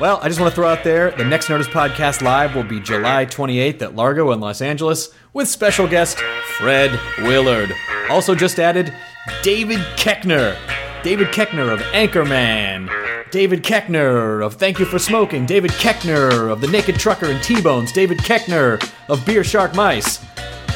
Well, 0.00 0.20
I 0.22 0.28
just 0.28 0.38
want 0.38 0.52
to 0.52 0.54
throw 0.54 0.68
out 0.68 0.84
there 0.84 1.10
the 1.10 1.24
next 1.24 1.48
Nerdist 1.48 1.72
Podcast 1.72 2.22
Live 2.22 2.54
will 2.54 2.62
be 2.62 2.78
July 2.78 3.26
28th 3.26 3.82
at 3.82 3.96
Largo 3.96 4.30
in 4.30 4.38
Los 4.38 4.62
Angeles 4.62 5.08
with 5.32 5.48
special 5.48 5.88
guest 5.88 6.20
Fred 6.58 6.96
Willard. 7.18 7.74
Also, 8.08 8.36
just 8.36 8.60
added 8.60 8.94
David 9.42 9.80
Koechner. 9.96 10.56
David 11.02 11.28
Koechner 11.28 11.72
of 11.72 11.80
Anchorman. 11.80 12.88
David 13.32 13.64
Koechner 13.64 14.44
of 14.46 14.54
Thank 14.54 14.78
You 14.78 14.84
for 14.84 15.00
Smoking. 15.00 15.46
David 15.46 15.72
Koechner 15.72 16.48
of 16.48 16.60
The 16.60 16.68
Naked 16.68 16.94
Trucker 16.94 17.26
and 17.26 17.42
T 17.42 17.60
Bones. 17.60 17.90
David 17.90 18.18
Koechner 18.18 18.80
of 19.08 19.26
Beer 19.26 19.42
Shark 19.42 19.74
Mice. 19.74 20.20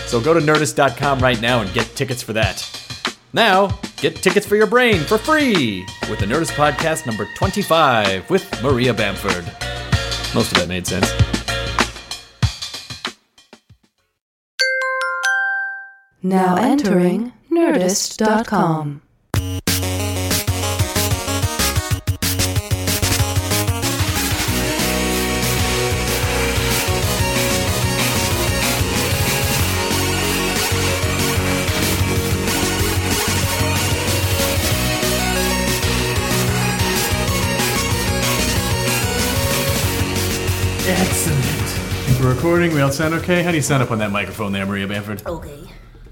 So 0.07 0.21
go 0.21 0.35
to 0.35 0.41
nerdist.com 0.41 1.21
right 1.21 1.41
now 1.41 1.61
and 1.61 1.73
get 1.73 1.87
tickets 1.95 2.23
for 2.25 2.33
that. 2.33 2.69
Now, 3.33 3.69
get 3.97 4.17
tickets 4.17 4.47
for 4.47 4.57
your 4.57 4.67
brain 4.67 5.01
for 5.01 5.17
free 5.19 5.87
with 6.11 6.19
the 6.19 6.27
Nerdist 6.27 6.53
Podcast 6.53 7.07
number 7.07 7.27
25 7.37 8.29
with 8.29 8.63
Maria 8.63 8.93
Bamford. 8.93 9.45
Most 10.35 10.53
of 10.53 10.59
that 10.59 10.69
made 10.69 10.87
sense. 10.87 11.11
Now 16.23 16.57
entering 16.57 17.33
Nerdist.com. 17.51 19.03
Excellent. 40.95 42.21
We're 42.21 42.35
recording. 42.35 42.75
We 42.75 42.83
all 42.83 42.93
sound 42.93 43.15
okay? 43.15 43.43
How 43.43 43.51
do 43.51 43.57
you 43.57 43.63
sound 43.63 43.83
up 43.83 43.91
on 43.91 43.97
that 43.99 44.11
microphone 44.11 44.53
there, 44.53 44.67
Maria 44.67 44.87
Bamford? 44.87 45.25
Okay. 45.27 45.61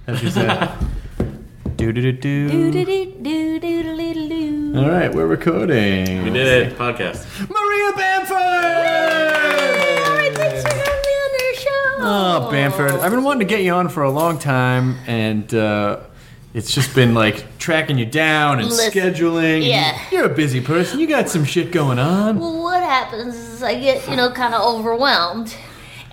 How'd 0.07 0.23
you 0.23 0.31
sound? 0.31 0.89
do 1.77 1.93
do 1.93 2.01
do 2.01 2.13
do. 2.13 2.49
Do-do-do-do-do-do-do-do. 2.49 4.79
All 4.79 4.89
right, 4.89 5.15
we're 5.15 5.27
recording. 5.27 6.23
We 6.25 6.31
did 6.31 6.47
it. 6.73 6.79
Podcast. 6.79 7.27
Maria 7.51 7.93
Bamford! 7.95 8.37
Alright, 10.09 10.35
thanks 10.35 10.63
for 10.63 10.69
having 10.71 10.87
me 10.87 11.13
on 11.13 11.31
their 11.39 11.55
show. 11.55 11.97
Oh, 11.99 12.49
Bamford. 12.51 12.93
I've 12.93 13.11
been 13.11 13.23
wanting 13.23 13.47
to 13.47 13.55
get 13.55 13.63
you 13.63 13.73
on 13.73 13.91
for 13.91 14.03
a 14.03 14.11
long 14.11 14.39
time, 14.39 14.97
and 15.07 15.53
uh, 15.55 16.01
it's 16.55 16.73
just 16.75 16.95
been 16.95 17.13
like 17.15 17.59
tracking 17.59 17.99
you 17.99 18.07
down 18.07 18.61
and 18.61 18.69
Listen, 18.71 18.91
scheduling. 18.93 19.67
yeah. 19.69 20.01
You're 20.11 20.25
a 20.25 20.35
busy 20.35 20.63
person. 20.63 20.99
You 21.01 21.07
got 21.07 21.29
some 21.29 21.45
shit 21.45 21.71
going 21.71 21.99
on. 21.99 22.39
Well, 22.39 22.63
what 22.63 22.70
happens 22.91 23.37
is 23.37 23.63
I 23.63 23.79
get, 23.79 24.09
you 24.09 24.17
know, 24.17 24.33
kind 24.33 24.53
of 24.53 24.63
overwhelmed. 24.63 25.57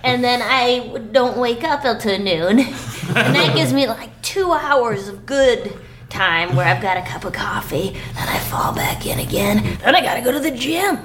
And 0.04 0.22
then 0.22 0.40
I 0.40 0.96
don't 1.10 1.36
wake 1.36 1.64
up 1.64 1.84
until 1.84 2.18
noon. 2.18 2.60
And 3.08 3.34
that 3.34 3.56
gives 3.56 3.72
me 3.72 3.86
like 3.86 4.10
two 4.20 4.52
hours 4.52 5.08
of 5.08 5.24
good 5.24 5.72
time 6.10 6.54
where 6.54 6.66
I've 6.66 6.82
got 6.82 6.98
a 6.98 7.02
cup 7.02 7.24
of 7.24 7.32
coffee. 7.32 7.96
Then 8.14 8.28
I 8.28 8.38
fall 8.38 8.74
back 8.74 9.06
in 9.06 9.18
again. 9.18 9.78
Then 9.82 9.96
I 9.96 10.02
gotta 10.02 10.20
go 10.20 10.30
to 10.30 10.38
the 10.38 10.50
gym, 10.50 10.98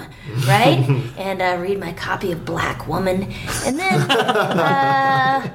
right? 0.45 0.83
and 1.17 1.41
uh, 1.41 1.57
read 1.61 1.79
my 1.79 1.93
copy 1.93 2.33
of 2.33 2.43
Black 2.43 2.89
Woman. 2.89 3.33
And 3.65 3.79
then, 3.79 4.11
uh, 4.11 5.49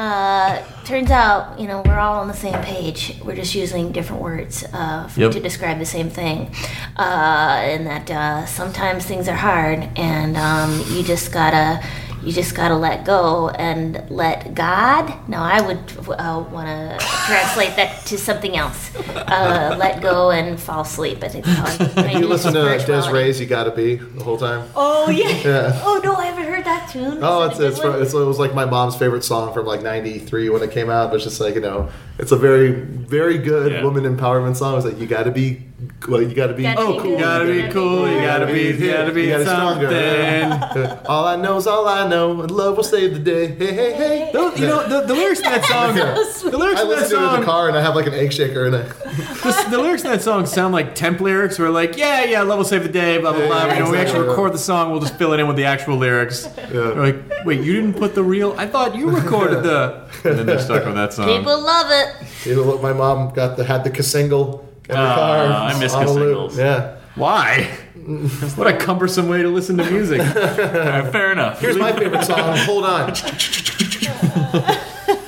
uh, 0.00 0.62
turns 0.84 1.10
out, 1.10 1.60
you 1.60 1.66
know, 1.68 1.82
we're 1.84 1.98
all 1.98 2.20
on 2.20 2.28
the 2.28 2.34
same 2.46 2.58
page. 2.62 3.16
We're 3.22 3.36
just 3.36 3.54
using 3.54 3.92
different 3.92 4.22
words 4.22 4.64
uh, 4.72 5.04
f- 5.06 5.18
Yep. 5.18 5.32
to 5.32 5.40
describe 5.40 5.78
the 5.78 5.84
same 5.86 6.08
thing. 6.08 6.54
Uh, 6.96 7.60
and 7.72 7.86
that 7.86 8.10
uh, 8.10 8.46
sometimes 8.46 9.04
things 9.04 9.28
are 9.28 9.36
hard, 9.36 9.88
and 9.96 10.36
um, 10.36 10.70
you 10.88 11.02
just 11.02 11.32
gotta. 11.32 11.84
You 12.22 12.32
just 12.32 12.54
gotta 12.54 12.76
let 12.76 13.04
go 13.06 13.48
and 13.48 14.04
let 14.10 14.52
God. 14.54 15.12
No, 15.28 15.38
I 15.38 15.60
would 15.62 15.78
uh, 16.08 16.44
want 16.52 16.68
to 16.68 16.98
translate 17.26 17.76
that 17.76 18.04
to 18.06 18.18
something 18.18 18.56
else. 18.56 18.94
Uh, 18.96 19.74
let 19.78 20.02
go 20.02 20.30
and 20.30 20.60
fall 20.60 20.82
asleep. 20.82 21.24
I 21.24 21.28
think. 21.28 21.46
that's 21.46 21.76
how 21.76 22.02
I- 22.02 22.10
You 22.18 22.26
listen 22.28 22.52
to 22.52 22.60
spirituality. 22.60 22.92
Des'ree's 23.08 23.40
"You 23.40 23.46
Gotta 23.46 23.70
Be" 23.70 23.94
the 23.96 24.22
whole 24.22 24.36
time. 24.36 24.68
Oh 24.76 25.08
yeah. 25.08 25.28
Yeah. 25.50 25.80
Oh 25.82 26.00
no, 26.04 26.14
I 26.14 26.26
haven't 26.26 26.44
heard 26.52 26.64
that 26.66 26.90
tune. 26.90 27.18
Oh, 27.22 27.44
it's 27.48 27.58
it's, 27.58 27.80
from, 27.80 28.00
it's 28.02 28.12
it 28.12 28.18
was 28.18 28.38
like 28.38 28.54
my 28.54 28.66
mom's 28.66 28.96
favorite 28.96 29.24
song 29.24 29.54
from 29.54 29.64
like 29.64 29.82
'93 29.82 30.50
when 30.50 30.62
it 30.62 30.70
came 30.72 30.90
out. 30.90 31.08
But 31.10 31.16
it's 31.16 31.24
just 31.24 31.40
like 31.40 31.54
you 31.54 31.60
know, 31.62 31.88
it's 32.18 32.32
a 32.32 32.36
very 32.36 32.72
very 32.72 33.38
good 33.38 33.72
Yeah. 33.72 33.82
woman 33.82 34.04
empowerment 34.04 34.56
song. 34.56 34.76
It's 34.76 34.84
like 34.84 34.98
you 34.98 35.06
gotta 35.06 35.30
be, 35.30 35.62
well, 36.08 36.20
you 36.20 36.34
gotta 36.34 36.54
be. 36.54 36.62
Gotta 36.62 36.80
oh, 36.80 36.94
be 36.94 37.00
cool. 37.00 37.10
good. 37.10 37.20
Gotta 37.20 37.44
be 37.46 37.68
cool. 37.72 38.08
You 38.08 38.20
gotta 38.20 38.46
be. 38.46 38.62
You 38.62 38.90
gotta 38.90 39.12
be 39.12 39.22
You 39.22 39.28
gotta 39.30 39.44
something. 39.44 39.88
stronger. 39.88 41.00
all 41.08 41.26
I 41.26 41.36
know 41.36 41.56
is 41.56 41.66
all 41.66 41.86
I 41.88 42.08
know, 42.08 42.40
and 42.42 42.50
love 42.50 42.76
will 42.76 42.84
save 42.84 43.12
the 43.14 43.18
day. 43.18 43.48
Hey, 43.48 43.72
hey, 43.72 43.92
hey. 43.92 44.30
Those- 44.32 44.58
you 44.58 44.66
know 44.66 44.86
the, 44.86 45.06
the 45.06 45.14
lyrics 45.14 45.40
in 45.40 45.44
that 45.46 45.64
song. 45.64 45.94
the 45.94 46.58
lyrics 46.58 46.80
I 46.80 46.82
in 46.82 46.88
that 46.88 46.96
listen 46.96 47.18
to 47.18 47.24
it 47.24 47.34
in 47.34 47.40
the 47.40 47.46
car 47.46 47.68
and 47.68 47.76
I 47.78 47.82
have 47.82 47.94
like 47.94 48.06
an 48.06 48.14
egg 48.14 48.32
shaker 48.32 48.66
in 48.66 48.74
it. 48.74 48.92
The, 49.40 49.66
the 49.70 49.78
lyrics 49.78 50.04
in 50.04 50.10
that 50.10 50.22
song 50.22 50.44
sound 50.46 50.74
like 50.74 50.94
temp 50.94 51.20
lyrics. 51.20 51.58
Where 51.58 51.70
like, 51.70 51.96
yeah, 51.96 52.24
yeah, 52.24 52.42
love 52.42 52.58
will 52.58 52.64
save 52.64 52.82
the 52.82 52.88
day. 52.88 53.18
Blah 53.18 53.32
blah 53.32 53.46
blah. 53.46 53.66
Yeah, 53.66 53.78
you 53.78 53.84
know, 53.84 53.90
we 53.90 53.96
actually 53.96 54.20
exactly. 54.20 54.28
record 54.28 54.52
the 54.52 54.58
song. 54.58 54.90
We'll 54.90 55.00
just 55.00 55.16
fill 55.16 55.32
it 55.32 55.40
in 55.40 55.46
with 55.46 55.56
the 55.56 55.64
actual 55.64 55.96
lyrics. 55.96 56.44
They're 56.70 56.94
like, 56.94 57.44
wait, 57.44 57.60
you 57.60 57.74
didn't 57.74 57.94
put 57.94 58.14
the 58.14 58.22
real? 58.22 58.54
I 58.58 58.66
thought 58.66 58.94
you 58.94 59.10
recorded 59.10 59.62
the. 59.62 60.08
And 60.24 60.38
then 60.38 60.46
they're 60.46 60.58
stuck 60.58 60.86
on 60.86 60.94
that 60.96 61.12
song. 61.14 61.26
People 61.26 61.58
love 61.60 61.86
it. 61.90 62.46
You 62.46 62.56
know, 62.56 62.62
look, 62.62 62.82
my 62.82 62.92
mom 62.92 63.32
got 63.32 63.56
the 63.56 63.64
had 63.64 63.84
the 63.84 63.90
cassingle 63.90 64.64
in 64.90 64.96
her 64.96 65.14
car. 65.14 65.46
I 65.46 65.78
miss 65.78 65.94
on 65.94 66.06
a 66.06 66.52
Yeah. 66.54 66.96
Why? 67.14 67.64
what 68.56 68.66
a 68.66 68.76
cumbersome 68.76 69.28
way 69.28 69.42
to 69.42 69.48
listen 69.48 69.76
to 69.76 69.90
music. 69.90 70.22
Fair 70.32 71.32
enough. 71.32 71.60
Here's 71.60 71.76
my 71.76 71.92
favorite 71.92 72.24
song. 72.24 72.56
Hold 72.58 72.84
on. 72.84 73.08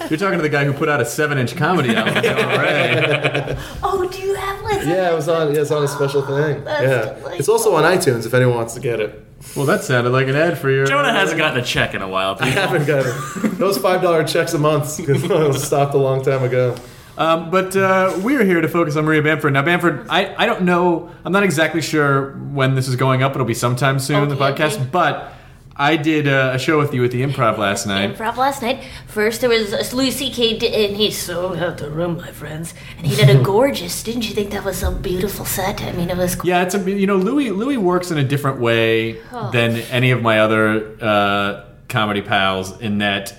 You're 0.08 0.18
talking 0.18 0.38
to 0.38 0.42
the 0.42 0.48
guy 0.50 0.64
who 0.64 0.72
put 0.72 0.88
out 0.88 1.00
a 1.00 1.04
seven-inch 1.04 1.56
comedy 1.56 1.94
album. 1.96 2.16
All 2.16 2.58
right. 2.58 3.56
Oh, 3.82 4.08
do 4.10 4.20
you 4.20 4.34
have 4.34 4.62
like? 4.62 4.84
Yeah, 4.84 5.10
it 5.10 5.14
was 5.14 5.28
on. 5.28 5.54
Yeah, 5.54 5.62
it's 5.62 5.70
on 5.70 5.82
a 5.82 5.88
special 5.88 6.22
thing. 6.22 6.64
That's 6.64 6.82
yeah, 6.82 7.04
delightful. 7.14 7.32
it's 7.32 7.48
also 7.48 7.74
on 7.74 7.84
iTunes 7.84 8.26
if 8.26 8.34
anyone 8.34 8.56
wants 8.56 8.74
to 8.74 8.80
get 8.80 9.00
it. 9.00 9.24
Well, 9.56 9.64
that 9.66 9.84
sounded 9.84 10.10
like 10.10 10.28
an 10.28 10.36
ad 10.36 10.58
for 10.58 10.70
your. 10.70 10.86
Jonah 10.86 11.12
hasn't 11.12 11.38
gotten 11.38 11.60
a 11.60 11.64
check 11.64 11.94
in 11.94 12.02
a 12.02 12.08
while. 12.08 12.36
I 12.40 12.48
haven't 12.48 12.86
got 12.86 13.06
it. 13.06 13.58
Those 13.58 13.78
five 13.78 14.02
dollar 14.02 14.24
checks 14.24 14.54
a 14.54 14.58
month 14.58 14.88
stopped 14.88 15.94
a 15.94 15.98
long 15.98 16.22
time 16.22 16.42
ago. 16.44 16.76
Um, 17.18 17.50
but 17.50 17.76
uh, 17.76 18.18
we're 18.22 18.44
here 18.44 18.60
to 18.60 18.68
focus 18.68 18.96
on 18.96 19.04
Maria 19.04 19.22
Bamford. 19.22 19.52
Now, 19.52 19.62
Bamford, 19.62 20.06
I, 20.08 20.34
I 20.36 20.46
don't 20.46 20.62
know, 20.62 21.10
I'm 21.24 21.32
not 21.32 21.42
exactly 21.42 21.82
sure 21.82 22.32
when 22.52 22.74
this 22.74 22.88
is 22.88 22.96
going 22.96 23.22
up. 23.22 23.32
It'll 23.32 23.44
be 23.46 23.52
sometime 23.54 23.98
soon, 23.98 24.28
the 24.28 24.34
podcast. 24.36 24.76
okay. 24.76 24.88
But 24.90 25.34
I 25.76 25.96
did 25.96 26.26
uh, 26.28 26.52
a 26.54 26.58
show 26.58 26.78
with 26.78 26.94
you 26.94 27.04
at 27.04 27.10
the 27.10 27.22
improv 27.22 27.58
last 27.58 27.86
night. 27.86 28.14
Improv 28.16 28.36
last 28.38 28.62
night. 28.62 28.84
First, 29.06 29.40
there 29.42 29.50
was 29.50 29.92
Louis 29.92 30.10
C.K. 30.10 30.52
And 30.86 30.96
he's 30.96 31.18
so 31.18 31.54
out 31.54 31.78
the 31.78 31.90
room, 31.90 32.16
my 32.16 32.30
friends. 32.30 32.72
And 32.96 33.06
he 33.06 33.14
did 33.16 33.28
a 33.34 33.42
gorgeous. 33.52 34.02
Didn't 34.02 34.28
you 34.28 34.34
think 34.34 34.50
that 34.50 34.64
was 34.64 34.82
a 34.82 34.90
beautiful 34.90 35.44
set? 35.44 35.82
I 35.82 35.92
mean, 35.92 36.08
it 36.10 36.16
was. 36.16 36.34
Cool. 36.36 36.48
Yeah, 36.48 36.62
it's 36.62 36.74
a 36.74 36.90
you 36.90 37.06
know 37.06 37.16
Louis 37.16 37.50
Louis 37.50 37.76
works 37.78 38.10
in 38.10 38.18
a 38.18 38.24
different 38.24 38.58
way 38.60 39.18
Oh. 39.32 39.50
than 39.50 39.76
any 39.90 40.10
of 40.12 40.22
my 40.22 40.40
other 40.40 40.96
uh, 41.00 41.64
comedy 41.88 42.22
pals 42.22 42.78
in 42.80 42.98
that 42.98 43.34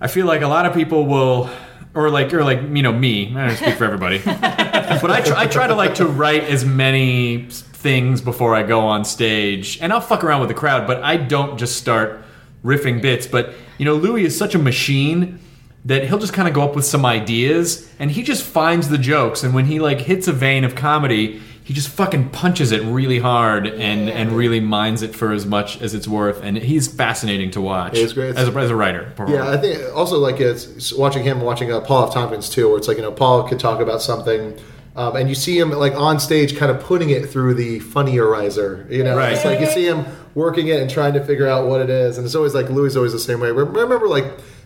I 0.00 0.06
feel 0.08 0.26
like 0.26 0.42
a 0.42 0.48
lot 0.48 0.64
of 0.66 0.74
people 0.74 1.06
will, 1.06 1.50
or 1.98 2.10
like, 2.10 2.32
or 2.32 2.44
like, 2.44 2.60
you 2.62 2.82
know, 2.82 2.92
me. 2.92 3.34
I 3.36 3.48
don't 3.48 3.56
speak 3.56 3.74
for 3.74 3.84
everybody, 3.84 4.18
but 4.24 5.10
I 5.10 5.20
try, 5.20 5.40
I 5.42 5.46
try 5.48 5.66
to 5.66 5.74
like 5.74 5.96
to 5.96 6.06
write 6.06 6.44
as 6.44 6.64
many 6.64 7.48
things 7.50 8.20
before 8.20 8.54
I 8.54 8.62
go 8.62 8.78
on 8.78 9.04
stage, 9.04 9.80
and 9.80 9.92
I'll 9.92 10.00
fuck 10.00 10.22
around 10.22 10.38
with 10.38 10.48
the 10.48 10.54
crowd, 10.54 10.86
but 10.86 11.02
I 11.02 11.16
don't 11.16 11.58
just 11.58 11.76
start 11.76 12.22
riffing 12.64 13.02
bits. 13.02 13.26
But 13.26 13.52
you 13.78 13.84
know, 13.84 13.94
Louis 13.94 14.24
is 14.24 14.38
such 14.38 14.54
a 14.54 14.60
machine 14.60 15.40
that 15.86 16.06
he'll 16.06 16.18
just 16.18 16.32
kind 16.32 16.46
of 16.46 16.54
go 16.54 16.62
up 16.62 16.76
with 16.76 16.84
some 16.84 17.04
ideas, 17.04 17.92
and 17.98 18.12
he 18.12 18.22
just 18.22 18.44
finds 18.44 18.88
the 18.88 18.98
jokes, 18.98 19.42
and 19.42 19.52
when 19.52 19.64
he 19.64 19.80
like 19.80 20.00
hits 20.02 20.28
a 20.28 20.32
vein 20.32 20.62
of 20.62 20.76
comedy. 20.76 21.42
He 21.68 21.74
just 21.74 21.90
fucking 21.90 22.30
punches 22.30 22.72
it 22.72 22.80
really 22.82 23.18
hard 23.18 23.66
and, 23.66 24.08
and 24.08 24.32
really 24.32 24.58
mines 24.58 25.02
it 25.02 25.14
for 25.14 25.32
as 25.32 25.44
much 25.44 25.82
as 25.82 25.92
it's 25.92 26.08
worth, 26.08 26.42
and 26.42 26.56
he's 26.56 26.88
fascinating 26.88 27.50
to 27.50 27.60
watch. 27.60 27.94
He's 27.98 28.14
great. 28.14 28.34
as 28.36 28.48
a, 28.48 28.58
as 28.58 28.70
a 28.70 28.74
writer. 28.74 29.12
Yeah, 29.28 29.50
I 29.50 29.58
think 29.58 29.78
also 29.94 30.16
like 30.18 30.40
it's 30.40 30.94
watching 30.94 31.24
him, 31.24 31.42
watching 31.42 31.70
uh, 31.70 31.80
Paul 31.82 32.08
F. 32.08 32.14
Tompkins 32.14 32.48
too, 32.48 32.68
where 32.70 32.78
it's 32.78 32.88
like 32.88 32.96
you 32.96 33.02
know 33.02 33.12
Paul 33.12 33.46
could 33.46 33.60
talk 33.60 33.80
about 33.80 34.00
something, 34.00 34.58
um, 34.96 35.14
and 35.16 35.28
you 35.28 35.34
see 35.34 35.58
him 35.58 35.70
like 35.72 35.92
on 35.94 36.18
stage, 36.18 36.56
kind 36.56 36.70
of 36.72 36.80
putting 36.82 37.10
it 37.10 37.28
through 37.28 37.52
the 37.52 37.80
funnierizer. 37.80 38.90
You 38.90 39.04
know, 39.04 39.14
Right. 39.18 39.34
it's 39.34 39.44
like 39.44 39.60
you 39.60 39.66
see 39.66 39.86
him 39.86 40.06
working 40.34 40.68
it 40.68 40.80
and 40.80 40.90
trying 40.90 41.12
to 41.12 41.22
figure 41.22 41.46
out 41.46 41.68
what 41.68 41.82
it 41.82 41.90
is, 41.90 42.16
and 42.16 42.24
it's 42.24 42.34
always 42.34 42.54
like 42.54 42.70
Louis 42.70 42.86
is 42.88 42.96
always 42.96 43.12
the 43.12 43.18
same 43.18 43.40
way. 43.40 43.50
Rem- 43.50 43.74
Remember, 43.74 44.08
like 44.08 44.24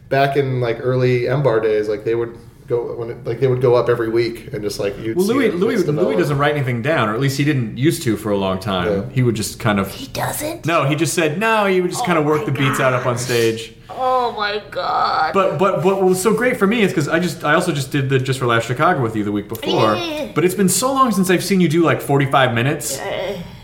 back 0.08 0.36
in 0.36 0.60
like 0.60 0.78
early 0.80 1.26
M 1.28 1.42
Bar 1.42 1.58
days, 1.58 1.88
like 1.88 2.04
they 2.04 2.14
would 2.14 2.38
go 2.72 2.96
when 2.96 3.10
it, 3.10 3.24
like 3.24 3.40
they 3.40 3.46
would 3.46 3.60
go 3.60 3.74
up 3.74 3.88
every 3.88 4.08
week 4.08 4.52
and 4.52 4.62
just 4.62 4.78
like 4.78 4.98
you. 4.98 5.14
Well, 5.14 5.26
Louis, 5.26 5.50
Louis, 5.50 5.84
Louis 5.84 6.16
doesn't 6.16 6.38
write 6.38 6.54
anything 6.56 6.82
down, 6.82 7.08
or 7.08 7.14
at 7.14 7.20
least 7.20 7.38
he 7.38 7.44
didn't 7.44 7.78
used 7.78 8.02
to 8.04 8.16
for 8.16 8.30
a 8.30 8.36
long 8.36 8.58
time. 8.58 8.88
Yeah. 8.88 9.08
He 9.10 9.22
would 9.22 9.34
just 9.34 9.60
kind 9.60 9.78
of. 9.78 9.92
He 9.92 10.06
doesn't. 10.08 10.66
No, 10.66 10.84
he 10.84 10.94
just 10.94 11.14
said 11.14 11.38
no. 11.38 11.66
He 11.66 11.80
would 11.80 11.90
just 11.90 12.04
kind 12.04 12.18
of 12.18 12.24
Oh 12.24 12.28
work 12.28 12.40
my 12.40 12.46
the 12.46 12.52
beats 12.52 12.80
out 12.80 12.92
up 12.92 13.06
on 13.06 13.18
stage. 13.18 13.74
Oh 13.90 14.32
my 14.32 14.62
god. 14.70 15.34
But 15.34 15.58
but 15.58 15.84
what 15.84 16.02
was 16.02 16.20
so 16.20 16.34
great 16.34 16.56
for 16.56 16.66
me 16.66 16.82
is 16.82 16.90
because 16.90 17.08
I 17.08 17.20
just 17.20 17.44
I 17.44 17.54
also 17.54 17.72
just 17.72 17.90
did 17.92 18.08
the 18.08 18.18
Just 18.18 18.38
for 18.38 18.46
Laughs 18.46 18.66
Chicago 18.66 19.02
with 19.02 19.14
you 19.14 19.24
the 19.24 19.32
week 19.32 19.48
before. 19.48 19.94
But 20.34 20.44
it's 20.44 20.54
been 20.54 20.68
so 20.68 20.92
long 20.92 21.12
since 21.12 21.30
I've 21.30 21.44
seen 21.44 21.60
you 21.60 21.68
do 21.68 21.82
like 21.82 22.00
forty 22.00 22.26
five 22.26 22.54
minutes, 22.54 22.98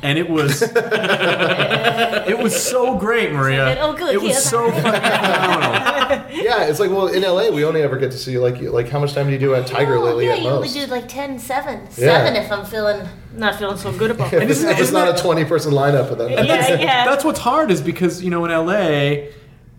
and 0.02 0.18
it 0.18 0.28
was 0.30 0.62
it 0.62 2.38
was 2.38 2.60
so 2.60 2.96
great, 2.98 3.32
Maria. 3.32 3.76
Oh, 3.80 3.92
good, 3.94 4.14
It 4.14 4.20
was 4.20 4.30
yes. 4.30 4.50
so 4.50 4.70
fucking 4.70 4.82
phenomenal. 4.82 6.24
Yeah, 6.38 6.64
it's 6.66 6.78
like 6.80 6.90
well 6.90 7.08
in 7.08 7.22
LA 7.22 7.50
we 7.50 7.64
only 7.64 7.82
ever 7.82 7.96
get 7.98 8.12
to 8.12 8.18
see 8.18 8.38
like 8.38 8.60
you- 8.60 8.70
like 8.70 8.88
how 8.88 8.98
much 8.98 9.12
time 9.14 9.26
do 9.26 9.32
you 9.32 9.38
do 9.38 9.54
at 9.54 9.66
Tiger 9.66 9.96
Oh, 9.96 10.04
Lily 10.04 10.26
yeah, 10.26 10.32
at 10.34 10.42
you 10.42 10.48
only 10.48 10.68
do 10.68 10.86
like 10.86 11.08
10, 11.08 11.38
7. 11.38 11.80
Yeah. 11.80 11.88
7 11.94 12.36
if 12.36 12.50
I'm 12.52 12.64
feeling 12.64 13.06
not 13.34 13.56
feeling 13.56 13.76
so 13.76 13.92
good 13.92 14.10
about 14.12 14.32
it. 14.34 14.50
It's, 14.50 14.62
it's 14.62 14.92
not 14.92 15.08
a 15.18 15.20
twenty 15.22 15.44
person 15.44 15.72
lineup, 15.72 16.08
but 16.08 16.18
then 16.18 16.30
yeah, 16.46 16.74
yeah. 16.80 17.04
That's 17.04 17.24
what's 17.24 17.40
hard 17.40 17.70
is 17.70 17.80
because 17.82 18.22
you 18.22 18.30
know 18.30 18.44
in 18.44 18.50
LA 18.50 19.28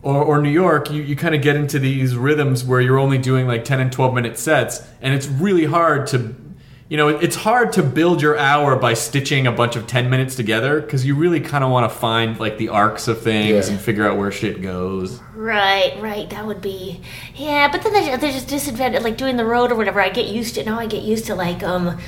or, 0.01 0.23
or 0.23 0.41
New 0.41 0.49
York, 0.51 0.91
you, 0.91 1.01
you 1.01 1.15
kind 1.15 1.35
of 1.35 1.41
get 1.41 1.55
into 1.55 1.77
these 1.79 2.15
rhythms 2.15 2.63
where 2.63 2.79
you're 2.79 2.99
only 2.99 3.17
doing 3.17 3.47
like 3.47 3.65
10 3.65 3.79
and 3.81 3.91
12 3.91 4.13
minute 4.13 4.37
sets, 4.37 4.81
and 5.01 5.13
it's 5.13 5.27
really 5.27 5.65
hard 5.65 6.07
to, 6.07 6.33
you 6.89 6.97
know, 6.97 7.07
it's 7.07 7.35
hard 7.35 7.71
to 7.73 7.83
build 7.83 8.19
your 8.21 8.35
hour 8.37 8.75
by 8.75 8.95
stitching 8.95 9.45
a 9.45 9.51
bunch 9.51 9.75
of 9.75 9.85
10 9.85 10.09
minutes 10.09 10.35
together 10.35 10.81
because 10.81 11.05
you 11.05 11.13
really 11.15 11.39
kind 11.39 11.63
of 11.63 11.69
want 11.69 11.89
to 11.91 11.95
find 11.97 12.39
like 12.39 12.57
the 12.57 12.69
arcs 12.69 13.07
of 13.07 13.21
things 13.21 13.67
Yeah. 13.67 13.73
and 13.73 13.79
figure 13.81 14.07
out 14.09 14.17
where 14.17 14.31
shit 14.31 14.61
goes. 14.61 15.19
Right, 15.35 15.95
right. 16.01 16.27
That 16.31 16.47
would 16.47 16.61
be, 16.61 16.99
yeah. 17.35 17.71
But 17.71 17.83
then 17.83 17.93
there's, 17.93 18.19
there's 18.19 18.33
just 18.33 18.47
disadvantage, 18.47 19.03
like 19.03 19.17
doing 19.17 19.37
the 19.37 19.45
road 19.45 19.71
or 19.71 19.75
whatever. 19.75 20.01
I 20.01 20.09
get 20.09 20.27
used 20.27 20.55
to 20.55 20.63
now. 20.63 20.79
I 20.79 20.87
get 20.87 21.03
used 21.03 21.25
to 21.27 21.35
like, 21.35 21.61
um, 21.61 21.99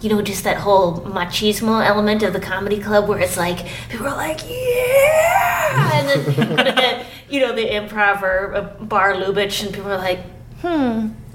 you 0.00 0.08
know, 0.08 0.22
just 0.22 0.44
that 0.44 0.56
whole 0.56 1.02
machismo 1.02 1.86
element 1.86 2.22
of 2.22 2.32
the 2.32 2.40
comedy 2.40 2.80
club 2.80 3.06
where 3.08 3.18
it's 3.18 3.36
like 3.36 3.66
people 3.90 4.06
are 4.06 4.16
like, 4.16 4.40
yeah, 4.48 5.92
and 6.16 6.66
then, 6.66 7.06
you 7.28 7.40
know 7.40 7.54
the 7.54 7.66
improv 7.68 8.22
or 8.22 8.54
uh, 8.54 8.84
bar 8.84 9.12
Lubitsch, 9.12 9.62
and 9.64 9.74
people 9.74 9.92
are 9.92 9.98
like, 9.98 10.20
hmm. 10.62 11.08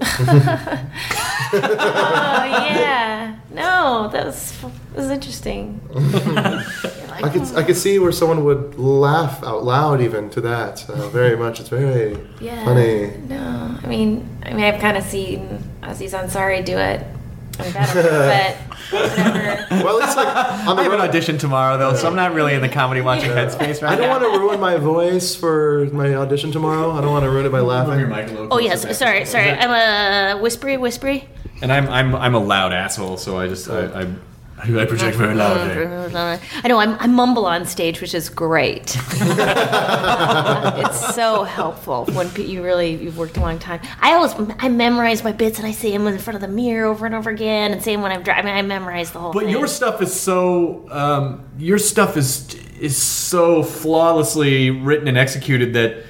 oh 1.52 2.44
yeah, 2.44 3.36
no, 3.52 4.08
that 4.12 4.26
was 4.26 4.52
that 4.60 4.96
was 4.96 5.10
interesting. 5.10 5.80
Like, 5.92 6.66
I 7.24 7.28
could 7.30 7.42
I 7.56 7.62
could 7.62 7.76
see 7.76 7.98
where 7.98 8.12
someone 8.12 8.44
would 8.44 8.78
laugh 8.78 9.42
out 9.44 9.64
loud 9.64 10.00
even 10.00 10.28
to 10.30 10.40
that 10.42 10.88
uh, 10.90 11.08
very 11.08 11.36
much. 11.36 11.60
It's 11.60 11.68
very 11.68 12.16
Yeah. 12.40 12.64
funny. 12.64 13.12
No, 13.28 13.78
I 13.82 13.86
mean, 13.86 14.28
I 14.44 14.52
mean, 14.52 14.64
I've 14.64 14.80
kind 14.80 14.96
of 14.96 15.04
seen 15.04 15.62
Aziz 15.82 16.12
Ansari 16.12 16.64
do 16.64 16.76
it 16.78 17.04
and 17.58 17.74
better, 17.74 18.02
but 18.90 19.00
whatever. 19.00 19.84
Well, 19.84 19.98
it's 20.02 20.16
like 20.16 20.28
on 20.28 20.68
I 20.68 20.74
the 20.76 20.82
have 20.82 20.92
an 20.92 21.00
audition 21.00 21.38
tomorrow 21.38 21.76
though, 21.78 21.94
so 21.94 22.06
I'm 22.08 22.16
not 22.16 22.34
really 22.34 22.54
in 22.54 22.60
the 22.62 22.68
comedy 22.68 23.00
watching 23.00 23.30
headspace 23.30 23.82
right 23.82 23.92
I 23.92 23.96
don't 23.96 24.08
now. 24.08 24.20
want 24.20 24.22
to 24.34 24.38
ruin 24.38 24.60
my 24.60 24.76
voice 24.76 25.34
for 25.34 25.88
my 25.92 26.14
audition 26.14 26.52
tomorrow. 26.52 26.92
I 26.92 27.00
don't 27.00 27.10
want 27.12 27.24
to 27.24 27.30
ruin 27.30 27.46
it 27.46 27.52
by 27.52 27.60
laughing. 27.60 28.48
oh 28.50 28.58
yes, 28.58 28.96
sorry, 28.98 29.24
sorry. 29.24 29.50
I'm 29.50 29.70
a 29.70 30.40
whispery, 30.40 30.76
whispery. 30.76 31.28
And 31.62 31.72
I'm 31.72 31.88
I'm 31.88 32.14
I'm 32.14 32.34
a 32.34 32.38
loud 32.40 32.72
asshole, 32.72 33.16
so 33.16 33.38
I 33.38 33.48
just 33.48 33.68
I 33.70 34.02
I, 34.02 34.06
I 34.68 34.84
project 34.84 35.16
very 35.16 35.34
loudly. 35.34 36.40
I 36.64 36.68
know 36.68 36.78
I'm, 36.78 36.94
I 36.98 37.06
mumble 37.06 37.46
on 37.46 37.64
stage, 37.66 38.00
which 38.00 38.14
is 38.14 38.28
great. 38.28 38.96
it's 40.80 41.14
so 41.14 41.44
helpful 41.44 42.06
when 42.06 42.30
you 42.36 42.62
really 42.64 42.94
you've 42.94 43.18
worked 43.18 43.36
a 43.36 43.40
long 43.40 43.58
time. 43.58 43.80
I 44.00 44.14
always 44.14 44.34
I 44.58 44.68
memorize 44.68 45.22
my 45.22 45.32
bits 45.32 45.58
and 45.58 45.66
I 45.66 45.72
say 45.72 45.90
them 45.92 46.06
in 46.06 46.18
front 46.18 46.34
of 46.36 46.40
the 46.40 46.48
mirror 46.48 46.86
over 46.86 47.06
and 47.06 47.14
over 47.14 47.30
again, 47.30 47.72
and 47.72 47.82
say 47.82 47.92
them 47.94 48.02
when 48.02 48.12
I'm 48.12 48.22
driving. 48.22 48.50
I 48.50 48.62
memorize 48.62 49.10
the 49.12 49.18
whole 49.20 49.32
But 49.32 49.44
thing. 49.44 49.50
your 49.50 49.66
stuff 49.66 50.02
is 50.02 50.18
so 50.18 50.86
um, 50.90 51.44
your 51.58 51.78
stuff 51.78 52.16
is 52.16 52.54
is 52.80 52.96
so 52.96 53.62
flawlessly 53.62 54.70
written 54.70 55.08
and 55.08 55.16
executed 55.16 55.72
that 55.74 56.04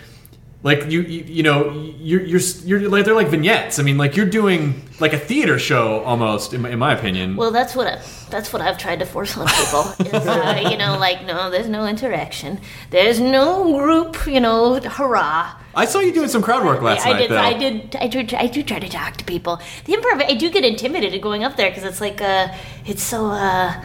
like 0.66 0.90
you 0.90 1.02
you, 1.02 1.22
you 1.36 1.42
know 1.44 1.70
you're, 2.00 2.22
you're 2.22 2.40
you're 2.64 2.88
like 2.88 3.04
they're 3.04 3.14
like 3.14 3.28
vignettes. 3.28 3.78
I 3.78 3.84
mean 3.84 3.96
like 3.96 4.16
you're 4.16 4.26
doing 4.26 4.82
like 4.98 5.12
a 5.12 5.18
theater 5.18 5.60
show 5.60 6.00
almost 6.00 6.52
in 6.52 6.62
my, 6.62 6.70
in 6.70 6.78
my 6.80 6.92
opinion. 6.92 7.36
Well, 7.36 7.52
that's 7.52 7.76
what 7.76 7.86
I, 7.86 8.02
that's 8.30 8.52
what 8.52 8.60
I've 8.60 8.76
tried 8.76 8.98
to 8.98 9.06
force 9.06 9.36
on 9.36 9.46
people. 9.46 9.82
Is, 10.18 10.26
uh, 10.26 10.68
you 10.68 10.76
know, 10.76 10.98
like 10.98 11.24
no, 11.24 11.50
there's 11.50 11.68
no 11.68 11.86
interaction, 11.86 12.58
there's 12.90 13.20
no 13.20 13.78
group. 13.78 14.26
You 14.26 14.40
know, 14.40 14.80
hurrah. 14.80 15.54
I 15.76 15.84
saw 15.84 16.00
you 16.00 16.12
doing 16.12 16.28
some 16.28 16.42
crowd 16.42 16.64
work 16.64 16.82
last 16.82 17.06
I 17.06 17.12
night 17.12 17.19
did, 17.19 17.30
though. 17.30 17.38
I 17.38 17.52
did. 17.56 17.96
I 17.96 18.06
do. 18.08 18.36
I 18.36 18.46
do 18.48 18.64
try 18.64 18.80
to 18.80 18.88
talk 18.88 19.19
to 19.19 19.24
people. 19.24 19.60
The 19.84 19.92
improv. 19.92 20.24
I 20.28 20.34
do 20.34 20.50
get 20.50 20.64
intimidated 20.64 21.22
going 21.22 21.44
up 21.44 21.56
there 21.56 21.70
because 21.70 21.84
it's 21.84 22.00
like, 22.00 22.20
uh, 22.20 22.52
it's 22.84 23.04
so. 23.04 23.26
Uh, 23.26 23.84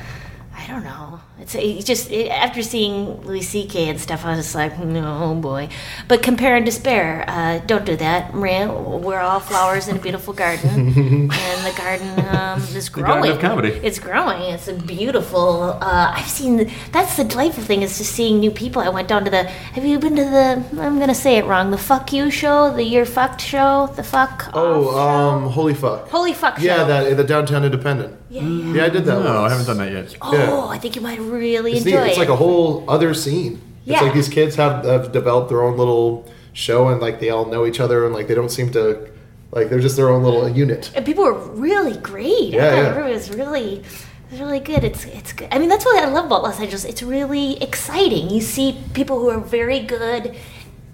I 0.56 0.68
don't 0.68 0.84
know. 0.84 1.20
It's, 1.42 1.56
it's 1.56 1.86
just 1.86 2.12
it, 2.12 2.30
after 2.30 2.62
seeing 2.62 3.22
Louis 3.22 3.42
C.K. 3.42 3.90
and 3.90 4.00
stuff, 4.00 4.24
I 4.26 4.36
was 4.36 4.46
just 4.46 4.56
like, 4.56 4.78
no 4.80 5.34
boy. 5.36 5.70
But 6.08 6.22
compare 6.22 6.56
and 6.56 6.66
despair. 6.66 7.26
Uh, 7.28 7.60
don't 7.66 7.86
do 7.86 7.96
that, 7.98 8.34
Maria. 8.34 8.72
We're 8.72 9.20
all 9.20 9.40
flowers 9.40 9.88
in 9.88 9.96
a 9.98 10.00
beautiful 10.00 10.34
garden, 10.34 10.70
and 10.70 11.32
the 11.66 11.74
garden 11.76 12.10
um, 12.36 12.62
is 12.76 12.90
growing. 12.90 13.22
garden 13.24 13.32
of 13.32 13.40
comedy. 13.42 13.70
It's 13.70 14.00
growing. 14.00 14.42
It's 14.54 14.68
a 14.68 14.74
beautiful. 14.74 15.78
Uh, 15.82 16.14
I've 16.16 16.30
seen. 16.30 16.72
That's 16.92 17.18
the 17.18 17.24
delightful 17.24 17.64
thing 17.64 17.82
is 17.82 17.98
just 17.98 18.12
seeing 18.14 18.40
new 18.40 18.52
people. 18.52 18.82
I 18.82 18.90
went 18.90 19.08
down 19.08 19.26
to 19.26 19.32
the. 19.32 19.44
Have 19.44 19.84
you 19.86 19.98
been 20.00 20.16
to 20.16 20.24
the? 20.24 20.64
I'm 20.82 21.00
gonna 21.00 21.16
say 21.16 21.38
it 21.38 21.46
wrong. 21.46 21.72
The 21.72 21.78
fuck 21.78 22.14
you 22.14 22.30
show. 22.30 22.72
The 22.74 22.84
you're 22.84 23.06
fucked 23.06 23.42
show. 23.42 23.88
The 23.96 24.04
fuck. 24.04 24.50
Oh, 24.54 24.88
off 24.90 24.94
show? 24.94 25.00
um, 25.00 25.44
holy 25.50 25.74
fuck. 25.74 26.08
Holy 26.10 26.34
fuck 26.34 26.58
show. 26.60 26.66
Yeah, 26.66 26.84
that 26.84 27.18
the 27.18 27.24
downtown 27.24 27.64
independent. 27.64 28.18
Yeah, 28.30 28.44
yeah. 28.44 28.74
Yeah, 28.76 28.86
I 28.86 28.90
did 28.90 29.06
that. 29.06 29.24
no, 29.24 29.44
I 29.44 29.50
haven't 29.50 29.66
done 29.66 29.78
that 29.80 29.92
yet. 29.92 30.16
Oh, 30.22 30.34
Yeah. 30.34 30.68
I 30.68 30.78
think 30.78 30.96
you 30.96 31.02
might 31.02 31.20
really 31.32 31.74
It's 31.74 31.86
neat. 31.86 31.94
enjoy 31.96 32.08
It's 32.08 32.18
it. 32.18 32.20
like 32.20 32.30
a 32.30 32.36
whole 32.36 32.84
other 32.88 33.14
scene. 33.14 33.54
It's 33.86 33.94
Yeah. 33.94 34.02
like 34.02 34.14
these 34.14 34.30
kids 34.30 34.56
have, 34.58 34.86
have 34.86 35.12
developed 35.12 35.50
their 35.50 35.64
own 35.64 35.78
little 35.78 36.26
show, 36.54 36.90
and 36.90 37.02
like 37.02 37.20
they 37.20 37.30
all 37.30 37.46
know 37.46 37.66
each 37.66 37.80
other, 37.80 38.06
and 38.06 38.14
like 38.14 38.28
they 38.28 38.36
don't 38.36 38.52
seem 38.52 38.72
to, 38.74 39.08
like 39.52 39.70
they're 39.70 39.80
just 39.80 39.96
their 39.96 40.10
own 40.10 40.24
little 40.24 40.48
unit. 40.48 40.92
and 40.96 41.06
people 41.06 41.24
were 41.24 41.34
really 41.68 41.98
great. 41.98 42.50
Yeah, 42.50 42.76
yeah. 42.76 42.90
everybody 42.90 43.14
was 43.14 43.30
really, 43.32 43.84
really 44.32 44.60
good. 44.60 44.84
It's 44.84 45.06
it's 45.06 45.34
good. 45.34 45.48
I 45.52 45.58
mean, 45.60 45.70
that's 45.70 45.86
what 45.86 45.98
I 46.04 46.08
love 46.08 46.26
about 46.26 46.44
Los 46.44 46.60
Angeles. 46.60 46.86
It's 46.86 47.02
really 47.04 47.62
exciting. 47.62 48.30
You 48.30 48.42
see 48.42 48.78
people 48.94 49.20
who 49.20 49.30
are 49.30 49.40
very 49.40 49.80
good 49.80 50.36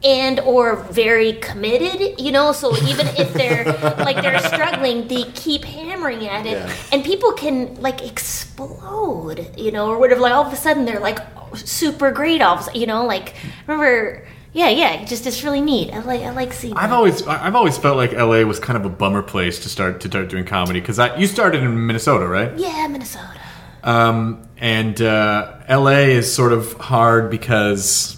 and 0.03 0.39
or 0.41 0.75
very 0.91 1.33
committed. 1.33 2.19
You 2.19 2.31
know, 2.31 2.51
so 2.51 2.75
even 2.87 3.07
if 3.17 3.33
they're 3.33 3.65
like 3.97 4.21
they're 4.21 4.39
struggling, 4.39 5.07
they 5.07 5.23
keep 5.33 5.63
hammering 5.65 6.27
at 6.27 6.45
it, 6.45 6.53
Yeah. 6.53 6.73
and 6.91 7.03
people 7.03 7.31
can 7.33 7.75
like 7.81 8.01
explode. 8.05 9.51
You 9.57 9.71
know, 9.71 9.87
or 9.89 9.97
whatever. 9.99 10.21
Like 10.21 10.33
all 10.33 10.45
of 10.45 10.53
a 10.53 10.55
sudden 10.55 10.85
they're 10.85 10.99
like 10.99 11.19
super 11.55 12.11
great. 12.11 12.41
All 12.41 12.57
of 12.57 12.67
a 12.67 12.77
you 12.77 12.85
know, 12.87 13.05
like 13.05 13.35
remember. 13.67 14.27
Yeah, 14.53 14.69
yeah, 14.69 15.05
just 15.05 15.27
it's 15.27 15.43
really 15.43 15.61
neat. 15.61 15.91
I 15.93 15.99
like 15.99 16.21
I 16.21 16.31
like 16.31 16.51
seeing. 16.51 16.75
I've 16.75 16.89
that. 16.89 16.95
always 16.95 17.21
I've 17.27 17.53
always 17.55 17.77
felt 17.77 17.95
like 17.95 18.13
LA 18.13 18.41
was 18.41 18.59
kind 18.59 18.75
of 18.77 18.85
a 18.85 18.89
bummer 18.89 19.21
place 19.21 19.59
to 19.59 19.69
start 19.69 19.99
to 20.01 20.07
start 20.07 20.29
doing 20.29 20.45
comedy 20.45 20.79
because 20.79 20.97
I 20.97 21.15
you 21.17 21.27
started 21.27 21.61
in 21.61 21.85
Minnesota, 21.85 22.25
right? 22.27 22.57
yeah, 22.57 22.87
Minnesota. 22.89 23.39
Um, 23.83 24.47
and 24.57 24.99
uh, 24.99 25.59
LA 25.69 26.07
is 26.17 26.33
sort 26.33 26.53
of 26.53 26.73
hard 26.73 27.29
because 27.29 28.16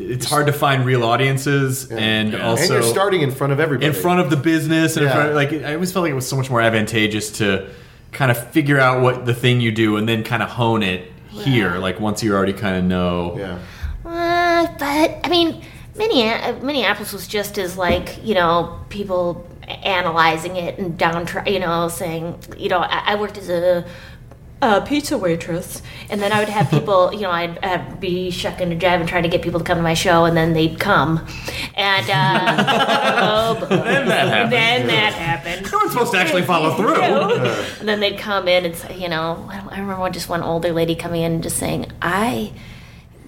it's 0.00 0.26
hard 0.26 0.46
to 0.46 0.52
find 0.52 0.84
real 0.86 1.04
audiences, 1.04 1.90
and 1.90 2.34
also 2.34 2.62
and 2.62 2.70
you're 2.72 2.82
starting 2.82 3.20
in 3.22 3.30
front 3.30 3.52
of 3.52 3.60
everybody. 3.60 3.86
in 3.86 3.92
front 3.92 4.20
of 4.20 4.30
the 4.30 4.36
business, 4.36 4.96
and 4.96 5.04
in 5.04 5.10
Yeah. 5.10 5.14
front 5.14 5.34
like 5.34 5.52
I 5.52 5.74
always 5.74 5.92
felt 5.92 6.04
like 6.04 6.12
it 6.12 6.14
was 6.16 6.26
so 6.28 6.36
much 6.36 6.50
more 6.50 6.60
advantageous 6.60 7.30
to 7.38 7.68
kind 8.12 8.30
of 8.30 8.50
figure 8.50 8.78
out 8.80 9.02
what 9.02 9.26
the 9.26 9.34
thing 9.34 9.60
you 9.60 9.70
do 9.72 9.96
and 9.96 10.08
then 10.08 10.24
kind 10.24 10.42
of 10.42 10.48
hone 10.48 10.82
it 10.82 11.12
here. 11.30 11.76
Like 11.78 12.00
once 12.00 12.22
you 12.22 12.34
already 12.34 12.52
kind 12.52 12.76
of 12.76 12.84
know. 12.84 13.36
Yeah. 13.38 13.58
Uh, 14.04 14.66
but 14.78 15.20
I 15.22 15.28
mean, 15.28 15.62
Minneapolis, 15.96 16.62
Minneapolis 16.62 17.12
was 17.12 17.26
just 17.28 17.58
as 17.58 17.76
like 17.76 18.24
you 18.24 18.34
know 18.34 18.78
people 18.88 19.46
analyzing 19.68 20.56
it 20.56 20.78
and 20.78 20.98
down 20.98 21.28
you 21.46 21.60
know 21.60 21.88
saying 21.88 22.36
you 22.58 22.68
know 22.68 22.78
I, 22.78 23.12
I 23.12 23.14
worked 23.14 23.38
as 23.38 23.48
a 23.48 23.84
a 24.62 24.80
pizza 24.82 25.16
waitress, 25.16 25.82
and 26.10 26.20
then 26.20 26.32
I 26.32 26.38
would 26.40 26.48
have 26.48 26.68
people, 26.70 27.12
you 27.14 27.22
know, 27.22 27.30
I'd, 27.30 27.58
I'd 27.64 27.98
be 27.98 28.30
shucking 28.30 28.70
a 28.70 28.76
drive 28.76 29.00
and 29.00 29.08
jiving 29.08 29.10
trying 29.10 29.22
to 29.22 29.28
get 29.28 29.42
people 29.42 29.60
to 29.60 29.64
come 29.64 29.78
to 29.78 29.82
my 29.82 29.94
show, 29.94 30.24
and 30.24 30.36
then 30.36 30.52
they'd 30.52 30.78
come, 30.78 31.26
and 31.74 32.10
uh, 32.10 33.56
oh. 33.60 33.66
Then 33.66 34.08
that 34.08 34.28
happened. 34.28 34.52
then 34.52 34.86
that 34.88 35.12
happened. 35.14 35.72
No 35.72 35.78
one's 35.78 35.92
supposed 35.92 36.12
to 36.12 36.18
actually 36.18 36.42
follow 36.42 36.74
through. 36.76 37.00
and 37.80 37.88
then 37.88 38.00
they'd 38.00 38.18
come 38.18 38.48
in 38.48 38.66
and 38.66 38.76
say, 38.76 38.98
you 38.98 39.08
know, 39.08 39.48
I 39.50 39.80
remember 39.80 40.10
just 40.10 40.28
one 40.28 40.42
older 40.42 40.72
lady 40.72 40.94
coming 40.94 41.22
in 41.22 41.32
and 41.32 41.42
just 41.42 41.56
saying, 41.56 41.90
I 42.02 42.52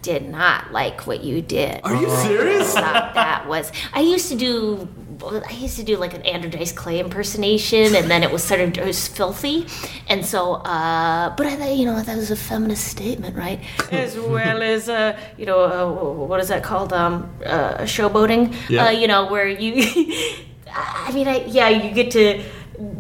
did 0.03 0.29
not 0.29 0.73
like 0.73 1.07
what 1.07 1.23
you 1.23 1.41
did. 1.41 1.81
Are 1.85 1.95
you 1.95 2.11
serious? 2.11 2.75
thought 2.75 3.15
that 3.15 3.47
was. 3.49 3.73
I 3.95 4.01
used 4.01 4.29
to 4.29 4.37
do. 4.37 4.89
I 5.29 5.53
used 5.53 5.77
to 5.77 5.85
do 5.85 5.97
like 5.97 6.15
an 6.15 6.23
Andrew 6.23 6.51
Dice 6.51 6.73
Clay 6.73 7.01
impersonation, 7.01 7.95
and 7.95 8.11
then 8.11 8.23
it 8.23 8.31
was 8.31 8.43
sort 8.43 8.61
of 8.61 8.77
it 8.77 8.85
was 8.85 9.09
filthy, 9.09 9.67
and 10.09 10.25
so. 10.25 10.55
Uh, 10.55 11.35
but 11.37 11.47
I 11.47 11.57
thought, 11.57 11.77
you 11.77 11.85
know, 11.85 12.01
that 12.01 12.17
was 12.17 12.31
a 12.31 12.37
feminist 12.37 12.85
statement, 12.85 13.37
right? 13.37 13.61
As 13.93 14.17
well 14.17 14.63
as, 14.63 14.89
uh, 14.89 15.19
you 15.37 15.47
know, 15.47 15.61
uh, 15.65 16.13
what 16.13 16.41
is 16.41 16.49
that 16.49 16.63
called? 16.63 16.93
Um, 16.93 17.31
uh, 17.45 17.79
showboating. 17.83 18.55
Yeah. 18.69 18.87
Uh, 18.87 18.91
you 18.91 19.07
know, 19.07 19.27
where 19.27 19.49
you. 19.49 19.73
I 20.75 21.13
mean, 21.13 21.29
I, 21.29 21.45
yeah, 21.45 21.69
you 21.69 21.93
get 21.93 22.11
to 22.13 22.43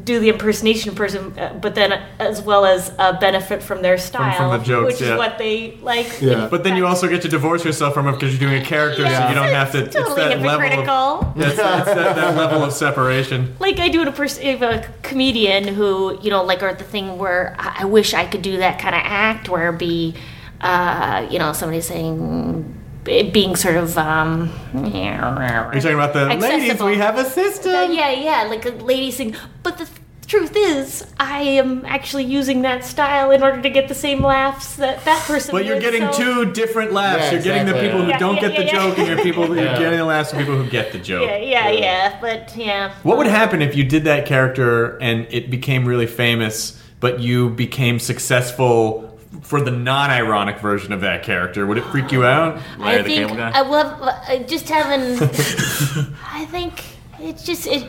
do 0.05 0.21
the 0.21 0.29
impersonation 0.29 0.95
person, 0.95 1.38
uh, 1.38 1.59
but 1.61 1.75
then 1.75 1.93
as 2.19 2.43
well 2.43 2.64
as 2.64 2.93
uh, 2.99 3.19
benefit 3.19 3.62
from 3.62 3.83
their 3.83 3.99
style, 3.99 4.37
from 4.37 4.59
the 4.59 4.64
jokes, 4.64 4.95
which 4.95 5.00
yeah. 5.00 5.14
is 5.14 5.19
what 5.19 5.38
they 5.38 5.76
like. 5.76 6.21
Yeah. 6.21 6.49
But 6.49 6.64
then 6.64 6.76
you 6.76 6.87
also 6.87 7.09
get 7.09 7.23
to 7.23 7.29
divorce 7.29 7.64
yourself 7.64 7.95
from 7.95 8.07
it 8.09 8.12
because 8.12 8.33
you're 8.33 8.50
doing 8.50 8.62
a 8.62 8.64
character, 8.64 9.02
so 9.02 9.29
you 9.29 9.35
don't 9.35 9.49
have 9.49 9.73
to. 9.73 9.85
It's 9.85 9.95
totally 9.95 10.23
it's 10.23 10.35
that 10.35 10.41
level 10.41 10.61
hypocritical. 10.61 10.95
of. 10.95 11.41
It's, 11.41 11.49
it's 11.50 11.57
that, 11.57 12.17
that 12.17 12.37
level 12.37 12.62
of 12.62 12.73
separation. 12.73 13.57
like 13.59 13.79
I 13.79 13.88
do 13.88 14.02
in 14.02 14.09
a, 14.09 14.12
pers- 14.12 14.38
if 14.38 14.62
a 14.62 14.88
comedian 15.02 15.69
who 15.69 16.19
you 16.21 16.31
know 16.31 16.43
like 16.45 16.62
or 16.62 16.75
the 16.75 16.85
thing 16.85 17.19
where 17.19 17.57
I, 17.59 17.79
I 17.81 17.85
wish 17.85 18.14
I 18.14 18.26
could 18.26 18.43
do 18.43 18.59
that 18.59 18.79
kind 18.79 18.95
of 18.95 19.02
act 19.05 19.49
where 19.49 19.69
it'd 19.69 19.79
be 19.79 20.14
uh, 20.61 21.26
you 21.31 21.38
know 21.38 21.52
somebody 21.52 21.81
saying 21.81 22.82
it 22.82 22.82
being 23.05 23.57
sort 23.57 23.77
of 23.77 23.97
um 23.99 24.51
Are 24.75 25.75
you 25.75 25.81
talking 25.81 25.95
about 25.95 26.13
the 26.15 26.27
ladies? 26.37 26.81
We 26.83 26.97
have 26.97 27.19
a 27.19 27.25
system. 27.25 27.75
Uh, 27.75 27.83
yeah 27.83 28.11
yeah 28.11 28.43
like 28.45 28.65
a 28.67 28.71
lady 28.71 29.11
saying 29.11 29.35
but 29.63 29.79
the 29.79 29.85
th- 29.87 29.99
truth 30.29 30.53
is 30.57 31.05
I 31.19 31.41
am 31.43 31.85
actually 31.85 32.25
using 32.25 32.63
that 32.63 32.85
style 32.85 33.33
in 33.33 33.43
order 33.43 33.61
to 33.61 33.69
get 33.69 33.89
the 33.89 33.95
same 33.95 34.23
laughs 34.23 34.77
that 34.77 35.05
that 35.05 35.21
person 35.27 35.53
But 35.53 35.67
you're 35.67 35.79
did, 35.81 35.83
getting 35.93 36.13
so- 36.13 36.45
two 36.47 36.53
different 36.53 36.93
laughs. 36.93 37.25
Yeah, 37.25 37.33
you're 37.33 37.43
getting 37.43 37.67
the 37.67 37.75
people 37.81 38.03
who 38.03 38.09
Yeah, 38.09 38.19
don't 38.19 38.37
yeah, 38.37 38.41
get 38.49 38.57
the 38.57 38.65
yeah, 38.65 38.73
yeah. 38.73 38.73
joke, 38.89 38.99
and 38.99 39.09
you're 39.09 39.23
people 39.23 39.47
you're 39.57 39.65
getting 39.79 39.99
the 39.99 40.05
laughs 40.05 40.31
from 40.31 40.39
people 40.39 40.57
who 40.57 40.71
get 40.71 40.93
the 40.93 40.99
joke. 40.99 41.27
yeah 41.29 41.37
yeah 41.37 41.71
yeah 41.71 42.19
but 42.21 42.57
yeah 42.57 42.95
What 43.03 43.19
would 43.19 43.27
happen 43.27 43.61
if 43.63 43.75
you 43.77 43.85
did 43.85 44.05
that 44.05 44.25
character 44.27 44.97
and 45.03 45.27
it 45.31 45.51
became 45.51 45.85
really 45.87 46.07
famous, 46.07 46.81
but 47.01 47.21
you 47.21 47.51
became 47.51 47.99
successful 47.99 49.12
for 49.41 49.61
the 49.61 49.71
non-ironic 49.71 50.59
version 50.59 50.93
of 50.93 51.01
that 51.01 51.23
character? 51.23 51.67
Would 51.67 51.79
it 51.79 51.85
freak 51.85 52.12
you 52.12 52.25
out? 52.25 52.61
Larry 52.79 52.95
I 52.95 52.99
the 52.99 53.05
think 53.05 53.21
Cable 53.23 53.37
Guy? 53.37 53.51
I 53.55 53.61
love 53.62 54.03
uh, 54.03 54.39
just 54.45 54.69
having. 54.69 55.17
I 56.27 56.47
think 56.47 56.85
it's 57.19 57.45
just 57.45 57.67
it. 57.67 57.89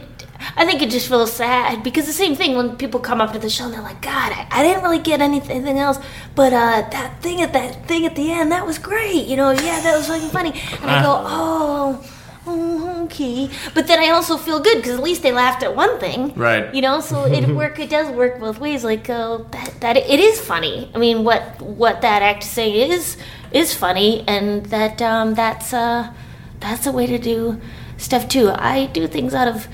I 0.58 0.66
think 0.66 0.82
it 0.82 0.90
just 0.90 1.08
feels 1.08 1.32
sad 1.32 1.84
because 1.84 2.06
the 2.06 2.12
same 2.12 2.36
thing 2.36 2.58
when 2.58 2.76
people 2.76 3.00
come 3.00 3.22
up 3.22 3.32
to 3.32 3.40
the 3.40 3.50
show 3.50 3.66
and 3.66 3.74
they're 3.74 3.82
like, 3.82 4.02
God, 4.02 4.34
I, 4.34 4.48
I 4.52 4.64
didn't 4.64 4.84
really 4.84 5.00
get 5.00 5.22
anything 5.22 5.80
else, 5.80 6.00
but 6.36 6.52
uh, 6.52 6.88
that 6.92 7.22
thing 7.22 7.42
at 7.42 7.54
that 7.54 7.88
thing 7.88 8.06
at 8.06 8.16
the 8.16 8.30
end 8.32 8.52
that 8.52 8.66
was 8.66 8.78
great. 8.78 9.26
You 9.26 9.38
know, 9.38 9.52
yeah, 9.52 9.80
that 9.82 9.96
was 9.96 10.08
fucking 10.08 10.30
funny. 10.30 10.52
And 10.82 10.90
I 10.90 11.02
go, 11.02 11.24
oh. 11.26 12.13
Oh, 12.48 13.04
Okay, 13.04 13.50
but 13.74 13.88
then 13.88 14.00
I 14.00 14.10
also 14.10 14.38
feel 14.38 14.60
good 14.60 14.78
because 14.78 14.94
at 14.98 15.04
least 15.04 15.24
they 15.24 15.32
laughed 15.34 15.62
at 15.62 15.76
one 15.76 16.00
thing, 16.00 16.34
Right. 16.36 16.74
You 16.74 16.82
know, 16.82 17.00
so 17.02 17.26
it 17.26 17.48
work. 17.56 17.78
It 17.80 17.90
does 17.90 18.10
work 18.16 18.40
both 18.40 18.60
ways. 18.60 18.84
Like, 18.84 19.10
oh, 19.10 19.46
that 19.52 19.82
that 19.82 19.98
it 19.98 20.20
is 20.20 20.40
funny. 20.40 20.90
I 20.96 20.98
mean, 20.98 21.24
what 21.24 21.62
what 21.62 22.02
that 22.02 22.22
act 22.22 22.44
is 22.44 22.50
saying 22.50 22.92
is 22.92 23.18
is 23.52 23.74
funny, 23.76 24.24
and 24.28 24.66
that 24.68 25.02
um, 25.02 25.34
that's 25.36 25.74
uh, 25.74 26.14
that's 26.60 26.88
a 26.88 26.92
way 26.92 27.08
to 27.08 27.18
do 27.18 27.60
stuff 27.98 28.28
too. 28.28 28.50
I 28.50 28.88
do 28.88 29.08
things 29.08 29.34
out 29.34 29.48
of 29.48 29.68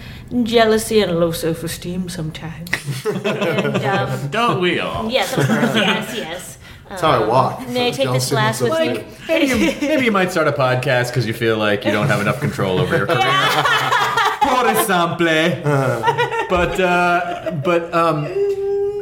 jealousy 0.43 1.01
and 1.01 1.19
low 1.19 1.31
self 1.31 1.63
esteem 1.63 2.09
sometimes. 2.09 2.69
and, 3.05 3.83
um, 3.85 4.27
Don't 4.29 4.61
we 4.61 4.79
all? 4.79 5.09
yes, 5.09 5.31
of 5.37 5.45
course, 5.45 5.75
yes, 5.75 6.15
yes. 6.15 6.58
That's 6.89 7.01
how 7.01 7.11
I 7.11 7.27
walk. 7.27 7.67
May 7.69 7.89
I 7.89 7.91
take 7.99 8.11
this 8.11 8.29
glass 8.29 8.59
with 8.59 8.71
me? 8.71 9.05
Maybe 9.27 9.45
you, 9.45 9.55
maybe 9.79 10.05
you 10.05 10.11
might 10.11 10.31
start 10.31 10.47
a 10.47 10.51
podcast 10.51 11.07
because 11.07 11.27
you 11.27 11.33
feel 11.33 11.57
like 11.57 11.85
you 11.85 11.91
don't 11.91 12.07
have 12.07 12.19
enough 12.19 12.39
control 12.39 12.79
over 12.79 12.97
your 12.97 13.05
career. 13.05 13.19
Por 14.41 14.67
example. 14.67 15.27
but 16.49 16.79
uh, 16.79 17.51
but 17.63 17.93
um, 17.93 18.25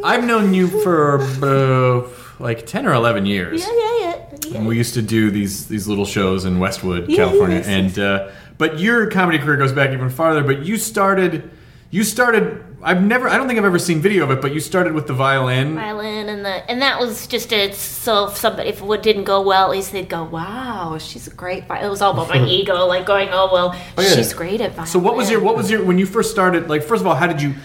I've 0.03 0.25
known 0.25 0.53
you 0.53 0.67
for 0.67 1.21
uh, 1.41 2.07
like 2.39 2.65
ten 2.65 2.85
or 2.85 2.93
eleven 2.93 3.25
years. 3.25 3.65
Yeah, 3.65 3.73
yeah, 3.73 3.99
yeah. 3.99 4.25
yeah. 4.47 4.57
And 4.57 4.67
we 4.67 4.75
used 4.75 4.93
to 4.95 5.01
do 5.01 5.31
these 5.31 5.67
these 5.67 5.87
little 5.87 6.05
shows 6.05 6.43
in 6.43 6.59
Westwood, 6.59 7.09
Yeah, 7.09 7.17
California, 7.17 7.57
yes, 7.57 7.67
and 7.67 7.99
uh, 7.99 8.29
but 8.57 8.79
your 8.79 9.09
comedy 9.09 9.37
career 9.39 9.55
goes 9.55 9.71
back 9.71 9.91
even 9.91 10.09
farther. 10.09 10.43
But 10.43 10.65
you 10.65 10.77
started, 10.77 11.49
you 11.89 12.03
started. 12.03 12.63
I've 12.83 13.01
never, 13.01 13.27
I 13.27 13.37
don't 13.37 13.47
think 13.47 13.57
I've 13.57 13.65
ever 13.65 13.79
seen 13.79 14.01
video 14.01 14.23
of 14.23 14.31
it, 14.31 14.41
but 14.41 14.53
you 14.53 14.59
started 14.59 14.93
with 14.93 15.07
the 15.07 15.13
violin. 15.13 15.75
violin 15.75 16.29
and 16.29 16.45
the 16.45 16.69
and 16.69 16.81
that 16.81 16.99
was 16.99 17.25
just 17.25 17.51
it. 17.51 17.73
So 17.75 18.27
if 18.27 18.37
somebody 18.37 18.69
if 18.69 18.81
it 18.81 19.03
didn't 19.03 19.23
go 19.23 19.41
well, 19.41 19.65
at 19.65 19.71
least 19.71 19.91
they'd 19.91 20.07
go, 20.07 20.23
"Wow, 20.23 20.97
she's 20.99 21.27
a 21.27 21.31
great." 21.31 21.67
Vi-. 21.67 21.85
It 21.85 21.89
was 21.89 22.01
all 22.01 22.13
about 22.13 22.29
my 22.29 22.45
ego, 22.47 22.85
like 22.85 23.05
going, 23.05 23.29
"Oh 23.31 23.49
well, 23.51 23.75
yeah. 23.97 24.15
she's 24.15 24.33
great 24.33 24.61
at 24.61 24.71
violin." 24.71 24.87
So 24.87 24.99
what 24.99 25.15
was 25.15 25.31
your 25.31 25.41
what 25.41 25.55
was 25.55 25.71
your 25.71 25.83
when 25.83 25.97
you 25.97 26.05
first 26.05 26.31
started? 26.31 26.69
Like 26.69 26.83
first 26.83 27.01
of 27.01 27.07
all, 27.07 27.15
how 27.15 27.27
did 27.27 27.41
you 27.41 27.55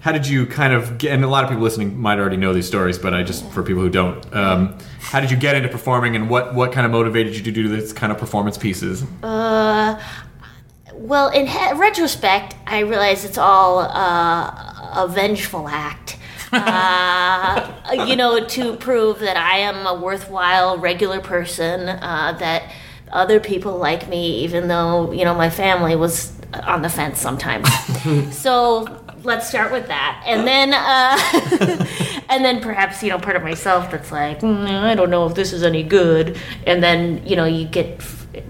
how 0.00 0.12
did 0.12 0.26
you 0.26 0.46
kind 0.46 0.72
of 0.72 0.98
get? 0.98 1.12
And 1.12 1.24
a 1.24 1.28
lot 1.28 1.42
of 1.44 1.50
people 1.50 1.64
listening 1.64 1.98
might 1.98 2.18
already 2.18 2.36
know 2.36 2.52
these 2.52 2.66
stories, 2.66 2.96
but 2.98 3.12
I 3.12 3.22
just 3.22 3.44
for 3.50 3.62
people 3.62 3.82
who 3.82 3.90
don't, 3.90 4.34
um, 4.34 4.78
how 5.00 5.20
did 5.20 5.30
you 5.30 5.36
get 5.36 5.56
into 5.56 5.68
performing, 5.68 6.14
and 6.14 6.30
what 6.30 6.54
what 6.54 6.72
kind 6.72 6.86
of 6.86 6.92
motivated 6.92 7.34
you 7.34 7.42
to 7.42 7.50
do 7.50 7.68
this 7.68 7.92
kind 7.92 8.12
of 8.12 8.18
performance 8.18 8.56
pieces? 8.56 9.04
Uh, 9.22 10.00
well, 10.96 11.28
in 11.28 11.46
he- 11.46 11.72
retrospect, 11.74 12.54
I 12.66 12.80
realize 12.80 13.24
it's 13.24 13.38
all 13.38 13.80
uh, 13.80 15.02
a 15.04 15.08
vengeful 15.08 15.68
act. 15.68 16.18
uh, 16.52 18.04
you 18.06 18.14
know, 18.16 18.44
to 18.46 18.76
prove 18.76 19.18
that 19.18 19.36
I 19.36 19.58
am 19.58 19.86
a 19.86 20.00
worthwhile, 20.00 20.78
regular 20.78 21.20
person, 21.20 21.88
uh, 21.88 22.36
that 22.38 22.72
other 23.12 23.40
people 23.40 23.76
like 23.76 24.08
me, 24.08 24.44
even 24.44 24.68
though, 24.68 25.12
you 25.12 25.24
know, 25.24 25.34
my 25.34 25.50
family 25.50 25.96
was 25.96 26.32
on 26.62 26.82
the 26.82 26.88
fence 26.88 27.20
sometimes. 27.20 27.68
so 28.36 28.86
let's 29.22 29.48
start 29.48 29.72
with 29.72 29.88
that. 29.88 30.22
And 30.24 30.46
then, 30.46 30.72
uh, 30.72 32.24
and 32.28 32.44
then 32.44 32.60
perhaps, 32.60 33.02
you 33.02 33.10
know, 33.10 33.18
part 33.18 33.36
of 33.36 33.42
myself 33.42 33.90
that's 33.90 34.12
like, 34.12 34.40
"Mm, 34.40 34.68
I 34.68 34.94
don't 34.94 35.10
know 35.10 35.26
if 35.26 35.34
this 35.34 35.52
is 35.52 35.62
any 35.62 35.82
good. 35.82 36.38
And 36.66 36.82
then, 36.82 37.26
you 37.26 37.36
know, 37.36 37.44
you 37.44 37.66
get 37.66 38.00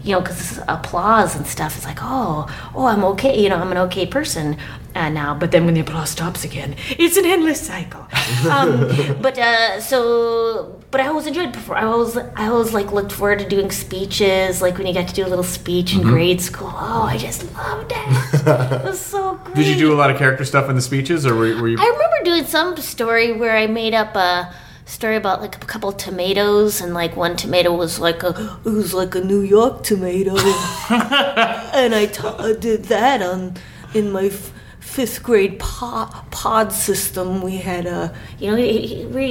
you 0.02 0.12
know, 0.12 0.20
because 0.20 0.58
applause 0.68 1.36
and 1.36 1.46
stuff 1.46 1.76
is 1.78 1.84
like, 1.84 1.98
oh, 2.00 2.46
oh, 2.74 2.86
I'm 2.86 3.04
okay. 3.04 3.40
You 3.40 3.48
know, 3.48 3.56
I'm 3.56 3.70
an 3.70 3.78
okay 3.78 4.06
person 4.06 4.56
uh, 4.94 5.08
now. 5.08 5.34
But 5.34 5.50
then 5.50 5.64
when 5.64 5.74
the 5.74 5.80
applause 5.80 6.10
stops 6.10 6.44
again, 6.44 6.74
it's 6.90 7.16
an 7.16 7.24
endless 7.24 7.64
cycle. 7.64 8.00
um, 8.50 9.20
but 9.20 9.38
uh, 9.38 9.80
so, 9.80 10.80
but 10.90 11.00
I 11.00 11.08
always 11.08 11.26
enjoyed 11.26 11.52
before. 11.52 11.76
I 11.76 11.84
always, 11.84 12.16
I 12.16 12.48
always 12.48 12.72
like 12.72 12.92
looked 12.92 13.12
forward 13.12 13.38
to 13.40 13.48
doing 13.48 13.70
speeches. 13.70 14.60
Like 14.62 14.78
when 14.78 14.86
you 14.86 14.94
got 14.94 15.08
to 15.08 15.14
do 15.14 15.26
a 15.26 15.28
little 15.28 15.44
speech 15.44 15.94
in 15.94 16.02
grade 16.02 16.40
school. 16.40 16.72
Oh, 16.72 17.02
I 17.02 17.16
just 17.18 17.52
loved 17.54 17.92
it. 17.92 18.46
it 18.46 18.84
was 18.84 19.00
so 19.00 19.34
great. 19.44 19.56
Did 19.56 19.66
you 19.66 19.76
do 19.76 19.92
a 19.92 19.96
lot 19.96 20.10
of 20.10 20.18
character 20.18 20.44
stuff 20.44 20.68
in 20.68 20.76
the 20.76 20.82
speeches, 20.82 21.26
or 21.26 21.34
were, 21.34 21.60
were 21.60 21.68
you? 21.68 21.76
I 21.78 21.86
remember 21.86 22.24
doing 22.24 22.44
some 22.44 22.76
story 22.78 23.32
where 23.32 23.56
I 23.56 23.66
made 23.66 23.94
up 23.94 24.14
a 24.16 24.54
story 24.86 25.16
about 25.16 25.40
like 25.42 25.56
a 25.62 25.66
couple 25.66 25.92
tomatoes, 25.92 26.80
and 26.80 26.94
like 26.94 27.14
one 27.16 27.36
tomato 27.36 27.72
was 27.74 27.98
like 27.98 28.22
a 28.22 28.58
it 28.64 28.70
was 28.70 28.94
like 28.94 29.14
a 29.14 29.20
New 29.20 29.40
York 29.40 29.82
tomato, 29.82 30.30
and 30.90 31.94
I 31.94 32.06
ta- 32.12 32.52
did 32.54 32.84
that 32.86 33.20
on 33.22 33.54
in 33.94 34.10
my. 34.10 34.26
F- 34.26 34.52
Fifth 34.78 35.22
grade 35.24 35.58
pod, 35.58 36.08
pod 36.30 36.72
system. 36.72 37.42
We 37.42 37.56
had 37.58 37.84
a, 37.86 38.14
you 38.38 38.50
know, 38.50 38.56
we, 38.56 39.24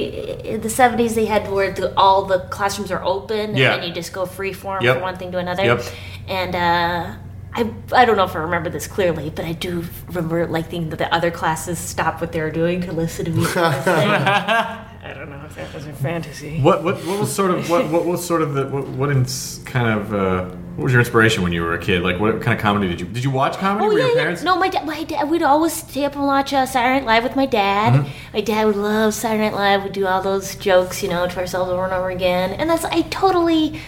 in 0.44 0.62
the 0.62 0.70
seventies 0.70 1.16
they 1.16 1.26
had 1.26 1.50
where 1.50 1.72
the, 1.72 1.92
all 1.98 2.26
the 2.26 2.40
classrooms 2.52 2.92
are 2.92 3.02
open, 3.04 3.40
and 3.52 3.58
Yeah. 3.58 3.78
then 3.78 3.88
you 3.88 3.94
just 3.94 4.14
go 4.14 4.28
free 4.28 4.54
form 4.54 4.84
Yep. 4.84 4.96
from 4.96 5.02
one 5.02 5.16
thing 5.18 5.32
to 5.32 5.40
another. 5.40 5.64
Yep. 5.64 5.84
And 6.28 6.56
uh, 6.56 7.16
I, 7.54 7.74
I 7.94 8.06
don't 8.06 8.16
know 8.18 8.26
if 8.26 8.36
I 8.36 8.40
remember 8.40 8.70
this 8.70 8.86
clearly, 8.86 9.32
but 9.32 9.46
I 9.46 9.54
do 9.54 9.86
remember 10.10 10.46
like 10.46 10.66
thinking 10.70 10.90
that 10.92 11.00
the 11.00 11.12
other 11.12 11.32
classes 11.32 11.80
stopped 11.80 12.22
what 12.22 12.32
they 12.34 12.42
were 12.42 12.52
doing 12.52 12.82
to 12.82 12.92
listen 12.92 13.26
to 13.26 13.32
me. 13.32 13.46
I 15.06 15.14
don't 15.14 15.30
know 15.30 15.40
if 15.46 15.54
that 15.54 15.72
was 15.72 15.86
a 15.86 15.94
fantasy. 15.94 16.60
What, 16.62 16.84
what 16.84 16.96
what 17.06 17.20
was 17.20 17.32
sort 17.34 17.52
of 17.52 17.70
what 17.70 17.92
what 17.92 18.06
was 18.06 18.26
sort 18.26 18.42
of 18.42 18.56
the 18.56 18.66
what, 18.68 18.88
what 18.88 19.12
ins, 19.12 19.60
kind 19.64 20.00
of 20.00 20.12
uh, 20.12 20.46
what 20.76 20.86
was 20.86 20.94
your 20.94 21.00
inspiration 21.00 21.44
when 21.44 21.52
you 21.54 21.62
were 21.62 21.76
a 21.76 21.80
kid? 21.80 22.02
Like 22.02 22.20
what 22.20 22.42
kind 22.42 22.58
of 22.58 22.60
comedy 22.60 22.88
did 22.88 23.02
you 23.02 23.06
did 23.06 23.24
you 23.24 23.30
watch 23.30 23.56
comedy? 23.58 23.86
Oh 23.86 23.90
were 23.90 24.00
yeah, 24.00 24.06
your 24.08 24.16
yeah. 24.16 24.22
parents? 24.24 24.42
No, 24.42 24.58
my 24.58 24.68
dad. 24.68 24.84
My 24.84 25.04
dad. 25.04 25.30
We'd 25.30 25.44
always 25.44 25.74
stay 25.74 26.06
up 26.06 26.16
and 26.16 26.26
watch 26.26 26.54
uh, 26.54 26.66
Saturday 26.66 27.06
Night 27.06 27.06
Live 27.06 27.24
with 27.24 27.36
my 27.36 27.46
dad. 27.46 27.94
Mm-hmm. 27.94 28.10
My 28.34 28.42
dad 28.42 28.66
would 28.66 28.78
love 28.78 29.14
Saturday 29.14 29.44
Night 29.44 29.54
Live. 29.54 29.84
We'd 29.84 29.94
do 29.94 30.08
all 30.08 30.24
those 30.24 30.56
jokes, 30.56 31.04
you 31.04 31.10
know, 31.10 31.28
to 31.28 31.38
ourselves 31.38 31.70
over 31.70 31.84
and 31.84 31.94
over 31.94 32.10
again. 32.10 32.54
And 32.54 32.68
that's 32.68 32.84
I 32.86 33.04
totally 33.04 33.80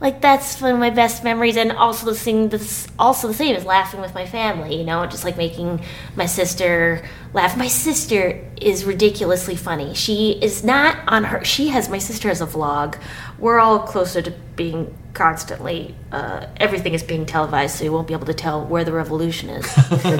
like 0.00 0.20
that's 0.20 0.60
one 0.60 0.72
of 0.72 0.78
my 0.78 0.90
best 0.90 1.24
memories 1.24 1.56
and 1.56 1.72
also 1.72 2.06
the 2.06 2.14
thing 2.14 2.48
that's 2.48 2.86
also 2.98 3.28
the 3.28 3.34
same 3.34 3.56
is 3.56 3.64
laughing 3.64 4.00
with 4.00 4.14
my 4.14 4.26
family 4.26 4.76
you 4.76 4.84
know 4.84 5.06
just 5.06 5.24
like 5.24 5.36
making 5.36 5.80
my 6.16 6.26
sister 6.26 7.02
laugh. 7.36 7.56
My 7.56 7.68
sister 7.68 8.44
is 8.60 8.84
ridiculously 8.84 9.56
funny. 9.56 9.94
She 9.94 10.38
is 10.42 10.64
not 10.64 10.98
on 11.06 11.24
her 11.24 11.44
she 11.44 11.68
has 11.68 11.88
my 11.88 11.98
sister 11.98 12.28
has 12.28 12.40
a 12.40 12.46
vlog. 12.46 12.98
We're 13.38 13.60
all 13.60 13.78
closer 13.80 14.22
to 14.22 14.30
being 14.56 14.96
constantly 15.16 15.94
uh, 16.12 16.46
everything 16.58 16.92
is 16.92 17.02
being 17.02 17.24
televised 17.24 17.76
so 17.76 17.84
you 17.84 17.92
won't 17.92 18.06
be 18.06 18.12
able 18.12 18.26
to 18.26 18.34
tell 18.34 18.62
where 18.64 18.84
the 18.84 18.92
revolution 18.92 19.50
is. 19.50 19.66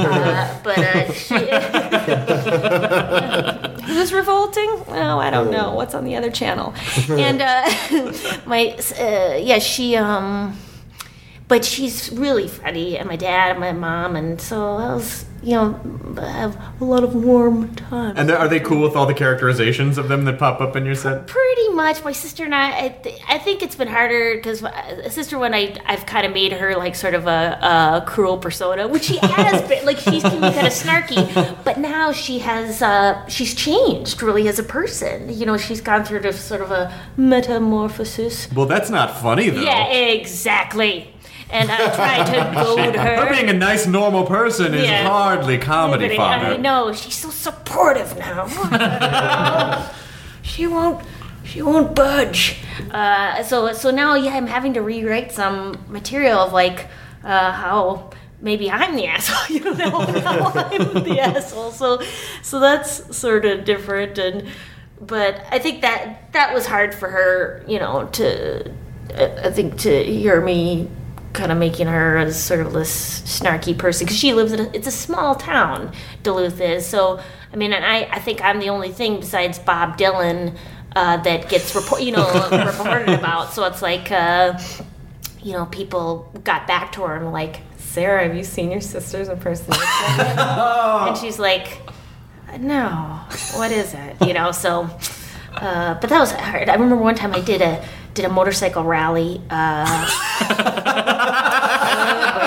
Uh, 0.06 0.60
but 0.62 0.78
uh, 0.78 1.12
she, 1.12 1.34
who's 3.86 4.12
revolting? 4.12 4.68
Oh 4.88 5.18
i 5.18 5.30
don't 5.30 5.50
know. 5.50 5.74
What's 5.74 5.94
on 5.94 6.04
the 6.04 6.16
other 6.16 6.30
channel? 6.30 6.74
And 7.08 7.40
uh, 7.42 7.68
my 8.46 8.76
uh, 8.98 9.36
yeah 9.36 9.58
she 9.58 9.96
um 9.96 10.56
but 11.48 11.64
she's 11.64 12.10
really 12.12 12.48
funny 12.48 12.98
and 12.98 13.08
my 13.08 13.16
dad 13.16 13.52
and 13.52 13.60
my 13.60 13.72
mom 13.72 14.16
and 14.16 14.40
so 14.40 14.76
I 14.76 14.94
was 14.94 15.24
you 15.42 15.52
know 15.52 15.78
I 16.18 16.28
have 16.30 16.60
a 16.80 16.84
lot 16.84 17.04
of 17.04 17.14
warm 17.14 17.72
times 17.76 18.18
And 18.18 18.30
are 18.30 18.48
they 18.48 18.58
cool 18.58 18.82
with 18.82 18.96
all 18.96 19.06
the 19.06 19.14
characterizations 19.14 19.96
of 19.98 20.08
them 20.08 20.24
that 20.24 20.38
pop 20.40 20.60
up 20.60 20.74
in 20.74 20.84
your 20.86 20.94
set? 20.94 21.26
pretty 21.26 21.68
much. 21.68 22.02
My 22.02 22.12
sister 22.12 22.44
and 22.44 22.54
i 22.54 22.84
i, 22.86 22.88
th- 22.88 23.20
I 23.28 23.38
think 23.38 23.62
it's 23.62 23.76
been 23.76 23.86
harder 23.88 24.34
because 24.36 24.62
a 24.62 25.10
sister 25.10 25.38
when 25.38 25.54
i 25.54 25.76
i've 25.86 26.04
kind 26.06 26.26
of 26.26 26.32
made 26.32 26.52
her 26.52 26.74
like 26.76 26.94
sort 26.96 27.14
of 27.14 27.26
a, 27.26 27.58
a 28.02 28.04
cruel 28.06 28.38
persona 28.38 28.88
which 28.88 29.04
she 29.04 29.18
has 29.18 29.62
been 29.68 29.84
like 29.86 29.98
she 29.98 30.20
can 30.20 30.40
be 30.40 30.50
kind 30.52 30.66
of 30.66 30.72
snarky 30.72 31.64
but 31.64 31.78
now 31.78 32.10
she 32.12 32.38
has 32.40 32.82
uh 32.82 33.24
she's 33.28 33.54
changed 33.54 34.22
really 34.22 34.48
as 34.48 34.58
a 34.58 34.62
person. 34.64 35.28
You 35.38 35.46
know 35.46 35.56
she's 35.58 35.80
gone 35.80 36.04
through 36.04 36.20
this 36.20 36.40
sort 36.40 36.60
of 36.62 36.70
a 36.72 36.92
metamorphosis. 37.16 38.50
Well, 38.52 38.66
that's 38.66 38.90
not 38.90 39.20
funny 39.20 39.50
though. 39.50 39.60
yeah 39.62 39.86
exactly 39.92 41.12
and 41.50 41.70
i 41.70 41.76
try 41.94 42.24
to 42.24 42.54
goad 42.64 42.96
her 42.96 43.16
Her 43.26 43.30
being 43.34 43.48
a 43.48 43.52
nice, 43.52 43.86
normal 43.86 44.24
person 44.26 44.74
is 44.74 44.84
Yeah. 44.86 45.08
hardly 45.08 45.58
comedy 45.58 46.08
But 46.08 46.18
I 46.20 46.40
fodder. 46.40 46.58
know 46.58 46.92
she's 46.92 47.14
so 47.14 47.30
supportive 47.30 48.16
now. 48.18 48.46
she 50.42 50.66
won't. 50.66 51.04
She 51.44 51.62
won't 51.62 51.94
budge. 51.94 52.58
Uh, 52.90 53.42
so 53.44 53.72
so 53.72 53.90
now 53.90 54.14
yeah, 54.16 54.34
I'm 54.36 54.46
having 54.48 54.74
to 54.74 54.82
rewrite 54.82 55.30
some 55.32 55.84
material 55.88 56.40
of 56.40 56.52
like 56.52 56.88
uh, 57.24 57.52
how 57.52 58.10
maybe 58.40 58.70
I'm 58.70 58.96
the 58.96 59.06
asshole. 59.06 59.56
You 59.56 59.62
know, 59.76 59.90
how 59.90 60.52
I'm 60.54 61.04
the 61.04 61.20
asshole. 61.20 61.70
So 61.70 62.02
so 62.42 62.58
that's 62.60 63.16
sort 63.16 63.44
of 63.44 63.64
different 63.64 64.18
and. 64.18 64.48
But 64.98 65.44
I 65.50 65.58
think 65.58 65.82
that 65.82 66.32
that 66.32 66.54
was 66.54 66.64
hard 66.66 66.94
for 66.94 67.08
her, 67.10 67.62
you 67.68 67.78
know, 67.78 68.08
to 68.12 68.72
I 69.14 69.24
I 69.48 69.50
think 69.50 69.78
to 69.80 70.02
hear 70.02 70.40
me 70.40 70.88
kind 71.36 71.52
of 71.52 71.58
making 71.58 71.86
her 71.86 72.16
as 72.16 72.42
sort 72.42 72.60
of 72.60 72.72
this 72.72 73.20
snarky 73.20 73.76
person 73.76 74.06
because 74.06 74.18
she 74.18 74.32
lives 74.32 74.52
in 74.52 74.60
a, 74.60 74.70
it's 74.72 74.86
a 74.86 74.90
small 74.90 75.34
town 75.34 75.92
duluth 76.22 76.60
is 76.60 76.84
so 76.86 77.20
i 77.52 77.56
mean 77.56 77.72
and 77.72 77.84
i 77.84 78.08
i 78.10 78.18
think 78.18 78.42
i'm 78.42 78.58
the 78.58 78.68
only 78.70 78.90
thing 78.90 79.20
besides 79.20 79.58
bob 79.58 79.96
dylan 79.98 80.56
uh, 80.96 81.18
that 81.18 81.48
gets 81.48 81.74
report 81.76 82.02
you 82.02 82.10
know 82.10 82.26
reported 82.66 83.10
about. 83.10 83.52
So 83.52 83.64
it's 83.64 83.82
like 83.82 84.10
uh, 84.10 84.58
you 85.42 85.52
know 85.52 85.66
people 85.66 86.32
got 86.42 86.66
back 86.66 86.90
to 86.92 87.02
her 87.02 87.16
and 87.16 87.32
like 87.32 87.60
sarah 87.76 88.26
have 88.26 88.34
you 88.34 88.42
seen 88.42 88.70
your 88.70 88.80
sister's 88.80 89.28
impersonation? 89.28 89.84
And 90.16 91.16
she's 91.16 91.38
like 91.38 91.80
no 92.58 93.20
what 93.54 93.70
is 93.70 93.92
it? 93.94 94.26
You 94.26 94.32
know 94.32 94.52
so 94.52 94.88
uh, 95.52 95.94
but 96.00 96.08
that 96.10 96.18
was 96.18 96.32
hard. 96.32 96.68
I 96.70 96.72
remember 96.72 96.96
one 96.96 97.14
time 97.14 97.34
i 97.34 97.40
did 97.40 97.60
a 97.60 97.86
did 98.16 98.24
a 98.24 98.28
motorcycle 98.30 98.82
rally 98.82 99.40
uh, 99.50 99.84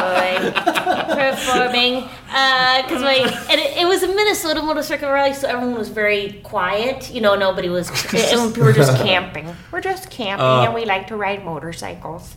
boy. 0.09 0.51
performing 1.15 2.01
because 2.83 3.01
my 3.01 3.15
and 3.49 3.59
it, 3.59 3.77
it 3.77 3.87
was 3.87 4.03
a 4.03 4.07
Minnesota 4.07 4.61
motorcycle 4.61 5.09
rally, 5.09 5.33
so 5.33 5.47
everyone 5.47 5.77
was 5.77 5.89
very 5.89 6.41
quiet. 6.43 7.11
You 7.13 7.21
know, 7.21 7.35
nobody 7.35 7.69
was. 7.69 7.89
And 8.13 8.55
we 8.55 8.63
were 8.63 8.73
just 8.73 8.95
camping. 9.03 9.55
We're 9.71 9.81
just 9.81 10.09
camping, 10.09 10.45
Uh. 10.45 10.63
and 10.65 10.73
we 10.73 10.85
like 10.85 11.07
to 11.07 11.15
ride 11.15 11.45
motorcycles. 11.45 12.35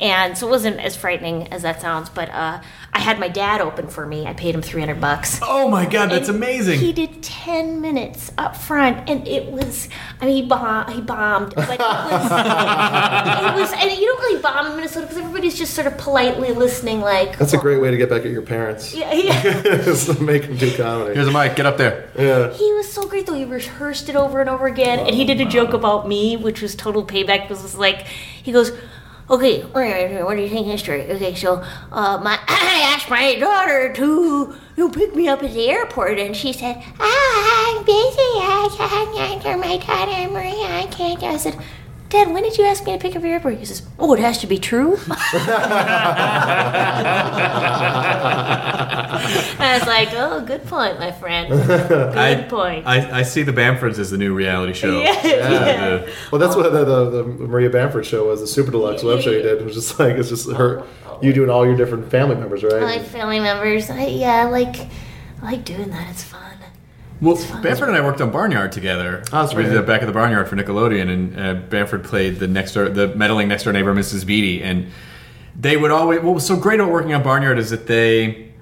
And 0.00 0.36
so 0.36 0.48
it 0.48 0.50
wasn't 0.50 0.80
as 0.80 0.96
frightening 0.96 1.52
as 1.52 1.62
that 1.62 1.80
sounds, 1.80 2.08
but 2.08 2.28
uh, 2.30 2.60
I 2.92 2.98
had 2.98 3.18
my 3.20 3.28
dad 3.28 3.60
open 3.60 3.88
for 3.88 4.06
me. 4.06 4.26
I 4.26 4.34
paid 4.34 4.54
him 4.54 4.62
three 4.62 4.80
hundred 4.80 5.00
bucks. 5.00 5.38
Oh 5.42 5.68
my 5.68 5.86
god, 5.86 6.10
that's 6.10 6.28
And 6.28 6.36
amazing. 6.36 6.80
He 6.80 6.92
did 6.92 7.22
ten 7.22 7.80
minutes 7.80 8.32
up 8.38 8.56
front, 8.56 9.08
and 9.08 9.26
it 9.26 9.50
was. 9.50 9.88
I 10.20 10.26
mean, 10.26 10.42
he, 10.42 10.48
bomb, 10.48 10.90
he 10.92 11.00
bombed, 11.00 11.54
but 11.54 11.70
it 11.70 11.78
was. 11.78 12.30
it 12.30 13.60
was, 13.60 13.72
and 13.72 13.90
you 13.90 14.06
don't 14.06 14.20
really 14.20 14.42
bomb 14.42 14.66
in 14.66 14.76
Minnesota 14.76 15.06
because 15.06 15.18
everybody's 15.18 15.56
just 15.56 15.74
sort 15.74 15.86
of 15.86 15.96
politely 15.98 16.52
listening, 16.52 17.00
like. 17.00 17.38
That's 17.38 17.52
a 17.52 17.58
great 17.58 17.80
way 17.80 17.90
to 17.90 17.96
get 17.96 18.08
back 18.08 18.24
at 18.24 18.30
your 18.30 18.42
parents. 18.42 18.94
Yeah, 18.94 19.12
yeah. 19.12 19.42
Is 19.64 20.20
make 20.20 20.46
them 20.46 20.56
do 20.56 20.76
comedy. 20.76 21.14
Here's 21.14 21.28
a 21.28 21.32
mic. 21.32 21.56
Get 21.56 21.66
up 21.66 21.76
there. 21.76 22.10
Yeah. 22.18 22.52
He 22.52 22.72
was 22.72 22.92
so 22.92 23.06
great 23.06 23.26
though. 23.26 23.34
He 23.34 23.44
rehearsed 23.44 24.08
it 24.08 24.16
over 24.16 24.40
and 24.40 24.50
over 24.50 24.66
again, 24.66 24.98
and 24.98 25.14
he 25.14 25.24
did 25.24 25.40
a 25.40 25.44
joke 25.44 25.72
about 25.72 26.08
me, 26.08 26.36
which 26.36 26.62
was 26.62 26.74
total 26.74 27.04
payback. 27.04 27.42
Because 27.42 27.60
it 27.60 27.64
was 27.64 27.76
like, 27.76 28.06
he 28.42 28.52
goes, 28.52 28.72
"Okay, 29.30 29.62
what 29.62 30.36
do 30.36 30.42
you 30.42 30.48
think 30.48 30.66
history? 30.66 31.02
Okay, 31.10 31.34
so 31.34 31.62
uh, 31.92 32.18
my 32.22 32.38
I 32.48 32.92
asked 32.94 33.08
my 33.08 33.34
daughter 33.36 33.92
to 33.94 34.54
you 34.76 34.90
pick 34.90 35.14
me 35.14 35.28
up 35.28 35.42
at 35.42 35.52
the 35.52 35.68
airport, 35.68 36.18
and 36.18 36.36
she 36.36 36.52
said, 36.52 36.82
ah, 37.00 37.76
I'm 37.76 37.84
busy. 37.84 38.34
I 38.42 38.68
can't 38.76 39.16
answer 39.32 39.56
my 39.56 39.78
daughter 39.78 40.30
Maria. 40.30 40.66
I 40.82 40.86
can't. 40.90 41.22
I 41.22 41.36
said." 41.36 41.56
Dad, 42.10 42.32
when 42.32 42.42
did 42.44 42.56
you 42.58 42.64
ask 42.64 42.84
me 42.86 42.92
to 42.92 42.98
pick 42.98 43.16
up 43.16 43.22
your 43.22 43.32
airport? 43.32 43.56
He 43.58 43.64
says, 43.64 43.82
"Oh, 43.98 44.12
it 44.14 44.20
has 44.20 44.38
to 44.38 44.46
be 44.46 44.58
true." 44.58 44.96
I 49.56 49.78
was 49.78 49.86
like, 49.88 50.10
"Oh, 50.12 50.40
good 50.46 50.64
point, 50.66 50.98
my 51.00 51.10
friend. 51.10 51.48
Good 51.68 52.16
I, 52.16 52.42
point." 52.42 52.86
I, 52.86 53.20
I 53.20 53.22
see 53.22 53.42
the 53.42 53.52
Bamfords 53.52 53.98
as 53.98 54.10
the 54.10 54.18
new 54.18 54.34
reality 54.34 54.74
show. 54.74 55.00
Yeah, 55.00 56.04
Uh, 56.04 56.10
Well, 56.30 56.38
that's 56.38 56.54
what 56.54 56.72
the, 56.72 56.84
the, 56.84 57.10
the 57.10 57.24
Maria 57.24 57.70
Bamford 57.70 58.06
show 58.06 58.28
was, 58.28 58.40
the 58.40 58.46
Super 58.46 58.70
Deluxe 58.70 59.02
web 59.02 59.20
show 59.20 59.30
you 59.30 59.42
did. 59.42 59.58
It 59.60 59.64
was 59.64 59.74
just 59.74 59.98
like, 59.98 60.16
it's 60.16 60.28
just 60.28 60.50
her, 60.52 60.84
you 61.20 61.32
doing 61.32 61.50
all 61.50 61.66
your 61.66 61.76
different 61.76 62.10
family 62.10 62.36
members, 62.36 62.62
right? 62.62 62.74
I 62.74 62.84
like 62.84 63.02
family 63.02 63.40
members. 63.40 63.90
I, 63.90 64.06
yeah, 64.06 64.34
I 64.34 64.44
like 64.44 64.76
I 65.42 65.52
like 65.52 65.64
doing 65.64 65.90
that. 65.90 66.10
It's 66.10 66.22
fun. 66.22 66.53
Well, 67.20 67.36
Bamford 67.62 67.88
and 67.88 67.96
I 67.96 68.00
worked 68.00 68.20
on 68.20 68.30
Barnyard 68.30 68.72
together. 68.72 69.22
Oh, 69.32 69.42
that's 69.42 69.54
we 69.54 69.62
did 69.62 69.72
the 69.72 69.82
back 69.82 70.02
at 70.02 70.06
the 70.06 70.12
Barnyard 70.12 70.48
for 70.48 70.56
Nickelodeon, 70.56 71.08
and 71.08 71.40
uh, 71.40 71.54
Bamford 71.54 72.04
played 72.04 72.38
the 72.38 72.48
next 72.48 72.72
door, 72.72 72.88
the 72.88 73.14
meddling 73.14 73.48
next 73.48 73.64
door 73.64 73.72
neighbor, 73.72 73.94
Mrs. 73.94 74.26
Beady, 74.26 74.62
and 74.62 74.88
they 75.58 75.76
would 75.76 75.90
always. 75.90 76.20
What 76.20 76.34
was 76.34 76.46
so 76.46 76.56
great 76.56 76.80
about 76.80 76.92
working 76.92 77.14
on 77.14 77.22
Barnyard 77.22 77.58
is 77.58 77.70
that 77.70 77.86
they. 77.86 78.52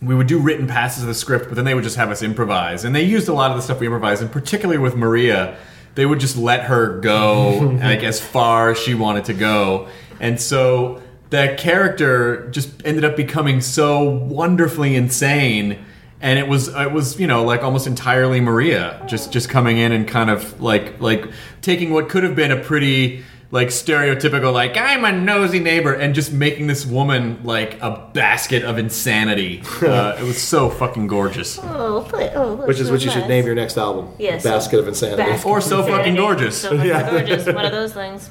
We 0.00 0.16
would 0.16 0.26
do 0.26 0.40
written 0.40 0.66
passes 0.66 1.02
of 1.04 1.08
the 1.08 1.14
script, 1.14 1.46
but 1.46 1.54
then 1.54 1.64
they 1.64 1.74
would 1.74 1.84
just 1.84 1.94
have 1.96 2.10
us 2.10 2.22
improvise, 2.22 2.84
and 2.84 2.94
they 2.94 3.04
used 3.04 3.28
a 3.28 3.32
lot 3.32 3.52
of 3.52 3.56
the 3.56 3.62
stuff 3.62 3.78
we 3.78 3.86
improvised, 3.86 4.20
and 4.20 4.32
particularly 4.32 4.78
with 4.78 4.96
Maria, 4.96 5.56
they 5.94 6.06
would 6.06 6.18
just 6.18 6.36
let 6.36 6.64
her 6.64 6.98
go 6.98 7.78
like 7.80 8.02
as 8.02 8.20
far 8.20 8.72
as 8.72 8.78
she 8.78 8.94
wanted 8.94 9.26
to 9.26 9.34
go, 9.34 9.88
and 10.18 10.40
so 10.40 11.00
that 11.30 11.56
character 11.56 12.50
just 12.50 12.68
ended 12.84 13.04
up 13.04 13.16
becoming 13.16 13.60
so 13.60 14.02
wonderfully 14.02 14.96
insane 14.96 15.82
and 16.22 16.38
it 16.38 16.48
was 16.48 16.68
it 16.68 16.92
was 16.92 17.18
you 17.20 17.26
know 17.26 17.44
like 17.44 17.62
almost 17.62 17.86
entirely 17.86 18.40
Maria 18.40 19.02
just 19.06 19.32
just 19.32 19.48
coming 19.50 19.76
in 19.78 19.92
and 19.92 20.08
kind 20.08 20.30
of 20.30 20.60
like 20.60 21.00
like 21.00 21.26
taking 21.60 21.90
what 21.92 22.08
could 22.08 22.22
have 22.22 22.34
been 22.36 22.52
a 22.52 22.56
pretty 22.56 23.24
like 23.50 23.68
stereotypical 23.68 24.50
like 24.50 24.78
I'm 24.78 25.04
a 25.04 25.12
nosy 25.12 25.58
neighbor 25.58 25.92
and 25.92 26.14
just 26.14 26.32
making 26.32 26.68
this 26.68 26.86
woman 26.86 27.40
like 27.44 27.78
a 27.82 28.08
basket 28.14 28.62
of 28.64 28.78
insanity. 28.78 29.62
Uh, 29.82 30.16
it 30.18 30.22
was 30.22 30.40
so 30.40 30.70
fucking 30.70 31.08
gorgeous. 31.08 31.58
Oh, 31.60 32.06
but, 32.10 32.32
oh 32.36 32.54
Which 32.66 32.78
is 32.78 32.86
so 32.86 32.92
what 32.92 33.02
you 33.04 33.10
should 33.10 33.22
nice. 33.22 33.28
name 33.28 33.46
your 33.46 33.54
next 33.56 33.76
album. 33.76 34.14
Yes. 34.18 34.44
Basket 34.44 34.78
of 34.78 34.86
Insanity. 34.86 35.22
Basket 35.22 35.46
Or 35.48 35.58
of 35.58 35.64
so 35.64 35.82
fucking 35.82 36.14
gorgeous. 36.14 36.56
So 36.62 36.70
fucking 36.70 36.86
Yeah. 36.86 37.10
gorgeous. 37.10 37.46
One 37.46 37.64
of 37.64 37.72
those 37.72 37.92
things. 37.92 38.30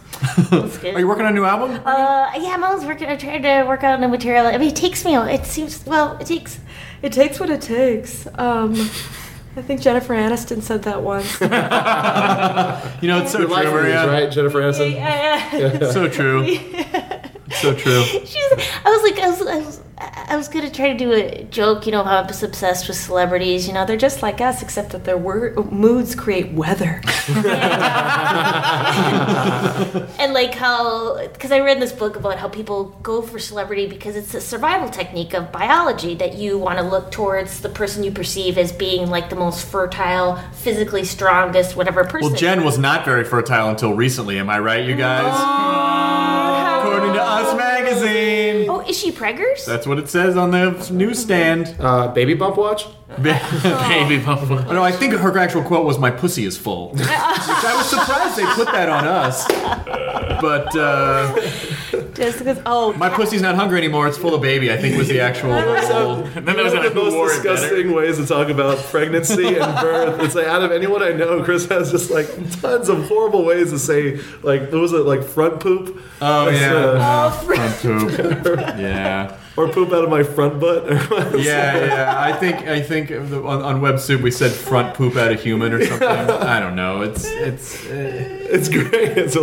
Are 0.51 0.99
you 0.99 1.07
working 1.07 1.25
on 1.25 1.33
a 1.33 1.35
new 1.35 1.43
album? 1.43 1.71
Uh, 1.85 2.31
yeah, 2.39 2.53
I'm 2.53 2.63
always 2.63 2.85
working. 2.85 3.09
I'm 3.09 3.17
trying 3.17 3.43
to 3.43 3.63
work 3.67 3.83
out 3.83 3.99
the 3.99 4.07
material. 4.07 4.45
I 4.47 4.57
mean, 4.57 4.69
it 4.69 4.75
takes 4.77 5.03
me. 5.03 5.15
It 5.17 5.45
seems 5.45 5.85
well. 5.85 6.17
It 6.17 6.25
takes. 6.27 6.59
It 7.01 7.11
takes 7.13 7.39
what 7.39 7.49
it 7.49 7.61
takes. 7.61 8.27
Um, 8.35 8.73
I 9.55 9.61
think 9.61 9.81
Jennifer 9.81 10.13
Aniston 10.13 10.61
said 10.61 10.83
that 10.83 11.01
once. 11.01 11.39
You 13.01 13.07
know, 13.07 13.21
it's 13.23 13.31
so 13.31 13.39
Your 13.39 13.47
true, 13.47 13.55
life 13.55 13.65
reviews, 13.65 13.93
Maria. 13.95 14.07
right? 14.07 14.31
Jennifer 14.31 14.61
Aniston. 14.61 14.93
Yeah, 14.93 15.91
So 15.91 16.07
true. 16.07 16.45
So 17.53 17.73
true. 17.75 18.03
She's, 18.25 18.51
I 18.85 18.89
was 18.89 19.03
like, 19.03 19.19
I 19.19 19.29
was, 19.29 19.41
I 19.41 19.57
was, 19.57 19.81
I 19.97 20.35
was 20.35 20.47
gonna 20.47 20.71
try 20.71 20.91
to 20.91 20.97
do 20.97 21.11
a 21.11 21.43
joke, 21.43 21.85
you 21.85 21.91
know, 21.91 22.03
how 22.03 22.21
I'm 22.21 22.27
just 22.27 22.41
obsessed 22.41 22.87
with 22.87 22.97
celebrities. 22.97 23.67
You 23.67 23.73
know, 23.73 23.85
they're 23.85 23.97
just 23.97 24.23
like 24.23 24.41
us, 24.41 24.63
except 24.63 24.91
that 24.91 25.03
their 25.03 25.17
wor- 25.17 25.53
moods 25.69 26.15
create 26.15 26.51
weather. 26.53 27.01
and 30.17 30.33
like 30.33 30.55
how, 30.55 31.27
because 31.27 31.51
I 31.51 31.59
read 31.59 31.79
this 31.79 31.91
book 31.91 32.15
about 32.15 32.39
how 32.39 32.47
people 32.47 32.85
go 33.03 33.21
for 33.21 33.37
celebrity 33.37 33.85
because 33.85 34.15
it's 34.15 34.33
a 34.33 34.41
survival 34.41 34.89
technique 34.89 35.33
of 35.33 35.51
biology 35.51 36.15
that 36.15 36.35
you 36.35 36.57
want 36.57 36.79
to 36.79 36.83
look 36.83 37.11
towards 37.11 37.59
the 37.59 37.69
person 37.69 38.03
you 38.03 38.11
perceive 38.11 38.57
as 38.57 38.71
being 38.71 39.09
like 39.09 39.29
the 39.29 39.35
most 39.35 39.67
fertile, 39.67 40.37
physically 40.53 41.03
strongest, 41.03 41.75
whatever 41.75 42.03
person. 42.05 42.29
Well, 42.31 42.39
Jen 42.39 42.63
was 42.63 42.79
not 42.79 43.05
very 43.05 43.23
fertile 43.23 43.69
until 43.69 43.93
recently. 43.93 44.39
Am 44.39 44.49
I 44.49 44.59
right, 44.59 44.83
you 44.83 44.95
guys? 44.95 45.31
How 45.31 46.50
According 47.01 47.19
to 47.19 47.25
Us 47.25 47.57
Magazine. 47.57 48.40
Oh, 48.83 48.89
is 48.89 48.97
she 48.97 49.11
preggers? 49.11 49.65
That's 49.65 49.85
what 49.87 49.99
it 49.99 50.09
says 50.09 50.35
on 50.37 50.51
the 50.51 50.89
newsstand. 50.91 51.75
Uh, 51.79 52.07
baby 52.09 52.33
bump 52.33 52.57
watch. 52.57 52.85
Baby 53.21 54.19
bump 54.23 54.49
watch. 54.49 54.67
No, 54.67 54.81
I 54.81 54.93
think 54.93 55.13
her 55.13 55.37
actual 55.37 55.63
quote 55.63 55.85
was 55.85 55.99
"My 55.99 56.09
pussy 56.11 56.45
is 56.45 56.57
full," 56.57 56.91
which 56.93 57.01
I 57.09 57.73
was 57.75 57.89
surprised 57.89 58.37
they 58.37 58.45
put 58.53 58.67
that 58.71 58.87
on 58.87 59.05
us. 59.05 59.45
But 60.41 60.73
uh, 60.77 61.35
Just 62.13 62.39
because. 62.39 62.61
Oh, 62.65 62.93
my 62.93 63.09
pussy's 63.09 63.41
not 63.41 63.55
hungry 63.55 63.79
anymore; 63.79 64.07
it's 64.07 64.17
full 64.17 64.33
of 64.33 64.41
baby. 64.41 64.71
I 64.71 64.77
think 64.77 64.97
was 64.97 65.09
the 65.09 65.19
actual. 65.19 65.51
whole- 65.59 66.23
And 66.23 66.47
then 66.47 66.55
there 66.55 66.63
was 66.63 66.73
One 66.73 66.85
a 66.85 66.87
of 66.87 66.93
the 66.93 66.99
who 67.01 67.05
most 67.07 67.13
wore 67.15 67.31
it 67.33 67.43
better. 67.43 67.55
disgusting 67.57 67.91
ways 67.91 68.15
to 68.17 68.25
talk 68.25 68.47
about 68.47 68.77
pregnancy 68.85 69.57
and 69.57 69.75
birth. 69.81 70.21
It's 70.21 70.33
like 70.35 70.47
out 70.47 70.63
of 70.63 70.71
anyone 70.71 71.03
I 71.03 71.09
know, 71.11 71.43
Chris 71.43 71.65
has 71.67 71.91
just 71.91 72.11
like 72.11 72.27
tons 72.61 72.87
of 72.87 73.09
horrible 73.09 73.43
ways 73.43 73.71
to 73.71 73.77
say 73.79 74.21
like 74.41 74.71
what 74.71 74.81
was 74.83 74.93
it 74.93 75.05
like 75.05 75.21
front 75.23 75.59
poop? 75.59 76.01
Oh 76.21 76.45
That's, 76.45 76.61
yeah, 76.61 76.73
uh, 76.75 77.29
front 77.31 77.75
poop. 77.81 78.70
Yeah, 78.79 79.37
or 79.57 79.67
poop 79.69 79.91
out 79.91 80.03
of 80.03 80.09
my 80.09 80.23
front 80.23 80.59
butt. 80.59 80.89
yeah, 81.39 81.85
yeah. 81.85 82.15
I 82.17 82.33
think 82.33 82.67
I 82.67 82.81
think 82.81 83.11
on, 83.11 83.61
on 83.61 83.81
Web 83.81 83.99
Soup 83.99 84.21
we 84.21 84.31
said 84.31 84.51
front 84.51 84.95
poop 84.95 85.15
out 85.15 85.31
of 85.31 85.41
human 85.41 85.73
or 85.73 85.85
something. 85.85 86.07
I 86.07 86.59
don't 86.59 86.75
know. 86.75 87.01
It's 87.01 87.25
it's. 87.25 87.85
Uh, 87.85 88.39
it's 88.51 88.67
great. 88.67 89.17
It's 89.17 89.33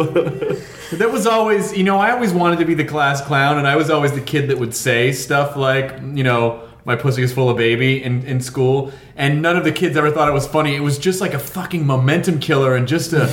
That 0.91 1.11
was 1.11 1.27
always, 1.27 1.77
you 1.77 1.85
know, 1.85 1.99
I 1.99 2.13
always 2.13 2.33
wanted 2.33 2.59
to 2.59 2.65
be 2.65 2.75
the 2.75 2.85
class 2.85 3.21
clown, 3.21 3.59
and 3.59 3.67
I 3.67 3.77
was 3.77 3.91
always 3.91 4.13
the 4.13 4.21
kid 4.21 4.49
that 4.49 4.59
would 4.59 4.75
say 4.75 5.13
stuff 5.13 5.57
like, 5.57 5.99
you 6.13 6.25
know, 6.25 6.68
my 6.89 6.97
pussy 6.97 7.23
is 7.23 7.33
full 7.33 7.49
of 7.51 7.57
baby 7.57 8.03
in, 8.03 8.25
in 8.27 8.41
school, 8.41 8.91
and 9.15 9.41
none 9.41 9.57
of 9.57 9.63
the 9.63 9.71
kids 9.71 9.97
ever 9.97 10.11
thought 10.11 10.29
it 10.29 10.33
was 10.33 10.47
funny. 10.49 10.75
It 10.75 10.81
was 10.81 10.99
just 10.99 11.21
like 11.21 11.35
a 11.35 11.39
fucking 11.39 11.87
momentum 11.87 12.41
killer 12.41 12.75
and 12.75 12.89
just 12.89 13.13
a 13.13 13.27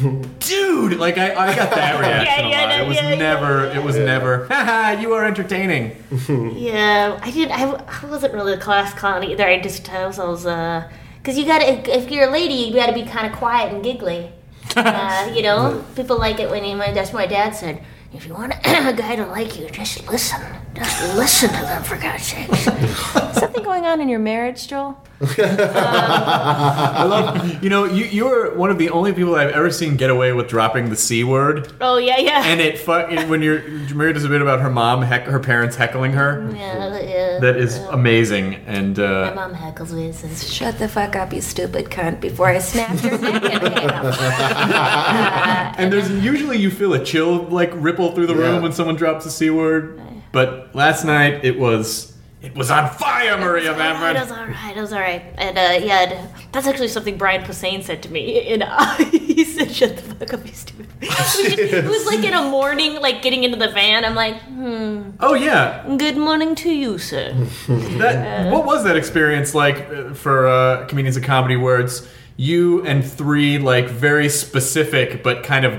dude. 0.40 0.98
Like 0.98 1.18
I, 1.18 1.34
I 1.34 1.54
got 1.54 1.70
that 1.70 2.00
reaction 2.00 2.46
Yeah, 2.48 2.60
a 2.64 2.66
lot. 2.66 2.68
yeah, 2.70 2.82
It 2.82 2.88
was 2.88 2.96
yeah, 2.96 3.08
yeah, 3.10 3.14
never, 3.16 3.64
it 3.66 3.82
was 3.84 3.96
never. 3.96 4.46
Haha, 4.48 5.00
you 5.00 5.12
are 5.12 5.24
entertaining. 5.24 5.94
Yeah, 6.56 7.18
I 7.22 7.30
did. 7.30 7.50
I, 7.50 7.64
I 7.70 8.06
wasn't 8.06 8.34
really 8.34 8.54
a 8.54 8.58
class 8.58 8.92
clown 8.94 9.22
either. 9.24 9.46
I 9.46 9.60
just 9.60 9.88
I 9.92 10.06
was, 10.06 10.18
I 10.18 10.24
was 10.24 10.46
uh, 10.46 10.90
because 11.18 11.38
you 11.38 11.44
gotta 11.46 11.66
if 11.96 12.10
you're 12.10 12.28
a 12.28 12.32
lady, 12.32 12.54
you 12.54 12.74
gotta 12.74 12.92
be 12.92 13.04
kind 13.04 13.26
of 13.30 13.38
quiet 13.38 13.72
and 13.72 13.82
giggly. 13.84 14.30
Uh, 14.74 15.30
you 15.34 15.42
know, 15.42 15.84
people 15.96 16.18
like 16.18 16.40
it 16.40 16.48
when 16.50 16.64
you. 16.64 16.74
My, 16.76 16.92
that's 16.92 17.12
what 17.12 17.20
my 17.20 17.26
dad 17.26 17.54
said. 17.54 17.82
If 18.14 18.26
you 18.26 18.34
want 18.34 18.52
a 18.52 18.56
guy 18.96 19.16
to 19.16 19.26
like 19.26 19.58
you, 19.58 19.68
just 19.70 20.08
listen. 20.08 20.40
Just 20.74 21.16
listen 21.16 21.50
to 21.50 21.54
them 21.62 21.82
for 21.82 21.96
God's 21.96 22.24
sakes. 22.24 22.64
something 23.38 23.62
going 23.62 23.84
on 23.84 24.00
in 24.00 24.08
your 24.08 24.18
marriage, 24.18 24.66
Joel? 24.68 24.98
I 25.20 27.04
love, 27.04 27.62
you 27.62 27.70
know, 27.70 27.84
you 27.84 28.06
you 28.06 28.24
were 28.24 28.54
one 28.56 28.70
of 28.70 28.78
the 28.78 28.90
only 28.90 29.12
people 29.12 29.34
I've 29.36 29.50
ever 29.50 29.70
seen 29.70 29.96
get 29.96 30.10
away 30.10 30.32
with 30.32 30.48
dropping 30.48 30.88
the 30.90 30.96
c 30.96 31.22
word. 31.24 31.72
Oh 31.80 31.98
yeah, 31.98 32.18
yeah. 32.18 32.42
And 32.44 32.60
it 32.60 32.78
fu- 32.78 33.28
when 33.28 33.40
you're 33.42 33.62
Maria 33.94 34.14
does 34.14 34.24
a 34.24 34.28
bit 34.28 34.42
about 34.42 34.60
her 34.60 34.70
mom, 34.70 35.02
heck, 35.02 35.24
her 35.26 35.38
parents 35.38 35.76
heckling 35.76 36.12
her. 36.12 36.50
yeah, 36.54 37.00
yeah. 37.00 37.38
That 37.40 37.56
is 37.56 37.78
amazing, 37.78 38.54
and 38.66 38.98
My 38.98 39.04
uh, 39.04 39.34
mom 39.34 39.54
heckles 39.54 39.92
me 39.92 40.06
and 40.06 40.14
says, 40.14 40.52
Shut 40.52 40.78
the 40.78 40.88
fuck 40.88 41.14
up, 41.16 41.32
you 41.32 41.40
stupid 41.40 41.86
cunt, 41.86 42.20
before 42.20 42.48
I 42.48 42.58
snap 42.58 43.00
your 43.02 43.18
neck 43.18 43.44
in 43.44 43.60
half. 43.90 45.78
and 45.78 45.92
there's 45.92 46.10
usually 46.24 46.58
you 46.58 46.70
feel 46.70 46.94
a 46.94 47.04
chill 47.04 47.44
like 47.44 47.70
ripple 47.74 48.12
through 48.12 48.26
the 48.26 48.34
room 48.34 48.56
Yeah. 48.56 48.60
when 48.60 48.72
someone 48.72 48.96
drops 48.96 49.24
a 49.26 49.30
c 49.30 49.50
word, 49.50 50.00
but 50.32 50.74
last 50.74 51.04
night 51.04 51.44
it 51.44 51.58
was 51.58 52.12
it 52.42 52.56
was 52.56 52.72
on 52.72 52.90
fire, 52.90 53.38
Maria 53.38 53.70
It 53.72 53.76
was 54.20 54.32
all 54.32 54.46
right. 54.46 54.76
It 54.76 54.80
was 54.80 54.92
all 54.92 54.98
right. 54.98 55.22
And 55.38 55.56
uh, 55.56 55.86
yeah, 55.86 56.10
and 56.10 56.28
that's 56.50 56.66
actually 56.66 56.88
something 56.88 57.16
Brian 57.16 57.44
Posehn 57.44 57.84
said 57.84 58.02
to 58.02 58.10
me. 58.10 58.52
And 58.52 58.64
uh, 58.64 58.96
he 59.12 59.44
said, 59.44 59.70
"Shut 59.70 59.96
the 59.96 60.02
fuck 60.02 60.34
up, 60.34 60.44
you 60.46 60.52
stupid." 60.52 60.88
It 61.02 61.08
was, 61.08 61.36
just- 61.36 61.58
it 61.58 61.84
was 61.84 62.04
like 62.06 62.24
in 62.24 62.32
a 62.34 62.42
morning, 62.42 63.00
like 63.00 63.22
getting 63.22 63.44
into 63.44 63.56
the 63.58 63.70
van. 63.70 64.04
I'm 64.04 64.16
like, 64.16 64.40
"Hmm, 64.42 65.10
Oh 65.20 65.34
yeah, 65.34 65.84
good 65.98 66.16
morning 66.16 66.56
to 66.56 66.70
you, 66.72 66.98
sir." 66.98 67.32
that 67.68 68.50
what 68.52 68.64
was 68.66 68.82
that 68.84 68.96
experience 68.96 69.54
like 69.54 69.88
uh, 69.88 70.12
for 70.14 70.48
uh, 70.48 70.86
comedians 70.86 71.16
of 71.16 71.22
comedy 71.22 71.54
where 71.54 71.78
it's 71.78 72.08
you 72.36 72.84
and 72.84 73.04
three 73.04 73.58
like 73.58 73.86
very 73.88 74.28
specific 74.28 75.22
but 75.22 75.44
kind 75.44 75.64
of 75.64 75.74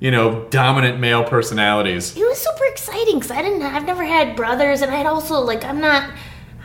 you 0.00 0.10
know 0.10 0.44
dominant 0.50 1.00
male 1.00 1.24
personalities. 1.24 2.16
It 2.16 2.20
was 2.20 2.38
super 2.38 2.64
exciting 2.66 3.16
because 3.16 3.30
I 3.30 3.42
didn't. 3.42 3.62
I've 3.62 3.86
never 3.86 4.04
had 4.04 4.36
brothers, 4.36 4.82
and 4.82 4.90
I'd 4.90 5.06
also 5.06 5.40
like 5.40 5.64
I'm 5.64 5.80
not. 5.80 6.10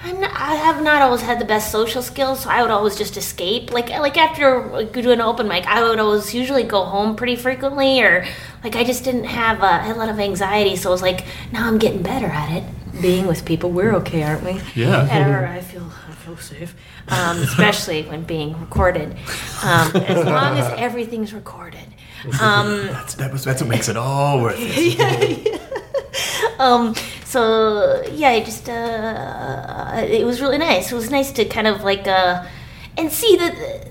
I'm 0.06 0.20
not, 0.20 0.32
I 0.34 0.56
have 0.56 0.84
not 0.84 1.02
always 1.02 1.22
had 1.22 1.40
the 1.40 1.46
best 1.46 1.72
social 1.72 2.02
skills, 2.02 2.42
so 2.42 2.50
I 2.50 2.62
would 2.62 2.72
always 2.72 2.98
just 2.98 3.16
escape. 3.16 3.72
Like 3.72 3.90
like 3.90 4.18
after 4.18 4.68
like, 4.68 4.92
doing 4.92 5.08
an 5.08 5.22
open 5.22 5.48
mic, 5.48 5.66
I 5.66 5.82
would 5.82 5.98
always 5.98 6.34
usually 6.36 6.64
go 6.64 6.84
home 6.84 7.16
pretty 7.16 7.38
frequently, 7.38 8.02
or 8.02 8.26
like 8.66 8.76
I 8.76 8.84
just 8.84 9.06
didn't 9.06 9.24
have 9.24 9.64
I 9.64 9.78
had 9.78 9.96
a 9.96 10.00
lot 10.00 10.10
of 10.10 10.20
anxiety. 10.20 10.76
So 10.76 10.90
I 10.90 10.92
was 10.92 11.02
like, 11.02 11.24
now 11.54 11.68
I'm 11.68 11.78
getting 11.78 12.04
better 12.04 12.26
at 12.28 12.52
it. 12.52 12.64
Being 13.02 13.28
with 13.28 13.46
people, 13.46 13.72
we're 13.72 13.96
okay, 13.96 14.24
aren't 14.24 14.44
we? 14.44 14.60
Yeah. 14.76 15.08
And, 15.10 15.34
or 15.34 15.48
I 15.48 15.62
feel 15.62 15.90
I 16.10 16.12
feel 16.16 16.36
safe, 16.36 16.76
um, 17.08 17.38
especially 17.40 18.04
when 18.04 18.24
being 18.24 18.60
recorded. 18.60 19.16
Um, 19.64 19.96
as 19.96 20.26
long 20.26 20.60
as 20.60 20.70
everything's 20.78 21.34
recorded. 21.34 21.88
Um, 22.42 22.88
That's 22.88 23.16
that 23.16 23.32
was 23.32 23.44
that's 23.44 23.62
what 23.62 23.70
makes 23.70 23.90
it 23.90 23.98
all 23.98 24.42
worth 24.42 24.56
it. 24.58 25.62
um 26.60 26.94
so 27.26 28.04
yeah 28.12 28.30
i 28.30 28.44
just 28.44 28.70
uh 28.70 30.06
it 30.08 30.24
was 30.26 30.40
really 30.40 30.58
nice 30.60 30.92
it 30.92 30.96
was 30.96 31.10
nice 31.10 31.32
to 31.32 31.44
kind 31.46 31.66
of 31.66 31.84
like 31.84 32.08
uh 32.08 32.46
and 32.98 33.12
see 33.12 33.36
that 33.36 33.88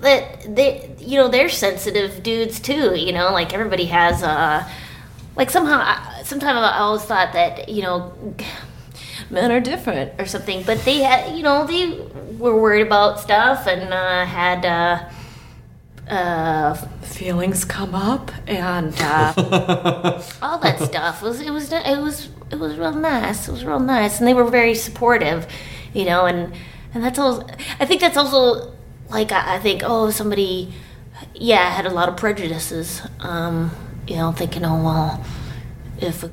that 0.00 0.56
they 0.56 0.90
you 0.98 1.16
know 1.18 1.28
they're 1.28 1.48
sensitive 1.50 2.22
dudes 2.22 2.58
too 2.58 2.94
you 2.94 3.12
know 3.12 3.30
like 3.32 3.52
everybody 3.52 3.84
has 3.84 4.22
uh 4.22 4.66
like 5.36 5.50
somehow 5.50 5.78
sometimes 6.22 6.58
i 6.58 6.78
always 6.78 7.02
thought 7.02 7.32
that 7.34 7.68
you 7.68 7.82
know 7.82 8.12
men 9.30 9.52
are 9.52 9.60
different 9.60 10.12
or 10.18 10.24
something 10.24 10.62
but 10.62 10.78
they 10.84 10.98
had 11.00 11.36
you 11.36 11.42
know 11.42 11.66
they 11.66 12.00
were 12.38 12.58
worried 12.58 12.86
about 12.86 13.20
stuff 13.20 13.66
and 13.66 13.92
uh 13.92 14.24
had 14.24 14.64
uh 14.64 15.08
uh 16.08 16.74
feelings 17.02 17.64
come 17.64 17.94
up 17.94 18.30
and 18.46 18.94
uh 19.00 19.32
all 20.42 20.58
that 20.58 20.78
stuff 20.80 21.20
was 21.22 21.40
it 21.40 21.50
was 21.50 21.72
it 21.72 21.98
was 22.00 22.28
it 22.50 22.58
was 22.60 22.76
real 22.78 22.92
nice. 22.92 23.48
It 23.48 23.52
was 23.52 23.64
real 23.64 23.80
nice, 23.80 24.18
and 24.20 24.28
they 24.28 24.34
were 24.34 24.44
very 24.44 24.74
supportive, 24.74 25.48
you 25.92 26.04
know. 26.04 26.26
And 26.26 26.54
and 26.94 27.02
that's 27.02 27.18
also 27.18 27.44
I 27.80 27.86
think 27.86 28.00
that's 28.00 28.16
also 28.16 28.72
like 29.10 29.32
I, 29.32 29.56
I 29.56 29.58
think 29.58 29.82
oh 29.84 30.10
somebody 30.10 30.72
yeah 31.34 31.70
had 31.70 31.86
a 31.86 31.90
lot 31.90 32.08
of 32.08 32.16
prejudices, 32.16 33.02
um, 33.20 33.70
you 34.06 34.16
know, 34.16 34.30
thinking 34.32 34.64
oh 34.64 34.82
well 34.82 35.24
if 35.98 36.24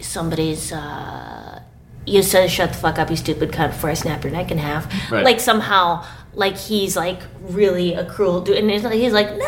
somebody's 0.00 0.72
uh, 0.72 1.60
you 2.06 2.22
said 2.22 2.50
shut 2.50 2.70
the 2.72 2.78
fuck 2.78 2.98
up 2.98 3.08
you 3.10 3.16
stupid 3.16 3.52
cunt 3.52 3.68
before 3.68 3.90
I 3.90 3.94
snap 3.94 4.24
your 4.24 4.32
neck 4.32 4.50
in 4.50 4.58
half, 4.58 4.86
Right. 5.12 5.24
like 5.24 5.38
somehow 5.38 6.04
like 6.34 6.56
he's 6.56 6.96
like 6.96 7.20
really 7.40 7.94
a 7.94 8.04
cruel 8.06 8.40
dude, 8.40 8.56
and 8.58 8.70
he's 8.70 8.84
like, 8.84 8.94
he's 8.94 9.12
like 9.12 9.30
no. 9.36 9.46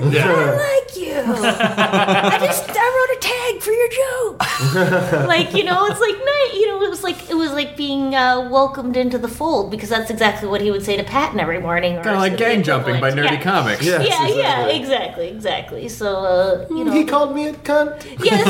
I 0.00 0.76
like 0.80 0.96
you. 0.96 1.12
I 1.12 2.38
just 2.40 2.70
I 2.70 2.72
wrote 2.72 3.16
a 3.16 3.20
tag 3.20 3.62
for 3.62 3.72
your 3.72 3.88
joke. 3.88 5.26
like 5.26 5.52
you 5.54 5.64
know, 5.64 5.86
it's 5.86 6.00
like 6.00 6.14
night. 6.16 6.50
You 6.54 6.68
know, 6.68 6.82
it 6.82 6.90
was 6.90 7.02
like 7.02 7.28
it 7.28 7.34
was 7.34 7.50
like 7.52 7.76
being 7.76 8.14
uh, 8.14 8.48
welcomed 8.48 8.96
into 8.96 9.18
the 9.18 9.26
fold 9.26 9.72
because 9.72 9.88
that's 9.88 10.08
exactly 10.10 10.48
what 10.48 10.60
he 10.60 10.70
would 10.70 10.84
say 10.84 10.96
to 10.96 11.02
Patton 11.02 11.40
every 11.40 11.58
morning. 11.60 11.94
Kind 11.96 12.10
of 12.10 12.18
like 12.18 12.36
gang 12.36 12.62
jumping 12.62 13.00
by 13.00 13.10
nerdy 13.10 13.42
comics. 13.42 13.84
Yes, 13.84 14.06
Yeah, 14.08 14.28
yeah, 14.28 14.66
exactly. 14.68 14.78
exactly, 14.78 15.28
exactly. 15.30 15.88
So 15.88 16.14
uh, 16.18 16.66
you 16.70 16.84
know, 16.84 16.92
He 16.92 17.04
called 17.04 17.34
me 17.34 17.48
a 17.48 17.54
cunt. 17.54 18.04
yes, 18.22 18.46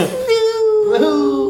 no. 1.00 1.44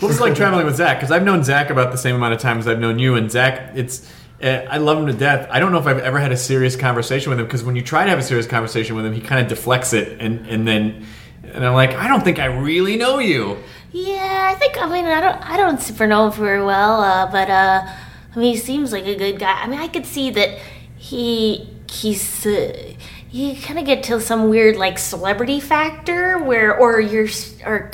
What 0.00 0.02
was 0.02 0.16
it 0.18 0.20
like 0.20 0.34
traveling 0.34 0.66
with 0.66 0.76
Zach? 0.76 0.98
Because 0.98 1.10
I've 1.10 1.24
known 1.24 1.42
Zach 1.44 1.70
about 1.70 1.92
the 1.92 1.98
same 1.98 2.16
amount 2.16 2.34
of 2.34 2.40
time 2.40 2.58
as 2.58 2.66
I've 2.68 2.78
known 2.78 2.98
you, 2.98 3.14
and 3.14 3.30
Zach, 3.30 3.72
it's 3.74 4.10
I 4.42 4.78
love 4.78 4.98
him 4.98 5.06
to 5.06 5.12
death. 5.12 5.48
I 5.50 5.60
don't 5.60 5.70
know 5.70 5.78
if 5.78 5.86
I've 5.86 5.98
ever 5.98 6.18
had 6.18 6.32
a 6.32 6.36
serious 6.36 6.76
conversation 6.76 7.30
with 7.30 7.38
him 7.38 7.46
because 7.46 7.62
when 7.62 7.76
you 7.76 7.82
try 7.82 8.04
to 8.04 8.10
have 8.10 8.18
a 8.18 8.22
serious 8.22 8.46
conversation 8.46 8.96
with 8.96 9.04
him, 9.04 9.12
he 9.12 9.20
kind 9.20 9.40
of 9.40 9.48
deflects 9.48 9.92
it, 9.92 10.20
and 10.20 10.46
and 10.46 10.66
then 10.66 11.06
and 11.42 11.64
I'm 11.64 11.74
like, 11.74 11.94
I 11.94 12.08
don't 12.08 12.22
think 12.22 12.38
I 12.38 12.46
really 12.46 12.96
know 12.96 13.18
you. 13.18 13.58
Yeah, 13.92 14.50
I 14.50 14.54
think 14.54 14.80
I 14.80 14.88
mean 14.88 15.04
I 15.04 15.20
don't 15.20 15.50
I 15.50 15.56
don't 15.56 15.80
super 15.80 16.06
know 16.06 16.30
him 16.30 16.32
very 16.32 16.64
well, 16.64 17.00
uh, 17.00 17.30
but 17.30 17.50
uh, 17.50 17.86
I 18.34 18.38
mean 18.38 18.54
he 18.54 18.58
seems 18.58 18.92
like 18.92 19.04
a 19.06 19.16
good 19.16 19.38
guy. 19.38 19.60
I 19.60 19.66
mean 19.66 19.80
I 19.80 19.88
could 19.88 20.06
see 20.06 20.30
that 20.30 20.58
he 20.96 21.68
he's 21.90 22.46
uh, 22.46 22.94
you 23.30 23.56
kind 23.56 23.78
of 23.78 23.84
get 23.84 24.02
to 24.04 24.20
some 24.20 24.48
weird 24.48 24.76
like 24.76 24.98
celebrity 24.98 25.60
factor 25.60 26.38
where 26.38 26.76
or 26.76 27.00
you're 27.00 27.28
or 27.66 27.90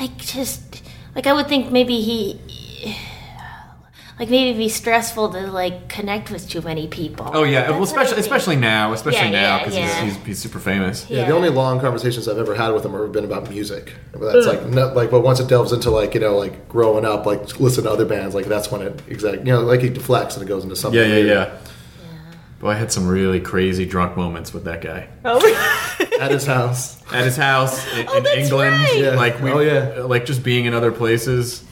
like 0.00 0.16
just 0.16 0.82
like 1.14 1.26
I 1.26 1.32
would 1.32 1.48
think 1.48 1.70
maybe 1.70 2.00
he 2.00 2.40
like 4.18 4.28
maybe 4.30 4.50
it'd 4.50 4.58
be 4.58 4.68
stressful 4.68 5.30
to 5.30 5.50
like 5.50 5.88
connect 5.88 6.30
with 6.30 6.48
too 6.48 6.60
many 6.62 6.86
people. 6.86 7.30
Oh 7.32 7.44
yeah, 7.44 7.70
well, 7.70 7.80
That's 7.80 7.92
what 7.92 8.02
especially 8.02 8.20
especially 8.20 8.56
now, 8.56 8.92
especially 8.92 9.30
Yeah, 9.30 9.30
now 9.30 9.58
because 9.58 9.74
yeah. 9.76 10.04
he's, 10.04 10.14
he's, 10.16 10.26
he's 10.26 10.38
super 10.38 10.58
famous. 10.58 11.08
Yeah, 11.08 11.26
the 11.26 11.34
only 11.34 11.48
long 11.48 11.80
conversations 11.80 12.28
I've 12.28 12.38
ever 12.38 12.54
had 12.54 12.70
with 12.70 12.84
him 12.84 12.92
have 12.92 13.12
been 13.12 13.24
about 13.24 13.48
music. 13.48 13.94
But 14.12 14.32
that's 14.32 14.44
hmm. 14.46 14.50
like, 14.50 14.66
not, 14.68 14.94
like, 14.94 15.10
but 15.10 15.22
once 15.22 15.40
it 15.40 15.48
delves 15.48 15.72
into 15.72 15.90
like, 15.90 16.14
you 16.14 16.20
know, 16.20 16.36
like 16.36 16.68
growing 16.68 17.04
up, 17.04 17.26
like 17.26 17.58
listen 17.58 17.84
to 17.84 17.90
other 17.90 18.04
bands, 18.04 18.34
like 18.34 18.46
that's 18.46 18.70
when 18.70 18.82
it 18.82 19.02
exactly, 19.08 19.40
you 19.40 19.52
know, 19.52 19.60
like 19.62 19.80
he 19.80 19.88
deflects 19.88 20.36
and 20.36 20.44
it 20.44 20.48
goes 20.48 20.62
into 20.62 20.76
something. 20.76 21.00
Yeah, 21.00 21.06
yeah, 21.06 21.14
weird. 21.14 21.26
yeah. 21.28 21.58
Boy, 22.60 22.70
I 22.70 22.74
had 22.74 22.92
some 22.92 23.08
really 23.08 23.40
crazy 23.40 23.84
drunk 23.84 24.16
moments 24.16 24.54
with 24.54 24.62
that 24.64 24.82
guy 24.82 25.08
Oh, 25.24 25.40
At 26.20 26.30
his 26.30 26.46
house. 26.46 27.02
at 27.12 27.24
his 27.24 27.36
house 27.36 27.84
oh, 27.92 27.98
in, 27.98 28.08
Oh, 28.08 28.16
in 28.18 28.22
that's 28.22 28.36
England. 28.36 28.76
right. 28.76 28.98
Yeah. 29.00 29.10
Like 29.16 29.40
we, 29.42 29.50
Oh, 29.50 29.58
yeah. 29.58 30.02
like 30.04 30.26
just 30.26 30.44
being 30.44 30.66
in 30.66 30.72
other 30.72 30.92
places. 30.92 31.64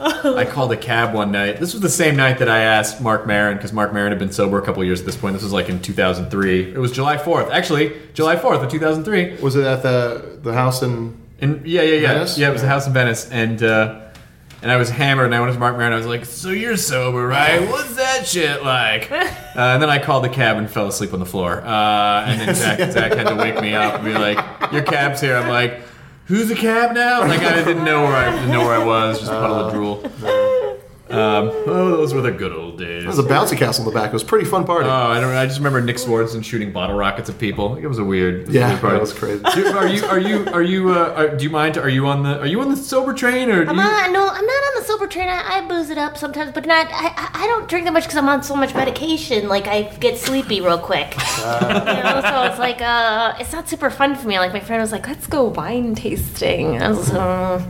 I 0.36 0.44
called 0.44 0.72
a 0.72 0.76
cab 0.76 1.14
one 1.14 1.30
night. 1.32 1.58
This 1.60 1.72
was 1.72 1.82
the 1.82 1.88
same 1.90 2.16
night 2.16 2.38
that 2.38 2.48
I 2.48 2.60
asked 2.60 3.00
Mark 3.00 3.26
Maron 3.26 3.56
because 3.56 3.72
Mark 3.72 3.92
Maron 3.92 4.10
had 4.12 4.18
been 4.18 4.32
sober 4.32 4.58
a 4.58 4.62
couple 4.64 4.82
years 4.84 5.00
at 5.00 5.06
this 5.06 5.16
point. 5.16 5.34
This 5.34 5.42
was 5.42 5.52
like 5.52 5.68
in 5.68 5.80
2003. 5.80 6.72
It 6.74 6.78
was 6.78 6.92
July 6.92 7.16
4th, 7.16 7.50
actually, 7.50 7.92
July 8.14 8.36
4th 8.36 8.62
of 8.64 8.70
2003. 8.70 9.36
Was 9.42 9.56
it 9.56 9.64
at 9.64 9.82
the 9.82 10.38
the 10.42 10.52
house 10.52 10.82
in? 10.82 11.16
And 11.40 11.66
yeah, 11.66 11.82
yeah, 11.82 11.94
yeah, 11.96 12.08
Venice? 12.14 12.38
yeah. 12.38 12.48
It 12.48 12.52
was 12.52 12.62
a 12.62 12.66
Yeah. 12.66 12.70
house 12.70 12.86
in 12.86 12.92
Venice, 12.92 13.28
and 13.30 13.62
uh, 13.62 14.00
and 14.62 14.70
I 14.72 14.76
was 14.76 14.88
hammered, 14.88 15.26
and 15.26 15.34
I 15.34 15.40
went 15.40 15.52
to 15.52 15.58
Mark 15.58 15.76
Maron. 15.76 15.92
I 15.92 15.96
was 15.96 16.06
like, 16.06 16.24
"So 16.24 16.50
you're 16.50 16.76
sober, 16.76 17.26
right? 17.26 17.68
What's 17.68 17.96
that 17.96 18.26
shit 18.26 18.62
like?" 18.64 19.10
uh, 19.12 19.24
and 19.56 19.82
then 19.82 19.90
I 19.90 19.98
called 19.98 20.24
the 20.24 20.28
cab 20.30 20.56
and 20.56 20.70
fell 20.70 20.86
asleep 20.86 21.12
on 21.12 21.18
the 21.20 21.26
floor. 21.26 21.60
Uh, 21.60 22.24
and 22.26 22.40
then 22.40 22.54
Zach, 22.54 22.78
Zach 22.92 23.12
had 23.12 23.26
to 23.28 23.34
wake 23.34 23.60
me 23.60 23.74
up 23.74 23.94
and 23.96 24.04
be 24.04 24.12
like, 24.14 24.38
"Your 24.72 24.82
cab's 24.82 25.20
here." 25.20 25.36
I'm 25.36 25.48
like, 25.48 25.80
"Who's 26.26 26.48
the 26.48 26.54
cab 26.54 26.94
now?" 26.94 27.20
Like 27.20 27.40
I 27.40 27.54
didn't 27.64 27.84
know 27.84 28.02
where 28.04 28.16
I 28.16 28.30
didn't 28.30 28.50
know 28.50 28.64
where 28.64 28.80
I 28.80 28.84
was. 28.84 29.20
Just 29.20 29.30
a 29.32 29.34
puddle 29.34 29.56
of 29.56 29.72
drool. 29.72 30.60
Um, 31.10 31.50
oh, 31.66 31.90
those 31.98 32.14
were 32.14 32.22
the 32.22 32.30
good 32.32 32.52
old 32.52 32.78
days. 32.78 33.02
There 33.02 33.08
was 33.10 33.18
a 33.18 33.22
bouncy 33.24 33.58
castle 33.58 33.86
in 33.86 33.92
the 33.92 34.00
back. 34.00 34.08
It 34.08 34.14
was 34.14 34.22
a 34.22 34.26
pretty 34.26 34.46
fun 34.46 34.64
party. 34.64 34.88
Oh, 34.88 34.92
I 34.92 35.20
don't. 35.20 35.34
I 35.34 35.44
just 35.44 35.58
remember 35.58 35.82
Nick 35.82 35.96
Swardson 35.96 36.42
shooting 36.42 36.72
bottle 36.72 36.96
rockets 36.96 37.28
at 37.28 37.38
people. 37.38 37.76
It 37.76 37.86
was 37.86 37.98
a 37.98 38.04
weird. 38.04 38.34
it 38.34 38.46
was 38.46 38.56
a 38.56 38.58
yeah, 38.58 38.68
weird 38.70 38.80
party. 38.80 38.94
that 38.96 39.00
was 39.02 39.12
crazy. 39.12 39.42
Do- 39.54 39.76
Are 39.76 39.86
you? 39.86 40.04
Are 40.06 40.18
you? 40.18 40.46
Are 40.48 40.62
you? 40.62 40.90
Uh, 40.94 41.14
are, 41.14 41.36
do 41.36 41.44
you 41.44 41.50
mind? 41.50 41.76
Are 41.76 41.90
you 41.90 42.06
on 42.06 42.22
the? 42.22 42.40
Are 42.40 42.46
you 42.46 42.58
on 42.62 42.70
the 42.70 42.76
sober 42.76 43.12
train 43.12 43.50
or? 43.50 43.60
I'm 43.62 43.68
you, 43.68 43.82
not, 43.82 44.12
no, 44.12 44.26
I'm 44.26 44.46
not 44.46 44.62
on 44.64 44.80
the 44.80 44.84
sober 44.86 45.06
train. 45.06 45.28
I, 45.28 45.58
I 45.58 45.68
booze 45.68 45.90
it 45.90 45.98
up 45.98 46.16
sometimes, 46.16 46.52
but 46.52 46.64
not. 46.66 46.86
I, 46.90 47.08
I- 47.08 47.30
I 47.44 47.46
don't 47.48 47.68
drink 47.68 47.84
that 47.84 47.92
much 47.92 48.04
because 48.04 48.16
I'm 48.16 48.28
on 48.30 48.42
so 48.42 48.56
much 48.56 48.74
medication. 48.74 49.46
Like 49.48 49.66
I 49.66 49.82
get 49.98 50.16
sleepy 50.16 50.62
real 50.62 50.78
quick. 50.78 51.14
Uh. 51.40 51.84
you 51.96 52.02
know, 52.02 52.20
so 52.22 52.44
it's 52.44 52.58
like 52.58 52.80
uh, 52.80 53.34
it's 53.38 53.52
not 53.52 53.68
super 53.68 53.90
fun 53.90 54.16
for 54.16 54.26
me. 54.26 54.38
Like 54.38 54.54
my 54.54 54.60
friend 54.60 54.80
was 54.80 54.90
like, 54.92 55.06
"Let's 55.06 55.26
go 55.26 55.44
wine 55.44 55.94
tasting." 55.94 56.80
I 56.80 56.88
was, 56.88 57.10
uh, 57.10 57.62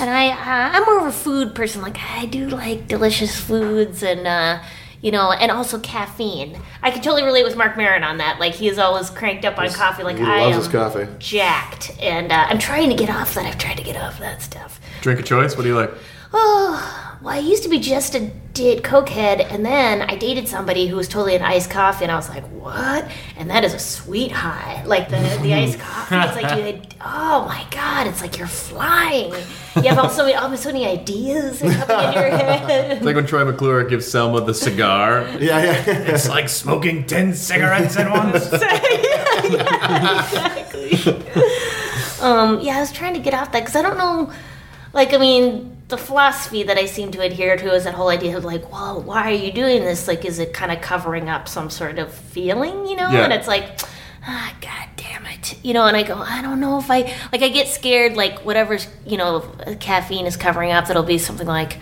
and 0.00 0.10
I, 0.10 0.28
uh, 0.30 0.70
I'm 0.76 0.84
more 0.84 1.00
of 1.00 1.06
a 1.06 1.12
food 1.12 1.54
person. 1.54 1.82
Like 1.82 1.98
I 1.98 2.26
do 2.26 2.48
like 2.48 2.88
delicious 2.88 3.38
foods 3.38 4.02
and. 4.02 4.26
Uh, 4.26 4.62
you 5.00 5.10
know, 5.10 5.32
and 5.32 5.50
also 5.50 5.80
caffeine. 5.80 6.56
I 6.80 6.92
can 6.92 7.02
totally 7.02 7.24
relate 7.24 7.42
with 7.42 7.56
Mark 7.56 7.76
Maron 7.76 8.04
on 8.04 8.18
that. 8.18 8.38
Like 8.38 8.54
he 8.54 8.68
is 8.68 8.78
always 8.78 9.10
cranked 9.10 9.44
up 9.44 9.58
on 9.58 9.68
coffee. 9.70 10.04
Like 10.04 10.16
He 10.16 10.22
I 10.22 10.42
loves 10.44 10.54
am 10.54 10.62
his 10.62 10.68
coffee. 10.68 11.08
jacked, 11.18 11.90
and 12.00 12.30
uh, 12.30 12.46
I'm 12.48 12.60
trying 12.60 12.88
to 12.90 12.94
get 12.94 13.10
off 13.10 13.34
that. 13.34 13.44
I've 13.44 13.58
tried 13.58 13.78
to 13.78 13.82
get 13.82 13.96
off 13.96 14.20
that 14.20 14.40
stuff. 14.42 14.80
drink 15.00 15.18
a 15.18 15.24
choice? 15.24 15.56
What 15.56 15.64
do 15.64 15.70
you 15.70 15.74
like? 15.74 15.90
Oh, 16.32 17.18
well, 17.22 17.34
I 17.34 17.38
used 17.38 17.62
to 17.62 17.68
be 17.68 17.78
just 17.78 18.14
a 18.14 18.30
did 18.52 18.82
cokehead, 18.82 19.50
and 19.50 19.64
then 19.64 20.02
I 20.02 20.16
dated 20.16 20.46
somebody 20.46 20.86
who 20.86 20.96
was 20.96 21.08
totally 21.08 21.34
an 21.36 21.42
iced 21.42 21.70
coffee, 21.70 22.04
and 22.04 22.12
I 22.12 22.16
was 22.16 22.28
like, 22.28 22.44
"What?" 22.48 23.08
And 23.38 23.48
that 23.50 23.64
is 23.64 23.72
a 23.74 23.78
sweet 23.78 24.30
high, 24.32 24.84
like 24.84 25.08
the 25.08 25.16
the 25.42 25.54
iced 25.62 25.78
coffee. 25.78 26.16
It's 26.16 26.36
like 26.42 26.56
you, 26.58 26.62
had, 26.64 26.94
oh 27.00 27.46
my 27.46 27.64
god, 27.70 28.06
it's 28.08 28.20
like 28.20 28.36
you're 28.38 28.46
flying. 28.46 29.32
You 29.76 29.84
have 29.84 29.98
all 29.98 30.10
so 30.10 30.24
many, 30.24 30.34
almost 30.34 30.64
so 30.64 30.68
many 30.70 30.86
ideas 30.86 31.60
coming 31.60 31.72
in 31.72 32.12
your 32.12 32.30
head. 32.36 32.92
It's 32.92 33.04
like 33.04 33.16
when 33.16 33.26
Troy 33.26 33.44
McClure 33.44 33.84
gives 33.84 34.06
Selma 34.06 34.42
the 34.42 34.52
cigar. 34.52 35.22
Yeah, 35.40 35.62
yeah. 35.62 35.84
It's 35.86 36.28
like 36.28 36.48
smoking 36.50 37.06
ten 37.06 37.34
cigarettes 37.34 37.96
at 37.96 38.10
once. 38.10 38.48
Exactly. 39.42 40.92
Um, 42.20 42.60
yeah, 42.60 42.76
I 42.76 42.80
was 42.80 42.92
trying 42.92 43.14
to 43.14 43.20
get 43.20 43.34
off 43.34 43.50
that 43.52 43.60
because 43.60 43.74
I 43.76 43.82
don't 43.82 43.98
know. 43.98 44.32
Like, 44.92 45.12
I 45.12 45.18
mean, 45.18 45.71
the 45.92 45.98
philosophy 45.98 46.62
that 46.62 46.78
I 46.78 46.86
seem 46.86 47.10
to 47.12 47.20
adhere 47.20 47.56
to 47.56 47.74
is 47.74 47.84
that 47.84 47.92
whole 47.92 48.08
idea 48.08 48.36
of 48.36 48.44
like, 48.46 48.72
well, 48.72 49.02
why 49.02 49.30
are 49.30 49.34
you 49.34 49.52
doing 49.52 49.82
this? 49.82 50.08
Like, 50.08 50.24
is 50.24 50.38
it 50.38 50.54
kind 50.54 50.72
of 50.72 50.80
covering 50.80 51.28
up 51.28 51.48
some 51.48 51.68
sort 51.68 51.98
of 51.98 52.12
feeling, 52.12 52.86
you 52.86 52.96
know? 52.96 53.10
Yeah. 53.10 53.24
And 53.24 53.32
it's 53.32 53.46
like, 53.46 53.78
ah, 54.26 54.54
god 54.62 54.88
damn 54.96 55.26
it, 55.26 55.62
you 55.62 55.74
know. 55.74 55.86
And 55.86 55.94
I 55.94 56.02
go, 56.02 56.16
I 56.16 56.40
don't 56.40 56.60
know 56.60 56.78
if 56.78 56.90
I 56.90 57.14
like. 57.30 57.42
I 57.42 57.48
get 57.50 57.68
scared, 57.68 58.14
like 58.16 58.40
whatever's 58.40 58.88
you 59.06 59.18
know 59.18 59.40
caffeine 59.80 60.26
is 60.26 60.36
covering 60.36 60.72
up. 60.72 60.86
That'll 60.86 61.02
be 61.02 61.18
something 61.18 61.46
like. 61.46 61.78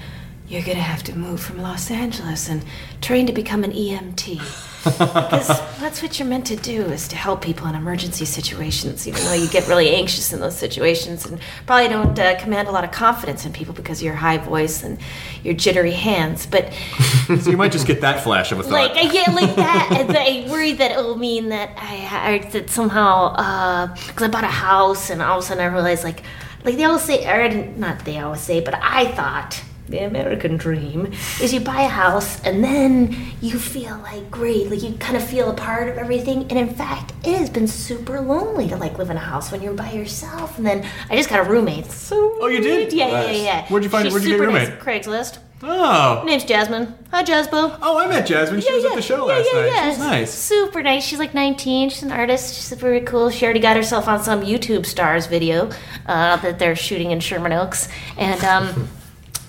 You're 0.48 0.62
gonna 0.62 0.80
have 0.80 1.04
to 1.04 1.16
move 1.16 1.40
from 1.40 1.62
Los 1.62 1.92
Angeles 1.92 2.48
and 2.48 2.64
train 3.00 3.28
to 3.28 3.32
become 3.32 3.62
an 3.62 3.70
EMT. 3.70 4.40
Because 4.84 5.48
that's 5.78 6.02
what 6.02 6.18
you're 6.18 6.28
meant 6.28 6.46
to 6.46 6.56
do 6.56 6.84
is 6.86 7.06
to 7.08 7.16
help 7.16 7.42
people 7.42 7.66
in 7.66 7.74
emergency 7.74 8.24
situations, 8.24 9.06
even 9.06 9.22
though 9.24 9.34
you 9.34 9.48
get 9.48 9.68
really 9.68 9.94
anxious 9.94 10.32
in 10.32 10.40
those 10.40 10.56
situations 10.56 11.26
and 11.26 11.38
probably 11.66 11.88
don't 11.88 12.18
uh, 12.18 12.38
command 12.40 12.68
a 12.68 12.70
lot 12.70 12.84
of 12.84 12.90
confidence 12.90 13.44
in 13.44 13.52
people 13.52 13.74
because 13.74 13.98
of 13.98 14.04
your 14.04 14.14
high 14.14 14.38
voice 14.38 14.82
and 14.82 14.98
your 15.42 15.54
jittery 15.54 15.92
hands. 15.92 16.46
But 16.46 16.72
so 17.26 17.50
you 17.50 17.56
might 17.56 17.72
just 17.72 17.86
get 17.86 18.00
that 18.00 18.22
flash 18.22 18.52
of 18.52 18.60
a 18.60 18.62
thought. 18.62 18.72
like, 18.72 18.92
I 18.92 19.08
get 19.10 19.34
like 19.34 19.54
that. 19.56 19.88
and 20.00 20.16
I 20.16 20.50
worry 20.50 20.72
that 20.72 20.92
it'll 20.92 21.16
mean 21.16 21.50
that 21.50 21.70
I, 21.76 22.34
I 22.34 22.38
that 22.50 22.70
somehow 22.70 23.94
because 24.06 24.22
I 24.22 24.28
bought 24.28 24.44
a 24.44 24.48
house 24.48 25.10
and 25.10 25.20
all 25.20 25.38
of 25.38 25.44
a 25.44 25.46
sudden 25.46 25.62
I 25.62 25.66
realized 25.66 26.04
like 26.04 26.22
like 26.64 26.76
they 26.76 26.84
always 26.84 27.02
say 27.02 27.26
or 27.26 27.66
not 27.76 28.04
they 28.04 28.18
always 28.18 28.40
say, 28.40 28.60
but 28.60 28.74
I 28.80 29.12
thought 29.12 29.62
the 29.90 29.98
American 30.04 30.56
dream 30.56 31.12
is 31.42 31.52
you 31.52 31.60
buy 31.60 31.82
a 31.82 31.88
house 31.88 32.40
and 32.44 32.62
then 32.62 33.16
you 33.40 33.58
feel 33.58 33.98
like 33.98 34.30
great, 34.30 34.70
like 34.70 34.82
you 34.82 34.94
kind 34.94 35.16
of 35.16 35.22
feel 35.24 35.50
a 35.50 35.54
part 35.54 35.88
of 35.88 35.98
everything. 35.98 36.42
And 36.42 36.52
in 36.52 36.68
fact, 36.72 37.12
it 37.24 37.36
has 37.36 37.50
been 37.50 37.66
super 37.66 38.20
lonely 38.20 38.68
to 38.68 38.76
like 38.76 38.98
live 38.98 39.10
in 39.10 39.16
a 39.16 39.20
house 39.20 39.50
when 39.50 39.60
you're 39.62 39.74
by 39.74 39.90
yourself. 39.92 40.56
And 40.58 40.66
then 40.66 40.86
I 41.10 41.16
just 41.16 41.28
got 41.28 41.40
a 41.44 41.50
roommate. 41.50 41.86
So 41.86 42.36
Oh, 42.40 42.46
you 42.46 42.60
did? 42.60 42.92
Yeah, 42.92 43.06
yeah, 43.08 43.12
Nice. 43.12 43.36
yeah, 43.36 43.42
yeah. 43.42 43.66
Where'd 43.68 43.84
you 43.84 43.90
find- 43.90 44.04
She's 44.04 44.12
where'd 44.12 44.24
you 44.24 44.30
get 44.30 44.34
super 44.38 44.44
your 44.50 44.52
nice. 44.52 44.68
roommate? 44.68 44.82
Craigslist. 45.04 45.38
oh, 45.62 46.22
Name's 46.24 46.44
Jasmine. 46.44 46.94
Hi, 47.10 47.22
Jasbo. 47.22 47.76
oh, 47.82 47.98
I 47.98 48.06
met 48.06 48.26
Jasmine. 48.26 48.60
She 48.62 48.72
was 48.72 48.84
at 48.84 48.94
the 48.94 49.02
show 49.02 49.26
last 49.26 49.46
night. 49.52 49.72
She 49.82 49.88
was 49.88 49.98
nice. 49.98 50.32
Super 50.32 50.82
nice. 50.82 51.04
She's 51.04 51.18
like 51.18 51.34
19. 51.34 51.90
She's 51.90 52.02
an 52.02 52.12
artist. 52.12 52.54
She's 52.54 52.72
very 52.78 53.00
cool. 53.02 53.28
She 53.30 53.44
already 53.44 53.60
got 53.60 53.76
herself 53.76 54.08
on 54.08 54.22
some 54.22 54.40
YouTube 54.42 54.86
stars 54.86 55.26
video 55.26 55.68
uh, 56.06 56.36
that 56.38 56.58
they're 56.58 56.76
shooting 56.76 57.10
in 57.10 57.20
Sherman 57.20 57.52
Oaks. 57.52 57.88
And 58.16 58.42
um, 58.44 58.88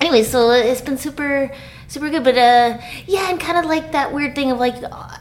anyway, 0.01 0.23
so 0.23 0.51
it's 0.51 0.81
been 0.81 0.97
super, 0.97 1.51
super 1.87 2.09
good. 2.09 2.23
But 2.23 2.37
uh, 2.37 2.79
yeah, 3.05 3.29
and 3.29 3.39
kind 3.39 3.57
of 3.57 3.65
like 3.65 3.91
that 3.93 4.13
weird 4.13 4.35
thing 4.35 4.51
of 4.51 4.59
like 4.59 4.75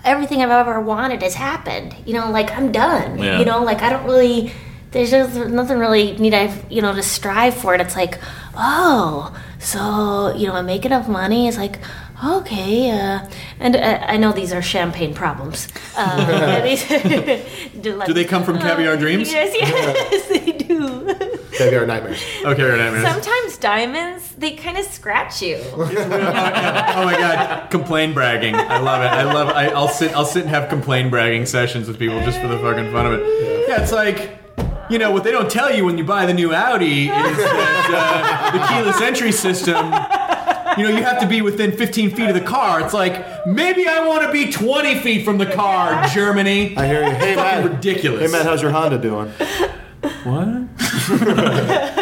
everything 0.04 0.42
I've 0.42 0.50
ever 0.50 0.80
wanted 0.80 1.22
has 1.22 1.34
happened. 1.34 1.94
You 2.06 2.14
know, 2.14 2.30
like 2.30 2.50
I'm 2.50 2.72
done. 2.72 3.18
Yeah. 3.18 3.38
You 3.38 3.44
know, 3.44 3.62
like 3.62 3.82
I 3.82 3.90
don't 3.90 4.04
really. 4.04 4.52
There's 4.92 5.12
just 5.12 5.36
nothing 5.36 5.78
really 5.78 6.16
need 6.18 6.34
I 6.34 6.52
you 6.68 6.82
know 6.82 6.92
to 6.92 7.02
strive 7.02 7.54
for 7.54 7.74
it. 7.76 7.80
It's 7.80 7.94
like, 7.94 8.18
oh, 8.56 9.32
so 9.60 10.34
you 10.36 10.48
know 10.48 10.54
I'm 10.54 10.66
making 10.66 10.90
enough 10.90 11.06
money. 11.06 11.46
It's 11.46 11.56
like, 11.56 11.78
okay, 12.24 12.90
uh, 12.90 13.28
and 13.60 13.76
uh, 13.76 14.00
I 14.02 14.16
know 14.16 14.32
these 14.32 14.52
are 14.52 14.60
champagne 14.62 15.14
problems. 15.14 15.68
Uh, 15.96 16.60
do, 17.80 18.02
Do 18.04 18.12
they 18.12 18.24
come 18.24 18.42
from 18.42 18.58
Caviar 18.58 18.96
Dreams? 18.96 19.32
Yes, 19.32 19.54
yes, 19.54 20.26
they 20.28 20.52
do. 20.52 21.29
Caviar 21.64 21.87
nightmares. 21.87 22.23
Okay, 22.44 22.62
right, 22.62 22.79
nightmares. 22.79 23.05
Sometimes 23.07 23.59
diamonds, 23.59 24.35
they 24.37 24.53
kind 24.53 24.79
of 24.79 24.85
scratch 24.87 25.42
you. 25.42 25.57
oh 25.73 25.77
my 27.05 27.16
god, 27.18 27.70
complain 27.70 28.12
bragging. 28.14 28.55
I 28.55 28.79
love 28.79 29.03
it. 29.03 29.09
I 29.09 29.25
love 29.33 29.49
it. 29.51 29.55
I, 29.57 29.66
I'll 29.68 29.88
sit. 29.88 30.12
I'll 30.12 30.25
sit 30.25 30.42
and 30.42 30.51
have 30.51 30.68
complain 30.68 31.11
bragging 31.11 31.46
sessions 31.46 31.87
with 31.88 31.99
people 31.99 32.18
just 32.20 32.40
for 32.40 32.49
the 32.49 32.59
fucking 32.59 32.90
fun 32.92 33.07
of 33.07 33.12
it. 33.14 33.68
Yeah, 33.68 33.83
it's 33.83 33.92
like. 33.92 34.38
You 34.90 34.99
know 34.99 35.12
what 35.12 35.23
they 35.23 35.31
don't 35.31 35.49
tell 35.49 35.73
you 35.73 35.85
when 35.85 35.96
you 35.99 36.03
buy 36.05 36.27
the 36.27 36.35
new 36.35 36.53
Audi 36.53 37.03
is 37.05 37.09
that 37.11 38.51
uh, 38.51 38.51
the 38.51 38.66
keyless 38.66 39.01
entry 39.01 39.31
system. 39.31 39.77
You 40.77 40.83
know 40.83 40.96
you 40.96 41.05
have 41.05 41.20
to 41.20 41.29
be 41.29 41.42
within 41.42 41.70
15 41.70 42.11
feet 42.11 42.29
of 42.29 42.35
the 42.35 42.40
car. 42.40 42.81
It's 42.81 42.92
like 42.92 43.46
maybe 43.46 43.87
I 43.87 44.05
want 44.05 44.23
to 44.25 44.33
be 44.33 44.51
20 44.51 44.99
feet 44.99 45.25
from 45.25 45.38
the 45.38 45.46
car, 45.46 46.05
Germany. 46.12 46.77
I 46.77 46.87
hear 46.88 47.05
you. 47.05 47.12
Hey, 47.12 47.37
Fucking 47.37 47.64
Matt. 47.64 47.73
ridiculous. 47.73 48.20
Hey, 48.20 48.37
Matt, 48.37 48.46
how's 48.46 48.62
your 48.62 48.73
Honda 48.73 48.99
doing? 48.99 49.31
What? 50.02 50.68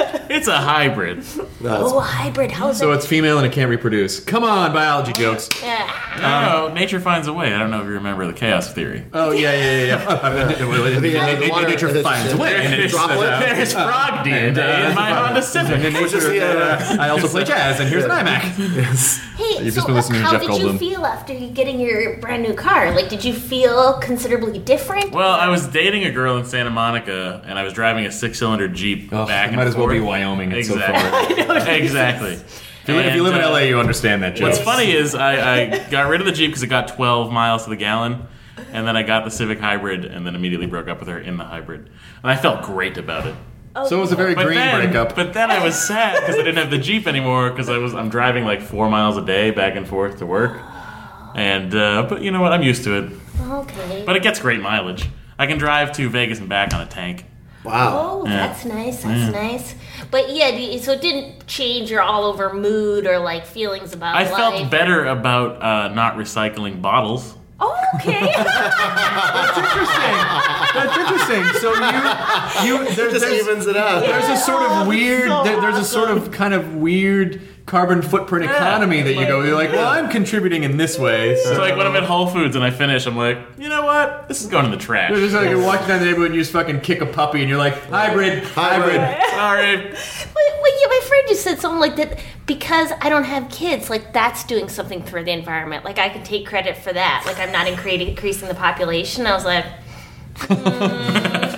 It's 0.39 0.47
a 0.47 0.57
hybrid. 0.57 1.25
Oh, 1.65 1.99
a 1.99 2.01
hybrid. 2.01 2.53
How's 2.53 2.79
So 2.79 2.93
it? 2.93 2.97
it's 2.99 3.07
female 3.07 3.39
and 3.39 3.47
it 3.47 3.53
can't 3.53 3.69
reproduce. 3.69 4.21
Come 4.21 4.45
on, 4.45 4.73
biology 4.73 5.13
jokes. 5.13 5.49
Yeah. 5.61 5.91
Um, 6.15 6.69
no, 6.71 6.75
nature 6.75 7.01
finds 7.01 7.27
a 7.27 7.33
way. 7.33 7.53
I 7.53 7.59
don't 7.59 7.73
know 7.73 7.81
if 7.81 7.87
you 7.87 7.93
remember 7.95 8.25
the 8.25 8.33
chaos 8.33 8.73
theory. 8.73 9.05
Oh 9.13 9.33
yeah, 9.33 9.53
yeah, 9.53 9.85
yeah. 9.85 10.49
yeah. 10.59 11.63
Nature 11.69 12.03
finds 12.03 12.33
a 12.33 12.37
way. 12.37 12.49
Uh, 12.59 12.61
and 12.61 12.75
it's- 12.75 12.91
Droplet? 12.93 13.41
There's 13.41 13.73
frog 13.73 14.25
DNA 14.25 14.89
in 14.91 14.95
my 14.95 15.11
Honda 15.11 15.43
Civic. 15.43 15.81
The, 15.83 16.41
uh, 16.41 16.47
uh, 16.47 16.97
I 17.01 17.09
also 17.11 17.29
play 17.29 17.45
jazz, 17.53 17.81
and 17.81 17.89
here's 17.89 18.05
an 18.05 18.11
iMac. 18.11 18.41
Hey, 19.37 19.65
You've 19.65 19.75
so 19.75 19.81
just 19.81 19.87
been 19.87 19.97
listening 19.97 20.21
to 20.21 20.27
how 20.27 20.33
Jeff 20.33 20.43
did 20.43 20.63
you 20.63 20.79
feel 20.79 21.05
after 21.07 21.33
you 21.33 21.49
getting 21.51 21.79
your 21.81 22.17
brand 22.19 22.43
new 22.43 22.55
car? 22.55 22.93
Like, 22.95 23.09
did 23.09 23.25
you 23.25 23.33
feel 23.35 23.95
considerably 24.01 24.59
different? 24.59 25.13
Well, 25.13 25.31
I 25.33 25.49
was 25.49 25.67
dating 25.69 26.05
a 26.05 26.11
girl 26.11 26.37
in 26.39 26.45
Santa 26.45 26.71
Monica, 26.71 27.43
and 27.47 27.59
I 27.59 27.63
was 27.65 27.73
driving 27.73 28.07
a 28.07 28.11
six-cylinder 28.13 28.69
Jeep 28.69 29.11
back 29.11 29.47
it 29.47 29.49
and 29.49 29.57
might 29.57 29.67
as 29.67 29.75
well 29.75 29.85
forth. 29.87 29.95
be 29.95 30.01
Wyoming. 30.01 30.28
It's 30.37 30.69
so 30.69 30.75
exactly. 30.75 31.75
exactly. 31.77 32.33
If 32.33 32.89
you, 32.89 32.95
li- 32.95 33.05
if 33.05 33.15
you 33.17 33.23
live 33.23 33.35
in 33.35 33.41
uh, 33.43 33.51
LA, 33.51 33.59
you 33.61 33.79
understand 33.81 34.23
that 34.23 34.35
joke. 34.37 34.49
What's 34.49 34.61
funny 34.61 34.91
is 34.93 35.15
I, 35.15 35.57
I 35.75 35.89
got 35.91 36.09
rid 36.09 36.21
of 36.21 36.27
the 36.27 36.33
Jeep 36.33 36.51
because 36.51 36.63
it 36.63 36.69
got 36.69 36.89
12 36.89 37.31
miles 37.33 37.65
to 37.65 37.71
the 37.71 37.77
gallon, 37.77 38.23
and 38.73 38.87
then 38.87 38.97
I 38.97 39.03
got 39.03 39.25
the 39.25 39.31
Civic 39.31 39.59
Hybrid, 39.61 40.05
and 40.07 40.27
then 40.27 40.35
immediately 40.35 40.67
broke 40.67 40.89
up 40.89 40.99
with 41.01 41.09
her 41.09 41.19
in 41.19 41.37
the 41.37 41.45
hybrid, 41.45 41.81
and 42.23 42.31
I 42.31 42.37
felt 42.37 42.63
great 42.63 42.97
about 42.97 43.27
it. 43.27 43.35
So 43.89 43.99
it 43.99 44.01
was 44.01 44.11
a 44.13 44.17
very 44.17 44.35
But 44.35 44.47
green 44.47 44.59
then, 44.59 44.91
breakup. 44.91 45.15
but 45.15 45.35
then 45.35 45.51
I 45.53 45.63
was 45.63 45.77
sad 45.87 46.21
because 46.21 46.35
I 46.37 46.39
didn't 46.39 46.57
have 46.57 46.71
the 46.71 46.79
Jeep 46.79 47.07
anymore 47.07 47.51
because 47.51 47.69
I 47.69 47.79
was 47.79 47.95
I'm 47.95 48.09
driving 48.09 48.45
like 48.45 48.61
four 48.61 48.89
miles 48.91 49.17
a 49.17 49.25
day 49.25 49.51
back 49.53 49.77
and 49.77 49.87
forth 49.87 50.19
to 50.19 50.27
work, 50.27 50.57
And 51.35 51.75
uh, 51.75 52.07
but 52.09 52.23
you 52.23 52.31
know 52.33 52.41
what? 52.41 52.53
I'm 52.53 52.63
used 52.63 52.85
to 52.85 52.99
it. 52.99 53.13
Okay. 53.41 54.03
But 54.05 54.17
it 54.17 54.23
gets 54.23 54.41
great 54.41 54.61
mileage. 54.61 55.09
I 55.39 55.47
can 55.47 55.59
drive 55.59 55.93
to 55.93 56.09
Vegas 56.09 56.41
and 56.41 56.49
back 56.49 56.75
on 56.75 56.81
a 56.81 56.87
tank. 56.87 57.25
Wow. 57.65 58.23
Oh, 58.23 58.27
Yeah. 58.27 58.47
that's 58.49 58.65
nice. 58.65 59.03
That's 59.03 59.33
nice. 59.33 59.75
But 60.11 60.31
yeah, 60.35 60.51
do 60.53 60.79
so 60.79 60.93
it 60.93 61.01
didn't 61.01 61.47
change 61.47 61.91
your 61.91 62.01
all 62.03 62.25
over 62.25 62.53
mood 62.55 63.07
or 63.07 63.19
like 63.19 63.45
feelings 63.47 63.93
about 63.93 64.15
I 64.17 64.23
life. 64.25 64.35
felt 64.37 64.71
better 64.71 65.07
about 65.07 65.63
uh, 65.63 65.89
not 65.95 66.15
recycling 66.17 66.81
bottles. 66.81 67.35
Oh, 67.61 67.77
okay. 67.97 68.13
That's 68.33 69.59
interesting. 69.59 70.17
That's 70.75 70.97
interesting. 70.99 71.61
So 71.61 71.75
you, 71.75 72.67
you, 72.85 72.95
there, 72.95 73.11
Just 73.11 73.27
there's, 73.27 73.43
evens 73.49 73.67
it 73.67 73.77
out. 73.77 74.01
there's 74.03 74.29
a 74.29 74.37
sort 74.37 74.63
of 74.63 74.69
that's 74.71 74.89
weird, 74.89 75.29
so 75.29 75.43
there- 75.45 75.61
there's 75.61 75.79
a 75.79 75.85
sort 75.85 76.11
of 76.11 76.31
kind 76.31 76.55
of 76.55 76.75
weird 76.77 77.41
carbon 77.69 78.03
footprint 78.03 78.47
economy 78.47 79.03
that 79.03 79.13
you 79.15 79.27
go. 79.27 79.43
You're 79.43 79.55
like, 79.55 79.71
well, 79.71 79.87
I'm 79.87 80.09
contributing 80.09 80.65
in 80.65 80.77
this 80.79 80.99
way. 80.99 81.37
So 81.37 81.51
It's 81.51 81.59
like 81.59 81.77
when 81.77 81.87
I'm 81.87 81.95
at 81.95 82.03
Whole 82.03 82.27
Foods 82.27 82.57
and 82.57 82.65
I 82.65 82.71
finish, 82.71 83.07
I'm 83.07 83.17
like, 83.17 83.39
you 83.59 83.69
know 83.69 83.85
what? 83.85 84.27
This 84.27 84.41
is 84.43 84.49
going 84.49 84.65
in 84.65 84.71
the 84.71 84.79
trash. 84.79 85.11
It's 85.13 85.21
just 85.21 85.35
like 85.35 85.51
you're 85.51 85.63
walking 85.63 85.87
down 85.87 86.01
the 86.01 86.07
neighborhood 86.07 86.29
and 86.29 86.35
you 86.35 86.41
just 86.41 86.53
fucking 86.53 86.81
kick 86.81 87.01
a 87.03 87.07
puppy 87.07 87.41
and 87.41 87.49
you're 87.49 87.59
like, 87.59 87.75
hybrid, 87.85 88.43
hybrid. 88.43 89.01
Sorry. 89.31 89.77
Wait, 89.77 90.53
wait, 90.63 90.73
yeah, 90.81 90.89
my 90.89 91.03
friend 91.07 91.29
just 91.29 91.43
said 91.45 91.61
something 91.61 91.79
like 91.79 91.97
that 91.97 92.19
because 92.47 92.91
I 93.01 93.11
don't 93.11 93.25
have 93.25 93.51
kids. 93.51 93.91
Like 93.91 94.13
that's 94.13 94.45
doing 94.45 94.69
something 94.69 95.03
for 95.03 95.23
the 95.23 95.31
environment. 95.31 95.85
Like 95.85 95.99
I 95.99 96.09
can 96.09 96.25
take 96.25 96.47
credit 96.47 96.77
for 96.79 96.93
that. 96.93 97.25
Like 97.27 97.39
I'm 97.39 97.53
not 97.53 97.67
incre- 97.67 98.09
increasing 98.09 98.49
the 98.49 98.55
population. 98.55 99.27
I 99.27 99.35
was 99.35 99.45
like, 99.45 99.67
hmm. 100.39 101.58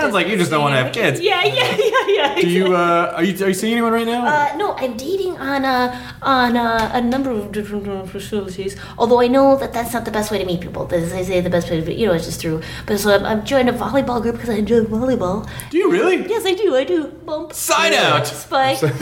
Sounds 0.00 0.14
like 0.14 0.28
you 0.28 0.36
just 0.36 0.50
don't 0.50 0.62
want 0.62 0.72
to 0.74 0.78
have 0.82 0.92
kids. 0.92 1.20
yeah, 1.20 1.44
yeah, 1.44 1.76
yeah, 1.76 2.06
yeah. 2.08 2.34
Do 2.40 2.48
you, 2.48 2.74
uh, 2.74 3.12
are 3.16 3.24
you, 3.24 3.44
are 3.44 3.48
you 3.48 3.54
seeing 3.54 3.72
anyone 3.74 3.92
right 3.92 4.06
now? 4.06 4.24
Uh, 4.26 4.56
no, 4.56 4.74
I'm 4.74 4.96
dating 4.96 5.36
on 5.38 5.64
a 5.64 6.14
on 6.22 6.56
a, 6.56 6.90
a 6.94 7.00
number 7.00 7.30
of 7.30 7.52
different 7.52 7.88
uh, 7.88 8.04
facilities. 8.06 8.76
Although 8.98 9.20
I 9.20 9.28
know 9.28 9.56
that 9.56 9.72
that's 9.72 9.92
not 9.92 10.04
the 10.04 10.10
best 10.10 10.30
way 10.30 10.38
to 10.38 10.44
meet 10.44 10.60
people. 10.60 10.88
As 10.92 11.12
they 11.12 11.24
say, 11.24 11.40
the 11.40 11.50
best 11.50 11.70
way 11.70 11.80
to 11.80 11.92
you 11.92 12.06
know 12.06 12.14
is 12.14 12.24
just 12.26 12.40
through. 12.40 12.62
But 12.86 12.98
so 13.00 13.14
I'm, 13.14 13.24
I'm 13.24 13.44
joined 13.44 13.68
a 13.68 13.72
volleyball 13.72 14.20
group 14.22 14.36
because 14.36 14.50
I 14.50 14.54
enjoy 14.54 14.84
volleyball. 14.84 15.48
Do 15.70 15.78
you 15.78 15.90
really? 15.90 16.16
Yes, 16.28 16.44
I 16.46 16.54
do. 16.54 16.76
I 16.76 16.84
do. 16.84 17.06
Bump. 17.28 17.52
Side 17.52 17.94
out. 17.94 18.26
Spike. 18.26 18.82
and, 18.82 18.92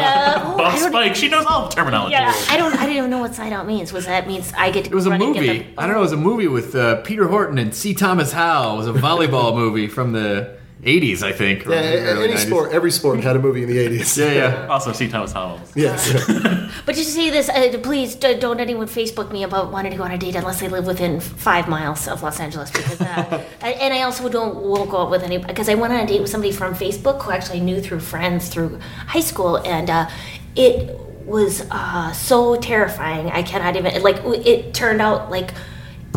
uh, 0.00 0.42
oh, 0.44 0.56
Bump 0.58 0.78
Spike. 0.78 1.14
She 1.16 1.28
knows 1.28 1.44
all 1.46 1.68
the 1.68 1.74
terminology. 1.74 2.12
Yeah, 2.12 2.32
I 2.48 2.56
don't. 2.56 2.74
I 2.74 2.80
didn't 2.86 2.96
even 2.98 3.10
know 3.10 3.18
what 3.18 3.34
side 3.34 3.52
out 3.52 3.66
means. 3.66 3.92
Was 3.92 4.06
that 4.06 4.26
means 4.26 4.52
I 4.56 4.70
get 4.70 4.84
to 4.84 4.90
It 4.90 4.94
was 4.94 5.06
a 5.06 5.10
run 5.10 5.22
and 5.22 5.34
movie. 5.34 5.58
the- 5.60 5.66
I 5.78 5.86
don't 5.86 5.94
know. 5.94 6.00
It 6.00 6.02
was 6.02 6.12
a 6.12 6.16
movie 6.16 6.48
with 6.48 6.74
uh, 6.74 7.02
Peter 7.02 7.28
Horton 7.28 7.58
and 7.58 7.74
C. 7.74 7.94
Thomas 7.94 8.32
Howell. 8.32 8.74
It 8.74 8.78
was 8.78 8.86
a 8.88 8.92
volleyball 8.92 9.54
movie 9.62 9.86
from 9.88 10.12
the 10.12 10.17
80s, 10.82 11.22
I 11.22 11.32
think. 11.32 11.64
Yeah, 11.64 11.70
early 11.70 12.24
any 12.24 12.34
90s. 12.34 12.46
sport, 12.46 12.72
every 12.72 12.90
sport 12.92 13.20
had 13.20 13.34
a 13.34 13.38
movie 13.40 13.62
in 13.64 13.68
the 13.68 13.78
80s. 13.78 14.16
Yeah, 14.16 14.32
yeah. 14.32 14.66
Also, 14.70 14.92
C. 14.98 15.08
Thomas 15.08 15.32
Howell. 15.32 15.60
Yes. 15.74 16.12
But 16.86 16.94
just 16.94 17.08
to 17.08 17.14
say 17.14 17.30
this, 17.30 17.48
uh, 17.48 17.78
please 17.82 18.14
d- 18.14 18.38
don't 18.38 18.60
anyone 18.60 18.86
Facebook 18.86 19.32
me 19.32 19.42
about 19.42 19.72
wanting 19.72 19.90
to 19.90 19.98
go 19.98 20.04
on 20.04 20.12
a 20.12 20.18
date 20.18 20.36
unless 20.36 20.60
they 20.60 20.68
live 20.68 20.86
within 20.86 21.20
five 21.20 21.68
miles 21.68 22.06
of 22.06 22.22
Los 22.22 22.38
Angeles. 22.38 22.70
Because, 22.70 23.00
uh, 23.00 23.44
and 23.60 23.92
I 23.92 24.02
also 24.02 24.28
don't 24.28 24.54
won't 24.56 24.90
go 24.90 24.98
out 25.02 25.10
with 25.10 25.22
any 25.24 25.38
because 25.38 25.68
I 25.68 25.74
went 25.74 25.92
on 25.92 26.00
a 26.00 26.06
date 26.06 26.20
with 26.20 26.30
somebody 26.30 26.52
from 26.52 26.74
Facebook 26.74 27.22
who 27.22 27.32
actually 27.32 27.60
knew 27.60 27.80
through 27.80 28.00
friends 28.00 28.48
through 28.48 28.78
high 29.06 29.20
school, 29.20 29.56
and 29.56 29.90
uh, 29.90 30.08
it 30.54 30.96
was 31.24 31.66
uh, 31.70 32.12
so 32.12 32.56
terrifying. 32.56 33.30
I 33.30 33.42
cannot 33.42 33.74
even 33.74 34.00
like. 34.02 34.18
It 34.46 34.74
turned 34.74 35.02
out 35.02 35.30
like 35.30 35.52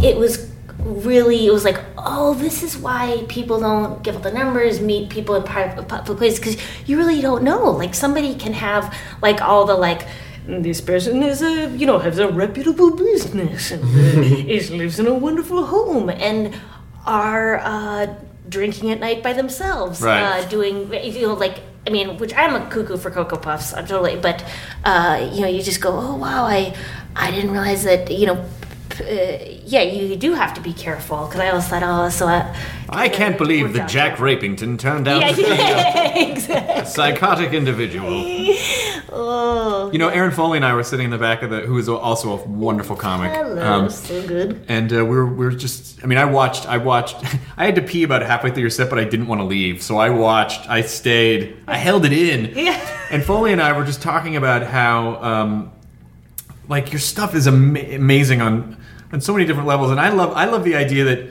it 0.03 0.17
was 0.17 0.51
really 0.83 1.45
it 1.45 1.51
was 1.51 1.63
like 1.63 1.79
oh 1.97 2.33
this 2.33 2.63
is 2.63 2.77
why 2.77 3.23
people 3.29 3.59
don't 3.59 4.03
give 4.03 4.15
out 4.15 4.23
the 4.23 4.31
numbers 4.31 4.79
meet 4.81 5.09
people 5.09 5.35
in 5.35 5.43
private 5.43 5.87
public 5.87 6.17
places 6.17 6.39
because 6.39 6.57
you 6.87 6.97
really 6.97 7.21
don't 7.21 7.43
know 7.43 7.69
like 7.71 7.93
somebody 7.93 8.33
can 8.35 8.53
have 8.53 8.93
like 9.21 9.41
all 9.41 9.65
the 9.65 9.75
like 9.75 10.07
this 10.47 10.81
person 10.81 11.21
is 11.21 11.41
a 11.41 11.69
you 11.77 11.85
know 11.85 11.99
has 11.99 12.17
a 12.19 12.27
reputable 12.31 12.95
business 12.95 13.71
and 13.71 13.83
uh, 13.83 14.21
is 14.47 14.71
lives 14.71 14.99
in 14.99 15.05
a 15.07 15.13
wonderful 15.13 15.65
home 15.65 16.09
and 16.09 16.53
are 17.05 17.59
uh, 17.59 18.07
drinking 18.49 18.89
at 18.91 18.99
night 18.99 19.21
by 19.21 19.33
themselves 19.33 20.01
Right. 20.01 20.21
uh, 20.23 20.47
doing 20.49 20.91
you 20.93 21.27
know 21.27 21.33
like 21.35 21.59
I 21.85 21.89
mean, 21.89 22.17
which 22.17 22.31
I'm 22.35 22.53
a 22.53 22.69
cuckoo 22.69 22.95
for 22.95 23.09
cocoa 23.09 23.37
puffs. 23.37 23.73
I'm 23.73 23.87
totally, 23.87 24.15
but 24.15 24.45
uh, 24.85 25.27
you 25.33 25.41
know, 25.41 25.47
you 25.47 25.63
just 25.63 25.81
go, 25.81 25.89
oh 25.89 26.15
wow, 26.15 26.45
I 26.45 26.75
I 27.15 27.31
didn't 27.31 27.49
realize 27.49 27.83
that 27.85 28.11
you 28.11 28.27
know. 28.27 28.45
Uh, 28.99 29.37
yeah, 29.65 29.81
you 29.83 30.15
do 30.15 30.33
have 30.33 30.53
to 30.55 30.61
be 30.61 30.73
careful 30.73 31.25
because 31.27 31.39
I 31.39 31.49
always 31.49 31.67
thought, 31.67 31.83
oh, 31.83 32.09
so 32.09 32.27
I. 32.27 32.55
I 32.89 33.07
can't 33.09 33.37
believe 33.37 33.73
that. 33.73 33.89
Jack 33.89 34.17
Rapington 34.17 34.77
turned 34.77 35.07
out 35.07 35.21
Yeah, 35.21 35.29
to 35.29 35.35
be 35.35 35.41
yeah, 35.43 36.17
exactly. 36.31 36.81
a 36.81 36.85
psychotic 36.85 37.53
individual. 37.53 38.25
Oh, 39.13 39.89
You 39.91 39.99
know, 39.99 40.07
Aaron 40.07 40.31
Foley 40.31 40.57
and 40.57 40.63
I 40.65 40.73
were 40.73 40.83
sitting 40.83 41.03
in 41.05 41.11
the 41.11 41.17
back 41.17 41.43
of 41.43 41.49
the, 41.49 41.59
who 41.61 41.77
is 41.77 41.89
also 41.89 42.31
a 42.39 42.43
wonderful 42.47 42.95
comic. 42.95 43.33
hello, 43.33 43.61
Um, 43.61 43.89
so 43.89 44.25
good. 44.25 44.63
and 44.69 44.91
uh, 44.91 45.03
we 45.03 45.15
were, 45.17 45.25
we 45.25 45.43
were 45.45 45.51
just, 45.51 46.01
I 46.01 46.07
mean, 46.07 46.17
I 46.17 46.23
watched, 46.23 46.65
I 46.65 46.77
watched, 46.77 47.17
I 47.57 47.65
had 47.65 47.75
to 47.75 47.81
pee 47.81 48.03
about 48.03 48.21
halfway 48.21 48.51
through 48.51 48.61
your 48.61 48.69
set, 48.69 48.89
but 48.89 48.99
I 48.99 49.03
didn't 49.03 49.27
want 49.27 49.41
to 49.41 49.45
leave. 49.45 49.81
So 49.83 49.97
I 49.97 50.09
watched, 50.11 50.67
I 50.69 50.81
stayed, 50.81 51.57
I 51.67 51.75
held 51.75 52.05
it 52.05 52.13
in. 52.13 52.55
Yeah. 52.57 52.79
And 53.11 53.21
Foley 53.21 53.51
and 53.51 53.61
I 53.61 53.73
were 53.77 53.83
just 53.83 54.01
talking 54.01 54.37
about 54.37 54.63
how, 54.63 55.21
um, 55.21 55.71
like, 56.69 56.93
your 56.93 56.99
stuff 57.01 57.35
is 57.35 57.47
ama- 57.49 57.79
amazing 57.81 58.41
on, 58.41 58.77
on 59.11 59.21
so 59.21 59.33
many 59.33 59.45
different 59.45 59.67
levels. 59.67 59.91
And 59.91 59.99
I 59.99 60.09
love, 60.09 60.33
I 60.35 60.45
love 60.45 60.63
the 60.63 60.75
idea 60.75 61.03
that 61.05 61.29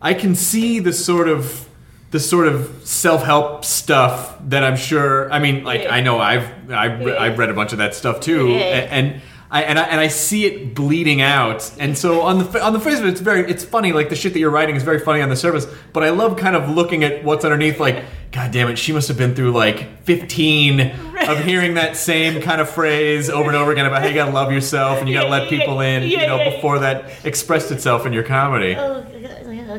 I 0.00 0.14
can 0.14 0.34
see 0.34 0.78
the 0.80 0.92
sort 0.92 1.28
of, 1.28 1.68
the 2.10 2.20
sort 2.20 2.48
of 2.48 2.80
self-help 2.84 3.64
stuff 3.64 4.36
that 4.48 4.64
I'm 4.64 4.76
sure. 4.76 5.30
I 5.32 5.38
mean, 5.38 5.62
like 5.64 5.86
I 5.88 6.00
know 6.00 6.18
I've 6.18 6.70
I've, 6.70 7.06
I've 7.06 7.38
read 7.38 7.50
a 7.50 7.54
bunch 7.54 7.72
of 7.72 7.78
that 7.78 7.94
stuff 7.94 8.20
too, 8.20 8.48
Yeah. 8.48 8.56
a- 8.58 8.88
and 8.90 9.20
I 9.52 9.62
and 9.64 9.78
I 9.78 9.82
and 9.84 10.00
I 10.00 10.08
see 10.08 10.44
it 10.46 10.74
bleeding 10.74 11.20
out. 11.20 11.70
And 11.78 11.96
so 11.98 12.22
on 12.22 12.38
the 12.38 12.64
on 12.64 12.72
the 12.72 12.80
face 12.80 12.98
of 12.98 13.04
it, 13.04 13.10
it's 13.10 13.20
very 13.20 13.48
it's 13.50 13.64
funny. 13.64 13.92
Like 13.92 14.08
the 14.08 14.16
shit 14.16 14.32
that 14.32 14.38
you're 14.40 14.50
writing 14.50 14.74
is 14.76 14.82
very 14.82 14.98
funny 15.00 15.22
on 15.22 15.28
the 15.28 15.36
surface, 15.36 15.66
but 15.92 16.02
I 16.02 16.10
love 16.10 16.36
kind 16.36 16.56
of 16.56 16.68
looking 16.68 17.04
at 17.04 17.22
what's 17.24 17.44
underneath. 17.44 17.78
Like, 17.80 18.04
God 18.32 18.52
damn 18.52 18.68
it, 18.68 18.78
she 18.78 18.92
must 18.92 19.08
have 19.08 19.16
been 19.16 19.34
through 19.34 19.50
like 19.50 20.04
15 20.04 20.80
of 20.80 21.44
hearing 21.44 21.74
that 21.74 21.96
same 21.96 22.40
kind 22.40 22.60
of 22.60 22.70
phrase 22.70 23.28
over 23.28 23.48
and 23.48 23.56
over 23.56 23.72
again 23.72 23.86
about 23.86 24.02
how 24.02 24.08
you 24.08 24.14
gotta 24.14 24.30
love 24.30 24.52
yourself 24.52 25.00
and 25.00 25.08
you 25.08 25.14
gotta 25.14 25.28
let 25.28 25.48
people 25.48 25.80
in. 25.80 26.04
You 26.04 26.18
know, 26.18 26.52
before 26.52 26.78
that 26.78 27.24
expressed 27.24 27.72
itself 27.72 28.06
in 28.06 28.12
your 28.12 28.22
comedy. 28.22 28.76
Oh, 28.76 29.04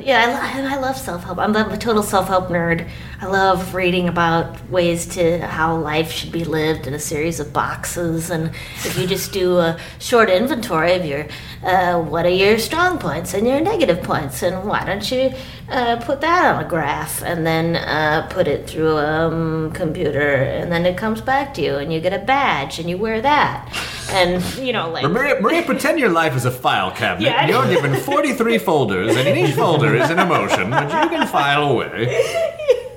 yeah, 0.04 0.40
I, 0.42 0.76
I 0.76 0.80
love 0.80 0.98
self 0.98 1.24
help. 1.24 1.38
I'm 1.38 1.56
a 1.56 1.78
total 1.78 2.04
self 2.04 2.28
help 2.28 2.48
nerd. 2.48 2.88
I 3.20 3.28
love 3.28 3.74
reading 3.76 4.08
about 4.08 4.70
ways 4.70 5.06
to 5.16 5.46
how 5.46 5.76
life 5.78 6.12
should 6.12 6.32
be 6.32 6.44
lived 6.44 6.88
in 6.88 6.94
a 6.94 7.00
series 7.00 7.40
of 7.40 7.52
boxes. 7.54 8.30
And 8.30 8.48
if 8.84 8.98
you 8.98 9.06
just 9.06 9.32
do 9.32 9.58
a 9.58 9.78
short 10.00 10.30
inventory 10.30 10.94
of 10.94 11.06
your, 11.06 11.28
uh, 11.64 12.02
what 12.02 12.26
are 12.26 12.30
your 12.30 12.58
strong 12.58 12.98
points 12.98 13.34
and 13.34 13.48
your 13.48 13.60
negative 13.60 14.02
points, 14.02 14.44
and 14.44 14.68
why 14.68 14.86
don't 14.86 15.10
you 15.12 15.34
uh, 15.72 15.96
put 16.06 16.22
that 16.22 16.54
on 16.54 16.64
a 16.64 16.68
graph 16.68 17.24
and 17.24 17.48
then 17.48 17.78
uh, 17.78 18.28
put 18.30 18.48
it 18.48 18.70
through 18.70 18.98
a 18.98 19.28
um, 19.28 19.72
computer, 19.72 20.34
and 20.36 20.72
then 20.72 20.86
it 20.86 20.98
comes 20.98 21.22
back 21.22 21.54
to 21.56 21.62
you, 21.62 21.76
and 21.76 21.92
you 21.94 22.00
get 22.02 22.14
a 22.14 22.24
badge, 22.24 22.78
and 22.78 22.90
you 22.90 22.98
wear 22.98 23.22
that, 23.22 23.70
and 24.12 24.44
you 24.58 24.74
know, 24.74 24.90
like. 24.90 25.10
Maria, 25.10 25.40
Maria, 25.42 25.64
pretend 25.64 26.00
your 26.00 26.12
life 26.12 26.36
is 26.36 26.46
a 26.46 26.52
file 26.52 26.92
cabinet. 26.92 27.28
Yeah. 27.30 27.48
You're 27.48 27.74
given 27.74 27.96
43 27.96 28.58
folders, 28.70 29.16
and 29.16 29.28
in 29.28 29.38
each 29.38 29.56
folder 29.56 29.96
is 29.96 30.10
an 30.10 30.20
emotion 30.20 30.70
that 30.72 31.04
you 31.04 31.10
can 31.18 31.28
file 31.28 31.64
away. 31.72 32.22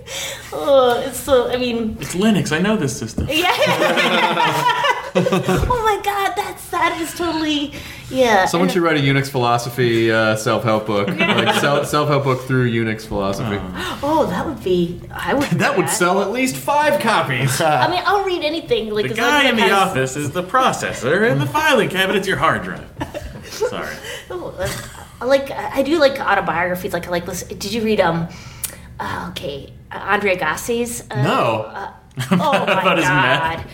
Oh, 0.57 1.03
it's 1.05 1.19
so. 1.19 1.51
I 1.51 1.57
mean, 1.57 1.97
It's 2.01 2.15
Linux. 2.15 2.53
I 2.53 2.61
know 2.61 2.77
this 2.77 2.97
system. 2.97 3.27
Yeah. 3.29 3.51
oh 5.17 5.83
my 5.85 6.01
god, 6.05 6.35
that's 6.37 6.71
that 6.71 6.99
is 7.01 7.13
totally 7.19 7.73
yeah. 8.11 8.45
Someone 8.47 8.69
should 8.69 8.83
write 8.83 8.97
a 8.97 9.01
Unix 9.01 9.29
philosophy 9.31 10.11
uh, 10.13 10.37
self-help 10.37 10.87
book, 10.87 11.09
like 11.19 11.55
self- 11.61 11.87
self-help 11.87 12.25
book 12.25 12.43
through 12.43 12.71
Unix 12.71 13.07
philosophy. 13.07 13.59
Oh, 14.03 14.27
that 14.31 14.47
would 14.47 14.63
be. 14.63 15.01
I 15.13 15.35
would. 15.35 15.45
That 15.65 15.77
would 15.79 15.89
sell 15.89 16.21
at 16.23 16.31
least 16.31 16.57
five 16.57 17.01
copies. 17.01 17.61
I 17.61 17.89
mean, 17.91 18.03
I'll 18.05 18.25
read 18.25 18.43
anything. 18.45 18.91
Like 18.91 19.07
The 19.07 19.13
as 19.13 19.19
long 19.19 19.29
guy 19.31 19.45
as 19.45 19.49
in 19.53 19.59
it 19.59 19.63
the 19.63 19.69
has- 19.75 19.89
office 19.91 20.17
is 20.17 20.31
the 20.33 20.43
processor, 20.43 21.31
and 21.31 21.41
the 21.41 21.47
filing 21.47 21.89
cabinet's 21.89 22.27
your 22.29 22.37
hard 22.37 22.63
drive. 22.65 22.87
Sorry. 23.45 23.95
Oh, 24.31 24.51
that's- 24.59 24.89
I 25.21 25.27
like. 25.27 25.51
I 25.51 25.83
do 25.83 25.99
like 25.99 26.19
autobiographies. 26.21 26.93
Like 26.93 27.07
I 27.07 27.11
like 27.11 27.25
this. 27.27 27.45
Did 27.45 27.73
you 27.73 27.83
read 27.83 28.01
um? 28.01 28.29
Uh, 29.01 29.29
okay, 29.31 29.73
uh, 29.91 29.99
Andre 30.03 30.37
Agassi's. 30.37 31.03
Uh, 31.11 31.23
No. 31.23 31.91
Oh 32.31 32.37
my 32.37 32.81
About 32.81 32.97
his 32.99 33.07
god. 33.07 33.59
meth. 33.59 33.67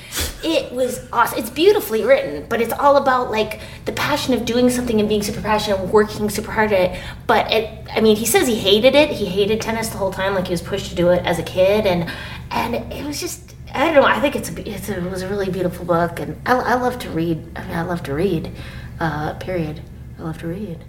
It 0.42 0.72
was 0.72 1.06
awesome. 1.12 1.38
It's 1.38 1.50
beautifully 1.50 2.04
written, 2.04 2.46
but 2.48 2.60
it's 2.60 2.72
all 2.72 2.96
about 2.96 3.30
like 3.30 3.60
the 3.84 3.92
passion 3.92 4.32
of 4.34 4.44
doing 4.44 4.70
something 4.70 4.98
and 4.98 5.08
being 5.08 5.22
super 5.22 5.40
passionate 5.42 5.80
and 5.80 5.92
working 5.92 6.30
super 6.30 6.50
hard 6.50 6.72
at 6.72 6.92
it. 6.92 7.00
But 7.26 7.50
it, 7.52 7.86
I 7.92 8.00
mean, 8.00 8.16
he 8.16 8.24
says 8.24 8.46
he 8.48 8.54
hated 8.54 8.94
it. 8.94 9.10
He 9.10 9.26
hated 9.26 9.60
tennis 9.60 9.90
the 9.90 9.98
whole 9.98 10.12
time. 10.12 10.34
Like 10.34 10.46
he 10.46 10.52
was 10.52 10.62
pushed 10.62 10.88
to 10.90 10.94
do 10.94 11.10
it 11.10 11.24
as 11.26 11.38
a 11.38 11.42
kid, 11.42 11.86
and 11.86 12.10
and 12.50 12.74
it 12.92 13.04
was 13.04 13.20
just. 13.20 13.54
I 13.72 13.84
don't 13.84 13.94
know. 13.94 14.02
I 14.02 14.18
think 14.20 14.34
it's 14.34 14.50
a, 14.50 14.68
it's 14.68 14.88
a 14.88 14.96
it 14.96 15.10
was 15.10 15.22
a 15.22 15.28
really 15.28 15.48
beautiful 15.48 15.84
book, 15.84 16.18
and 16.18 16.40
I, 16.44 16.54
I 16.56 16.74
love 16.74 16.98
to 17.00 17.10
read. 17.10 17.38
I 17.56 17.64
mean, 17.64 17.76
I 17.76 17.82
love 17.82 18.02
to 18.04 18.14
read. 18.14 18.50
Uh, 18.98 19.34
period. 19.34 19.80
I 20.18 20.22
love 20.22 20.38
to 20.38 20.48
read. 20.48 20.84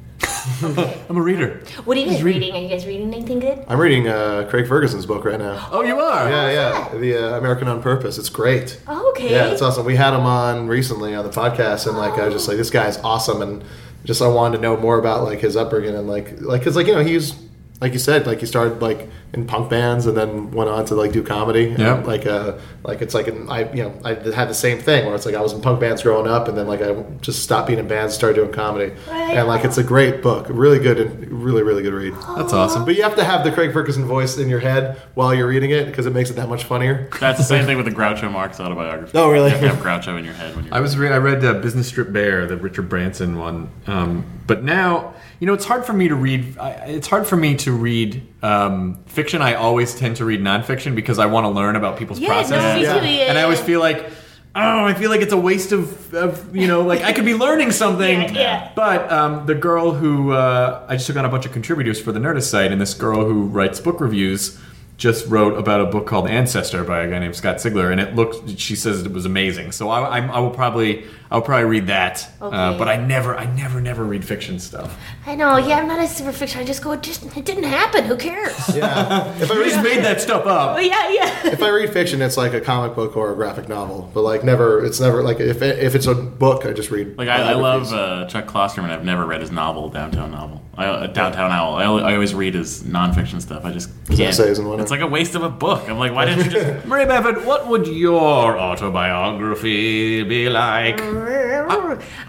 I'm 0.64 1.18
a 1.18 1.22
reader. 1.22 1.62
What 1.86 1.98
are 1.98 2.00
you 2.00 2.08
guys 2.08 2.24
reading. 2.24 2.42
reading? 2.42 2.56
Are 2.56 2.64
you 2.64 2.70
guys 2.70 2.86
reading 2.86 3.14
anything 3.14 3.40
good? 3.40 3.64
I'm 3.68 3.80
reading 3.80 4.08
uh, 4.08 4.48
Craig 4.50 4.68
Ferguson's 4.68 5.06
book 5.06 5.24
right 5.26 5.38
now. 5.40 5.68
Oh, 5.72 5.84
you 5.84 6.00
are. 6.00 6.30
Yeah, 6.30 6.52
yeah, 6.52 6.98
the 6.98 7.34
uh, 7.34 7.38
American 7.38 7.68
on 7.68 7.82
Purpose. 7.82 8.18
It's 8.18 8.30
great. 8.30 8.82
Oh, 8.88 9.10
okay. 9.12 9.30
Yeah, 9.32 9.52
it's 9.52 9.62
awesome. 9.62 9.86
We 9.86 9.96
had 9.96 10.14
him 10.14 10.26
on 10.26 10.68
recently 10.68 11.14
on 11.14 11.24
the 11.24 11.32
podcast, 11.32 11.88
and 11.88 11.98
like 11.98 12.14
I 12.14 12.26
was 12.26 12.34
just 12.34 12.48
like, 12.48 12.58
this 12.58 12.70
guy's 12.70 12.98
awesome, 13.00 13.42
and 13.42 13.64
just 14.04 14.22
I 14.22 14.28
wanted 14.28 14.58
to 14.58 14.62
know 14.64 14.78
more 14.78 14.98
about 14.98 15.24
like 15.24 15.40
his 15.40 15.56
upbringing 15.56 15.96
and 15.96 16.08
like 16.08 16.42
like 16.42 16.62
because 16.62 16.76
like 16.76 16.88
you 16.88 16.94
know 16.96 17.04
he's 17.04 17.36
like 17.82 17.94
you 17.94 18.00
said 18.00 18.28
like 18.28 18.42
you 18.42 18.48
started 18.48 18.82
like 18.82 19.10
in 19.34 19.48
punk 19.48 19.70
bands 19.70 20.06
and 20.06 20.16
then 20.16 20.52
went 20.52 20.70
on 20.70 20.84
to 20.86 20.94
like 20.94 21.12
do 21.14 21.24
comedy. 21.24 21.70
And, 21.70 21.80
Yeah. 21.80 21.94
Like 21.96 22.26
uh 22.26 22.58
like 22.84 23.02
it's 23.02 23.14
like 23.14 23.28
an, 23.28 23.50
I 23.50 23.72
you 23.74 23.84
know 23.84 23.94
I 24.04 24.14
had 24.14 24.50
the 24.50 24.54
same 24.54 24.78
thing 24.80 25.06
where 25.06 25.16
it's 25.16 25.26
like 25.26 25.36
I 25.36 25.42
was 25.42 25.54
in 25.54 25.62
punk 25.62 25.80
bands 25.80 26.04
growing 26.04 26.28
up, 26.28 26.48
and 26.48 26.58
then 26.58 26.68
like 26.68 26.82
I 26.82 26.94
just 27.22 27.42
stopped 27.44 27.68
being 27.68 27.80
in 27.80 27.88
bands 27.88 28.14
and 28.14 28.18
started 28.18 28.36
doing 28.36 28.52
comedy. 28.52 28.94
Right. 29.10 29.38
And 29.38 29.48
like 29.48 29.64
it's 29.66 29.78
a 29.78 29.84
great 29.84 30.22
book, 30.22 30.48
really 30.50 30.80
good 30.80 31.00
and 31.00 31.44
really 31.44 31.64
really 31.64 31.82
good 31.82 31.94
read. 31.94 32.14
That's 32.38 32.54
awesome. 32.54 32.86
But 32.86 32.96
you 32.96 33.04
have 33.04 33.16
to 33.16 33.24
have 33.24 33.44
the 33.44 33.52
Craig 33.52 33.74
Ferguson 33.74 34.06
voice 34.06 34.38
in 34.38 34.48
your 34.50 34.60
head 34.60 35.02
while 35.16 35.34
you're 35.34 35.48
reading 35.48 35.72
it 35.72 35.86
because 35.86 36.06
it 36.06 36.14
makes 36.14 36.30
it 36.30 36.36
that 36.36 36.50
much 36.50 36.66
funnier. 36.66 37.10
That's 37.20 37.40
the 37.40 37.46
same 37.46 37.66
thing 37.66 37.78
with 37.78 37.86
the 37.86 37.92
Groucho 37.92 38.32
Marx 38.32 38.60
autobiography. 38.60 39.18
Oh, 39.18 39.30
really? 39.32 39.50
You 39.52 39.58
have 39.58 39.62
to 39.62 39.70
have 39.70 39.84
Groucho 39.84 40.20
in 40.20 40.26
your 40.26 40.34
head 40.36 40.56
when 40.56 40.66
you're. 40.66 40.74
I 40.74 40.82
was 40.82 40.98
re- 40.98 41.10
I 41.10 41.18
read 41.18 41.44
uh, 41.44 41.54
Business 41.56 41.88
Stripped 41.88 42.14
Bare, 42.14 42.46
the 42.46 42.58
Richard 42.58 42.90
Branson 42.90 43.38
one, 43.38 43.70
um, 43.88 44.26
but 44.46 44.64
now 44.64 45.14
you 45.42 45.48
know 45.48 45.54
it's 45.54 45.66
hard 45.66 45.86
for 45.86 45.92
me 45.94 46.08
to 46.08 46.16
read. 46.16 46.58
I, 46.60 46.70
it's 46.86 47.08
hard 47.08 47.26
for 47.28 47.36
me 47.36 47.56
to 47.58 47.72
read 47.74 48.22
um, 48.44 49.04
fiction. 49.08 49.42
I 49.42 49.56
always 49.56 49.96
tend 49.96 50.18
to 50.18 50.26
read 50.26 50.40
nonfiction 50.40 50.96
because 50.96 51.18
I 51.18 51.26
want 51.26 51.46
to 51.46 51.50
learn 51.50 51.76
about 51.76 51.98
people's 51.98 52.20
Yeah, 52.20 52.28
process, 52.30 52.62
no, 52.62 52.76
me 52.76 52.84
Yeah. 52.84 53.00
too. 53.00 53.08
Yeah, 53.08 53.24
and 53.30 53.38
I 53.38 53.44
always 53.44 53.60
feel 53.60 53.82
like. 53.82 54.10
Oh, 54.54 54.84
I 54.86 54.94
feel 54.94 55.10
like 55.10 55.22
it's 55.22 55.32
a 55.32 55.38
waste 55.38 55.72
of, 55.72 56.14
of 56.14 56.54
you 56.54 56.68
know, 56.68 56.82
like 56.82 57.02
I 57.04 57.14
could 57.14 57.24
be 57.24 57.34
learning 57.34 57.72
something. 57.72 58.20
Yeah, 58.24 58.32
yeah. 58.34 58.72
But 58.76 59.10
um, 59.10 59.46
the 59.46 59.56
girl 59.56 59.94
who 59.94 60.34
uh, 60.34 60.86
I 60.90 60.98
just 60.98 61.08
took 61.08 61.16
on 61.16 61.24
a 61.24 61.30
bunch 61.30 61.46
of 61.46 61.54
contributors 61.54 62.02
for 62.02 62.12
the 62.12 62.20
Nerdist 62.20 62.50
site, 62.50 62.70
and 62.74 62.82
this 62.82 62.94
girl 62.94 63.24
who 63.24 63.44
writes 63.46 63.80
book 63.80 64.02
reviews 64.02 64.60
just 64.98 65.26
wrote 65.28 65.58
about 65.58 65.80
a 65.80 65.86
book 65.86 66.06
called 66.06 66.28
Ancestor 66.30 66.84
by 66.84 67.00
a 67.04 67.10
guy 67.10 67.20
named 67.20 67.36
Scott 67.38 67.56
Sigler, 67.58 67.94
and 67.94 68.02
it 68.02 68.14
looked. 68.14 68.60
She 68.60 68.76
says 68.76 69.04
it 69.06 69.14
was 69.14 69.26
amazing. 69.26 69.72
So 69.72 69.90
I, 69.90 70.20
I, 70.20 70.28
I 70.28 70.40
will 70.42 70.52
probably 70.52 71.06
I 71.32 71.36
will 71.36 71.44
probably 71.44 71.64
read 71.70 71.88
that. 71.88 72.30
Uh, 72.42 72.78
but 72.78 72.90
I 72.90 72.98
never 72.98 73.38
I 73.38 73.46
never 73.56 73.80
never 73.80 74.04
read 74.04 74.26
fiction 74.26 74.60
stuff. 74.60 75.00
I 75.26 75.36
know. 75.36 75.56
Yeah, 75.56 75.78
I'm 75.78 75.88
not 75.88 76.00
a 76.02 76.08
super 76.08 76.34
fiction. 76.34 76.60
I 76.60 76.66
just 76.66 76.84
go. 76.84 76.92
It 76.92 77.02
just 77.04 77.24
it 77.38 77.46
didn't 77.46 77.64
happen. 77.64 78.04
Who 78.04 78.18
cares? 78.18 78.52
Yeah. 78.82 79.34
If 79.40 79.50
I 79.50 79.56
You 79.56 79.64
just 79.64 79.78
read 79.78 79.84
made 79.96 80.04
that 80.04 80.20
stuff 80.20 80.46
up. 80.46 80.78
Yeah, 80.82 81.10
yeah. 81.10 81.48
if 81.48 81.62
I 81.64 81.70
read 81.70 81.94
fiction, 81.94 82.22
it's 82.22 82.36
like 82.36 82.54
a 82.54 82.60
comic 82.60 82.96
book 82.96 83.16
or 83.16 83.32
a 83.32 83.36
graphic 83.36 83.70
novel. 83.70 84.12
But 84.14 84.22
like 84.22 84.44
never, 84.44 84.84
it's 84.84 85.00
never 85.00 85.24
like 85.24 85.40
if 85.40 85.62
if 85.62 85.96
it's 85.96 86.08
a 86.08 86.16
book, 86.16 86.66
I 86.66 86.74
just 86.74 86.92
read. 86.92 87.18
Like 87.18 87.30
I, 87.30 87.52
I 87.52 87.54
love 87.54 87.94
uh, 87.94 88.26
Chuck 88.28 88.46
Klosterman. 88.48 88.90
I've 88.90 89.06
never 89.06 89.26
read 89.26 89.40
his 89.42 89.52
novel, 89.52 89.90
Downtown 89.90 90.32
Novel. 90.32 90.62
I, 90.76 90.86
uh, 90.86 91.08
Downtown 91.08 91.52
Owl. 91.52 91.76
I, 91.76 91.84
I 91.84 92.14
always 92.14 92.34
read 92.34 92.56
his 92.56 92.84
nonfiction 92.84 93.42
stuff. 93.42 93.66
I 93.66 93.72
just 93.72 93.90
can't. 94.08 94.22
essays 94.22 94.58
and 94.58 94.68
whatnot. 94.68 94.84
It's 94.84 94.92
like 94.92 95.02
a 95.02 95.08
waste 95.08 95.36
of 95.36 95.44
a 95.44 95.50
book. 95.50 95.88
I'm 95.90 96.00
like, 96.00 96.14
why 96.14 96.26
didn't 96.26 96.46
you 96.46 96.52
just? 96.52 96.86
Maria 96.88 97.06
Bamford, 97.08 97.46
what 97.46 97.68
would 97.68 97.88
your 97.88 98.58
autobiography 98.58 100.24
be 100.24 100.50
like? 100.50 101.00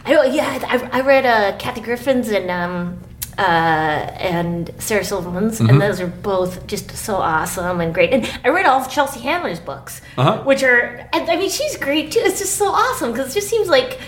I, 0.04 0.24
yeah, 0.32 0.58
I, 0.68 0.98
I 0.98 1.00
read 1.00 1.24
uh, 1.26 1.56
Kathy 1.58 1.80
Griffin's 1.80 2.28
and 2.30 2.50
um, 2.50 2.98
uh, 3.38 3.42
and 3.42 4.70
Sarah 4.78 5.04
Silverman's, 5.04 5.58
Mm-hmm. 5.58 5.70
and 5.70 5.80
those 5.80 6.00
are 6.00 6.06
both 6.06 6.66
just 6.66 6.90
so 6.96 7.16
awesome 7.16 7.80
and 7.80 7.94
great. 7.94 8.12
And 8.12 8.30
I 8.44 8.48
read 8.50 8.66
all 8.66 8.80
of 8.80 8.90
Chelsea 8.90 9.20
Handler's 9.20 9.58
books, 9.60 10.02
Uh-huh. 10.18 10.42
which 10.44 10.62
are, 10.62 11.08
I, 11.12 11.20
I 11.20 11.36
mean, 11.36 11.48
she's 11.50 11.76
great 11.76 12.12
too. 12.12 12.20
It's 12.22 12.38
just 12.40 12.56
so 12.56 12.66
awesome 12.66 13.12
because 13.12 13.30
it 13.30 13.34
just 13.34 13.48
seems 13.48 13.68
like, 13.68 13.98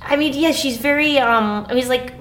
I 0.00 0.16
mean, 0.16 0.32
yeah, 0.34 0.52
she's 0.52 0.78
very, 0.78 1.18
um, 1.18 1.66
I 1.68 1.74
mean, 1.74 1.78
it's 1.78 1.88
like 1.88 2.12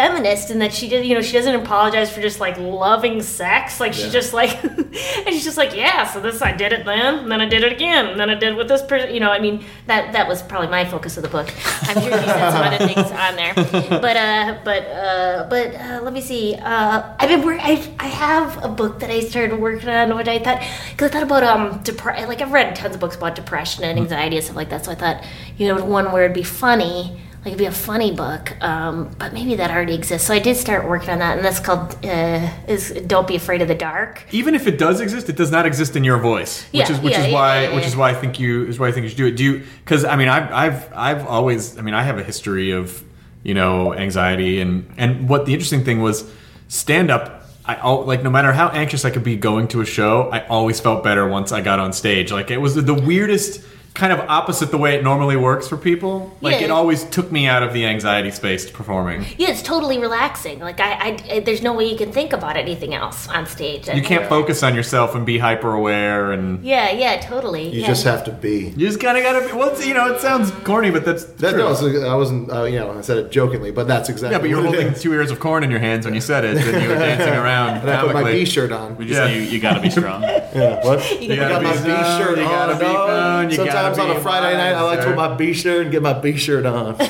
feminist 0.00 0.50
in 0.50 0.58
that 0.60 0.72
she 0.72 0.88
did, 0.88 1.04
you 1.04 1.14
know, 1.14 1.20
she 1.20 1.34
doesn't 1.34 1.54
apologize 1.54 2.10
for 2.10 2.22
just 2.22 2.40
like 2.40 2.56
loving 2.58 3.20
sex. 3.20 3.80
Like 3.80 3.92
she's 3.92 4.12
just 4.12 4.32
like, 4.32 4.62
and 4.64 5.26
she's 5.26 5.44
just 5.44 5.58
like, 5.58 5.76
yeah, 5.76 6.06
so 6.06 6.20
this 6.20 6.40
I 6.40 6.52
did 6.52 6.72
it 6.72 6.86
then, 6.86 7.18
and 7.20 7.30
then 7.30 7.40
I 7.42 7.46
did 7.46 7.62
it 7.62 7.72
again, 7.72 8.06
and 8.06 8.18
then 8.18 8.30
I 8.30 8.34
did 8.34 8.52
it 8.52 8.56
with 8.56 8.68
this 8.68 8.82
person. 8.82 9.12
You 9.12 9.20
know, 9.20 9.30
I 9.30 9.38
mean, 9.40 9.62
that 9.86 10.12
that 10.14 10.26
was 10.26 10.42
probably 10.42 10.68
my 10.68 10.84
focus 10.86 11.16
of 11.18 11.22
the 11.22 11.28
book. 11.28 11.48
I'm 11.82 11.94
sure 12.00 12.12
she 12.18 12.26
said 12.26 12.50
some 12.50 12.62
other 12.62 12.86
things 12.92 13.10
on 13.12 13.36
there, 13.36 13.54
but 13.54 14.16
uh, 14.16 14.58
but 14.64 14.82
uh, 14.86 15.46
but 15.50 15.74
uh, 15.74 16.00
let 16.02 16.12
me 16.14 16.20
see. 16.22 16.54
Uh, 16.54 17.14
I've 17.18 17.28
been 17.28 17.44
work- 17.44 17.60
I 17.62 17.72
I 17.98 18.06
have 18.08 18.64
a 18.64 18.68
book 18.68 19.00
that 19.00 19.10
I 19.10 19.20
started 19.20 19.58
working 19.60 19.88
on, 19.90 20.16
which 20.16 20.28
I 20.28 20.38
thought 20.38 20.62
because 20.92 21.10
I 21.10 21.12
thought 21.12 21.24
about 21.24 21.44
um 21.44 21.80
depre- 21.84 22.26
like 22.26 22.40
I've 22.40 22.52
read 22.52 22.74
tons 22.74 22.94
of 22.94 23.00
books 23.00 23.16
about 23.16 23.34
depression 23.34 23.84
and 23.84 23.98
anxiety 23.98 24.36
and 24.36 24.44
stuff 24.44 24.56
like 24.56 24.70
that. 24.70 24.84
So 24.86 24.92
I 24.92 24.94
thought 24.94 25.24
you 25.58 25.68
know 25.68 25.84
one 25.84 26.10
where 26.12 26.24
it'd 26.24 26.34
be 26.34 26.42
funny. 26.42 27.20
Like 27.42 27.54
it'd 27.54 27.58
be 27.58 27.64
a 27.64 27.72
funny 27.72 28.12
book, 28.12 28.52
um, 28.62 29.10
but 29.18 29.32
maybe 29.32 29.54
that 29.56 29.70
already 29.70 29.94
exists. 29.94 30.26
So 30.26 30.34
I 30.34 30.38
did 30.40 30.56
start 30.58 30.86
working 30.86 31.08
on 31.08 31.20
that, 31.20 31.38
and 31.38 31.44
that's 31.44 31.58
called 31.58 31.96
uh, 32.04 32.50
"Is 32.68 32.90
Don't 33.06 33.26
Be 33.26 33.34
Afraid 33.34 33.62
of 33.62 33.68
the 33.68 33.74
Dark." 33.74 34.24
Even 34.30 34.54
if 34.54 34.66
it 34.66 34.76
does 34.78 35.00
exist, 35.00 35.30
it 35.30 35.36
does 35.36 35.50
not 35.50 35.64
exist 35.64 35.96
in 35.96 36.04
your 36.04 36.18
voice, 36.18 36.64
which 36.64 36.74
Yeah, 36.74 36.92
is 36.92 37.00
which 37.00 37.12
yeah, 37.14 37.24
is 37.24 37.32
why 37.32 37.62
yeah, 37.62 37.74
which 37.74 37.86
is 37.86 37.96
why 37.96 38.10
I 38.10 38.14
think 38.14 38.38
you 38.38 38.66
is 38.66 38.78
why 38.78 38.88
I 38.88 38.92
think 38.92 39.04
you 39.04 39.08
should 39.08 39.16
do 39.16 39.26
it. 39.26 39.36
Do 39.36 39.44
you? 39.44 39.62
Because 39.82 40.04
I 40.04 40.16
mean, 40.16 40.28
I've 40.28 40.52
I've 40.52 40.92
I've 40.92 41.26
always 41.26 41.78
I 41.78 41.80
mean, 41.80 41.94
I 41.94 42.02
have 42.02 42.18
a 42.18 42.22
history 42.22 42.72
of 42.72 43.02
you 43.42 43.54
know 43.54 43.94
anxiety 43.94 44.60
and 44.60 44.92
and 44.98 45.26
what 45.26 45.46
the 45.46 45.54
interesting 45.54 45.82
thing 45.82 46.02
was 46.02 46.30
stand 46.68 47.10
up. 47.10 47.46
I 47.64 47.88
like 47.90 48.22
no 48.22 48.30
matter 48.30 48.52
how 48.52 48.68
anxious 48.68 49.06
I 49.06 49.10
could 49.10 49.24
be 49.24 49.36
going 49.36 49.66
to 49.68 49.80
a 49.80 49.86
show, 49.86 50.28
I 50.30 50.46
always 50.48 50.78
felt 50.78 51.02
better 51.02 51.26
once 51.26 51.52
I 51.52 51.62
got 51.62 51.78
on 51.78 51.94
stage. 51.94 52.30
Like 52.32 52.50
it 52.50 52.58
was 52.58 52.74
the 52.74 52.94
weirdest 52.94 53.62
kind 53.94 54.12
of 54.12 54.20
opposite 54.30 54.70
the 54.70 54.78
way 54.78 54.94
it 54.94 55.02
normally 55.02 55.36
works 55.36 55.66
for 55.68 55.76
people. 55.76 56.34
Like 56.40 56.54
Yeah. 56.60 56.66
it 56.66 56.70
always 56.70 57.04
took 57.04 57.30
me 57.32 57.46
out 57.46 57.62
of 57.62 57.72
the 57.72 57.84
anxiety 57.86 58.30
space 58.30 58.64
to 58.66 58.72
performing. 58.72 59.26
Yeah, 59.36 59.50
it's 59.50 59.62
totally 59.62 59.98
relaxing. 59.98 60.60
Like 60.60 60.80
I, 60.80 60.92
I, 60.92 61.18
I- 61.36 61.40
there's 61.40 61.60
no 61.62 61.72
way 61.74 61.86
you 61.90 61.96
can 61.98 62.12
think 62.12 62.32
about 62.32 62.56
anything 62.56 62.94
else 62.94 63.28
on 63.28 63.46
stage. 63.46 63.88
You 63.88 64.02
can't 64.02 64.26
focus 64.28 64.62
on 64.62 64.74
yourself 64.74 65.14
and 65.14 65.26
be 65.26 65.38
hyper 65.38 65.74
aware 65.74 66.32
and 66.32 66.64
Yeah, 66.64 66.90
yeah, 66.92 67.20
totally. 67.20 67.68
You 67.68 67.80
yeah. 67.80 67.86
just 67.88 68.04
have 68.04 68.24
to 68.24 68.30
be. 68.32 68.68
You 68.76 68.86
just 68.86 69.00
kind 69.00 69.18
of 69.18 69.24
gotta 69.24 69.46
be. 69.46 69.52
Well, 69.52 69.70
it's, 69.70 69.84
you 69.84 69.92
know, 69.94 70.14
it 70.14 70.20
sounds 70.20 70.50
corny, 70.64 70.90
but 70.90 71.04
that's 71.04 71.24
That, 71.24 71.50
true. 71.50 71.58
no, 71.58 71.72
it's- 71.72 72.04
I 72.04 72.14
wasn't. 72.14 72.50
Uh, 72.50 72.64
you 72.64 72.78
know, 72.78 72.92
I 72.96 73.00
said 73.02 73.18
it 73.18 73.30
jokingly, 73.30 73.70
but 73.72 73.86
that's 73.88 74.08
exactly. 74.08 74.34
yeah, 74.36 74.40
but 74.40 74.48
you're 74.48 74.62
what 74.64 74.74
holding 74.74 74.94
two 74.94 75.12
ears 75.12 75.30
of 75.30 75.40
corn 75.40 75.64
in 75.64 75.70
your 75.70 75.80
hands 75.80 76.04
when 76.06 76.14
you 76.14 76.20
said 76.20 76.44
it, 76.44 76.56
and 76.56 76.82
you 76.82 76.88
were 76.88 76.94
dancing 76.94 77.34
around. 77.44 77.78
And 77.80 77.90
I 77.90 78.00
put 78.00 78.06
my 78.14 78.20
comically. 78.22 78.40
B 78.40 78.44
shirt 78.46 78.72
on. 78.72 78.96
We 78.96 79.06
just 79.06 79.18
Yeah. 79.20 79.26
say 79.26 79.36
you, 79.36 79.42
you 79.50 79.60
got 79.60 79.74
to 79.74 79.80
be 79.80 79.90
strong. 79.90 80.22
Yeah, 80.50 80.84
what? 80.84 80.98
You 81.22 81.32
I 81.32 81.36
gotta 81.36 81.54
got 81.54 81.60
be 81.60 81.66
my 81.66 81.72
B 81.72 81.78
strong, 81.78 82.20
shirt 82.20 82.38
you 82.38 82.44
on. 82.44 82.50
gotta 82.50 82.74
be 82.74 82.80
dog. 82.84 83.08
fun, 83.08 83.50
you 83.50 83.56
Sometimes 83.56 83.79
gotta 83.82 84.02
on 84.02 84.16
a 84.16 84.20
Friday 84.20 84.56
night, 84.56 84.72
I 84.72 84.82
like 84.82 85.00
to 85.00 85.06
wiser. 85.06 85.16
put 85.16 85.30
my 85.30 85.36
B 85.36 85.52
shirt 85.52 85.82
and 85.82 85.90
get 85.92 86.02
my 86.02 86.12
B 86.12 86.36
shirt 86.36 86.66
on. 86.66 86.96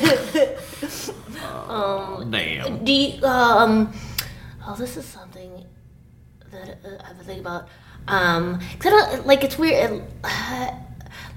Damn. 2.31 2.85
Do 2.85 2.93
you, 2.93 3.25
um, 3.25 3.93
oh, 4.67 4.75
this 4.77 4.97
is 4.97 5.05
something 5.05 5.65
that 6.53 6.79
uh, 6.85 7.03
I've 7.09 7.17
been 7.17 7.27
thinking 7.27 7.41
about. 7.45 7.69
Um, 8.09 8.61
cause 8.79 8.87
I 8.87 8.91
don't, 8.91 9.27
like, 9.27 9.43
it's 9.45 9.59
weird. 9.59 10.03
Uh, 10.23 10.71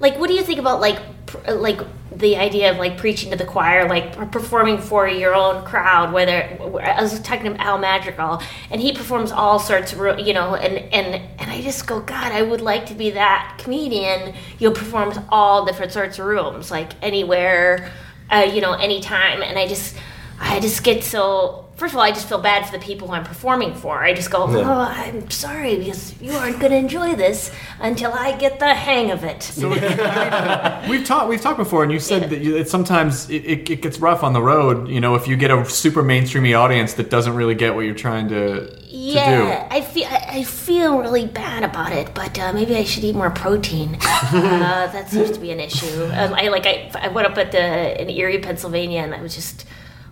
like, 0.00 0.18
what 0.18 0.28
do 0.28 0.34
you 0.34 0.42
think 0.42 0.58
about, 0.58 0.80
like, 0.80 0.98
pr- 1.23 1.23
like, 1.48 1.80
the 2.14 2.36
idea 2.36 2.70
of, 2.70 2.78
like, 2.78 2.96
preaching 2.96 3.30
to 3.30 3.36
the 3.36 3.44
choir, 3.44 3.88
like, 3.88 4.30
performing 4.30 4.78
for 4.78 5.08
your 5.08 5.34
own 5.34 5.64
crowd, 5.64 6.12
whether, 6.12 6.42
I 6.80 7.02
was 7.02 7.18
talking 7.20 7.54
to 7.54 7.60
Al 7.60 7.78
Madrigal, 7.78 8.42
and 8.70 8.80
he 8.80 8.92
performs 8.92 9.32
all 9.32 9.58
sorts 9.58 9.92
of, 9.92 10.20
you 10.20 10.32
know, 10.32 10.54
and, 10.54 10.78
and, 10.92 11.22
and 11.40 11.50
I 11.50 11.60
just 11.60 11.86
go, 11.86 12.00
God, 12.00 12.32
I 12.32 12.42
would 12.42 12.60
like 12.60 12.86
to 12.86 12.94
be 12.94 13.10
that 13.10 13.58
comedian, 13.58 14.34
you 14.58 14.68
know, 14.68 14.74
performs 14.74 15.18
all 15.28 15.64
different 15.64 15.92
sorts 15.92 16.18
of 16.18 16.26
rooms, 16.26 16.70
like, 16.70 16.92
anywhere, 17.02 17.90
uh, 18.30 18.48
you 18.52 18.60
know, 18.60 18.72
anytime, 18.72 19.42
and 19.42 19.58
I 19.58 19.66
just, 19.66 19.96
I 20.40 20.60
just 20.60 20.82
get 20.84 21.04
so. 21.04 21.63
First 21.76 21.92
of 21.92 21.98
all, 21.98 22.04
I 22.04 22.12
just 22.12 22.28
feel 22.28 22.40
bad 22.40 22.64
for 22.66 22.70
the 22.70 22.84
people 22.84 23.08
who 23.08 23.14
I'm 23.14 23.24
performing 23.24 23.74
for. 23.74 24.02
I 24.02 24.14
just 24.14 24.30
go, 24.30 24.44
oh, 24.44 24.80
I'm 24.80 25.28
sorry 25.28 25.76
because 25.76 26.20
you 26.20 26.30
aren't 26.32 26.60
going 26.60 26.70
to 26.70 26.78
enjoy 26.78 27.16
this 27.16 27.50
until 27.80 28.12
I 28.12 28.36
get 28.36 28.60
the 28.60 28.72
hang 28.72 29.10
of 29.10 29.24
it. 29.24 29.50
We've 30.88 31.04
talked. 31.04 31.28
We've 31.28 31.40
talked 31.40 31.58
before, 31.58 31.82
and 31.82 31.90
you 31.90 31.98
said 31.98 32.30
that 32.30 32.40
you, 32.40 32.56
it, 32.56 32.68
sometimes 32.68 33.28
it, 33.28 33.44
it, 33.44 33.70
it 33.70 33.82
gets 33.82 33.98
rough 33.98 34.22
on 34.22 34.34
the 34.34 34.42
road. 34.42 34.86
You 34.88 35.00
know, 35.00 35.16
if 35.16 35.26
you 35.26 35.36
get 35.36 35.50
a 35.50 35.64
super 35.68 36.04
mainstreamy 36.04 36.56
audience 36.56 36.94
that 36.94 37.10
doesn't 37.10 37.34
really 37.34 37.56
get 37.56 37.74
what 37.74 37.80
you're 37.80 37.94
trying 37.94 38.28
to, 38.28 38.68
to 38.68 38.86
yeah, 38.86 39.66
I 39.68 39.80
feel 39.80 40.06
I 40.06 40.26
I 40.28 40.44
feel 40.44 40.98
really 40.98 41.26
bad 41.26 41.64
about 41.64 41.92
it, 41.92 42.14
but 42.14 42.38
uh, 42.38 42.52
maybe 42.52 42.76
I 42.76 42.84
should 42.84 43.02
eat 43.02 43.16
more 43.16 43.30
protein. 43.30 43.94
uh, 44.02 44.90
that 44.92 45.08
seems 45.08 45.32
to 45.32 45.40
be 45.40 45.50
an 45.50 45.58
issue. 45.58 46.04
Um, 46.12 46.34
I 46.34 46.48
like 46.48 46.66
I, 46.66 46.90
I 46.94 47.08
went 47.08 47.26
up 47.26 47.36
at 47.36 47.50
the 47.50 48.00
in 48.00 48.10
Erie, 48.10 48.38
Pennsylvania, 48.38 49.00
and 49.00 49.12
I 49.12 49.20
was 49.20 49.34
just 49.34 49.66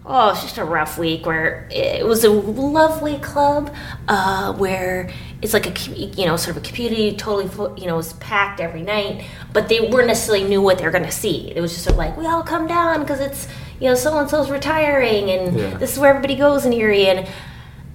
oh, 0.05 0.31
it's 0.31 0.43
just 0.43 0.59
a 0.59 0.65
rough 0.65 0.99
week. 0.99 1.27
Where 1.27 1.69
it 1.71 2.07
was 2.07 2.25
a 2.25 2.31
lovely 2.31 3.19
club 3.19 3.75
uh, 4.09 4.53
where 4.55 5.11
it's 5.41 5.53
like 5.53 5.67
a 5.67 5.91
you 5.91 6.27
know 6.27 6.37
sort 6.37 6.57
of 6.57 6.63
a 6.63 6.67
community, 6.67 7.17
totally 7.17 7.81
you 7.81 7.87
know 7.87 7.97
was 7.97 8.13
packed 8.15 8.61
every 8.61 8.83
night, 8.83 9.25
but 9.53 9.69
they 9.69 9.81
weren't 9.81 10.09
necessarily 10.09 10.45
knew 10.49 10.61
what 10.61 10.79
they 10.79 10.85
were 10.85 10.91
going 10.91 11.05
to 11.05 11.11
see. 11.11 11.53
It 11.55 11.61
was 11.61 11.73
just 11.73 11.85
sort 11.85 11.95
of 11.95 11.99
like 11.99 12.17
we 12.17 12.27
all 12.27 12.43
come 12.43 12.67
down 12.67 13.01
because 13.01 13.21
it's 13.21 13.49
you 13.81 13.89
know 13.89 13.95
so 13.95 14.19
and 14.19 14.29
so's 14.29 14.51
retiring, 14.51 15.31
and 15.31 15.81
this 15.81 15.93
is 15.93 15.99
where 15.99 16.11
everybody 16.11 16.37
goes 16.37 16.65
in 16.65 16.73
Erie, 16.73 17.07
and 17.07 17.29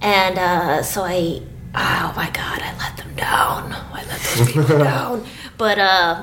and 0.00 0.38
uh, 0.38 0.82
so 0.82 1.02
I, 1.02 1.42
oh 1.74 2.12
my 2.16 2.30
God, 2.30 2.60
I 2.62 2.76
let 2.78 2.96
them 2.96 3.14
down. 3.16 3.72
I 3.72 4.04
let 4.08 4.20
those 4.20 4.52
people 4.52 4.78
down. 4.84 5.24
But 5.56 5.78
uh, 5.78 6.22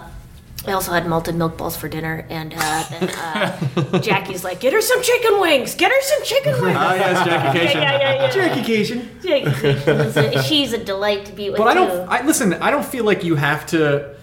I 0.67 0.71
also 0.73 0.91
had 0.91 1.07
malted 1.07 1.35
milk 1.35 1.57
balls 1.57 1.75
for 1.77 1.87
dinner, 1.87 2.25
and 2.29 2.53
uh, 2.55 2.83
then 2.89 3.09
uh, 3.09 3.99
Jackie's 3.99 4.43
like, 4.43 4.59
"Get 4.59 4.73
her 4.73 4.81
some 4.81 5.01
chicken 5.03 5.39
wings. 5.39 5.75
Get 5.75 5.91
her 5.91 6.01
some 6.01 6.23
chicken 6.23 6.61
wings." 6.61 6.77
Ah, 6.79 6.93
yes, 6.95 7.25
Jackie 7.25 7.59
Kashian. 7.59 7.73
Yeah, 7.75 7.81
yeah, 7.81 7.99
yeah, 7.99 8.13
yeah. 8.15 8.29
Jackie 8.31 8.61
Kashian. 8.73 9.21
Jackie 9.23 9.91
is 9.91 10.17
a- 10.17 10.43
she's 10.43 10.73
a 10.73 10.83
delight 10.83 11.25
to 11.25 11.31
be 11.33 11.49
with 11.49 11.57
But 11.57 11.67
I 11.67 11.73
don't. 11.73 12.09
I 12.09 12.25
listen. 12.25 12.53
I 12.53 12.71
don't 12.71 12.85
feel 12.85 13.03
like 13.05 13.23
you 13.23 13.35
have 13.35 13.65
to. 13.67 14.15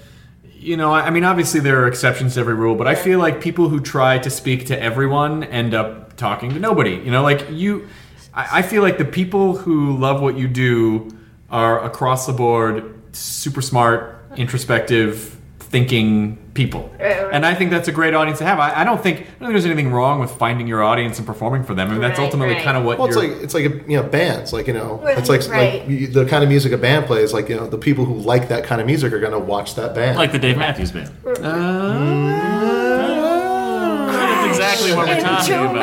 You 0.55 0.77
know, 0.77 0.93
I 0.93 1.03
I 1.07 1.11
mean, 1.11 1.25
obviously 1.25 1.61
there 1.61 1.83
are 1.83 1.89
exceptions 1.89 2.35
to 2.35 2.41
every 2.41 2.55
rule, 2.55 2.75
but 2.77 2.87
I 2.87 2.95
feel 2.95 3.19
like 3.19 3.41
people 3.41 3.69
who 3.69 3.81
try 3.81 4.19
to 4.19 4.31
speak 4.31 4.67
to 4.67 4.81
everyone 4.81 5.45
end 5.45 5.75
up 5.75 6.17
talking 6.17 6.51
to 6.55 6.59
nobody. 6.59 6.93
You 6.97 7.11
know, 7.11 7.23
like 7.23 7.51
you. 7.51 7.89
I, 8.35 8.59
I 8.59 8.63
feel 8.63 8.83
like 8.83 8.97
the 8.99 9.05
people 9.05 9.57
who 9.57 9.97
love 9.97 10.21
what 10.23 10.37
you 10.39 10.49
do 10.49 11.11
are 11.51 11.85
across 11.85 12.27
the 12.27 12.33
board 12.33 12.99
super 13.15 13.61
smart, 13.61 14.25
introspective, 14.37 15.37
thinking 15.73 16.37
people, 16.55 16.91
and 17.01 17.45
I 17.47 17.55
think 17.55 17.71
that's 17.71 17.89
a 17.89 17.93
great 17.93 18.13
audience 18.15 18.39
to 18.41 18.45
have. 18.45 18.59
I, 18.61 18.83
I 18.83 18.85
don't 18.85 19.03
think 19.03 19.21
I 19.21 19.23
don't 19.23 19.39
think 19.39 19.53
there's 19.53 19.65
anything 19.65 19.91
wrong 19.91 20.21
with 20.21 20.31
finding 20.31 20.67
your 20.69 20.83
audience 20.83 21.17
and 21.19 21.27
performing 21.27 21.65
for 21.65 21.73
them. 21.75 21.89
I 21.89 21.93
mean, 21.93 22.01
that's 22.03 22.19
Right, 22.19 22.25
ultimately 22.27 22.55
right. 22.57 22.63
kind 22.63 22.77
of 22.77 22.85
what 22.85 22.99
Well, 22.99 23.07
it's 23.09 23.17
you're. 23.17 23.27
like 23.33 23.43
it's 23.43 23.55
like 23.55 23.65
a, 23.65 23.71
you 23.91 23.97
know 23.97 24.03
bands 24.03 24.53
like 24.53 24.67
you 24.67 24.75
know 24.75 25.01
Right, 25.03 25.17
it's 25.19 25.31
like 25.31 25.41
right. 25.49 25.89
like 25.89 26.13
the 26.13 26.27
kind 26.27 26.43
of 26.45 26.51
music 26.51 26.73
a 26.73 26.77
band 26.79 27.07
plays 27.07 27.33
like 27.33 27.49
you 27.49 27.57
know 27.57 27.67
the 27.67 27.79
people 27.79 28.05
who 28.05 28.13
like 28.15 28.49
that 28.49 28.65
kind 28.65 28.81
of 28.83 28.87
music 28.87 29.13
are 29.15 29.21
going 29.21 29.33
to 29.33 29.39
watch 29.39 29.75
that 29.77 29.95
band 29.95 30.19
Like 30.19 30.33
the 30.33 30.39
Dave 30.39 30.59
Matthews 30.59 30.93
Band. 30.93 31.11
Uh, 31.43 31.97
That's 34.13 34.47
exactly 34.59 34.93
what 34.95 35.09
we're 35.09 35.21
talking 35.21 35.55
about. 35.55 35.75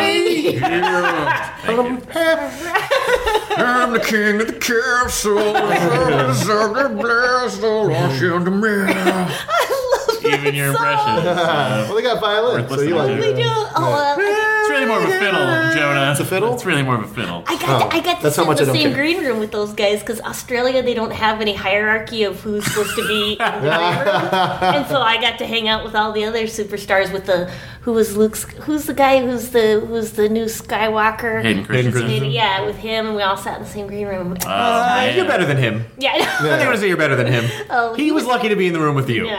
I'm 3.62 3.92
the 3.94 4.00
king 4.00 4.42
of 4.42 4.48
the 4.48 4.54
castle. 4.54 5.54
Deserve 6.28 6.76
the 6.76 6.90
blast, 7.02 7.62
oh, 7.64 7.84
launch 7.84 8.22
into 8.22 8.52
me. 8.52 8.86
Even 10.34 10.56
your 10.56 10.68
impression. 10.70 11.16
Well 11.90 11.96
they 11.96 12.02
got 12.02 12.20
violin 12.22 12.68
so 12.70 12.82
you 12.82 12.96
like 12.96 13.10
listening 13.10 13.36
We 13.36 13.42
it. 13.42 13.44
do. 13.44 13.50
Oh, 13.50 13.72
well, 13.82 14.18
it's 14.20 14.70
really 14.70 14.86
more 14.86 14.98
of 15.00 15.04
a 15.06 15.12
fiddle, 15.20 15.74
Jonah. 15.74 16.12
It's 16.12 16.20
a 16.20 16.26
fiddle? 16.26 16.54
It's 16.54 16.66
really 16.66 16.82
more 16.84 16.96
of 16.96 17.04
a 17.04 17.08
fiddle. 17.08 17.44
I 17.48 17.56
got 17.58 17.70
Oh, 17.70 17.90
to, 17.90 17.96
I 17.96 18.00
got 18.02 18.18
to 18.18 18.24
that's 18.24 18.36
sit 18.36 18.42
how 18.44 18.48
much 18.50 18.58
in 18.60 18.64
I 18.64 18.66
the 18.66 18.74
don't 18.74 18.82
same 18.82 18.94
care. 18.94 19.04
green 19.04 19.24
room 19.26 19.40
with 19.40 19.52
those 19.52 19.74
guys 19.74 20.00
because 20.02 20.20
Australia 20.22 20.82
they 20.84 20.94
don't 20.94 21.12
have 21.12 21.42
any 21.42 21.54
hierarchy 21.54 22.24
of 22.24 22.40
who's 22.42 22.66
supposed 22.66 22.96
to 22.96 23.08
be 23.08 23.34
in 23.34 23.38
the 23.38 23.46
green 23.60 23.72
room, 23.72 23.74
and 24.76 24.88
so 24.88 25.02
I 25.02 25.20
got 25.22 25.38
to 25.40 25.46
hang 25.48 25.68
out 25.68 25.84
with 25.84 25.96
all 25.96 26.12
the 26.12 26.26
other 26.26 26.44
superstars. 26.44 27.12
With 27.14 27.26
the 27.26 27.52
who 27.82 27.94
was 27.94 28.16
Luke's 28.18 28.44
who's 28.44 28.86
the 28.86 28.94
guy 28.94 29.22
who's 29.22 29.50
the 29.50 29.84
who's 29.88 30.12
the 30.14 30.28
new 30.30 30.46
Skywalker. 30.46 31.42
Hayden 31.42 31.64
Christensen. 31.66 32.08
Hayden- 32.08 32.32
Yeah, 32.32 32.66
with 32.66 32.78
him, 32.78 33.08
and 33.08 33.16
we 33.16 33.22
all 33.24 33.38
sat 33.38 33.58
in 33.58 33.64
the 33.64 33.70
same 33.70 33.88
green 33.88 34.08
room. 34.08 34.36
Oh, 34.46 34.50
Uh, 34.50 35.12
you're 35.16 35.26
better 35.26 35.46
than 35.46 35.58
him. 35.58 35.86
yeah, 35.98 36.12
I 36.14 36.18
know. 36.20 36.24
I 36.24 36.28
think 36.40 36.52
I'm 36.54 36.66
gonna 36.66 36.78
say 36.78 36.88
you're 36.88 36.98
better 36.98 37.16
than 37.16 37.28
him. 37.28 37.46
Oh, 37.72 37.94
he 37.94 38.12
was 38.12 38.26
lucky 38.26 38.50
to 38.50 38.56
be 38.56 38.68
in 38.68 38.74
the 38.74 38.80
room 38.80 38.96
with 38.96 39.10
you. 39.10 39.24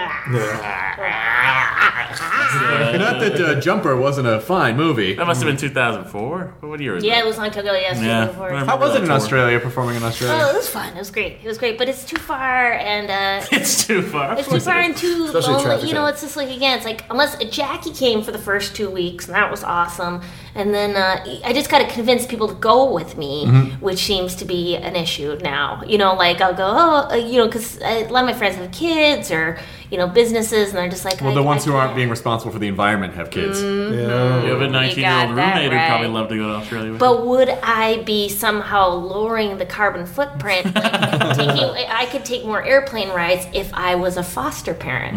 Not 3.00 3.20
that 3.20 3.40
uh, 3.40 3.60
Jumper 3.60 3.96
wasn't 3.96 4.26
a 4.26 4.40
fine 4.40 4.76
movie. 4.76 5.14
That 5.14 5.26
must 5.26 5.40
have 5.42 5.48
been 5.48 5.56
2004. 5.56 6.54
What 6.60 6.80
year 6.80 6.94
was 6.94 7.04
Yeah, 7.04 7.16
that? 7.16 7.24
it 7.24 7.26
was 7.26 7.38
long 7.38 7.50
time 7.50 7.64
ago. 7.64 7.74
Yeah, 7.74 8.00
Yeah. 8.00 8.26
before. 8.26 8.52
I 8.52 8.64
How 8.64 8.76
was 8.78 8.94
it 8.94 8.98
in 9.02 9.06
Tour. 9.06 9.12
Australia 9.16 9.60
performing 9.60 9.96
in 9.96 10.02
Australia? 10.02 10.34
Oh, 10.34 10.38
Australia? 10.38 10.54
it 10.54 10.56
was 10.58 10.68
fun. 10.68 10.88
It 10.96 10.98
was 10.98 11.10
great. 11.10 11.38
It 11.42 11.46
was 11.46 11.58
great, 11.58 11.78
but 11.78 11.88
it's 11.88 12.04
too 12.04 12.16
far, 12.18 12.72
and 12.72 13.10
uh, 13.10 13.46
It's 13.52 13.86
too 13.86 14.02
far. 14.02 14.36
It's 14.38 14.48
too 14.48 14.60
far 14.60 14.78
and 14.80 14.96
too 14.96 15.24
Especially 15.26 15.54
lonely. 15.54 15.88
You 15.88 15.94
know, 15.94 16.06
it's 16.06 16.20
just 16.22 16.36
like 16.36 16.50
again, 16.50 16.76
it's 16.76 16.86
like 16.86 17.04
unless 17.10 17.36
Jackie 17.44 17.92
came 17.92 18.22
for 18.22 18.29
the 18.30 18.38
first 18.38 18.74
two 18.76 18.90
weeks, 18.90 19.26
and 19.26 19.34
that 19.34 19.50
was 19.50 19.62
awesome. 19.64 20.22
And 20.54 20.74
then 20.74 20.96
uh, 20.96 21.24
I 21.44 21.52
just 21.52 21.70
got 21.70 21.78
to 21.78 21.88
convince 21.94 22.26
people 22.26 22.48
to 22.48 22.54
go 22.54 22.92
with 22.92 23.16
me, 23.16 23.44
Mm-hmm. 23.46 23.84
which 23.84 23.98
seems 24.04 24.34
to 24.36 24.44
be 24.44 24.76
an 24.76 24.96
issue 24.96 25.38
now. 25.42 25.82
You 25.86 25.98
know, 25.98 26.14
like 26.14 26.40
I'll 26.40 26.54
go, 26.54 26.66
oh, 26.66 27.08
uh, 27.10 27.14
you 27.14 27.38
know, 27.38 27.46
because 27.46 27.78
a 27.80 28.04
lot 28.08 28.24
of 28.24 28.26
my 28.26 28.32
friends 28.34 28.56
have 28.56 28.70
kids 28.72 29.30
or 29.30 29.58
you 29.90 29.98
know 29.98 30.06
businesses, 30.08 30.68
and 30.70 30.78
they're 30.78 30.88
just 30.88 31.04
like, 31.04 31.20
Well, 31.20 31.30
I- 31.32 31.34
the 31.34 31.42
ones 31.42 31.62
I 31.62 31.70
who 31.70 31.76
aren't 31.76 31.88
can't. 31.90 31.96
being 31.96 32.10
responsible 32.10 32.52
for 32.52 32.58
the 32.58 32.68
environment 32.68 33.14
have 33.14 33.30
kids. 33.30 33.60
yeah. 33.62 34.42
You 34.44 34.50
have 34.50 34.60
a 34.62 34.68
19 34.68 34.98
year 34.98 35.10
old 35.12 35.28
got 35.30 35.34
that 35.36 35.54
roommate 35.56 35.72
who'd 35.72 35.86
probably 35.88 36.06
right. 36.08 36.14
love 36.14 36.28
to 36.28 36.36
go 36.36 36.46
to 36.48 36.54
Australia 36.54 36.90
with 36.92 37.00
But 37.00 37.26
would 37.26 37.48
I 37.62 38.02
be 38.04 38.28
somehow 38.28 38.88
lowering 38.90 39.58
the 39.58 39.66
carbon 39.66 40.06
footprint? 40.06 40.66
Like 40.80 41.36
taking, 41.36 41.86
I 41.90 42.06
could 42.10 42.24
take 42.24 42.44
more 42.44 42.62
airplane 42.62 43.08
rides 43.10 43.46
if 43.52 43.72
I 43.74 43.94
was 43.94 44.16
a 44.16 44.22
foster 44.22 44.74
parent. 44.74 45.16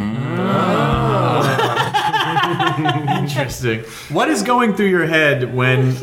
Interesting. 3.24 3.82
What 4.10 4.30
is 4.30 4.44
going 4.44 4.76
through 4.76 4.88
your 4.88 5.06
head 5.06 5.54
when 5.54 5.96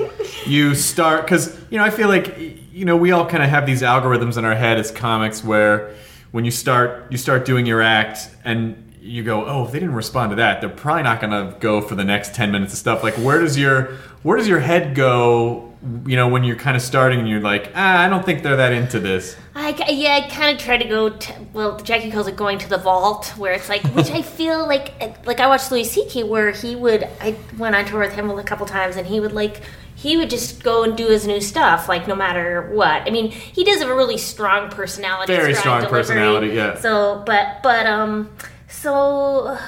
you 0.46 0.74
start? 0.74 1.24
Because 1.24 1.58
you 1.70 1.78
know, 1.78 1.84
I 1.84 1.90
feel 1.90 2.08
like 2.08 2.36
you 2.72 2.84
know 2.84 2.96
we 2.96 3.12
all 3.12 3.26
kind 3.26 3.42
of 3.42 3.48
have 3.48 3.66
these 3.66 3.82
algorithms 3.82 4.36
in 4.36 4.44
our 4.44 4.54
head 4.54 4.78
as 4.78 4.90
comics, 4.90 5.42
where 5.42 5.94
when 6.30 6.44
you 6.44 6.50
start 6.50 7.10
you 7.10 7.18
start 7.18 7.44
doing 7.44 7.66
your 7.66 7.82
act 7.82 8.30
and 8.44 8.92
you 9.00 9.24
go, 9.24 9.46
oh, 9.46 9.64
if 9.64 9.72
they 9.72 9.80
didn't 9.80 9.94
respond 9.94 10.30
to 10.30 10.36
that, 10.36 10.60
they're 10.60 10.68
probably 10.68 11.02
not 11.02 11.20
going 11.20 11.30
to 11.32 11.58
go 11.58 11.80
for 11.80 11.94
the 11.94 12.04
next 12.04 12.34
ten 12.34 12.52
minutes 12.52 12.72
of 12.72 12.78
stuff. 12.78 13.02
Like, 13.02 13.14
where 13.14 13.40
does 13.40 13.58
your 13.58 13.96
where 14.22 14.36
does 14.36 14.48
your 14.48 14.60
head 14.60 14.94
go? 14.94 15.69
You 16.06 16.16
know, 16.16 16.28
when 16.28 16.44
you're 16.44 16.56
kind 16.56 16.76
of 16.76 16.82
starting 16.82 17.20
and 17.20 17.28
you're 17.28 17.40
like, 17.40 17.72
ah, 17.74 18.04
I 18.04 18.08
don't 18.08 18.22
think 18.24 18.42
they're 18.42 18.56
that 18.56 18.72
into 18.72 19.00
this. 19.00 19.34
I, 19.54 19.70
yeah, 19.88 20.20
I 20.22 20.28
kind 20.28 20.54
of 20.54 20.62
try 20.62 20.76
to 20.76 20.84
go. 20.84 21.08
To, 21.08 21.34
well, 21.54 21.78
Jackie 21.78 22.10
calls 22.10 22.26
it 22.26 22.36
going 22.36 22.58
to 22.58 22.68
the 22.68 22.76
vault, 22.76 23.28
where 23.38 23.54
it's 23.54 23.70
like, 23.70 23.82
which 23.94 24.10
I 24.10 24.20
feel 24.38 24.66
like, 24.66 24.92
like 25.26 25.40
I 25.40 25.46
watched 25.46 25.70
Louis 25.72 25.84
C.K. 25.84 26.24
where 26.24 26.50
he 26.50 26.76
would. 26.76 27.04
I 27.20 27.34
went 27.56 27.74
on 27.74 27.86
tour 27.86 28.00
with 28.00 28.12
him 28.12 28.28
a 28.30 28.42
couple 28.42 28.66
times, 28.66 28.96
and 28.96 29.06
he 29.06 29.20
would 29.20 29.32
like, 29.32 29.62
he 29.94 30.18
would 30.18 30.28
just 30.28 30.62
go 30.62 30.82
and 30.82 30.96
do 30.96 31.06
his 31.08 31.26
new 31.26 31.40
stuff, 31.40 31.88
like 31.88 32.06
no 32.06 32.14
matter 32.14 32.70
what. 32.72 33.02
I 33.06 33.10
mean, 33.10 33.30
he 33.30 33.64
does 33.64 33.80
have 33.80 33.88
a 33.88 33.94
really 33.94 34.18
strong 34.18 34.68
personality, 34.68 35.34
Very 35.34 35.54
strong 35.54 35.80
delivery. 35.80 36.00
personality, 36.00 36.48
yeah. 36.48 36.78
So, 36.78 37.22
but 37.24 37.62
but 37.62 37.86
um, 37.86 38.30
so 38.68 39.58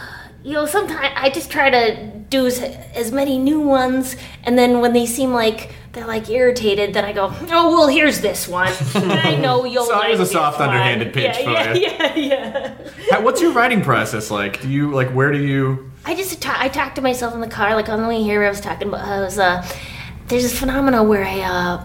you 0.42 0.54
know, 0.54 0.66
sometimes 0.66 1.14
I 1.16 1.30
just 1.30 1.50
try 1.50 1.70
to 1.70 2.06
do 2.28 2.46
as, 2.46 2.60
as 2.60 3.12
many 3.12 3.38
new 3.38 3.60
ones, 3.60 4.16
and 4.44 4.58
then 4.58 4.80
when 4.80 4.92
they 4.92 5.06
seem 5.06 5.32
like 5.32 5.74
they're 5.92 6.06
like 6.06 6.28
irritated, 6.30 6.94
then 6.94 7.04
I 7.04 7.12
go, 7.12 7.32
oh 7.50 7.70
well, 7.70 7.88
here's 7.88 8.20
this 8.20 8.48
one. 8.48 8.72
I 8.94 9.36
know 9.36 9.64
you'll. 9.64 9.84
So 9.84 10.00
it 10.02 10.10
was 10.10 10.20
a 10.20 10.26
soft 10.26 10.58
one." 10.58 10.70
underhanded 10.70 11.12
pitch 11.12 11.36
yeah, 11.38 11.44
for 11.44 11.50
yeah, 11.50 11.74
you. 11.74 11.82
Yeah, 11.82 12.14
yeah. 12.14 12.74
How- 13.10 13.22
What's 13.22 13.42
your 13.42 13.52
writing 13.52 13.82
process 13.82 14.30
like? 14.30 14.60
Do 14.62 14.68
you 14.68 14.90
like 14.90 15.10
where 15.10 15.32
do 15.32 15.38
you? 15.38 15.90
I 16.04 16.14
just 16.14 16.40
ta- 16.40 16.56
I 16.58 16.68
talked 16.68 16.96
to 16.96 17.02
myself 17.02 17.34
in 17.34 17.40
the 17.40 17.48
car, 17.48 17.74
like 17.74 17.88
on 17.88 18.02
the 18.02 18.08
way 18.08 18.22
here. 18.22 18.42
I 18.42 18.48
was 18.48 18.60
talking 18.60 18.88
about 18.88 19.06
I 19.06 19.20
was 19.20 19.38
uh, 19.38 19.66
there's 20.28 20.42
this 20.42 20.58
phenomenon 20.58 21.08
where 21.08 21.24
I 21.24 21.40
uh, 21.40 21.84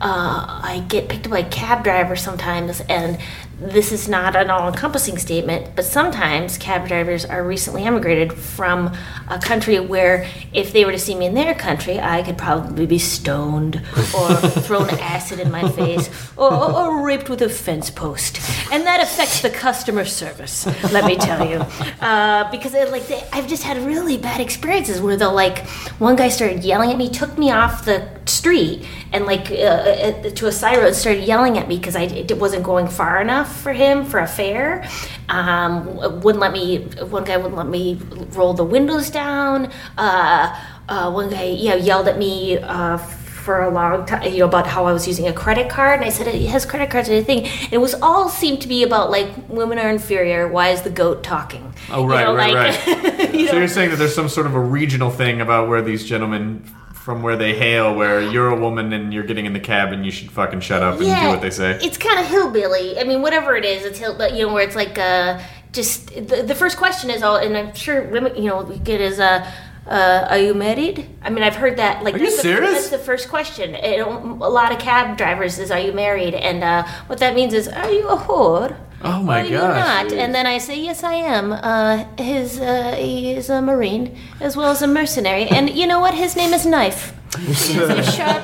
uh, 0.00 0.60
I 0.62 0.84
get 0.88 1.08
picked 1.08 1.26
up 1.26 1.32
by 1.32 1.40
a 1.40 1.48
cab 1.48 1.82
driver 1.84 2.16
sometimes, 2.16 2.80
and 2.82 3.18
this 3.60 3.92
is 3.92 4.08
not 4.08 4.34
an 4.36 4.50
all-encompassing 4.50 5.18
statement, 5.18 5.76
but 5.76 5.84
sometimes 5.84 6.56
cab 6.56 6.88
drivers 6.88 7.24
are 7.26 7.44
recently 7.44 7.84
emigrated 7.84 8.32
from 8.32 8.96
a 9.28 9.38
country 9.38 9.78
where 9.78 10.26
if 10.52 10.72
they 10.72 10.84
were 10.84 10.92
to 10.92 10.98
see 10.98 11.14
me 11.14 11.26
in 11.26 11.34
their 11.34 11.54
country, 11.54 12.00
I 12.00 12.22
could 12.22 12.38
probably 12.38 12.86
be 12.86 12.98
stoned 12.98 13.76
or 14.16 14.34
thrown 14.62 14.88
acid 14.88 15.40
in 15.40 15.50
my 15.50 15.68
face 15.70 16.08
or, 16.36 16.52
or, 16.52 16.72
or 16.72 17.02
raped 17.02 17.28
with 17.28 17.42
a 17.42 17.50
fence 17.50 17.90
post, 17.90 18.40
and 18.72 18.84
that 18.86 19.02
affects 19.02 19.42
the 19.42 19.50
customer 19.50 20.06
service. 20.06 20.66
Let 20.90 21.04
me 21.04 21.16
tell 21.16 21.46
you, 21.46 21.58
uh, 22.00 22.50
because 22.50 22.74
it, 22.74 22.90
like 22.90 23.06
they, 23.08 23.22
I've 23.32 23.46
just 23.46 23.62
had 23.62 23.76
really 23.78 24.16
bad 24.16 24.40
experiences 24.40 25.00
where 25.02 25.16
they'll 25.16 25.34
like 25.34 25.66
one 25.98 26.16
guy 26.16 26.28
started 26.28 26.64
yelling 26.64 26.90
at 26.90 26.96
me, 26.96 27.10
took 27.10 27.36
me 27.36 27.50
off 27.50 27.84
the 27.84 28.08
street 28.24 28.86
and 29.12 29.26
like 29.26 29.50
uh, 29.50 29.54
uh, 29.54 30.30
to 30.30 30.46
a 30.46 30.52
side 30.52 30.78
road 30.78 30.94
started 30.94 31.24
yelling 31.24 31.58
at 31.58 31.68
me 31.68 31.76
because 31.76 31.96
I 31.96 32.02
it 32.02 32.38
wasn't 32.38 32.62
going 32.62 32.88
far 32.88 33.20
enough 33.20 33.49
for 33.52 33.72
him 33.72 34.04
for 34.04 34.18
a 34.20 34.26
fare. 34.26 34.86
Um, 35.28 35.96
wouldn't 36.22 36.40
let 36.40 36.52
me. 36.52 36.78
One 37.10 37.24
guy 37.24 37.36
wouldn't 37.36 37.56
let 37.56 37.68
me 37.68 38.00
roll 38.32 38.54
the 38.54 38.64
windows 38.64 39.10
down. 39.10 39.70
Uh, 39.96 40.58
uh, 40.88 41.10
one 41.12 41.30
guy, 41.30 41.44
yeah, 41.44 41.74
yelled 41.76 42.08
at 42.08 42.18
me. 42.18 42.58
Uh, 42.58 42.98
for 43.40 43.62
a 43.62 43.70
long 43.70 44.04
time, 44.04 44.22
you 44.30 44.40
know, 44.40 44.44
about 44.44 44.66
how 44.66 44.84
I 44.84 44.92
was 44.92 45.08
using 45.08 45.26
a 45.26 45.32
credit 45.32 45.70
card, 45.70 46.00
and 46.00 46.04
I 46.04 46.10
said 46.10 46.26
it 46.26 46.46
has 46.50 46.66
credit 46.66 46.90
cards 46.90 47.08
and 47.08 47.16
everything. 47.16 47.46
And 47.64 47.72
it 47.72 47.78
was 47.78 47.94
all 47.94 48.28
seemed 48.28 48.60
to 48.60 48.68
be 48.68 48.82
about 48.82 49.10
like 49.10 49.30
women 49.48 49.78
are 49.78 49.88
inferior. 49.88 50.46
Why 50.46 50.68
is 50.68 50.82
the 50.82 50.90
goat 50.90 51.22
talking? 51.22 51.72
Oh 51.90 52.02
You 52.02 52.10
right, 52.10 52.24
know, 52.24 52.34
right, 52.36 52.52
like- 52.52 52.86
right. 52.86 53.34
you 53.34 53.46
So 53.46 53.54
know? 53.54 53.58
you're 53.60 53.68
saying 53.68 53.90
that 53.90 53.96
there's 53.96 54.14
some 54.14 54.28
sort 54.28 54.46
of 54.46 54.54
a 54.54 54.60
regional 54.60 55.10
thing 55.10 55.40
about 55.40 55.70
where 55.70 55.80
these 55.80 56.04
gentlemen 56.06 56.62
from 57.00 57.22
where 57.22 57.34
they 57.36 57.54
hail, 57.54 57.94
where 57.94 58.20
you're 58.20 58.50
a 58.50 58.60
woman 58.60 58.92
and 58.92 59.12
you're 59.12 59.24
getting 59.24 59.46
in 59.46 59.54
the 59.54 59.60
cab 59.60 59.90
and 59.90 60.04
you 60.04 60.10
should 60.10 60.30
fucking 60.30 60.60
shut 60.60 60.82
up 60.82 60.96
and 61.00 61.04
do 61.04 61.28
what 61.28 61.40
they 61.40 61.48
say. 61.50 61.78
It's 61.82 61.96
kind 61.96 62.20
of 62.20 62.26
hillbilly. 62.26 62.98
I 62.98 63.04
mean, 63.04 63.22
whatever 63.22 63.56
it 63.56 63.64
is, 63.64 63.86
it's 63.86 63.98
hill, 63.98 64.14
but 64.18 64.34
you 64.34 64.46
know, 64.46 64.52
where 64.52 64.62
it's 64.62 64.76
like 64.76 64.98
uh, 64.98 65.40
just 65.72 66.08
the, 66.14 66.42
the 66.46 66.54
first 66.54 66.76
question 66.76 67.08
is 67.08 67.22
all, 67.22 67.36
and 67.36 67.56
I'm 67.56 67.74
sure 67.74 68.02
women, 68.08 68.36
you 68.36 68.50
know, 68.50 68.62
we 68.62 68.78
get 68.78 69.00
is 69.00 69.18
uh, 69.18 69.50
uh, 69.86 70.26
are 70.28 70.38
you 70.38 70.52
married? 70.52 71.08
I 71.22 71.30
mean, 71.30 71.42
I've 71.42 71.56
heard 71.56 71.78
that. 71.78 72.04
Like, 72.04 72.14
Are 72.14 72.18
you 72.18 72.24
that's 72.24 72.36
the- 72.36 72.42
serious? 72.42 72.72
that's 72.74 72.90
the 72.90 72.98
first 72.98 73.30
question. 73.30 73.74
It, 73.74 74.00
a 74.00 74.10
lot 74.10 74.70
of 74.70 74.78
cab 74.78 75.16
drivers 75.16 75.58
is, 75.58 75.70
"Are 75.70 75.80
you 75.80 75.92
married?" 75.94 76.34
And 76.34 76.62
uh, 76.62 76.86
what 77.06 77.18
that 77.20 77.34
means 77.34 77.54
is, 77.54 77.66
"Are 77.66 77.90
you 77.90 78.08
a 78.08 78.16
whore?" 78.16 78.76
Oh 79.02 79.22
my 79.22 79.40
Are 79.40 79.44
you 79.44 79.56
gosh. 79.56 80.10
not? 80.10 80.12
And 80.12 80.34
then 80.34 80.46
I 80.46 80.58
say, 80.58 80.78
yes, 80.78 81.02
I 81.02 81.14
am. 81.14 81.52
Uh, 81.52 82.04
his 82.18 82.60
uh, 82.60 82.94
he 82.98 83.32
is 83.32 83.48
a 83.48 83.62
marine 83.62 84.16
as 84.40 84.56
well 84.56 84.70
as 84.70 84.82
a 84.82 84.86
mercenary, 84.86 85.48
and 85.48 85.70
you 85.70 85.86
know 85.86 86.00
what? 86.00 86.12
His 86.14 86.36
name 86.36 86.52
is 86.52 86.66
Knife. 86.66 87.14
He's 87.38 87.76
a 87.76 88.02
sharp 88.02 88.42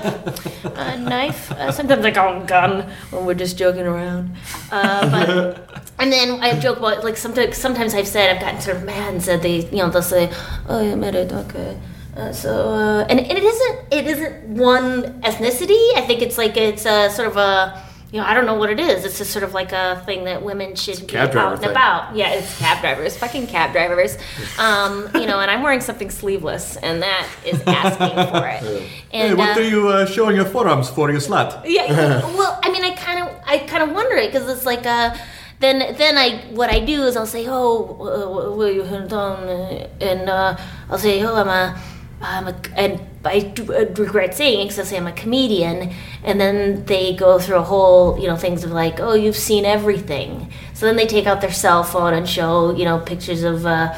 uh, 0.64 0.96
knife. 0.96 1.50
Uh, 1.50 1.72
sometimes 1.72 2.04
I 2.04 2.12
call 2.12 2.34
him 2.40 2.46
Gun 2.46 2.88
when 3.11 3.26
we're 3.26 3.34
just 3.34 3.59
joking 3.59 3.82
around. 3.84 4.30
Uh, 4.70 5.11
but 5.11 5.90
and 5.98 6.12
then 6.12 6.38
I 6.40 6.59
joke 6.59 6.78
about 6.78 7.02
like 7.02 7.16
sometimes 7.16 7.57
sometimes 7.57 7.94
I've 7.94 8.07
said 8.07 8.30
I've 8.34 8.40
gotten 8.40 8.61
sort 8.61 8.76
of 8.76 8.84
mad 8.84 9.12
and 9.14 9.22
said 9.22 9.42
they 9.42 9.66
you 9.70 9.78
know 9.78 9.90
they'll 9.90 10.02
say 10.02 10.32
oh 10.68 10.80
you 10.80 10.94
made 10.96 11.16
it 11.16 11.32
okay 11.32 11.76
uh, 12.16 12.30
so 12.32 12.68
uh, 12.70 13.07
and, 13.11 13.18
and 13.18 13.36
it 13.36 13.42
isn't 13.42 13.78
it 13.90 14.07
isn't 14.07 14.48
one 14.57 15.20
ethnicity 15.22 15.82
I 15.96 16.02
think 16.07 16.22
it's 16.22 16.38
like 16.38 16.57
it's 16.57 16.86
a 16.86 17.11
sort 17.11 17.26
of 17.26 17.36
a 17.36 17.82
you 18.12 18.20
know 18.20 18.26
I 18.26 18.34
don't 18.34 18.46
know 18.46 18.54
what 18.54 18.70
it 18.70 18.80
is 18.80 19.04
it's 19.04 19.18
just 19.18 19.30
sort 19.30 19.42
of 19.42 19.52
like 19.54 19.72
a 19.72 20.02
thing 20.07 20.24
that 20.24 20.42
women 20.42 20.74
should 20.76 21.00
be 21.00 21.07
cab 21.07 21.32
driver 21.32 21.46
out 21.46 21.52
and 21.54 21.62
thing. 21.62 21.70
about 21.70 22.16
Yeah, 22.16 22.30
it's 22.34 22.59
cab 22.59 22.80
drivers, 22.80 23.16
fucking 23.16 23.46
cab 23.46 23.72
drivers. 23.72 24.16
Um, 24.59 25.11
you 25.14 25.26
know, 25.26 25.40
and 25.40 25.50
I'm 25.50 25.62
wearing 25.62 25.80
something 25.80 26.11
sleeveless, 26.11 26.76
and 26.76 27.02
that 27.02 27.28
is 27.44 27.61
asking 27.66 28.16
for 28.32 28.46
it. 28.48 28.82
And 29.12 29.38
uh, 29.38 29.42
are 29.42 29.61
you 29.61 29.88
uh, 29.88 30.07
showing 30.07 30.36
your 30.36 30.44
forearms 30.46 30.88
for, 30.88 31.11
you 31.11 31.18
slut? 31.18 31.62
yeah. 31.64 32.20
Well, 32.38 32.59
I 32.62 32.70
mean, 32.70 32.84
I 32.84 32.90
kind 32.94 33.22
of, 33.22 33.34
I 33.46 33.59
kind 33.59 33.82
of 33.82 33.92
wonder 33.92 34.16
it 34.16 34.32
because 34.32 34.48
it's 34.48 34.66
like, 34.66 34.86
uh, 34.86 35.14
then, 35.61 35.94
then 35.96 36.16
I, 36.18 36.38
what 36.52 36.70
I 36.70 36.80
do 36.80 37.02
is 37.04 37.16
I'll 37.16 37.26
say, 37.26 37.46
oh, 37.48 37.84
uh, 38.00 38.57
will 38.57 38.70
you 38.70 38.82
hand 38.82 39.12
on, 39.12 39.48
and 40.00 40.28
uh, 40.28 40.57
I'll 40.90 40.98
say, 40.98 41.22
oh, 41.22 41.34
I'm 41.34 41.48
a, 41.48 41.80
I'm 42.21 42.49
a, 42.49 42.57
and 42.75 43.01
I 43.25 43.53
I 43.69 43.83
regret 43.99 44.35
saying 44.35 44.61
it 44.61 44.64
because 44.64 44.79
I 44.79 44.83
say 44.85 44.97
I'm 44.97 45.07
a 45.07 45.12
comedian, 45.12 45.93
and 46.25 46.41
then 46.41 46.85
they 46.87 47.14
go 47.14 47.39
through 47.39 47.57
a 47.57 47.62
whole, 47.62 48.19
you 48.19 48.27
know, 48.27 48.37
things 48.37 48.64
of 48.64 48.71
like, 48.71 49.01
oh, 49.01 49.14
you've 49.14 49.37
seen 49.37 49.64
everything. 49.64 50.51
So 50.75 50.87
then 50.87 50.97
they 50.97 51.07
take 51.07 51.27
out 51.27 51.41
their 51.41 51.53
cell 51.53 51.85
phone 51.85 52.14
and 52.14 52.29
show, 52.29 52.75
you 52.75 52.85
know, 52.85 52.99
pictures 52.99 53.43
of. 53.43 53.67
Uh, 53.67 53.97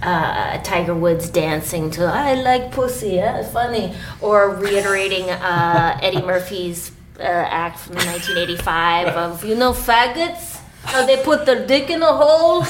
uh, 0.00 0.62
Tiger 0.62 0.94
Woods 0.94 1.28
dancing 1.28 1.90
to 1.90 2.04
"I 2.04 2.34
like 2.34 2.70
pussy," 2.70 3.16
yeah, 3.16 3.42
funny, 3.42 3.94
or 4.20 4.50
reiterating 4.50 5.28
uh, 5.28 5.98
Eddie 6.02 6.22
Murphy's 6.22 6.92
uh, 7.18 7.22
act 7.22 7.80
from 7.80 7.96
1985 7.96 9.08
of 9.08 9.44
"You 9.44 9.56
know 9.56 9.72
faggots? 9.72 10.60
How 10.84 11.04
they 11.04 11.20
put 11.24 11.46
their 11.46 11.66
dick 11.66 11.90
in 11.90 12.02
a 12.02 12.12
hole." 12.12 12.64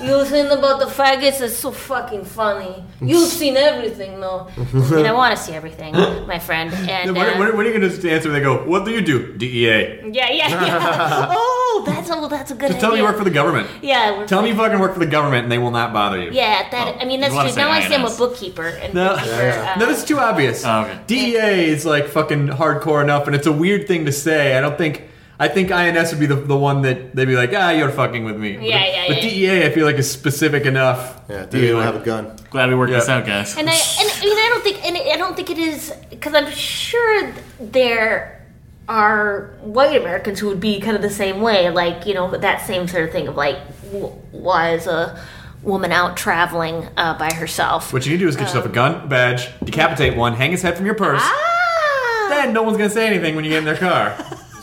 You 0.00 0.24
think 0.24 0.50
about 0.50 0.80
the 0.80 0.86
faggots? 0.86 1.40
It's 1.40 1.56
so 1.56 1.70
fucking 1.70 2.24
funny. 2.24 2.84
You've 3.00 3.28
seen 3.40 3.56
everything, 3.56 4.20
though. 4.20 4.48
and 4.56 5.06
I 5.06 5.12
want 5.20 5.36
to 5.36 5.42
see 5.42 5.52
everything, 5.52 5.92
my 6.26 6.38
friend. 6.38 6.72
And 6.74 7.16
When, 7.16 7.26
uh, 7.26 7.38
when, 7.38 7.56
when 7.56 7.66
are 7.66 7.70
you 7.70 7.78
going 7.78 7.90
to 7.90 8.10
answer? 8.10 8.30
They 8.30 8.40
go, 8.40 8.64
what 8.66 8.84
do 8.84 8.90
you 8.90 9.00
do? 9.00 9.32
DEA. 9.36 10.00
yeah, 10.10 10.30
yeah, 10.30 10.30
yeah. 10.30 11.28
oh, 11.30 11.84
that's 11.86 12.10
a 12.10 12.28
that's 12.28 12.50
a 12.50 12.54
good. 12.54 12.68
Just 12.68 12.80
tell 12.80 12.90
me 12.92 12.98
you 12.98 13.04
work 13.04 13.16
for 13.16 13.24
the 13.24 13.30
government. 13.30 13.68
Yeah, 13.82 14.24
Tell 14.26 14.42
me 14.42 14.48
you 14.50 14.56
fucking 14.56 14.78
work 14.78 14.92
for 14.94 14.98
the 15.00 15.06
government 15.06 15.44
and 15.44 15.52
they 15.52 15.58
will 15.58 15.70
not 15.70 15.92
bother 15.92 16.20
you. 16.20 16.30
Yeah, 16.32 16.68
that. 16.70 16.96
I 17.00 17.04
mean, 17.04 17.20
that's 17.20 17.34
true. 17.34 17.54
Now 17.62 17.70
I 17.70 17.86
say 17.86 17.94
I'm 17.94 18.04
a 18.04 18.16
bookkeeper. 18.16 18.66
And 18.66 18.94
No. 18.94 19.14
bookkeeper, 19.14 19.36
Yeah, 19.36 19.72
uh, 19.76 19.78
No, 19.78 19.86
that's 19.86 20.04
too 20.04 20.18
obvious. 20.18 20.64
Oh, 20.64 20.82
okay. 20.82 20.98
DEA 21.06 21.68
is 21.70 21.86
like 21.86 22.08
fucking 22.08 22.48
hardcore 22.48 23.02
enough, 23.02 23.26
and 23.26 23.34
it's 23.36 23.46
a 23.46 23.52
weird 23.52 23.86
thing 23.86 24.04
to 24.06 24.12
say. 24.12 24.56
I 24.56 24.60
don't 24.60 24.76
think. 24.78 25.02
I 25.38 25.48
think 25.48 25.72
INS 25.72 26.12
would 26.12 26.20
be 26.20 26.26
the, 26.26 26.36
the 26.36 26.56
one 26.56 26.82
that 26.82 27.14
they'd 27.16 27.24
be 27.24 27.34
like, 27.36 27.50
ah, 27.56 27.70
you're 27.70 27.90
fucking 27.90 28.24
with 28.24 28.36
me. 28.36 28.52
Yeah, 28.52 28.58
but, 28.58 28.68
yeah, 28.70 29.04
But 29.08 29.22
yeah. 29.24 29.30
DEA, 29.60 29.66
I 29.66 29.70
feel 29.70 29.84
like 29.84 29.96
is 29.96 30.08
specific 30.10 30.64
enough. 30.64 31.20
Yeah, 31.28 31.44
to 31.44 31.50
do 31.50 31.60
be 31.60 31.66
you 31.68 31.76
like- 31.76 31.84
have 31.86 31.96
a 31.96 32.04
gun? 32.04 32.36
Glad 32.50 32.68
we 32.68 32.76
worked 32.76 32.92
Yeah. 32.92 33.00
this 33.00 33.08
out, 33.08 33.26
guys. 33.26 33.56
and 33.56 33.68
I 33.68 33.72
and 33.72 34.10
I 34.12 34.24
mean 34.24 34.38
I 34.38 34.48
don't 34.50 34.62
think 34.62 34.84
and 34.86 34.96
I 34.96 35.16
don't 35.16 35.34
think 35.34 35.50
it 35.50 35.58
is 35.58 35.92
because 36.10 36.34
I'm 36.34 36.50
sure 36.52 37.32
there 37.60 38.46
are 38.88 39.56
white 39.62 40.00
Americans 40.00 40.38
who 40.38 40.46
would 40.48 40.60
be 40.60 40.78
kind 40.80 40.94
of 40.94 41.02
the 41.02 41.10
same 41.10 41.40
way, 41.40 41.68
like 41.70 42.06
you 42.06 42.14
know 42.14 42.30
that 42.36 42.64
same 42.66 42.86
sort 42.86 43.04
of 43.04 43.10
thing 43.12 43.26
of 43.28 43.34
like, 43.36 43.58
w- 43.92 44.06
why 44.30 44.72
is 44.74 44.86
a 44.86 45.18
woman 45.62 45.90
out 45.90 46.16
traveling 46.16 46.86
uh, 46.96 47.18
by 47.18 47.32
herself? 47.32 47.92
What 47.92 48.04
you 48.06 48.12
need 48.12 48.18
to 48.18 48.24
do 48.24 48.28
is 48.28 48.36
get 48.36 48.42
yourself 48.44 48.66
a 48.66 48.68
gun, 48.68 49.08
badge, 49.08 49.48
decapitate 49.64 50.16
one, 50.16 50.34
hang 50.34 50.52
his 50.52 50.62
head 50.62 50.76
from 50.76 50.86
your 50.86 50.94
purse. 50.94 51.22
ah, 51.24 52.26
Then 52.28 52.52
no 52.52 52.62
one's 52.62 52.76
gonna 52.76 52.90
say 52.90 53.06
anything 53.06 53.34
when 53.34 53.44
you 53.44 53.50
get 53.50 53.58
in 53.58 53.64
their 53.64 53.76
car. 53.76 54.14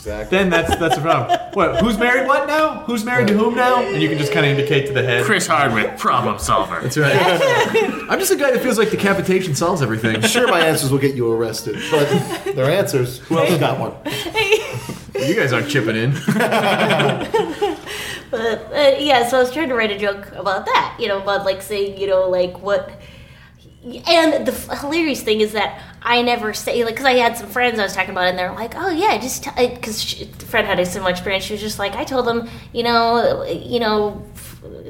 Exactly. 0.02 0.36
then 0.36 0.50
that's 0.50 0.74
that's 0.76 0.96
the 0.96 1.00
problem. 1.00 1.38
What? 1.52 1.80
Who's 1.80 1.96
married? 1.96 2.26
What 2.26 2.48
now? 2.48 2.80
Who's 2.86 3.04
married 3.04 3.28
to 3.28 3.34
whom 3.34 3.54
now? 3.54 3.80
And 3.82 4.02
you 4.02 4.08
can 4.08 4.18
just 4.18 4.32
kind 4.32 4.44
of 4.44 4.50
indicate 4.50 4.86
to 4.88 4.92
the 4.92 5.02
head. 5.02 5.24
Chris 5.24 5.46
Hardwick, 5.46 5.96
problem 5.96 6.40
solver. 6.40 6.80
That's 6.80 6.96
right. 6.96 7.14
I'm 8.10 8.18
just 8.18 8.32
a 8.32 8.36
guy 8.36 8.50
that 8.50 8.60
feels 8.62 8.78
like 8.78 8.90
decapitation 8.90 9.54
solves 9.54 9.80
everything. 9.80 10.20
Sure, 10.22 10.48
my 10.48 10.60
answers 10.60 10.90
will 10.90 10.98
get 10.98 11.14
you 11.14 11.30
arrested, 11.30 11.76
but 11.92 12.08
they're 12.56 12.70
answers. 12.70 13.18
Who 13.20 13.38
else 13.38 13.56
got 13.58 13.78
one? 13.78 13.94
You 15.14 15.36
guys 15.36 15.52
aren't 15.52 15.68
chipping 15.68 15.94
in. 15.94 16.14
But 18.32 18.72
uh, 18.72 18.96
yeah, 18.98 19.28
so 19.28 19.36
I 19.36 19.40
was 19.40 19.52
trying 19.52 19.68
to 19.68 19.74
write 19.74 19.90
a 19.90 19.98
joke 19.98 20.32
about 20.32 20.64
that, 20.64 20.96
you 20.98 21.06
know, 21.06 21.20
about 21.20 21.44
like 21.44 21.60
saying, 21.60 21.98
you 22.00 22.06
know, 22.06 22.30
like 22.30 22.58
what. 22.60 22.90
And 23.84 24.46
the 24.46 24.52
hilarious 24.80 25.22
thing 25.22 25.42
is 25.42 25.52
that 25.52 25.78
I 26.04 26.22
never 26.22 26.52
say 26.52 26.84
like 26.84 26.94
because 26.94 27.06
I 27.06 27.14
had 27.14 27.36
some 27.36 27.48
friends 27.48 27.78
I 27.78 27.84
was 27.84 27.94
talking 27.94 28.10
about 28.10 28.26
and 28.26 28.38
they're 28.38 28.52
like, 28.52 28.74
oh 28.76 28.90
yeah, 28.90 29.18
just 29.18 29.44
because 29.56 30.24
Fred 30.44 30.64
had 30.64 30.80
a 30.80 30.86
similar 30.86 31.10
experience. 31.10 31.44
She 31.44 31.54
was 31.54 31.62
just 31.62 31.78
like, 31.78 31.94
I 31.94 32.04
told 32.04 32.26
them, 32.26 32.48
you 32.72 32.82
know, 32.82 33.44
you 33.44 33.80
know, 33.80 34.26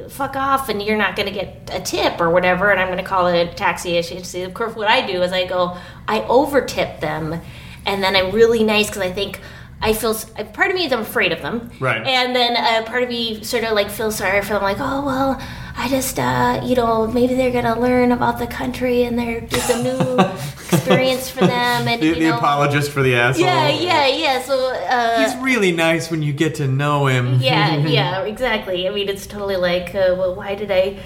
fuck 0.09 0.37
off, 0.37 0.69
and 0.69 0.83
you're 0.83 0.97
not 0.97 1.17
gonna 1.17 1.31
get 1.31 1.71
a 1.73 1.81
tip 1.81 2.21
or 2.21 2.31
whatever, 2.31 2.71
and 2.71 2.81
I'm 2.81 2.89
gonna 2.89 3.03
call 3.03 3.27
it 3.29 3.49
a 3.49 3.55
taxi 3.55 3.97
agency. 3.97 4.43
Of 4.43 4.55
course, 4.55 4.75
what 4.75 4.89
I 4.89 5.07
do 5.07 5.23
is 5.23 5.33
I 5.33 5.47
go, 5.47 5.77
I 6.09 6.23
over 6.23 6.63
tip 6.65 7.01
them, 7.01 7.41
and 7.87 8.03
then 8.03 8.17
I'm 8.17 8.33
really 8.33 8.65
nice 8.65 8.89
because 8.89 9.03
I 9.03 9.13
think. 9.13 9.41
I 9.85 9.93
feel 9.95 10.15
part 10.55 10.71
of 10.71 10.77
me 10.77 10.85
is 10.87 10.93
I'm 10.93 11.01
afraid 11.01 11.33
of 11.33 11.43
them, 11.43 11.71
Right. 11.81 12.07
And 12.07 12.35
then 12.37 12.57
uh, 12.57 12.85
part 12.89 13.03
of 13.03 13.09
me 13.09 13.43
sort 13.43 13.65
of 13.65 13.73
like 13.73 13.91
feels 13.91 14.17
sorry 14.17 14.41
for 14.43 14.55
them, 14.55 14.63
like, 14.63 14.79
oh 14.79 15.05
well, 15.05 15.43
I 15.77 15.89
just 15.89 16.19
uh, 16.21 16.61
you 16.65 16.77
know 16.77 17.07
maybe 17.09 17.35
they're 17.35 17.51
gonna 17.51 17.81
learn 17.81 18.13
about 18.13 18.39
the 18.39 18.47
country 18.47 19.03
and 19.03 19.19
there 19.19 19.39
it's 19.43 19.71
a 19.71 19.83
new 19.83 20.19
experience 20.73 21.29
for 21.29 21.41
them, 21.41 21.89
and 21.89 22.01
The, 22.01 22.07
you 22.07 22.15
the 22.15 22.21
know, 22.31 22.37
apologist 22.39 22.93
for 22.93 23.03
the 23.03 23.17
asshole. 23.17 23.45
yeah, 23.45 23.69
yeah, 23.71 24.07
yeah. 24.07 24.43
So 24.43 24.55
uh, 24.73 25.21
He's 25.21 25.37
really 25.43 25.73
nice 25.73 26.11
when 26.11 26.23
you 26.23 26.33
get 26.33 26.55
to 26.57 26.69
know 26.69 27.07
him. 27.07 27.41
yeah, 27.41 27.77
yeah, 27.77 28.23
exactly. 28.35 28.87
I 28.87 28.91
mean, 28.93 29.09
it's 29.09 29.27
totally 29.27 29.57
like, 29.57 29.95
uh, 29.95 30.15
well, 30.17 30.35
why 30.35 30.55
did 30.55 30.71
I, 30.71 30.99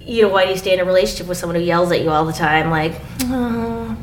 you 0.00 0.22
know, 0.22 0.28
why 0.30 0.44
do 0.46 0.52
you 0.52 0.56
stay 0.56 0.72
in 0.74 0.80
a 0.80 0.84
relationship 0.84 1.26
with 1.28 1.36
someone 1.38 1.56
who 1.56 1.62
yells 1.62 1.92
at 1.92 2.00
you 2.02 2.10
all 2.10 2.24
the 2.24 2.32
time? 2.32 2.70
Like, 2.70 2.94
oh, 3.24 3.96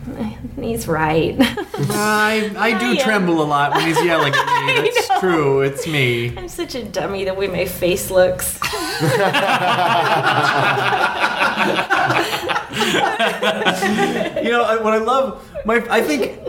he's 0.63 0.87
right. 0.87 1.35
I, 1.39 2.51
I 2.57 2.77
do 2.79 2.93
Yeah. 2.93 3.03
tremble 3.03 3.41
a 3.41 3.45
lot 3.45 3.71
when 3.73 3.85
he's 3.87 4.01
yelling 4.03 4.33
at 4.33 4.65
me. 4.83 4.91
That's 4.93 5.19
true. 5.19 5.61
It's 5.61 5.87
me. 5.87 6.35
I'm 6.37 6.47
such 6.49 6.75
a 6.75 6.83
dummy 6.83 7.23
the 7.25 7.33
way 7.33 7.47
my 7.47 7.65
face 7.65 8.09
looks. 8.11 8.59
You 14.41 14.51
know 14.51 14.63
I- 14.63 14.81
what 14.81 14.93
I 14.93 14.97
love. 14.97 15.49
My 15.65 15.85
I 15.89 16.01
think. 16.01 16.39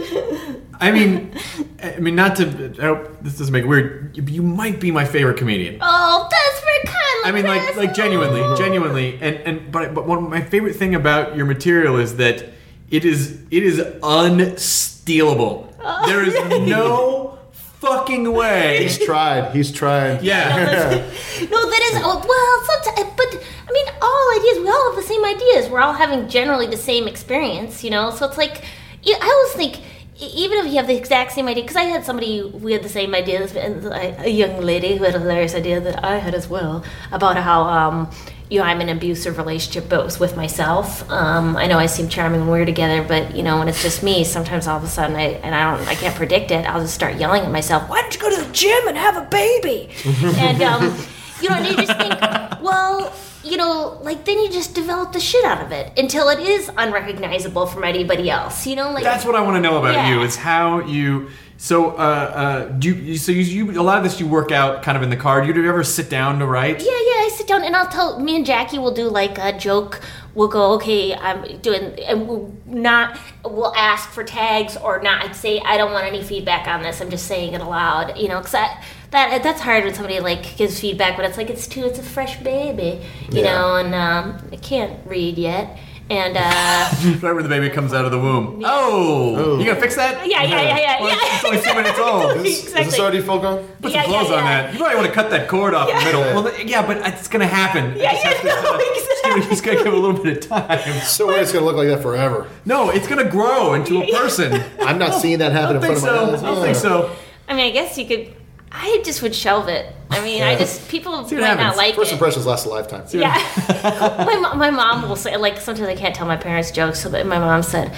I 0.80 0.90
mean, 0.92 1.34
I 1.82 1.98
mean, 1.98 2.14
not 2.14 2.36
to. 2.36 2.74
I 2.80 2.84
hope 2.86 3.22
this 3.22 3.36
doesn't 3.38 3.52
make 3.52 3.64
it 3.64 3.66
weird. 3.66 4.16
You, 4.16 4.22
you 4.24 4.42
might 4.42 4.80
be 4.80 4.90
my 4.90 5.04
favorite 5.04 5.36
comedian. 5.36 5.78
oh, 5.80 6.28
that's 6.30 6.60
very 6.64 6.84
kind. 6.84 7.26
I 7.26 7.32
mean, 7.32 7.44
like, 7.46 7.76
like 7.76 7.94
genuinely, 7.94 8.56
genuinely, 8.56 9.18
and 9.20 9.36
and 9.36 9.72
but 9.72 9.94
but 9.94 10.06
one 10.06 10.30
my 10.30 10.40
favorite 10.42 10.74
thing 10.76 10.94
about 10.94 11.36
your 11.36 11.46
material 11.46 11.96
is 11.96 12.16
that 12.16 12.46
it 12.90 13.04
is 13.04 13.38
it 13.50 13.62
is 13.62 13.78
unstealable. 14.02 15.66
There 16.06 16.22
is 16.24 16.34
no 16.68 17.38
fucking 17.80 18.30
way. 18.32 18.82
He's 18.82 18.98
tried. 18.98 19.54
He's 19.54 19.72
tried. 19.72 20.22
Yeah. 20.22 21.06
No, 21.50 21.70
that 21.70 21.82
is 21.90 22.02
oh, 22.04 22.18
well. 22.32 22.56
Sometimes, 22.84 23.14
but 23.16 23.30
I 23.68 23.72
mean, 23.72 23.86
all 24.02 24.38
ideas. 24.38 24.58
We 24.62 24.68
all 24.68 24.92
have 24.92 24.96
the 25.02 25.08
same 25.08 25.24
ideas. 25.24 25.70
We're 25.70 25.80
all 25.80 25.94
having 25.94 26.28
generally 26.28 26.66
the 26.66 26.76
same 26.76 27.08
experience, 27.08 27.82
you 27.82 27.90
know. 27.90 28.10
So 28.10 28.26
it's 28.26 28.36
like, 28.36 28.62
yeah, 29.02 29.16
I 29.20 29.26
always 29.26 29.52
think, 29.54 29.78
e- 30.20 30.32
even 30.44 30.58
if 30.58 30.66
you 30.66 30.74
have 30.76 30.86
the 30.86 30.96
exact 30.96 31.32
same 31.32 31.48
idea, 31.48 31.62
because 31.64 31.76
I 31.76 31.84
had 31.84 32.04
somebody 32.04 32.42
we 32.42 32.72
had 32.74 32.82
the 32.82 32.90
same 32.90 33.14
ideas, 33.14 33.56
and 33.56 33.86
I- 33.94 34.14
a 34.24 34.28
young 34.28 34.60
lady 34.60 34.96
who 34.96 35.04
had 35.04 35.14
a 35.14 35.18
hilarious 35.18 35.54
idea 35.54 35.80
that 35.80 36.04
I 36.04 36.18
had 36.18 36.34
as 36.34 36.46
well 36.48 36.84
about 37.10 37.36
how. 37.38 37.62
um 37.62 38.10
you 38.50 38.58
know, 38.58 38.64
I'm 38.64 38.80
in 38.80 38.88
an 38.88 38.96
abusive 38.96 39.38
relationship, 39.38 39.88
but 39.88 40.00
it 40.00 40.04
was 40.04 40.18
with 40.18 40.36
myself. 40.36 41.08
Um, 41.10 41.56
I 41.56 41.66
know 41.68 41.78
I 41.78 41.86
seem 41.86 42.08
charming 42.08 42.40
when 42.40 42.48
we're 42.50 42.64
together, 42.66 43.02
but 43.02 43.36
you 43.36 43.42
know, 43.44 43.58
when 43.60 43.68
it's 43.68 43.80
just 43.82 44.02
me, 44.02 44.24
sometimes 44.24 44.66
all 44.66 44.76
of 44.76 44.82
a 44.84 44.88
sudden 44.88 45.14
I 45.16 45.34
and 45.44 45.54
I 45.54 45.76
don't, 45.76 45.86
I 45.88 45.94
can't 45.94 46.14
predict 46.16 46.50
it. 46.50 46.66
I'll 46.66 46.80
just 46.80 46.94
start 46.94 47.14
yelling 47.14 47.42
at 47.44 47.52
myself. 47.52 47.88
Why 47.88 48.00
don't 48.02 48.12
you 48.14 48.20
go 48.20 48.28
to 48.36 48.42
the 48.44 48.52
gym 48.52 48.88
and 48.88 48.96
have 48.96 49.16
a 49.16 49.26
baby? 49.26 49.90
and 50.36 50.60
um, 50.62 50.96
you 51.40 51.48
know, 51.48 51.56
and 51.56 51.66
you 51.66 51.76
just 51.86 51.96
think, 51.98 52.20
well, 52.60 53.12
you 53.44 53.56
know, 53.56 53.98
like 54.02 54.24
then 54.24 54.38
you 54.40 54.50
just 54.50 54.74
develop 54.74 55.12
the 55.12 55.20
shit 55.20 55.44
out 55.44 55.64
of 55.64 55.70
it 55.72 55.96
until 55.98 56.28
it 56.28 56.40
is 56.40 56.70
unrecognizable 56.76 57.66
from 57.66 57.84
anybody 57.84 58.28
else. 58.28 58.66
You 58.66 58.76
know, 58.76 58.90
like 58.90 59.04
That's 59.04 59.24
what 59.24 59.34
I 59.36 59.42
want 59.42 59.56
to 59.56 59.60
know 59.60 59.78
about 59.78 59.94
Yeah. 59.94 60.10
you. 60.10 60.22
Is 60.22 60.36
how 60.36 60.80
you. 60.80 61.30
So, 61.56 61.90
uh, 61.90 61.92
uh, 61.92 62.64
do 62.78 62.88
you, 62.88 62.94
you- 62.94 63.18
so 63.18 63.32
you, 63.32 63.42
you 63.70 63.80
a 63.80 63.82
lot 63.82 63.98
of 63.98 64.04
this 64.04 64.18
you 64.18 64.26
work 64.26 64.50
out 64.50 64.82
kind 64.82 64.96
of 64.96 65.02
in 65.02 65.10
the 65.10 65.16
car. 65.16 65.40
Do 65.44 65.52
you 65.52 65.68
ever 65.68 65.84
sit 65.84 66.08
down 66.08 66.38
to 66.38 66.46
write? 66.46 66.80
Yeah, 66.82 66.86
yeah. 66.90 67.09
Down 67.50 67.64
and 67.64 67.74
I'll 67.74 67.88
tell. 67.88 68.20
Me 68.20 68.36
and 68.36 68.46
Jackie 68.46 68.78
will 68.78 68.94
do 68.94 69.08
like 69.08 69.36
a 69.38 69.56
joke. 69.58 70.00
We'll 70.36 70.46
go, 70.46 70.74
okay, 70.74 71.12
I'm 71.14 71.58
doing, 71.58 71.98
and 72.00 72.28
we'll 72.28 72.54
not. 72.64 73.18
We'll 73.44 73.74
ask 73.74 74.08
for 74.10 74.22
tags 74.22 74.76
or 74.76 75.02
not. 75.02 75.24
I'd 75.24 75.34
say 75.34 75.58
I 75.58 75.76
don't 75.76 75.90
want 75.90 76.06
any 76.06 76.22
feedback 76.22 76.68
on 76.68 76.82
this. 76.82 77.00
I'm 77.00 77.10
just 77.10 77.26
saying 77.26 77.54
it 77.54 77.60
aloud. 77.60 78.16
You 78.16 78.28
know, 78.28 78.38
because 78.38 78.52
that 78.52 78.84
that 79.10 79.42
that's 79.42 79.60
hard 79.60 79.82
when 79.84 79.94
somebody 79.94 80.20
like 80.20 80.56
gives 80.56 80.78
feedback, 80.78 81.16
but 81.16 81.24
it's 81.26 81.36
like 81.36 81.50
it's 81.50 81.66
too. 81.66 81.84
It's 81.84 81.98
a 81.98 82.04
fresh 82.04 82.38
baby, 82.40 83.04
you 83.32 83.42
Yeah. 83.42 83.54
know, 83.54 83.76
and 83.76 83.94
um, 83.96 84.48
I 84.52 84.56
can't 84.56 85.04
read 85.04 85.36
yet. 85.36 85.76
And 86.10 86.36
uh, 86.36 86.40
right 87.26 87.32
when 87.34 87.44
the 87.44 87.48
baby 87.48 87.70
comes 87.70 87.94
out 87.94 88.04
of 88.04 88.10
the 88.10 88.18
womb. 88.18 88.62
Oh, 88.64 89.58
you 89.60 89.64
gonna 89.64 89.80
fix 89.80 89.94
that? 89.94 90.26
yeah, 90.28 90.42
yeah, 90.42 90.60
yeah, 90.60 90.78
yeah, 90.78 91.00
Well, 91.00 91.08
yeah. 91.10 91.16
It's 91.22 91.44
only 91.44 91.60
two 91.60 91.72
minutes 91.74 91.98
old. 92.00 92.36
Is, 92.44 92.46
is 92.46 92.62
exactly. 92.64 92.84
this 92.90 92.98
already 92.98 93.20
full 93.20 93.38
grown? 93.38 93.64
Put 93.80 93.92
Yeah, 93.92 94.02
some 94.02 94.12
yeah, 94.12 94.18
clothes 94.18 94.32
on 94.32 94.44
yeah. 94.44 94.62
that. 94.62 94.72
You 94.72 94.78
probably 94.80 94.96
want 94.96 95.06
to 95.08 95.12
cut 95.14 95.30
that 95.30 95.48
cord 95.48 95.72
off 95.72 95.88
in 95.88 95.96
the 95.96 96.04
middle. 96.04 96.20
Well, 96.22 96.50
th- 96.52 96.66
yeah, 96.68 96.84
but 96.84 96.96
it's 97.06 97.28
gonna 97.28 97.46
happen. 97.46 97.96
Yeah, 97.96 98.10
Just 98.12 98.24
yeah, 98.24 98.30
have 98.32 98.64
to- 98.64 98.70
no, 98.72 98.94
just 98.94 99.24
give- 99.40 99.48
Just 99.50 99.64
gotta 99.64 99.76
give 99.78 99.86
it 99.86 99.94
a 99.94 99.96
little 99.96 100.20
bit 100.20 100.38
of 100.38 100.48
time. 100.50 101.00
So 101.02 101.28
weird 101.28 101.42
it's 101.42 101.52
gonna 101.52 101.64
look 101.64 101.76
like 101.76 101.86
that 101.88 102.02
forever. 102.02 102.48
No, 102.64 102.90
it's 102.90 103.06
gonna 103.06 103.30
grow 103.30 103.74
into 103.74 104.02
a 104.02 104.12
person. 104.12 104.64
I'm 104.80 104.98
not 104.98 105.14
seeing 105.14 105.38
that 105.38 105.52
I 105.52 105.54
happen 105.54 105.76
don't 105.76 105.84
in 105.84 105.90
think 105.96 106.00
front 106.00 106.16
so. 106.16 106.22
of 106.24 106.28
I 106.28 106.32
my 106.32 106.36
eyes. 106.36 106.42
I 106.42 106.54
don't 106.54 106.62
think 106.64 106.76
so. 106.76 107.16
I 107.48 107.54
mean, 107.54 107.66
I 107.66 107.70
guess 107.70 107.96
you 107.96 108.06
could. 108.06 108.34
I 108.72 109.02
just 109.04 109.22
would 109.22 109.34
shelve 109.34 109.68
it. 109.68 109.94
I 110.10 110.22
mean, 110.22 110.42
I 110.42 110.56
just 110.56 110.88
people 110.90 111.12
what 111.12 111.32
might 111.32 111.56
not 111.56 111.76
like 111.76 111.94
First 111.94 112.12
it. 112.12 112.14
impressions 112.14 112.46
last 112.46 112.66
a 112.66 112.68
lifetime. 112.68 113.04
Yeah. 113.10 113.34
my, 114.26 114.54
my 114.54 114.70
mom 114.70 115.08
will 115.08 115.16
say, 115.16 115.36
like, 115.36 115.60
sometimes 115.60 115.88
I 115.88 115.96
can't 115.96 116.14
tell 116.14 116.26
my 116.26 116.36
parents 116.36 116.70
jokes, 116.70 117.00
so 117.00 117.08
that 117.10 117.26
my 117.26 117.38
mom 117.38 117.62
said, 117.62 117.92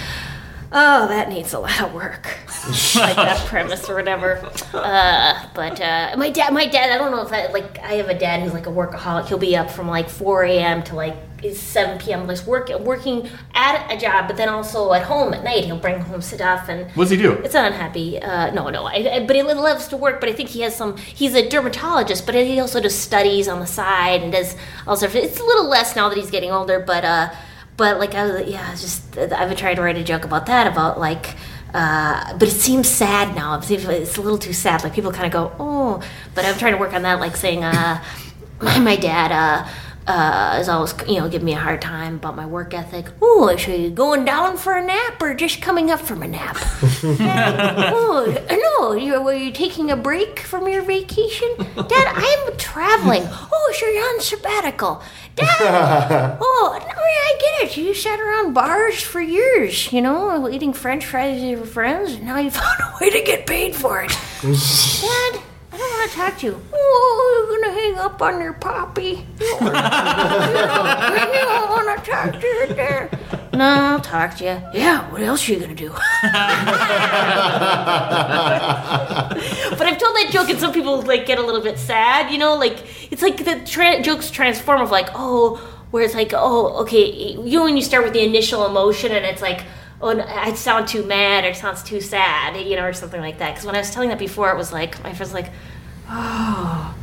Oh, 0.75 1.07
that 1.09 1.29
needs 1.29 1.53
a 1.53 1.59
lot 1.59 1.83
of 1.83 1.93
work. 1.93 2.25
like 2.97 3.17
that 3.17 3.47
premise 3.47 3.91
or 3.91 3.95
whatever. 3.95 4.41
Uh, 4.73 5.47
but 5.55 5.79
uh, 5.81 6.15
my 6.17 6.31
dad, 6.31 6.55
my 6.55 6.67
dad, 6.67 6.91
I 6.91 6.97
don't 6.97 7.11
know 7.11 7.21
if 7.21 7.33
I, 7.33 7.49
like, 7.49 7.79
I 7.81 7.95
have 7.95 8.09
a 8.09 8.19
dad 8.19 8.41
who's 8.41 8.55
like 8.55 8.67
a 8.67 8.71
workaholic. 8.71 9.27
He'll 9.27 9.37
be 9.37 9.55
up 9.55 9.71
from 9.71 9.89
like 9.89 10.09
4 10.09 10.45
a.m. 10.45 10.83
to 10.85 10.95
like 10.95 11.17
7 11.53 11.99
p.m. 11.99 12.27
Just 12.27 12.47
work, 12.47 12.71
working 12.81 13.29
at 13.55 13.93
a 13.93 13.99
job, 13.99 14.29
but 14.29 14.39
then 14.39 14.49
also 14.49 14.95
at 14.95 15.03
home 15.03 15.35
at 15.35 15.45
night. 15.45 15.65
He'll 15.65 15.79
bring 15.79 16.01
home 16.01 16.23
stuff 16.23 16.69
and. 16.69 16.91
What's 16.93 17.11
he 17.11 17.19
do? 17.19 17.33
It's 17.33 17.55
not 17.55 17.67
unhappy. 17.67 18.19
Uh, 18.23 18.51
no, 18.53 18.71
no. 18.71 18.85
I, 18.87 19.17
I, 19.17 19.27
but 19.27 19.37
he 19.37 19.43
loves 19.43 19.89
to 19.89 19.97
work. 19.99 20.21
But 20.21 20.31
I 20.31 20.33
think 20.33 20.49
he 20.49 20.63
has 20.63 20.75
some. 20.75 20.97
He's 20.97 21.35
a 21.35 21.47
dermatologist, 21.47 22.25
but 22.25 22.35
he 22.35 22.59
also 22.61 22.81
does 22.81 22.95
studies 22.95 23.47
on 23.47 23.61
the 23.61 23.67
side 23.67 24.23
and 24.23 24.33
does 24.33 24.57
all 24.87 24.93
also. 24.93 25.07
It's 25.09 25.41
a 25.41 25.45
little 25.45 25.69
less 25.69 25.97
now 25.97 26.09
that 26.09 26.17
he's 26.17 26.31
getting 26.31 26.51
older, 26.51 26.81
but 26.81 27.05
uh, 27.05 27.35
but 27.77 27.99
like 27.99 28.15
I 28.15 28.27
was, 28.27 28.47
yeah, 28.49 28.71
just 28.73 29.17
I've 29.19 29.49
been 29.49 29.57
trying 29.57 29.77
to 29.77 29.83
write 29.83 29.97
a 29.97 30.05
joke 30.05 30.25
about 30.25 30.47
that 30.47 30.67
about 30.67 30.99
like. 30.99 31.37
Uh, 31.75 32.37
but 32.37 32.49
it 32.49 32.53
seems 32.53 32.87
sad 32.87 33.35
now. 33.35 33.59
It 33.59 33.71
it's 33.71 34.19
a 34.19 34.21
little 34.21 34.37
too 34.37 34.53
sad. 34.53 34.85
Like 34.85 34.93
people 34.93 35.11
kind 35.11 35.25
of 35.25 35.33
go, 35.33 35.57
oh. 35.59 36.03
But 36.35 36.45
I'm 36.45 36.59
trying 36.59 36.75
to 36.75 36.79
work 36.79 36.93
on 36.93 37.01
that. 37.03 37.19
Like 37.19 37.35
saying, 37.35 37.65
uh, 37.65 38.05
my, 38.61 38.79
my 38.79 38.97
dad 38.97 39.33
uh, 39.33 39.67
uh, 40.07 40.59
is 40.61 40.69
always, 40.69 40.95
you 41.09 41.21
know, 41.21 41.29
giving 41.29 41.47
me 41.47 41.53
a 41.53 41.59
hard 41.59 41.81
time 41.81 42.17
about 42.17 42.37
my 42.37 42.47
work 42.47 42.75
ethic. 42.75 43.07
Oh, 43.21 43.49
is 43.49 43.61
she 43.61 43.91
going 43.91 44.25
down 44.25 44.57
for 44.57 44.75
a 44.77 44.85
nap 44.85 45.21
or 45.23 45.35
just 45.35 45.61
coming 45.63 45.91
up 45.91 46.01
from 46.01 46.23
a 46.23 46.29
nap? 46.29 46.57
Oh, 47.05 48.27
no, 48.51 48.93
you 48.93 49.21
were 49.23 49.35
you 49.35 49.53
taking 49.53 49.91
a 49.91 49.97
break 49.97 50.39
from 50.41 50.69
your 50.69 50.83
vacation? 50.83 51.49
Dad, 51.59 52.13
I'm 52.15 52.57
traveling. 52.57 53.23
Oh, 53.27 53.75
you're 53.81 54.05
on 54.15 54.21
sabbatical. 54.21 55.03
Dad, 55.35 55.49
oh, 56.41 56.79
no, 56.79 57.03
I 57.03 57.39
get 57.41 57.71
it. 57.71 57.77
You 57.77 57.95
sat 57.95 58.21
around 58.21 58.53
bars 58.53 59.01
for 59.01 59.21
years, 59.21 59.93
you 59.93 60.03
know, 60.03 60.49
eating 60.49 60.73
french 60.73 61.05
fries 61.07 61.41
with 61.41 61.51
your 61.51 61.67
friends, 61.67 62.13
and 62.13 62.25
now 62.25 62.39
you 62.39 62.51
found 62.61 62.81
a 62.81 62.93
way 63.01 63.11
to 63.11 63.23
get 63.25 63.47
paid 63.47 63.75
for 63.75 64.03
it. 64.03 64.17
Dad, 64.43 65.41
I 65.73 65.79
don't 65.79 65.91
want 65.91 66.11
to 66.11 66.17
talk 66.17 66.39
to 66.39 66.47
you. 66.47 66.61
Oh, 66.73 67.49
you're 67.51 67.61
gonna 67.61 67.81
hang 67.81 67.99
up 67.99 68.21
on 68.21 68.41
your 68.41 68.53
poppy. 68.53 69.27
You 69.41 69.71
don't 71.49 71.71
want 71.71 72.05
to 72.05 72.11
talk 72.11 72.33
to 72.41 72.47
you 72.47 72.67
there. 72.75 73.11
No, 73.55 73.65
I'll 73.65 74.01
talk 74.01 74.37
to 74.39 74.45
you. 74.45 74.61
Yeah, 74.75 75.11
what 75.11 75.23
else 75.23 75.49
are 75.49 75.53
you 75.53 75.61
gonna 75.61 75.75
do? 75.75 75.89
but 75.91 75.99
I've 79.87 79.99
told 79.99 80.17
that 80.17 80.29
joke, 80.31 80.49
and 80.51 80.59
some 80.59 80.73
people 80.73 81.03
like 81.03 81.27
get 81.27 81.39
a 81.39 81.43
little 81.43 81.61
bit 81.63 81.79
sad. 81.79 82.31
You 82.31 82.39
know, 82.39 82.55
like 82.57 82.79
it's 83.13 83.23
like 83.23 83.45
the 83.45 83.61
tra- 83.67 84.03
jokes 84.03 84.31
transform 84.31 84.81
of 84.81 84.91
like, 84.91 85.09
oh, 85.15 85.57
where 85.91 86.03
it's 86.05 86.15
like, 86.15 86.33
oh, 86.35 86.81
okay, 86.83 87.11
you 87.11 87.59
know, 87.59 87.65
when 87.65 87.77
you 87.77 87.83
start 87.83 88.05
with 88.05 88.13
the 88.13 88.23
initial 88.25 88.67
emotion, 88.67 89.13
and 89.13 89.25
it's 89.25 89.43
like. 89.43 89.65
Oh, 90.03 90.13
no, 90.13 90.25
I 90.25 90.53
sound 90.55 90.89
too 90.89 91.05
mad, 91.05 91.45
or 91.45 91.49
it 91.49 91.57
sounds 91.57 91.83
too 91.83 92.01
sad, 92.01 92.57
you 92.57 92.75
know, 92.77 92.85
or 92.85 92.93
something 92.93 93.21
like 93.21 93.39
that. 93.39 93.51
Because 93.53 93.65
when 93.65 93.77
I 93.77 93.79
was 93.79 93.91
telling 93.91 94.09
that 94.09 94.19
before, 94.19 94.51
it 94.51 94.57
was 94.57 94.73
like 94.73 95.03
my 95.05 95.13
friend's 95.13 95.33
like, 95.33 95.51
"Oh, 96.11 96.95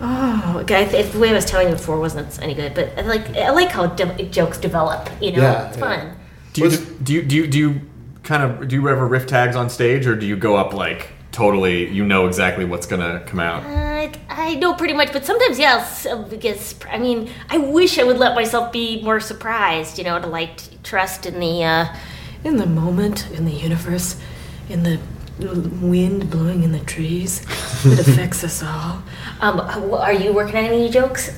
oh." 0.00 0.58
Okay, 0.62 0.82
I 0.82 0.84
th- 0.84 1.12
the 1.12 1.18
way 1.18 1.30
I 1.30 1.32
was 1.32 1.44
telling 1.44 1.68
it 1.68 1.72
before 1.72 1.98
wasn't 2.00 2.40
any 2.42 2.54
good, 2.54 2.74
but 2.74 2.96
I 2.98 3.02
like 3.02 3.36
I 3.36 3.50
like 3.50 3.70
how 3.70 3.86
de- 3.86 4.24
jokes 4.30 4.58
develop. 4.58 5.08
You 5.20 5.32
know, 5.32 5.42
Yeah, 5.42 5.68
it's 5.68 5.78
yeah. 5.78 5.84
fun. 6.06 6.16
Do 6.52 6.62
you 6.62 6.70
do 7.02 7.12
you 7.14 7.22
do 7.22 7.36
you, 7.36 7.46
do 7.46 7.58
you 7.58 7.80
kind 8.22 8.42
of 8.42 8.68
do 8.68 8.76
you 8.76 8.88
ever 8.88 9.06
riff 9.06 9.26
tags 9.26 9.56
on 9.56 9.70
stage, 9.70 10.06
or 10.06 10.16
do 10.16 10.26
you 10.26 10.36
go 10.36 10.56
up 10.56 10.72
like 10.74 11.08
totally? 11.32 11.88
You 11.90 12.04
know 12.04 12.26
exactly 12.26 12.64
what's 12.64 12.86
gonna 12.86 13.22
come 13.26 13.40
out. 13.40 13.62
I, 13.64 14.12
I 14.28 14.54
know 14.56 14.74
pretty 14.74 14.94
much, 14.94 15.12
but 15.12 15.24
sometimes, 15.24 15.58
yes, 15.58 16.04
uh, 16.06 16.22
because 16.22 16.74
I 16.90 16.98
mean, 16.98 17.30
I 17.48 17.58
wish 17.58 17.98
I 17.98 18.04
would 18.04 18.18
let 18.18 18.34
myself 18.34 18.72
be 18.72 19.02
more 19.02 19.20
surprised, 19.20 19.98
you 19.98 20.04
know, 20.04 20.18
to 20.20 20.26
like 20.26 20.82
trust 20.82 21.26
in 21.26 21.40
the, 21.40 21.64
uh, 21.64 21.86
in 22.44 22.56
the 22.58 22.66
moment, 22.66 23.30
in 23.30 23.44
the 23.44 23.52
universe, 23.52 24.16
in 24.68 24.82
the 24.82 25.00
wind 25.80 26.30
blowing 26.30 26.62
in 26.62 26.70
the 26.70 26.78
trees 26.80 27.42
it 27.84 27.98
affects 28.06 28.44
us 28.44 28.62
all. 28.62 29.02
Um, 29.40 29.60
are 29.60 30.12
you 30.12 30.32
working 30.32 30.56
on 30.56 30.64
any 30.64 30.88
jokes? 30.88 31.36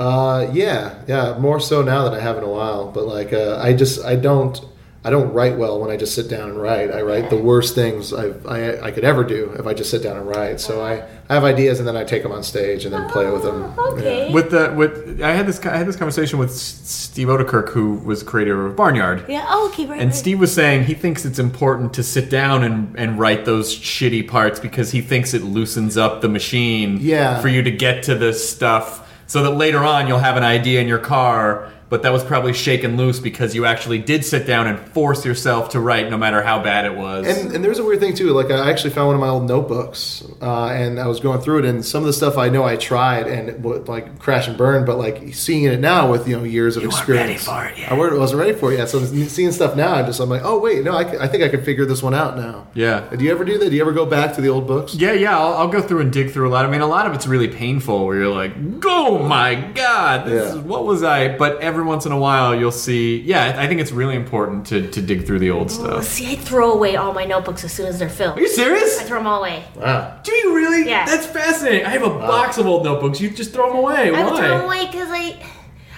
Uh, 0.00 0.48
yeah, 0.52 1.02
yeah, 1.06 1.36
more 1.38 1.60
so 1.60 1.82
now 1.82 2.04
than 2.04 2.14
I 2.14 2.20
have 2.20 2.38
in 2.38 2.44
a 2.44 2.48
while. 2.48 2.90
But 2.90 3.06
like, 3.06 3.32
uh, 3.32 3.60
I 3.62 3.74
just 3.74 4.04
I 4.04 4.16
don't 4.16 4.60
I 5.06 5.10
don't 5.10 5.34
write 5.34 5.58
well 5.58 5.78
when 5.80 5.90
I 5.90 5.98
just 5.98 6.14
sit 6.14 6.30
down 6.30 6.48
and 6.48 6.58
write. 6.60 6.90
I 6.90 7.02
write 7.02 7.28
the 7.28 7.36
worst 7.36 7.74
things 7.74 8.14
I've, 8.14 8.46
I 8.46 8.80
I 8.80 8.90
could 8.90 9.04
ever 9.04 9.22
do 9.22 9.54
if 9.58 9.66
I 9.66 9.74
just 9.74 9.90
sit 9.90 10.02
down 10.02 10.16
and 10.16 10.26
write. 10.26 10.60
So 10.60 10.82
I, 10.82 11.06
I 11.28 11.34
have 11.34 11.44
ideas 11.44 11.78
and 11.78 11.86
then 11.86 11.94
I 11.94 12.04
take 12.04 12.22
them 12.22 12.32
on 12.32 12.42
stage 12.42 12.86
and 12.86 12.94
then 12.94 13.08
play 13.10 13.30
with 13.30 13.42
them. 13.42 13.74
Ah, 13.76 13.90
okay. 13.92 14.32
With 14.32 14.50
the 14.50 14.72
with 14.74 15.20
I 15.22 15.32
had 15.32 15.46
this 15.46 15.60
I 15.66 15.76
had 15.76 15.86
this 15.86 15.96
conversation 15.96 16.38
with 16.38 16.50
Steve 16.50 17.28
Oedekerk, 17.28 17.68
who 17.68 17.96
was 17.96 18.22
creator 18.22 18.66
of 18.66 18.76
Barnyard. 18.76 19.26
Yeah. 19.28 19.44
Oh, 19.48 19.68
okay. 19.68 19.84
Right. 19.84 20.00
And 20.00 20.08
right. 20.10 20.16
Steve 20.16 20.40
was 20.40 20.54
saying 20.54 20.84
he 20.84 20.94
thinks 20.94 21.26
it's 21.26 21.38
important 21.38 21.92
to 21.94 22.02
sit 22.02 22.30
down 22.30 22.64
and, 22.64 22.98
and 22.98 23.18
write 23.18 23.44
those 23.44 23.78
shitty 23.78 24.26
parts 24.26 24.58
because 24.58 24.90
he 24.92 25.02
thinks 25.02 25.34
it 25.34 25.42
loosens 25.42 25.98
up 25.98 26.22
the 26.22 26.28
machine 26.30 26.96
Yeah. 27.00 27.42
for 27.42 27.48
you 27.48 27.62
to 27.62 27.70
get 27.70 28.04
to 28.04 28.14
this 28.14 28.48
stuff 28.48 29.02
so 29.26 29.42
that 29.42 29.50
later 29.50 29.78
on 29.84 30.06
you'll 30.06 30.18
have 30.18 30.36
an 30.36 30.44
idea 30.44 30.80
in 30.80 30.88
your 30.88 30.98
car, 30.98 31.70
but 31.94 32.02
that 32.02 32.12
was 32.12 32.24
probably 32.24 32.52
shaken 32.52 32.96
loose 32.96 33.20
because 33.20 33.54
you 33.54 33.64
actually 33.66 34.00
did 34.00 34.24
sit 34.24 34.48
down 34.48 34.66
and 34.66 34.80
force 34.88 35.24
yourself 35.24 35.68
to 35.68 35.78
write 35.78 36.10
no 36.10 36.18
matter 36.18 36.42
how 36.42 36.60
bad 36.60 36.84
it 36.86 36.96
was. 36.96 37.24
And, 37.24 37.54
and 37.54 37.64
there's 37.64 37.78
a 37.78 37.84
weird 37.84 38.00
thing 38.00 38.14
too. 38.14 38.30
Like 38.32 38.50
I 38.50 38.68
actually 38.68 38.90
found 38.90 39.06
one 39.06 39.14
of 39.14 39.20
my 39.20 39.28
old 39.28 39.46
notebooks, 39.48 40.24
uh, 40.42 40.66
and 40.70 40.98
I 40.98 41.06
was 41.06 41.20
going 41.20 41.40
through 41.40 41.60
it, 41.60 41.64
and 41.66 41.84
some 41.84 42.02
of 42.02 42.08
the 42.08 42.12
stuff 42.12 42.36
I 42.36 42.48
know 42.48 42.64
I 42.64 42.74
tried 42.74 43.28
and 43.28 43.48
it 43.48 43.60
would 43.60 43.86
like 43.86 44.18
crash 44.18 44.48
and 44.48 44.58
burn, 44.58 44.84
but 44.84 44.98
like 44.98 45.34
seeing 45.34 45.62
it 45.62 45.78
now 45.78 46.10
with 46.10 46.26
you 46.26 46.36
know 46.36 46.42
years 46.42 46.76
of 46.76 46.82
weren't 46.82 46.94
experience, 46.94 47.46
ready 47.46 47.70
for 47.76 47.80
it. 47.80 47.92
I 47.92 48.18
wasn't 48.18 48.40
ready 48.40 48.54
for 48.54 48.72
it 48.72 48.78
yet. 48.78 48.88
So 48.88 48.98
seeing 49.04 49.52
stuff 49.52 49.76
now, 49.76 49.94
I'm 49.94 50.06
just 50.06 50.18
I'm 50.18 50.28
like, 50.28 50.42
oh 50.44 50.58
wait, 50.58 50.82
no, 50.82 50.96
I, 50.96 51.02
I 51.24 51.28
think 51.28 51.44
I 51.44 51.48
can 51.48 51.62
figure 51.62 51.84
this 51.86 52.02
one 52.02 52.12
out 52.14 52.36
now. 52.36 52.66
Yeah. 52.74 53.08
Do 53.14 53.24
you 53.24 53.30
ever 53.30 53.44
do 53.44 53.56
that? 53.58 53.70
Do 53.70 53.76
you 53.76 53.82
ever 53.82 53.92
go 53.92 54.04
back 54.04 54.34
to 54.34 54.40
the 54.40 54.48
old 54.48 54.66
books? 54.66 54.96
Yeah, 54.96 55.12
yeah, 55.12 55.38
I'll, 55.38 55.54
I'll 55.54 55.68
go 55.68 55.80
through 55.80 56.00
and 56.00 56.12
dig 56.12 56.32
through 56.32 56.48
a 56.48 56.50
lot. 56.50 56.64
I 56.64 56.70
mean, 56.70 56.80
a 56.80 56.86
lot 56.88 57.06
of 57.06 57.14
it's 57.14 57.28
really 57.28 57.46
painful 57.48 58.04
where 58.04 58.16
you're 58.16 58.34
like, 58.34 58.52
oh 58.84 59.20
my 59.20 59.54
god, 59.54 60.26
this 60.26 60.42
Yeah. 60.52 60.58
is, 60.58 60.64
what 60.64 60.84
was 60.84 61.04
I? 61.04 61.36
But 61.36 61.60
every 61.60 61.83
once 61.86 62.06
in 62.06 62.12
a 62.12 62.18
while, 62.18 62.54
you'll 62.54 62.70
see. 62.70 63.20
Yeah, 63.20 63.54
I 63.56 63.66
think 63.66 63.80
it's 63.80 63.92
really 63.92 64.16
important 64.16 64.66
to, 64.68 64.90
to 64.90 65.02
dig 65.02 65.26
through 65.26 65.38
the 65.38 65.50
old 65.50 65.70
stuff. 65.70 66.04
see, 66.04 66.32
I 66.32 66.36
throw 66.36 66.72
away 66.72 66.96
all 66.96 67.12
my 67.12 67.24
notebooks 67.24 67.64
as 67.64 67.72
soon 67.72 67.86
as 67.86 67.98
they're 67.98 68.08
filled. 68.08 68.38
Are 68.38 68.40
you 68.40 68.48
serious? 68.48 69.00
I 69.00 69.04
throw 69.04 69.18
them 69.18 69.26
all 69.26 69.40
away. 69.40 69.64
Wow. 69.76 70.20
Do 70.22 70.32
you 70.32 70.54
really? 70.54 70.88
Yeah. 70.88 71.04
That's 71.06 71.26
fascinating. 71.26 71.86
I 71.86 71.90
have 71.90 72.02
a 72.02 72.10
box 72.10 72.58
of 72.58 72.66
old 72.66 72.84
notebooks. 72.84 73.20
You 73.20 73.30
just 73.30 73.52
throw 73.52 73.68
them 73.68 73.78
away. 73.78 74.14
I 74.14 74.24
would 74.24 74.38
throw 74.38 74.48
them 74.48 74.66
Why? 74.66 74.78
away 74.80 74.86
because 74.86 75.08
I, 75.10 75.46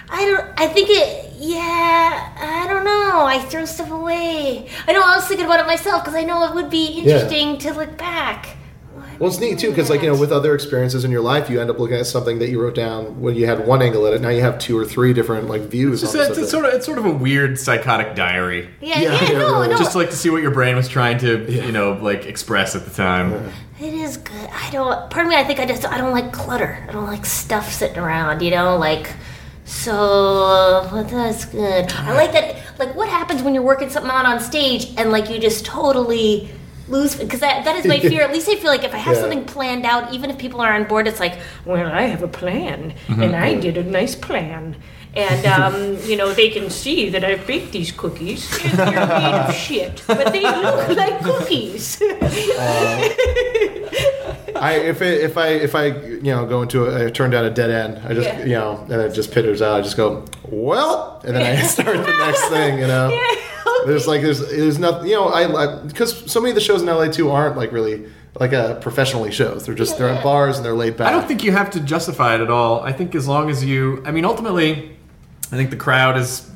I 0.09 0.25
don't. 0.25 0.59
I 0.59 0.67
think 0.67 0.89
it. 0.89 1.33
Yeah, 1.39 2.33
I 2.39 2.67
don't 2.67 2.83
know. 2.83 3.25
I 3.25 3.39
throw 3.39 3.65
stuff 3.65 3.91
away. 3.91 4.67
I 4.87 4.93
know. 4.93 5.01
I 5.01 5.15
was 5.17 5.27
thinking 5.27 5.45
about 5.45 5.59
it 5.59 5.67
myself 5.67 6.03
because 6.03 6.15
I 6.15 6.23
know 6.23 6.43
it 6.49 6.55
would 6.55 6.69
be 6.69 6.87
interesting 6.87 7.57
to 7.59 7.73
look 7.73 7.97
back. 7.97 8.57
Well, 9.19 9.29
it's 9.29 9.39
neat 9.39 9.59
too 9.59 9.69
because, 9.69 9.89
like 9.89 10.01
you 10.01 10.11
know, 10.11 10.19
with 10.19 10.31
other 10.31 10.53
experiences 10.53 11.03
in 11.03 11.11
your 11.11 11.21
life, 11.21 11.49
you 11.49 11.59
end 11.59 11.69
up 11.69 11.79
looking 11.79 11.97
at 11.97 12.05
something 12.05 12.39
that 12.39 12.49
you 12.49 12.61
wrote 12.61 12.75
down 12.75 13.19
when 13.19 13.35
you 13.35 13.45
had 13.47 13.65
one 13.65 13.81
angle 13.81 14.05
at 14.07 14.13
it. 14.13 14.21
Now 14.21 14.29
you 14.29 14.41
have 14.41 14.59
two 14.59 14.77
or 14.77 14.85
three 14.85 15.13
different 15.13 15.47
like 15.47 15.63
views. 15.63 16.03
It's, 16.03 16.13
on 16.15 16.21
it's, 16.21 16.35
the 16.35 16.41
it's 16.43 16.51
sort 16.51 16.65
of 16.65 16.73
it's 16.73 16.85
sort 16.85 16.97
of 16.97 17.05
a 17.05 17.11
weird 17.11 17.59
psychotic 17.59 18.15
diary. 18.15 18.69
Yeah, 18.81 18.99
Yeah, 18.99 19.11
yeah, 19.11 19.31
yeah, 19.31 19.37
no, 19.39 19.53
really. 19.53 19.67
no. 19.69 19.77
Just 19.77 19.95
like 19.95 20.09
to 20.11 20.15
see 20.15 20.29
what 20.29 20.41
your 20.41 20.51
brain 20.51 20.75
was 20.75 20.87
trying 20.87 21.17
to, 21.19 21.51
you 21.51 21.71
know, 21.71 21.93
like 21.93 22.25
express 22.25 22.75
at 22.75 22.85
the 22.85 22.91
time. 22.91 23.51
It 23.79 23.93
is 23.93 24.17
good. 24.17 24.49
I 24.51 24.69
don't. 24.71 25.09
Part 25.09 25.25
of 25.25 25.29
me, 25.29 25.35
I 25.35 25.43
think 25.43 25.59
I 25.59 25.65
just 25.65 25.85
I 25.85 25.97
don't 25.97 26.11
like 26.11 26.31
clutter. 26.33 26.83
I 26.87 26.91
don't 26.91 27.05
like 27.05 27.25
stuff 27.25 27.71
sitting 27.71 27.97
around. 27.99 28.41
You 28.41 28.51
know, 28.51 28.77
like. 28.77 29.09
So, 29.65 30.87
but 30.91 31.09
that's 31.09 31.43
good. 31.43 31.91
I 31.91 32.13
like 32.13 32.31
that. 32.31 32.55
Like, 32.79 32.95
what 32.95 33.09
happens 33.09 33.43
when 33.43 33.53
you're 33.53 33.63
working 33.63 33.89
something 33.89 34.09
out 34.09 34.25
on 34.25 34.39
stage 34.39 34.93
and 34.97 35.11
like 35.11 35.29
you 35.29 35.39
just 35.39 35.65
totally 35.65 36.49
lose? 36.89 37.15
Because 37.15 37.39
that 37.41 37.65
that 37.65 37.75
is 37.75 37.85
my 37.85 37.99
fear. 37.99 38.21
At 38.21 38.31
least 38.31 38.47
I 38.49 38.55
feel 38.55 38.71
like 38.71 38.83
if 38.83 38.93
I 38.93 38.97
have 38.97 39.15
Yeah. 39.15 39.21
something 39.21 39.45
planned 39.45 39.85
out, 39.85 40.13
even 40.13 40.29
if 40.29 40.37
people 40.37 40.61
are 40.61 40.73
on 40.73 40.85
board, 40.85 41.07
it's 41.07 41.19
like, 41.19 41.37
well, 41.65 41.85
I 41.91 42.03
have 42.03 42.23
a 42.23 42.27
plan, 42.27 42.93
and 43.07 43.35
I 43.35 43.55
did 43.55 43.77
a 43.77 43.83
nice 43.83 44.15
plan. 44.15 44.75
And 45.15 45.45
um, 45.47 45.97
you 46.03 46.15
know 46.15 46.31
they 46.33 46.49
can 46.49 46.69
see 46.69 47.09
that 47.09 47.23
I've 47.23 47.45
baked 47.47 47.71
these 47.71 47.91
cookies. 47.91 48.47
And 48.63 48.77
they're 48.77 49.07
made 49.07 49.33
of 49.47 49.53
shit, 49.55 50.03
but 50.05 50.31
they 50.31 50.41
look 50.63 50.89
like 50.95 51.21
cookies. 51.23 51.99
I 54.55 54.73
if 54.85 55.01
it, 55.01 55.21
if 55.21 55.37
I 55.37 55.47
if 55.49 55.75
I 55.75 55.85
you 55.87 56.21
know 56.23 56.45
go 56.45 56.61
into 56.61 56.85
a 56.85 57.07
I 57.07 57.09
turn 57.11 57.29
down 57.31 57.45
a 57.45 57.49
dead 57.49 57.69
end, 57.69 58.01
I 58.07 58.13
just 58.13 58.27
Yeah. 58.27 58.43
you 58.43 58.55
know 58.55 58.85
and 58.89 59.01
it 59.01 59.13
just 59.13 59.31
pitters 59.31 59.61
out. 59.61 59.79
I 59.79 59.81
just 59.81 59.97
go 59.97 60.23
well, 60.49 61.21
and 61.25 61.35
then 61.35 61.57
I 61.57 61.61
start 61.63 61.97
the 61.97 62.17
next 62.25 62.45
thing. 62.49 62.79
You 62.79 62.87
know, 62.87 63.09
there's 63.87 64.07
like 64.07 64.21
there's 64.21 64.39
there's 64.49 64.77
nothing. 64.79 65.07
You 65.09 65.15
know, 65.15 65.29
I 65.29 65.81
because 65.83 66.31
so 66.31 66.39
many 66.39 66.51
of 66.51 66.55
the 66.55 66.61
shows 66.61 66.81
in 66.81 66.87
LA 66.87 67.07
too 67.07 67.29
aren't 67.31 67.57
like 67.57 67.71
really 67.71 68.05
like 68.39 68.53
uh, 68.53 68.75
professionally 68.75 69.31
shows. 69.31 69.65
They're 69.65 69.73
just 69.75 69.97
they're 69.97 70.09
at 70.09 70.23
bars 70.23 70.57
and 70.57 70.65
they're 70.65 70.75
laid 70.75 70.97
back. 70.97 71.07
I 71.07 71.11
don't 71.11 71.27
think 71.27 71.43
you 71.43 71.51
have 71.53 71.71
to 71.71 71.79
justify 71.79 72.35
it 72.35 72.41
at 72.41 72.49
all. 72.51 72.81
I 72.81 72.91
think 72.91 73.15
as 73.15 73.27
long 73.27 73.49
as 73.49 73.63
you, 73.65 74.03
I 74.05 74.11
mean, 74.11 74.25
ultimately, 74.25 74.95
I 75.51 75.55
think 75.55 75.69
the 75.71 75.77
crowd 75.77 76.17
is. 76.17 76.49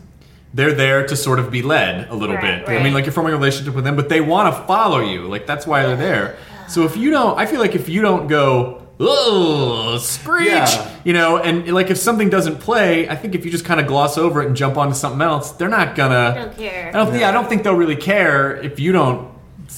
They're 0.54 0.74
there 0.74 1.08
to 1.08 1.16
sort 1.16 1.40
of 1.40 1.50
be 1.50 1.62
led 1.62 2.10
a 2.10 2.14
little 2.14 2.36
Right, 2.36 2.66
bit. 2.66 2.78
I 2.78 2.84
mean, 2.84 2.94
like 2.94 3.06
you're 3.06 3.14
forming 3.14 3.32
a 3.34 3.38
relationship 3.38 3.74
with 3.74 3.86
them, 3.86 3.96
but 3.96 4.10
they 4.10 4.20
want 4.20 4.54
to 4.54 4.64
follow 4.68 5.00
you. 5.00 5.30
Like 5.30 5.48
that's 5.48 5.66
why 5.66 5.84
they're 5.86 5.96
there. 5.96 6.36
So 6.68 6.84
if 6.84 6.98
you 6.98 7.10
don't, 7.10 7.40
I 7.40 7.46
feel 7.46 7.62
like 7.62 7.74
if 7.74 7.88
you 7.88 8.02
don't 8.02 8.28
go, 8.28 8.81
oh, 9.02 9.98
screech, 9.98 10.48
Yeah. 10.48 10.90
you 11.04 11.14
know, 11.14 11.38
and 11.38 11.68
like 11.74 11.90
if 11.90 11.98
something 11.98 12.30
doesn't 12.30 12.60
play, 12.60 13.10
I 13.10 13.16
think 13.16 13.36
if 13.36 13.44
you 13.46 13.52
just 13.52 13.66
kind 13.66 13.80
of 13.80 13.88
gloss 13.88 14.18
over 14.18 14.42
it 14.42 14.48
and 14.48 14.56
jump 14.56 14.78
onto 14.78 14.94
something 14.94 15.22
else, 15.22 15.52
they're 15.54 15.68
not 15.70 15.96
gonna. 15.96 16.34
don't 16.36 16.58
care. 16.58 16.90
I 16.90 16.92
don't. 16.92 17.20
Yeah, 17.20 17.30
I 17.30 17.32
don't 17.32 17.48
think 17.50 17.64
they'll 17.64 17.76
really 17.76 17.96
care 17.96 18.56
if 18.58 18.80
you 18.80 18.92
don't. 18.92 19.30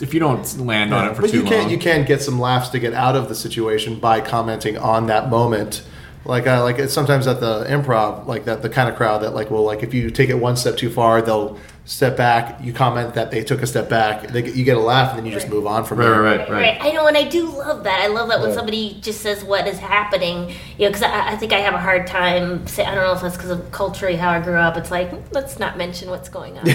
If 0.01 0.13
you 0.13 0.19
don't 0.19 0.57
land 0.59 0.91
on 0.91 1.09
it 1.09 1.15
for 1.15 1.21
but 1.21 1.29
too 1.31 1.37
you 1.37 1.43
can 1.43 1.61
long. 1.63 1.69
you 1.69 1.77
can 1.77 2.03
get 2.03 2.19
some 2.21 2.39
laughs 2.39 2.69
to 2.69 2.79
get 2.79 2.93
out 2.95 3.15
of 3.15 3.29
the 3.29 3.35
situation 3.35 3.99
by 3.99 4.21
commenting 4.21 4.75
on 4.75 5.05
that 5.07 5.29
moment. 5.29 5.83
Like 6.25 6.47
uh, 6.47 6.63
like 6.63 6.79
it's 6.79 6.93
sometimes 6.93 7.27
at 7.27 7.39
the 7.39 7.65
improv, 7.65 8.25
like 8.25 8.45
that 8.45 8.61
the 8.63 8.69
kind 8.69 8.89
of 8.89 8.95
crowd 8.95 9.21
that 9.21 9.35
like 9.35 9.51
will 9.51 9.63
like 9.63 9.83
if 9.83 9.93
you 9.93 10.09
take 10.09 10.29
it 10.29 10.35
one 10.35 10.55
step 10.57 10.77
too 10.77 10.89
far, 10.89 11.21
they'll 11.21 11.59
step 11.85 12.15
back. 12.15 12.63
You 12.63 12.71
comment 12.71 13.13
that 13.15 13.29
they 13.29 13.43
took 13.43 13.61
a 13.61 13.67
step 13.67 13.89
back. 13.89 14.27
They, 14.29 14.49
you 14.51 14.63
get 14.63 14.77
a 14.77 14.79
laugh, 14.79 15.09
and 15.09 15.19
then 15.19 15.25
you 15.25 15.31
just 15.33 15.49
move 15.49 15.67
on 15.67 15.83
from 15.83 15.99
Right, 15.99 16.05
there. 16.09 16.21
right, 16.21 16.39
right, 16.39 16.49
Right. 16.49 16.77
I 16.81 16.91
know, 16.91 17.07
and 17.07 17.17
I 17.17 17.23
do 17.27 17.49
love 17.49 17.83
that. 17.83 17.99
I 18.01 18.07
love 18.07 18.29
that 18.29 18.39
when 18.39 18.49
Yeah. 18.51 18.55
somebody 18.55 18.97
just 19.01 19.21
says 19.21 19.43
what 19.43 19.67
is 19.67 19.79
happening. 19.79 20.49
You 20.77 20.85
know, 20.85 20.87
because 20.89 21.03
I, 21.03 21.31
I 21.33 21.35
think 21.35 21.51
I 21.51 21.59
have 21.59 21.73
a 21.73 21.79
hard 21.79 22.07
time. 22.07 22.65
Say, 22.67 22.85
I 22.85 22.95
don't 22.95 23.03
know 23.03 23.11
if 23.13 23.21
that's 23.21 23.35
because 23.35 23.51
of 23.51 23.69
culturally 23.71 24.15
how 24.15 24.29
I 24.29 24.39
grew 24.39 24.55
up. 24.55 24.77
It's 24.77 24.91
like 24.91 25.09
hmm, 25.09 25.17
let's 25.33 25.59
not 25.59 25.77
mention 25.77 26.09
what's 26.09 26.29
going 26.29 26.57
on. 26.57 26.65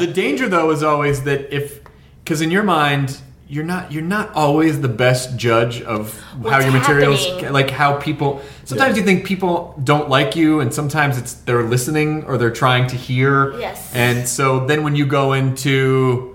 the 0.00 0.10
danger 0.12 0.48
though 0.48 0.70
is 0.70 0.82
always 0.82 1.22
that 1.24 1.54
if 1.54 1.80
because 2.24 2.40
in 2.40 2.50
your 2.50 2.62
mind 2.64 3.20
you're 3.52 3.64
not 3.64 3.92
you're 3.92 4.02
not 4.02 4.32
always 4.34 4.80
the 4.80 4.88
best 4.88 5.36
judge 5.36 5.82
of 5.82 6.18
how 6.48 6.58
your 6.58 6.72
materials 6.72 7.22
happening. 7.26 7.52
like 7.52 7.68
how 7.68 7.98
people 7.98 8.40
sometimes 8.64 8.96
you 8.96 9.02
think 9.02 9.26
people 9.26 9.78
don't 9.84 10.08
like 10.08 10.34
you 10.34 10.60
and 10.60 10.72
sometimes 10.72 11.18
it's 11.18 11.34
they're 11.44 11.62
listening 11.62 12.24
or 12.24 12.38
they're 12.38 12.50
trying 12.64 12.86
to 12.86 12.96
hear 12.96 13.52
Yes. 13.60 13.94
and 13.94 14.26
so 14.26 14.64
then 14.66 14.82
when 14.84 14.96
you 14.96 15.04
go 15.04 15.34
into 15.34 16.31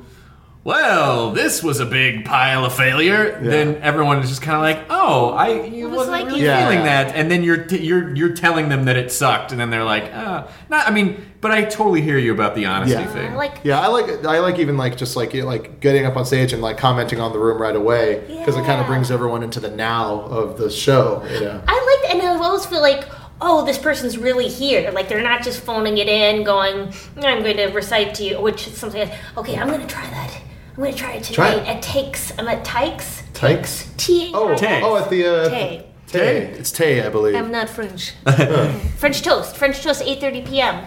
well, 0.67 1.31
this 1.31 1.63
was 1.63 1.79
a 1.79 1.85
big 1.85 2.25
pile 2.25 2.65
of 2.65 2.75
failure. 2.75 3.39
Then 3.41 3.77
everyone 3.81 4.19
is 4.19 4.27
just 4.27 4.41
kind 4.41 4.57
of 4.57 4.61
like, 4.63 4.85
"Oh, 4.89 5.29
I 5.29 5.63
you 5.63 5.87
was 5.87 5.99
wasn't 5.99 6.11
like 6.17 6.25
really 6.25 6.41
you- 6.41 6.45
Yeah. 6.47 6.59
feeling 6.67 6.83
that," 6.83 7.15
and 7.15 7.31
then 7.31 7.41
you're 7.41 7.63
t- 7.63 7.77
you're 7.81 8.13
you're 8.13 8.33
telling 8.33 8.67
them 8.67 8.83
that 8.83 8.97
it 8.97 9.09
sucked, 9.09 9.53
and 9.53 9.61
then 9.61 9.69
they're 9.69 9.85
like, 9.85 10.11
"Ah, 10.13 10.49
not." 10.67 10.85
I 10.85 10.91
mean, 10.91 11.25
but 11.39 11.51
I 11.51 11.63
totally 11.63 12.01
hear 12.01 12.17
you 12.17 12.33
about 12.33 12.53
the 12.53 12.65
honesty 12.65 12.99
Yeah. 12.99 13.05
thing. 13.05 13.31
I 13.31 13.35
like 13.37 13.53
Yeah, 13.63 13.79
I 13.79 13.87
like 13.87 14.25
I 14.25 14.39
like 14.39 14.59
even 14.59 14.75
like 14.75 14.97
just 14.97 15.15
like 15.15 15.33
you 15.33 15.43
know, 15.43 15.47
like 15.47 15.79
getting 15.79 16.05
up 16.05 16.17
on 16.17 16.25
stage 16.25 16.51
and 16.51 16.61
like 16.61 16.77
commenting 16.77 17.21
on 17.21 17.31
the 17.31 17.39
room 17.39 17.61
right 17.61 17.75
away 17.75 18.23
because 18.27 18.57
it 18.57 18.65
kind 18.65 18.81
of 18.81 18.87
brings 18.87 19.09
everyone 19.09 19.43
into 19.43 19.61
the 19.61 19.69
now 19.71 20.19
of 20.29 20.57
the 20.57 20.69
show. 20.69 21.23
You 21.33 21.45
know. 21.45 21.61
I 21.65 21.99
like, 22.03 22.13
and 22.13 22.21
I 22.21 22.35
always 22.43 22.65
feel 22.65 22.81
like, 22.81 23.05
oh, 23.39 23.63
this 23.65 23.77
person's 23.77 24.17
really 24.17 24.49
here. 24.49 24.91
Like 24.91 25.07
they're 25.07 25.23
not 25.23 25.43
just 25.43 25.61
phoning 25.61 25.97
it 25.97 26.09
in, 26.09 26.43
going, 26.43 26.91
I'm 27.15 27.41
going 27.41 27.55
to 27.55 27.67
recite 27.67 28.15
to 28.15 28.23
you, 28.25 28.41
which 28.41 28.67
is 28.67 28.75
something. 28.75 29.09
Okay, 29.37 29.55
I'm 29.57 29.67
going 29.69 29.79
to 29.79 29.87
try 29.87 30.05
that. 30.09 30.31
I'm 30.77 30.83
going 30.83 30.93
to 30.93 30.99
try 30.99 31.13
it 31.13 31.23
Try 31.23 31.51
tonight 31.55 31.63
it. 31.69 31.75
at 31.77 31.81
Takes. 31.81 32.37
I'm 32.37 32.47
at 32.47 32.63
Tykes. 32.63 33.23
Tykes? 33.33 33.91
T. 33.97 34.31
Oh, 34.33 34.55
Tay. 34.55 34.79
oh, 34.83 34.95
at 34.97 35.09
the 35.09 35.25
uh, 35.25 35.49
Tay. 35.49 35.87
Tay. 36.05 36.37
It's 36.51 36.71
Tay, 36.71 37.03
I 37.03 37.09
believe. 37.09 37.33
I'm 37.35 37.51
not 37.51 37.67
French. 37.67 38.11
French 38.97 39.23
toast. 39.23 39.57
French 39.57 39.81
toast. 39.81 40.03
8:30 40.03 40.45
p.m. 40.47 40.85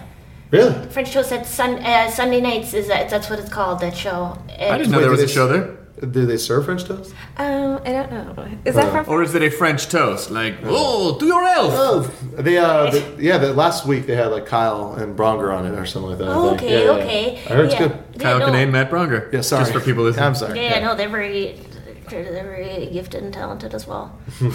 really? 0.52 0.86
French 0.90 1.12
toast 1.12 1.32
at 1.32 1.44
sun, 1.44 1.80
uh, 1.84 2.08
Sunday 2.08 2.40
nights 2.40 2.72
is 2.72 2.86
that, 2.86 3.10
that's 3.10 3.28
what 3.28 3.40
it's 3.40 3.48
called. 3.50 3.80
That 3.80 3.96
show. 3.96 4.38
I 4.60 4.78
didn't 4.78 4.92
know 4.92 4.98
Wait, 4.98 5.02
there 5.02 5.10
was 5.10 5.18
do 5.20 5.24
a 5.24 5.26
they- 5.26 5.32
show 5.32 5.48
there. 5.48 5.76
Do 6.00 6.24
they 6.24 6.38
serve 6.38 6.64
French 6.64 6.84
toast? 6.84 7.14
Um, 7.36 7.78
I 7.84 7.92
don't 7.92 8.10
know. 8.10 8.48
Is 8.64 8.74
that 8.74 8.90
from? 8.90 9.04
Or 9.12 9.22
is 9.22 9.34
it 9.34 9.42
a 9.42 9.50
French 9.50 9.88
toast? 9.88 10.30
Like, 10.30 10.56
oh, 10.64 11.18
do 11.18 11.26
your 11.26 11.44
elf. 11.44 11.72
Oh, 11.76 12.00
they 12.32 12.56
uh, 12.56 12.90
the, 12.90 13.16
yeah. 13.18 13.36
The, 13.36 13.52
last 13.52 13.84
week 13.86 14.06
they 14.06 14.16
had 14.16 14.28
like 14.28 14.46
Kyle 14.46 14.94
and 14.94 15.14
Braunger 15.14 15.52
on 15.54 15.66
it 15.66 15.78
or 15.78 15.84
something 15.84 16.10
like 16.10 16.18
that. 16.20 16.28
I 16.28 16.34
Oh, 16.34 16.48
think. 16.50 16.62
okay, 16.62 16.72
Yeah, 16.72 16.84
yeah, 16.84 17.02
okay. 17.02 17.36
I 17.46 17.48
heard 17.54 17.66
it's 17.66 17.74
good. 17.74 17.90
Yeah, 18.14 18.18
Kyle 18.22 18.38
no. 18.38 18.46
Kinane, 18.48 18.70
Matt 18.70 18.90
Braunger. 18.90 19.30
Yeah, 19.32 19.42
sorry. 19.42 19.64
Just 19.64 19.74
for 19.74 19.80
people 19.80 20.04
listening. 20.04 20.24
I'm 20.24 20.34
sorry. 20.34 20.58
Yeah, 20.60 20.80
no, 20.80 20.94
they're 20.94 21.08
very, 21.10 21.60
they're 22.08 22.24
very 22.44 22.86
gifted 22.90 23.22
and 23.22 23.34
talented 23.34 23.74
as 23.74 23.86
well. 23.86 24.18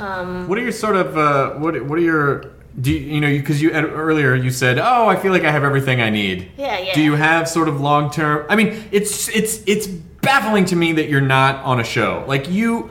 What 0.00 0.58
are 0.58 0.62
your 0.62 0.72
sort 0.72 0.96
of 0.96 1.16
uh, 1.16 1.50
what? 1.58 1.80
What 1.84 1.98
are 1.98 2.02
your 2.02 2.44
do 2.80 2.90
you, 2.92 2.98
you 3.14 3.20
know 3.20 3.28
because 3.28 3.60
you 3.60 3.72
earlier 3.72 4.34
you 4.34 4.50
said 4.50 4.78
oh 4.78 5.08
I 5.08 5.16
feel 5.16 5.32
like 5.32 5.42
I 5.44 5.50
have 5.50 5.64
everything 5.64 6.00
I 6.00 6.08
need. 6.10 6.50
Yeah, 6.56 6.78
yeah. 6.78 6.94
Do 6.94 7.02
you 7.02 7.14
have 7.14 7.48
sort 7.48 7.68
of 7.68 7.80
long 7.80 8.10
term? 8.10 8.46
I 8.48 8.56
mean, 8.56 8.84
it's 8.92 9.28
it's 9.28 9.62
it's 9.66 9.88
baffling 10.22 10.64
to 10.66 10.76
me 10.76 10.92
that 10.92 11.08
you're 11.08 11.20
not 11.20 11.64
on 11.64 11.80
a 11.80 11.84
show. 11.84 12.24
Like 12.26 12.48
you, 12.48 12.90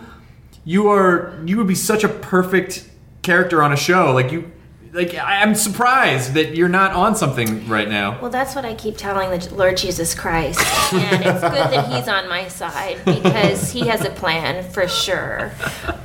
you 0.66 0.90
are 0.90 1.40
you 1.46 1.58
would 1.58 1.68
be 1.68 1.76
such 1.76 2.04
a 2.04 2.10
perfect 2.10 2.90
character 3.22 3.62
on 3.64 3.72
a 3.72 3.78
show. 3.78 4.12
Like 4.14 4.32
you, 4.32 4.52
like 4.92 5.14
I- 5.14 5.42
I'm 5.42 5.54
surprised 5.56 6.34
that 6.34 6.56
you're 6.56 6.68
not 6.70 6.94
on 6.94 7.16
something 7.16 7.68
right 7.68 7.88
now. 7.88 8.20
Well, 8.22 8.32
that's 8.32 8.56
what 8.56 8.66
I 8.66 8.74
keep 8.74 8.98
telling 8.98 9.30
the 9.30 9.54
Lord 9.56 9.78
Jesus 9.78 10.16
Christ. 10.16 10.60
And 10.94 11.24
it's 11.24 11.42
good 11.42 11.52
that 11.54 11.92
He's 11.94 12.08
on 12.08 12.28
my 12.28 12.48
side 12.48 12.98
because 13.06 13.72
He 13.72 13.88
has 13.88 14.04
a 14.04 14.10
plan 14.10 14.64
for 14.72 14.88
sure. 14.88 15.52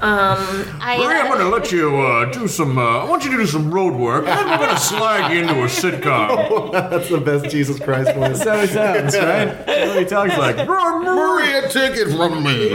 Um, 0.00 0.38
I, 0.80 0.98
Maria, 0.98 1.20
I'm 1.20 1.28
going 1.28 1.38
to 1.40 1.48
let 1.48 1.72
you 1.72 1.96
uh, 1.96 2.26
do 2.32 2.46
some. 2.46 2.76
Uh, 2.76 2.98
I 3.04 3.08
want 3.08 3.24
you 3.24 3.30
to 3.30 3.36
do 3.38 3.46
some 3.46 3.70
road 3.72 3.94
work, 3.94 4.26
and 4.26 4.38
then 4.38 4.48
we're 4.48 4.66
going 4.66 4.76
to 4.76 4.80
slide 4.80 5.32
you 5.32 5.40
into 5.40 5.54
a 5.54 5.66
sitcom. 5.66 6.72
That's 6.90 7.08
the 7.08 7.18
best 7.20 7.50
Jesus 7.50 7.78
Christ 7.78 8.14
voice. 8.14 8.44
That's 8.44 8.44
how 8.44 8.60
he 8.60 8.66
sounds, 8.66 9.16
right? 9.16 9.66
That's 9.66 9.88
what 9.94 9.98
he 9.98 10.04
talks 10.04 10.36
like. 10.36 10.56
Maria, 10.68 11.68
take 11.70 11.96
it 11.96 12.14
from 12.14 12.42
me. 12.42 12.74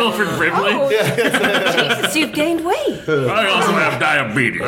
Wilford 0.00 0.28
Brimley. 0.38 0.88
Jesus, 0.96 2.16
you've 2.16 2.32
gained 2.32 2.64
weight. 2.64 3.06
I 3.08 3.48
also 3.50 3.72
have 3.72 4.00
diabetes. 4.00 4.60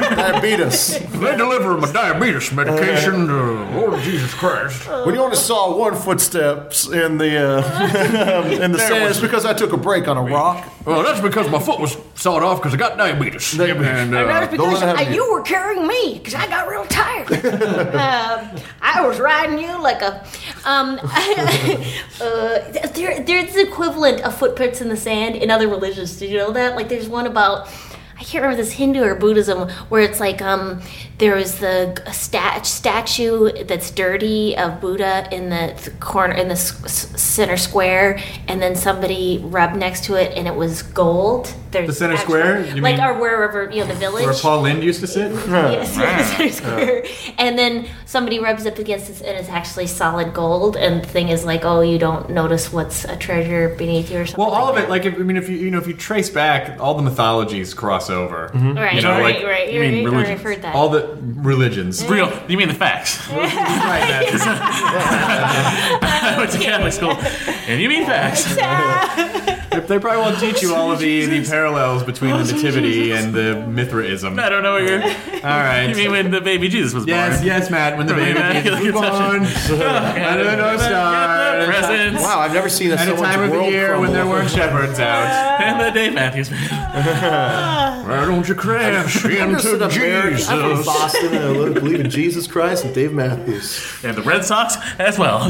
Diabetes. 0.00 0.98
They 0.98 1.36
deliver 1.36 1.76
my 1.76 1.90
diabetes 1.92 2.52
medication 2.52 3.26
to 3.26 3.34
Lord 3.76 4.00
Jesus 4.02 4.32
Christ. 4.34 4.88
When 4.88 5.14
you 5.14 5.20
only 5.20 5.36
saw 5.36 5.76
one 5.76 5.94
footsteps 5.94 6.88
in 6.88 7.18
the 7.18 7.36
uh, 7.38 8.48
in 8.62 8.72
the 8.72 8.78
sand, 8.78 9.04
it's 9.10 9.20
because 9.20 9.44
I 9.44 9.52
took 9.52 9.72
a 9.72 9.76
break 9.76 10.08
on 10.08 10.16
a 10.16 10.22
rock. 10.22 10.66
Well, 10.84 11.02
that's 11.02 11.20
because 11.20 11.50
my 11.50 11.58
foot 11.58 11.80
was 11.80 11.96
sawed 12.14 12.42
off 12.42 12.58
because 12.58 12.72
I 12.72 12.78
got 12.78 12.96
diabetes. 12.96 13.52
And, 13.58 13.84
And 13.84 14.14
uh, 14.14 14.24
that's 14.24 14.50
because 14.50 14.80
let 14.80 15.00
it 15.00 15.08
I, 15.08 15.12
you 15.12 15.30
were 15.30 15.42
carrying 15.42 15.86
me 15.86 16.14
because 16.18 16.34
I 16.34 16.46
got 16.46 16.68
real 16.68 16.84
tired. 16.86 17.30
um, 17.44 18.62
I 18.80 19.06
was 19.06 19.20
riding 19.20 19.58
you 19.58 19.80
like 19.80 20.02
a. 20.02 20.24
Um, 20.64 20.98
uh, 21.02 22.70
there, 22.94 23.22
there's 23.22 23.54
the 23.54 23.66
equivalent 23.66 24.22
of 24.22 24.36
footprints 24.36 24.80
in 24.80 24.88
the 24.88 24.96
sand 24.96 25.36
in 25.36 25.50
other 25.50 25.68
religions. 25.68 26.16
Did 26.16 26.30
you 26.30 26.38
know 26.38 26.52
that? 26.52 26.74
Like, 26.76 26.88
there's 26.88 27.08
one 27.08 27.26
about. 27.26 27.68
I 28.20 28.24
can't 28.24 28.42
remember 28.42 28.60
this 28.60 28.72
Hindu 28.72 29.02
or 29.04 29.14
Buddhism 29.14 29.68
where 29.90 30.02
it's 30.02 30.18
like 30.18 30.42
um, 30.42 30.82
there 31.18 31.36
was 31.36 31.60
the 31.60 32.02
stat- 32.12 32.66
statue 32.66 33.64
that's 33.64 33.92
dirty 33.92 34.56
of 34.56 34.80
Buddha 34.80 35.28
in 35.30 35.50
the 35.50 35.74
th- 35.78 36.00
corner 36.00 36.34
in 36.34 36.48
the 36.48 36.54
s- 36.54 37.20
center 37.20 37.56
square, 37.56 38.18
and 38.48 38.60
then 38.60 38.74
somebody 38.74 39.40
rubbed 39.44 39.76
next 39.76 40.04
to 40.06 40.14
it 40.16 40.36
and 40.36 40.48
it 40.48 40.54
was 40.56 40.82
gold. 40.82 41.54
There's 41.70 41.86
The 41.88 41.92
center 41.94 42.14
actual- 42.14 42.28
square? 42.28 42.64
You 42.66 42.80
like 42.80 42.96
mean- 42.96 43.04
or 43.04 43.14
wherever 43.18 43.70
you 43.70 43.80
know 43.80 43.86
the 43.86 43.94
village. 43.94 44.24
where 44.24 44.34
Paul 44.34 44.62
Lynde 44.62 44.82
used 44.82 45.00
to 45.00 45.06
sit? 45.06 45.32
Yes, 45.48 45.96
yes, 45.96 46.30
center 46.36 46.52
square. 46.52 47.04
And 47.38 47.58
then 47.58 47.86
somebody 48.06 48.38
rubs 48.38 48.64
up 48.66 48.78
against 48.78 49.10
it 49.10 49.20
and 49.22 49.36
it's 49.36 49.48
actually 49.48 49.86
solid 49.86 50.32
gold. 50.32 50.76
And 50.76 51.02
the 51.02 51.06
thing 51.08 51.28
is 51.28 51.44
like, 51.44 51.64
oh, 51.64 51.80
you 51.80 51.98
don't 51.98 52.30
notice 52.30 52.72
what's 52.72 53.04
a 53.04 53.16
treasure 53.16 53.74
beneath 53.76 54.10
you 54.10 54.20
or 54.20 54.26
something. 54.26 54.44
Well, 54.44 54.54
all 54.54 54.68
of 54.68 54.76
it, 54.78 54.88
like 54.88 55.04
if, 55.04 55.14
I 55.14 55.18
mean, 55.18 55.36
if 55.36 55.48
you 55.48 55.56
you 55.56 55.70
know 55.70 55.78
if 55.78 55.86
you 55.86 55.94
trace 55.94 56.30
back, 56.30 56.78
all 56.80 56.94
the 56.94 57.02
mythologies 57.02 57.74
cross 57.74 58.08
over. 58.10 58.48
Mm-hmm. 58.48 58.74
that. 58.74 58.80
right, 58.82 58.94
you 58.94 59.02
know, 59.02 59.10
right, 59.20 59.36
like, 59.36 59.44
right. 59.46 59.72
you 59.72 59.80
mean 59.80 60.04
right, 60.04 60.04
right, 60.04 60.12
religions. 60.12 60.40
I've 60.40 60.44
heard 60.44 60.62
that. 60.62 60.74
All 60.74 60.88
the 60.88 61.18
religions. 61.36 62.04
Real. 62.06 62.30
You 62.48 62.56
mean 62.56 62.68
the 62.68 62.74
facts? 62.74 63.18
I 65.20 66.34
went 66.38 66.50
to 66.52 66.58
Catholic 66.58 66.92
school, 66.92 67.12
and 67.66 67.80
you 67.80 67.88
mean 67.88 68.06
facts. 68.06 69.47
They 69.70 69.98
probably 69.98 70.18
won't 70.22 70.38
teach 70.40 70.62
you 70.62 70.74
all 70.74 70.90
of 70.92 70.98
the, 70.98 71.26
the 71.26 71.44
parallels 71.44 72.02
between 72.02 72.30
the 72.36 72.52
nativity 72.52 73.12
and 73.12 73.34
the 73.34 73.64
Mithraism. 73.68 74.38
I 74.38 74.48
don't 74.48 74.62
know 74.62 74.72
what 74.74 74.82
you're. 74.82 75.02
All 75.02 75.10
right. 75.42 75.86
You 75.88 75.94
mean 75.96 76.10
when 76.10 76.30
the 76.30 76.40
baby 76.40 76.68
Jesus 76.68 76.94
was 76.94 77.06
Yes, 77.06 77.36
born? 77.36 77.46
yes, 77.46 77.60
yes, 77.62 77.70
Matt. 77.70 77.96
When 77.98 78.06
the 78.06 78.14
Right, 78.14 78.34
baby 78.34 78.38
Matt, 78.38 78.64
Jesus 78.64 78.84
you're 78.84 78.92
was 78.94 79.10
born, 79.10 79.80
under 80.24 80.44
the 80.44 80.56
North 80.56 80.80
Star, 80.80 81.64
Presents. 81.66 82.22
Wow, 82.22 82.40
I've 82.40 82.52
never 82.54 82.68
seen 82.68 82.90
a 82.90 82.94
at 82.94 83.00
a 83.00 83.10
someone's 83.10 83.28
time 83.34 83.42
of 83.44 83.50
the 83.50 83.56
world 83.58 83.70
year 83.72 83.98
when 84.00 84.10
crumble. 84.10 84.12
there 84.14 84.26
weren't 84.26 84.50
shepherds 84.50 84.98
out. 84.98 85.58
And 85.68 85.80
the 85.80 85.90
day 85.90 86.08
Matthews 86.10 86.48
Band. 86.48 86.70
Why 88.08 88.24
don't 88.24 88.48
you 88.48 88.54
crash 88.54 89.24
I'm 89.26 89.52
just 89.52 89.66
an 89.66 89.82
into 89.82 89.84
American. 89.84 90.44
I'm 90.48 90.76
from 90.76 90.84
Boston 90.84 91.34
and 91.34 91.44
I 91.44 91.48
live- 91.48 91.74
believe 91.74 92.00
in 92.00 92.10
Jesus 92.10 92.46
Christ 92.46 92.84
and 92.84 92.94
Dave 92.94 93.12
Matthews. 93.12 93.98
And 94.04 94.16
the 94.16 94.22
Red 94.22 94.44
Sox 94.44 94.76
as 94.98 95.18
well. 95.18 95.40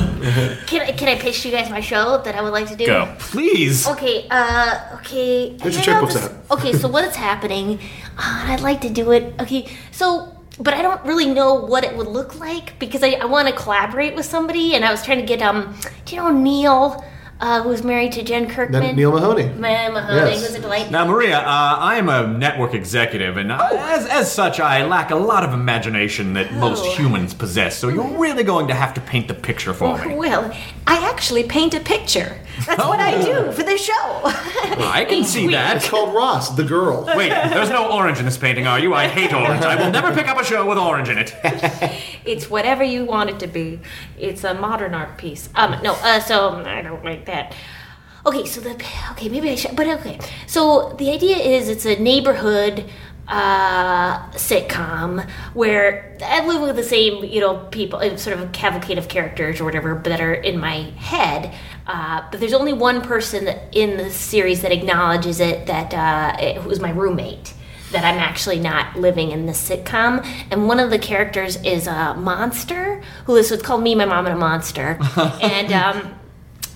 Can 0.67 0.83
I, 0.83 0.93
can 0.93 1.09
I 1.09 1.17
pitch 1.19 1.45
you 1.45 1.53
guys 1.53 1.71
my 1.71 1.81
show 1.81 2.21
that 2.25 2.35
I 2.35 2.43
would 2.43 2.53
like 2.53 2.67
to 2.69 2.77
do? 2.77 2.87
Go. 2.87 3.15
Please. 3.19 3.87
Okay, 3.87 4.08
okay, 4.09 4.27
uh, 4.31 4.97
okay. 4.97 5.51
Get 5.57 5.87
your 5.87 5.97
I 5.97 6.01
know 6.01 6.07
checkbooks 6.07 6.13
this- 6.15 6.25
out. 6.25 6.59
Okay, 6.59 6.73
so 6.73 6.89
what's 6.89 7.17
happening? 7.17 7.79
Uh, 8.17 8.47
I'd 8.49 8.61
like 8.61 8.81
to 8.83 8.89
do 8.91 9.13
it. 9.13 9.35
Okay, 9.41 9.69
so, 9.93 10.35
but 10.59 10.75
I 10.75 10.83
don't 10.83 11.03
really 11.05 11.27
know 11.27 11.55
what 11.55 11.85
it 11.85 11.97
would 11.97 12.07
look 12.09 12.39
like 12.39 12.79
because 12.79 13.03
I, 13.03 13.11
I 13.21 13.27
want 13.27 13.49
to 13.49 13.55
collaborate 13.55 14.15
with 14.15 14.27
somebody, 14.27 14.75
and 14.75 14.85
I 14.85 14.91
was 14.91 15.05
trying 15.05 15.19
to 15.19 15.27
get 15.27 15.43
um, 15.43 15.75
do 16.05 16.15
you 16.17 16.23
know 16.23 16.31
Neil, 16.31 17.05
uh, 17.41 17.63
who's 17.63 17.85
married 17.85 18.13
to 18.13 18.23
Jen 18.23 18.49
Kirkman? 18.49 18.81
Then 18.83 18.97
Neil 18.97 19.13
Mahoney. 19.13 19.45
Ma- 19.51 19.91
Mahoney, 19.91 20.17
Yes. 20.33 20.47
who's 20.47 20.55
a 20.57 20.61
delight. 20.61 20.91
Now, 20.91 21.05
Maria, 21.07 21.39
uh, 21.39 21.43
I 21.79 21.97
am 21.97 22.09
a 22.09 22.27
network 22.27 22.75
executive, 22.75 23.37
and 23.37 23.53
uh, 23.53 23.69
as, 23.73 24.07
as 24.07 24.33
such, 24.33 24.59
I 24.61 24.85
lack 24.85 25.11
a 25.11 25.17
lot 25.17 25.45
of 25.45 25.53
imagination 25.53 26.33
that 26.35 26.53
most 26.55 26.85
Oh. 26.85 26.91
humans 26.93 27.35
possess. 27.35 27.77
So 27.79 27.89
you're 27.89 28.19
really 28.19 28.43
going 28.45 28.69
to 28.69 28.75
have 28.75 28.95
to 28.95 29.01
paint 29.01 29.29
the 29.29 29.35
picture 29.35 29.73
for 29.75 29.99
me. 30.05 30.15
Well, 30.17 30.53
I 30.87 31.09
actually 31.11 31.45
paint 31.45 31.75
a 31.75 31.81
picture. 31.81 32.39
That's 32.67 32.85
what 32.85 32.99
I 32.99 33.23
do 33.23 33.53
for 33.53 33.63
the 33.63 33.79
show. 33.79 33.95
I 34.25 35.07
can 35.09 35.23
see 35.23 35.45
It's 35.45 35.53
that. 35.53 35.77
It's 35.77 35.89
called 35.89 36.13
Ross, 36.13 36.51
the 36.57 36.65
girl. 36.65 37.05
Wait, 37.17 37.29
there's 37.29 37.71
no 37.71 37.93
orange 37.93 38.19
in 38.19 38.25
this 38.25 38.37
painting, 38.37 38.67
are 38.67 38.81
you? 38.81 38.95
I 38.95 39.07
hate 39.07 39.33
orange. 39.33 39.65
I 39.65 39.77
will 39.77 39.93
never 39.93 40.13
pick 40.13 40.27
up 40.27 40.41
a 40.41 40.45
show 40.45 40.67
with 40.69 40.77
orange 40.77 41.09
in 41.09 41.19
it. 41.19 41.35
It's 42.25 42.51
whatever 42.51 42.83
you 42.83 43.05
want 43.05 43.31
it 43.31 43.39
to 43.41 43.47
be. 43.47 43.79
It's 44.19 44.43
a 44.43 44.55
modern 44.55 44.93
art 44.93 45.17
piece. 45.19 45.49
Um, 45.55 45.81
no, 45.85 45.93
uh, 46.03 46.19
so 46.21 46.57
I 46.67 46.83
don't 46.83 47.05
like 47.05 47.27
that. 47.29 47.55
Okay, 48.27 48.45
so 48.45 48.61
the 48.61 48.71
okay, 49.13 49.29
maybe 49.29 49.49
I 49.49 49.55
should, 49.55 49.77
but 49.77 49.87
okay. 49.87 50.19
So 50.47 50.95
the 50.99 51.11
idea 51.11 51.37
is 51.37 51.69
it's 51.69 51.87
a 51.87 51.97
neighborhood 51.99 52.91
uh, 53.29 54.31
sitcom 54.31 55.29
where 55.55 56.17
I 56.25 56.45
live 56.47 56.63
with 56.63 56.77
the 56.77 56.83
same, 56.83 57.25
you 57.25 57.41
know, 57.41 57.59
people, 57.71 58.01
uh, 58.01 58.17
sort 58.17 58.39
of 58.39 58.43
a 58.43 58.51
cavalcade 58.53 58.99
of 58.99 59.09
characters 59.09 59.61
or 59.61 59.65
whatever 59.65 60.01
that 60.05 60.21
are 60.21 60.35
in 60.35 60.59
my 60.59 60.91
head. 60.97 61.55
Uh, 61.87 62.27
but 62.31 62.41
there's 62.41 62.55
only 62.55 62.73
one 62.73 63.03
person 63.03 63.49
in 63.73 63.97
the 63.99 64.11
series 64.11 64.63
that 64.63 64.73
acknowledges 64.73 65.41
it 65.41 65.67
that 65.67 65.95
uh, 65.95 66.37
it, 66.43 66.57
who's 66.63 66.81
my 66.81 66.91
roommate 66.91 67.55
that 67.93 68.05
I'm 68.05 68.19
actually 68.19 68.59
not 68.59 68.99
living 68.99 69.31
in 69.31 69.47
this 69.47 69.67
sitcom. 69.67 70.27
And 70.51 70.69
one 70.69 70.79
of 70.79 70.91
the 70.91 70.99
characters 70.99 71.57
is 71.63 71.87
a 71.87 72.15
monster 72.15 73.03
who 73.25 73.37
is, 73.37 73.51
it's 73.51 73.63
called 73.63 73.83
Me, 73.83 73.95
My 73.95 74.05
Mom, 74.05 74.27
and 74.27 74.35
a 74.35 74.39
Monster. 74.39 74.99
and, 75.41 75.73
um, 75.73 76.15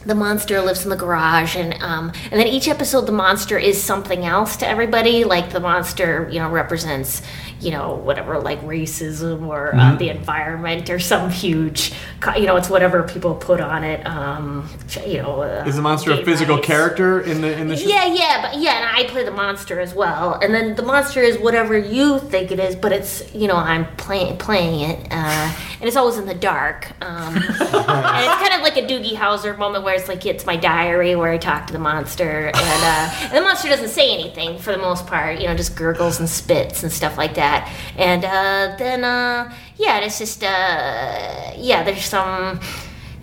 the 0.04 0.14
monster 0.14 0.60
lives 0.60 0.84
in 0.84 0.90
the 0.90 0.96
garage 0.96 1.56
and 1.56 1.74
um, 1.82 2.12
and 2.30 2.40
then 2.40 2.46
each 2.46 2.68
episode 2.68 3.02
the 3.02 3.12
monster 3.12 3.58
is 3.58 3.80
something 3.80 4.24
else 4.24 4.56
to 4.56 4.66
everybody 4.66 5.24
like 5.24 5.50
the 5.52 5.60
monster 5.60 6.28
you 6.30 6.38
know 6.38 6.50
represents 6.50 7.22
you 7.60 7.70
know 7.70 7.94
whatever 7.94 8.38
like 8.40 8.60
racism 8.62 9.46
or 9.46 9.74
uh, 9.76 9.94
the 9.96 10.08
environment 10.08 10.90
or 10.90 10.98
some 10.98 11.30
huge 11.30 11.92
you 12.36 12.46
know 12.46 12.56
it's 12.56 12.68
whatever 12.68 13.04
people 13.04 13.34
put 13.34 13.60
on 13.60 13.84
it 13.84 14.04
um, 14.06 14.68
you 15.06 15.22
know 15.22 15.42
uh, 15.42 15.64
Is 15.66 15.76
the 15.76 15.82
monster 15.82 16.10
a 16.12 16.24
physical 16.24 16.56
rights. 16.56 16.66
character 16.66 17.20
in 17.20 17.40
the 17.40 17.56
in 17.56 17.68
the 17.68 17.76
show? 17.76 17.88
Yeah, 17.88 18.06
yeah, 18.06 18.42
but 18.42 18.58
yeah, 18.60 18.78
and 18.78 18.96
I 18.96 19.08
play 19.08 19.24
the 19.24 19.30
monster 19.30 19.80
as 19.80 19.94
well. 19.94 20.34
And 20.42 20.52
then 20.54 20.74
the 20.74 20.82
monster 20.82 21.20
is 21.20 21.38
whatever 21.38 21.76
you 21.78 22.18
think 22.18 22.50
it 22.50 22.58
is, 22.58 22.74
but 22.74 22.90
it's 22.92 23.32
you 23.34 23.46
know 23.46 23.56
I'm 23.56 23.86
playing 23.96 24.38
playing 24.38 24.80
it, 24.90 24.98
uh, 25.10 25.54
and 25.80 25.84
it's 25.84 25.96
always 25.96 26.18
in 26.18 26.26
the 26.26 26.34
dark. 26.34 26.90
Um, 27.00 27.34
and 27.88 28.24
it's 28.26 28.48
kind 28.48 28.54
of 28.54 28.62
like 28.62 28.76
a 28.76 28.82
Doogie 28.82 29.14
Howser 29.16 29.56
moment 29.58 29.84
where 29.84 29.94
it's 29.94 30.08
like 30.08 30.24
it's 30.26 30.46
my 30.46 30.56
diary 30.56 31.16
where 31.16 31.30
I 31.32 31.38
talk 31.38 31.66
to 31.68 31.72
the 31.72 31.78
monster, 31.78 32.46
and, 32.46 32.56
uh, 32.56 33.16
and 33.28 33.32
the 33.36 33.40
monster 33.42 33.68
doesn't 33.68 33.88
say 33.88 34.12
anything 34.12 34.58
for 34.58 34.72
the 34.72 34.78
most 34.78 35.06
part, 35.06 35.40
you 35.40 35.46
know, 35.46 35.54
just 35.54 35.76
gurgles 35.76 36.18
and 36.20 36.28
spits 36.28 36.82
and 36.82 36.92
stuff 36.92 37.16
like 37.18 37.34
that. 37.34 37.72
And 37.96 38.24
uh, 38.24 38.76
then 38.78 39.04
uh, 39.04 39.54
yeah, 39.76 39.98
it's 40.00 40.18
just 40.18 40.42
uh, 40.44 41.52
yeah, 41.56 41.82
there's 41.82 42.04
some. 42.04 42.60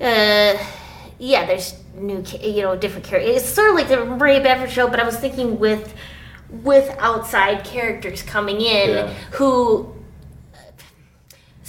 Uh, 0.01 0.57
yeah, 1.21 1.45
there's 1.45 1.75
new, 1.95 2.23
you 2.41 2.61
know, 2.61 2.77
different 2.77 3.05
characters. 3.05 3.41
It's 3.43 3.49
sort 3.49 3.69
of 3.71 3.75
like 3.75 3.89
the 3.89 4.05
Maria 4.05 4.41
Beverage 4.41 4.71
show, 4.71 4.87
but 4.87 4.99
I 4.99 5.03
was 5.03 5.17
thinking 5.17 5.59
with 5.59 5.93
with 6.49 6.89
outside 6.99 7.63
characters 7.65 8.21
coming 8.23 8.61
in 8.61 8.89
Yeah. 8.89 9.13
who. 9.31 9.93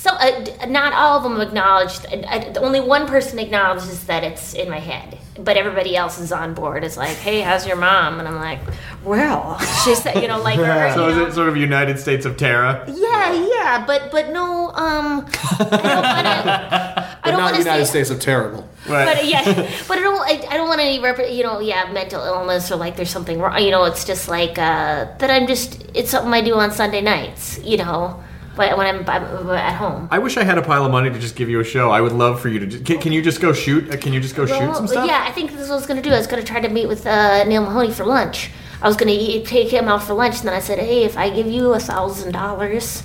So, 0.01 0.09
uh, 0.13 0.65
not 0.67 0.95
all 0.95 1.19
of 1.19 1.23
them 1.25 1.39
acknowledged. 1.43 2.07
Uh, 2.11 2.55
only 2.61 2.81
one 2.81 3.07
person 3.07 3.39
acknowledges 3.39 4.05
that 4.05 4.25
it's 4.25 4.55
in 4.55 4.71
my 4.71 4.79
head, 4.79 5.19
but 5.39 5.59
everybody 5.59 5.95
else 5.95 6.19
is 6.19 6.33
on 6.33 6.55
board. 6.55 6.85
It's 6.85 6.97
like, 6.97 7.19
"Hey, 7.19 7.43
how's 7.43 7.67
your 7.67 7.77
mom?" 7.77 8.19
And 8.19 8.27
I'm 8.27 8.37
like, 8.37 8.61
"Well, 9.05 9.59
she 9.85 9.95
said, 9.95 10.23
you 10.23 10.27
know, 10.29 10.41
like." 10.41 10.59
her, 10.59 10.95
So 10.95 11.09
is 11.11 11.17
know, 11.19 11.27
it 11.27 11.35
sort 11.35 11.51
of 11.51 11.57
United 11.59 11.99
States 11.99 12.25
of 12.25 12.39
Tara? 12.39 12.83
yeah, 12.89 13.47
yeah, 13.55 13.85
but 13.87 14.11
but 14.11 14.31
no, 14.31 14.71
um, 14.71 15.27
I 15.59 15.65
don't 15.69 16.03
want 16.03 16.27
to. 16.27 17.07
But 17.23 17.31
don't 17.33 17.39
not 17.41 17.45
want 17.53 17.57
to 17.57 17.61
United 17.61 17.85
say, 17.85 17.91
States 17.91 18.09
of 18.11 18.19
Terrible. 18.21 18.67
right 18.89 19.05
but 19.05 19.27
yeah, 19.27 19.45
but 19.87 19.99
I 19.99 20.01
don't. 20.01 20.21
I, 20.23 20.35
I 20.51 20.57
don't 20.57 20.69
want 20.69 20.81
any, 20.81 20.99
rep- 20.99 21.31
you 21.31 21.43
know, 21.43 21.61
yeah, 21.61 21.93
mental 21.93 22.25
illness 22.25 22.73
or 22.73 22.77
like 22.77 22.97
there's 22.97 23.11
something 23.11 23.39
wrong. 23.39 23.63
You 23.63 23.71
know, 23.71 23.85
it's 23.85 24.07
just 24.07 24.29
like 24.29 24.57
uh, 24.59 25.05
that. 25.19 25.31
I'm 25.31 25.47
just. 25.47 25.85
It's 25.95 26.11
something 26.11 26.33
I 26.33 26.41
do 26.41 26.55
on 26.55 26.71
Sunday 26.73 27.03
nights. 27.03 27.61
You 27.63 27.77
know, 27.77 28.25
but 28.61 28.77
when 28.77 28.87
I'm, 28.87 29.01
I'm 29.09 29.49
at 29.51 29.75
home. 29.77 30.07
I 30.11 30.19
wish 30.19 30.37
I 30.37 30.45
had 30.45 30.59
a 30.59 30.63
pile 30.63 30.85
of 30.85 30.93
money 30.93 31.09
to 31.09 31.19
just 31.19 31.35
give 31.35 31.49
you 31.49 31.61
a 31.61 31.65
show. 31.65 31.91
I 31.91 32.03
would 32.03 32.13
love 32.13 32.41
for 32.43 32.51
you 32.51 32.59
to. 32.59 32.67
Just, 32.67 32.85
can, 32.85 32.99
can 33.01 33.11
you 33.11 33.23
just 33.23 33.41
go 33.41 33.55
shoot? 33.55 33.91
uh, 33.91 33.97
Can 33.97 34.13
you 34.13 34.21
just 34.21 34.37
go 34.37 34.45
shoot 34.45 34.77
some 34.77 34.87
stuff? 34.87 35.07
Yeah, 35.09 35.25
I 35.27 35.33
think 35.33 35.51
this 35.53 35.63
is 35.63 35.69
what 35.71 35.77
I 35.77 35.79
was 35.79 35.87
gonna 35.87 36.03
do. 36.03 36.11
I 36.13 36.19
was 36.19 36.27
gonna 36.27 36.43
try 36.43 36.61
to 36.61 36.69
meet 36.69 36.87
with 36.87 37.07
uh, 37.07 37.45
Neil 37.45 37.63
Mahoney 37.63 37.91
for 37.91 38.05
lunch. 38.05 38.51
I 38.83 38.87
was 38.87 38.97
gonna 38.99 39.13
eat, 39.13 39.47
take 39.47 39.71
him 39.71 39.89
out 39.89 40.03
for 40.03 40.13
lunch, 40.13 40.41
and 40.41 40.49
then 40.49 40.55
I 40.55 40.61
said, 40.61 40.79
"Hey, 40.79 41.05
if 41.05 41.17
I 41.17 41.31
give 41.31 41.47
you 41.47 41.73
a 41.73 41.81
thousand 41.81 42.33
dollars, 42.33 43.05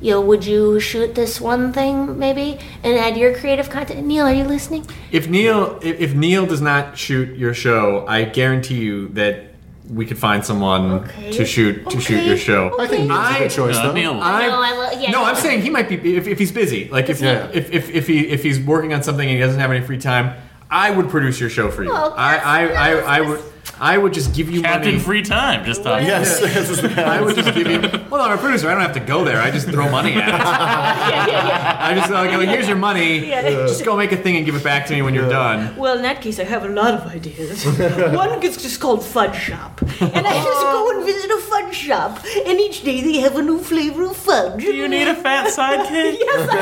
you 0.00 0.12
know, 0.12 0.22
would 0.22 0.46
you 0.46 0.80
shoot 0.80 1.14
this 1.14 1.38
one 1.38 1.70
thing 1.74 2.18
maybe 2.18 2.58
and 2.82 2.96
add 2.98 3.18
your 3.18 3.34
creative 3.36 3.68
content?" 3.68 4.06
Neil, 4.06 4.24
are 4.26 4.32
you 4.32 4.44
listening? 4.44 4.86
If 5.12 5.28
Neil, 5.28 5.78
if, 5.82 6.00
if 6.00 6.14
Neil 6.14 6.46
does 6.46 6.62
not 6.62 6.96
shoot 6.96 7.36
your 7.36 7.52
show, 7.52 8.06
I 8.08 8.24
guarantee 8.24 8.78
you 8.80 9.08
that 9.08 9.53
we 9.88 10.06
could 10.06 10.18
find 10.18 10.44
someone 10.44 10.92
Okay. 11.04 11.32
to 11.32 11.44
shoot 11.44 11.88
to 11.90 12.00
shoot 12.00 12.24
your 12.24 12.36
show. 12.38 12.74
I 12.80 12.86
think 12.86 13.06
Neil's 13.08 13.18
a 13.18 13.22
I- 13.22 13.38
good 13.40 13.50
choice, 13.50 13.76
Uh, 13.76 13.88
though. 13.88 13.92
Neil. 13.92 14.12
I, 14.20 14.46
No, 14.46 14.62
I 14.62 14.72
lo- 14.72 15.00
yeah, 15.00 15.10
no, 15.10 15.20
no. 15.20 15.24
I'm 15.26 15.36
saying 15.36 15.60
he 15.62 15.70
might 15.70 15.88
be 15.88 16.16
if, 16.16 16.26
if 16.26 16.38
he's 16.38 16.52
busy. 16.52 16.88
Like 16.90 17.10
if, 17.10 17.20
Yeah. 17.20 17.48
if, 17.52 17.70
if 17.70 17.90
if 17.90 18.06
he 18.06 18.20
if 18.28 18.42
he's 18.42 18.58
working 18.60 18.94
on 18.94 19.02
something 19.02 19.28
and 19.28 19.36
he 19.36 19.42
doesn't 19.44 19.60
have 19.60 19.70
any 19.70 19.84
free 19.84 19.98
time, 19.98 20.34
I 20.70 20.90
would 20.90 21.10
produce 21.10 21.38
your 21.38 21.50
show 21.50 21.70
for 21.70 21.84
you. 21.84 21.90
Well, 21.90 22.14
I, 22.16 22.36
I, 22.38 22.66
I, 22.66 22.90
I 23.18 23.20
would 23.20 23.40
I 23.80 23.98
would 23.98 24.14
just 24.14 24.34
give 24.34 24.50
you 24.50 24.62
Captain 24.62 24.92
money. 24.92 25.02
Free 25.04 25.22
Time. 25.22 25.64
Just 25.64 25.82
talking. 25.82 26.06
Yes, 26.06 26.38
this 26.40 26.84
I 26.98 27.20
would 27.20 27.34
just 27.34 27.54
give 27.54 27.66
you. 27.66 27.80
Well, 28.10 28.20
I'm 28.22 28.38
a 28.38 28.40
producer. 28.40 28.68
I 28.68 28.72
don't 28.72 28.82
have 28.82 28.92
to 28.94 29.00
go 29.00 29.24
there. 29.24 29.40
I 29.40 29.50
just 29.50 29.68
throw 29.68 29.90
money 29.90 30.12
at 30.12 30.28
it. 30.28 30.32
yeah, 30.32 31.26
yeah, 31.26 31.48
yeah. 31.48 31.76
I 31.80 31.94
just 31.94 32.10
like, 32.10 32.30
like, 32.30 32.48
here's 32.48 32.68
your 32.68 32.76
money. 32.76 33.20
Just 33.30 33.84
go 33.84 33.96
make 33.96 34.12
a 34.12 34.16
thing 34.16 34.36
and 34.36 34.46
give 34.46 34.54
it 34.54 34.62
back 34.62 34.86
to 34.86 34.94
me 34.94 35.02
when 35.02 35.14
you're 35.14 35.28
done. 35.28 35.76
Well, 35.76 35.96
in 35.96 36.02
that 36.02 36.20
case, 36.22 36.38
I 36.38 36.44
have 36.44 36.64
a 36.64 36.68
lot 36.68 36.94
of 36.94 37.06
ideas. 37.06 37.64
One 38.14 38.42
is 38.42 38.56
just 38.56 38.80
called 38.80 39.04
Fun 39.04 39.32
Shop. 39.32 39.80
And 40.00 40.26
I 40.26 40.32
just 40.44 40.60
go 40.60 40.90
and 40.96 41.04
visit 41.04 41.30
a 41.30 41.38
fun 41.40 41.72
shop. 41.72 42.18
And 42.46 42.60
each 42.60 42.82
day 42.84 43.00
they 43.00 43.18
have 43.18 43.36
a 43.36 43.42
new 43.42 43.58
flavor 43.58 44.04
of 44.04 44.16
fudge. 44.16 44.60
Do 44.62 44.72
you 44.72 44.88
need 44.88 45.08
a 45.08 45.14
fat 45.14 45.48
sidekick? 45.48 46.18
Yes, 46.24 46.48
I 46.50 46.54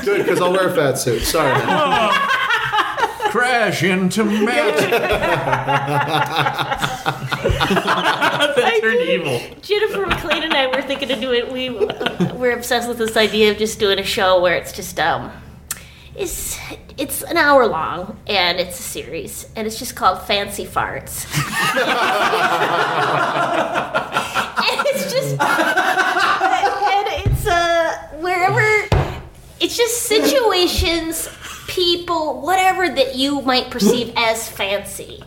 do. 0.00 0.04
Good, 0.04 0.18
because 0.24 0.40
I'll 0.40 0.52
wear 0.52 0.68
a 0.68 0.74
fat 0.74 0.98
suit. 0.98 1.22
Sorry. 1.22 1.52
man. 1.52 2.10
Crash 3.30 3.82
into 3.82 4.24
Matt. 4.24 4.76
that 7.70 8.78
turned 8.80 9.00
evil. 9.08 9.40
Jennifer 9.62 10.06
McLean 10.06 10.42
and 10.42 10.52
I 10.52 10.66
were 10.66 10.82
thinking 10.82 11.10
of 11.10 11.20
doing. 11.20 11.52
We 11.52 11.70
we're 12.34 12.56
obsessed 12.56 12.88
with 12.88 12.98
this 12.98 13.16
idea 13.16 13.50
of 13.52 13.58
just 13.58 13.78
doing 13.78 13.98
a 13.98 14.04
show 14.04 14.40
where 14.40 14.56
it's 14.56 14.72
just 14.72 14.98
um, 14.98 15.30
it's 16.14 16.58
it's 16.98 17.22
an 17.22 17.36
hour 17.36 17.66
long 17.66 18.18
and 18.26 18.58
it's 18.58 18.78
a 18.78 18.82
series 18.82 19.46
and 19.56 19.66
it's 19.66 19.78
just 19.78 19.96
called 19.96 20.20
Fancy 20.22 20.66
Farts. 20.66 21.24
and 24.58 24.86
it's 24.86 25.10
just 25.10 25.40
and 25.40 27.08
it's 27.26 27.46
uh 27.46 27.96
wherever 28.20 28.60
it's 29.60 29.76
just 29.76 30.04
situations, 30.04 31.28
people, 31.80 32.42
whatever 32.42 32.90
that 32.90 33.16
you 33.16 33.40
might 33.40 33.70
perceive 33.70 34.12
as 34.14 34.46
fancy. 34.46 35.24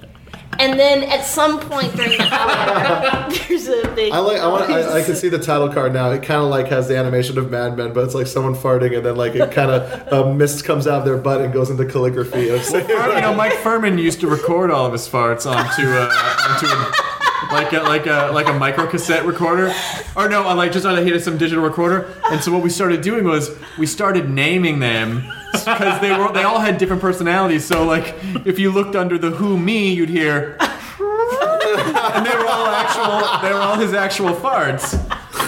And 0.59 0.79
then 0.79 1.01
at 1.01 1.25
some 1.25 1.59
point 1.59 1.95
during 1.95 2.19
the 2.19 2.29
hour, 2.31 3.31
there's 3.31 3.67
a 3.67 3.87
big. 3.95 4.13
I 4.13 4.19
like. 4.19 4.39
I 4.39 4.47
want. 4.47 4.69
I, 4.69 4.99
I 4.99 5.01
can 5.01 5.15
see 5.23 5.29
the 5.29 5.39
title 5.39 5.67
card 5.73 5.93
now. 5.93 6.11
It 6.11 6.21
kind 6.21 6.43
of 6.43 6.49
like 6.49 6.67
has 6.67 6.87
the 6.87 6.95
animation 6.95 7.39
of 7.39 7.49
Mad 7.49 7.75
Men, 7.75 7.91
but 7.91 8.03
it's 8.03 8.13
like 8.13 8.27
someone 8.27 8.53
farting, 8.53 8.95
and 8.95 9.03
then 9.03 9.15
like 9.15 9.33
it 9.33 9.51
kind 9.51 9.71
of 9.71 10.13
uh, 10.13 10.31
mist 10.31 10.63
comes 10.63 10.85
out 10.85 10.99
of 10.99 11.05
their 11.05 11.17
butt 11.17 11.41
and 11.41 11.51
goes 11.51 11.71
into 11.71 11.85
calligraphy. 11.85 12.49
Of 12.53 12.63
saying, 12.63 12.87
you 12.87 12.95
know, 12.95 13.33
Mike 13.33 13.53
Furman 13.53 13.97
used 13.97 14.19
to 14.19 14.27
record 14.27 14.69
all 14.69 14.85
of 14.85 14.91
his 14.91 15.09
farts 15.09 15.49
onto 15.49 15.87
uh, 15.87 16.11
onto 16.49 16.67
a, 16.67 17.51
like 17.51 17.73
a, 17.73 17.79
like 17.79 18.05
a 18.05 18.31
like 18.31 18.47
a 18.47 18.53
micro 18.53 18.85
cassette 18.85 19.25
recorder, 19.25 19.73
or 20.15 20.29
no, 20.29 20.47
uh, 20.47 20.53
like 20.53 20.71
just 20.71 20.85
on 20.85 20.95
a 20.95 21.01
hit 21.01 21.15
of 21.15 21.23
some 21.23 21.39
digital 21.39 21.63
recorder. 21.63 22.13
And 22.29 22.43
so 22.43 22.51
what 22.51 22.61
we 22.61 22.69
started 22.69 23.01
doing 23.01 23.23
was 23.23 23.57
we 23.79 23.87
started 23.87 24.29
naming 24.29 24.77
them 24.77 25.27
because 25.65 26.01
they 26.01 26.11
were 26.17 26.31
they 26.31 26.43
all 26.43 26.59
had 26.59 26.77
different 26.77 27.01
personalities. 27.01 27.65
So 27.65 27.83
like 27.85 28.15
if 28.45 28.59
you 28.59 28.71
looked 28.71 28.95
under 28.95 29.17
the 29.17 29.29
Who 29.31 29.57
Me, 29.57 29.93
you'd 29.93 30.09
hear. 30.09 30.57
And 31.75 32.25
they 32.25 32.35
were 32.35 32.45
all 32.47 32.67
actual. 32.67 33.41
They 33.41 33.51
were 33.53 33.59
all 33.59 33.75
his 33.77 33.93
actual 33.93 34.35
farts. 34.35 34.91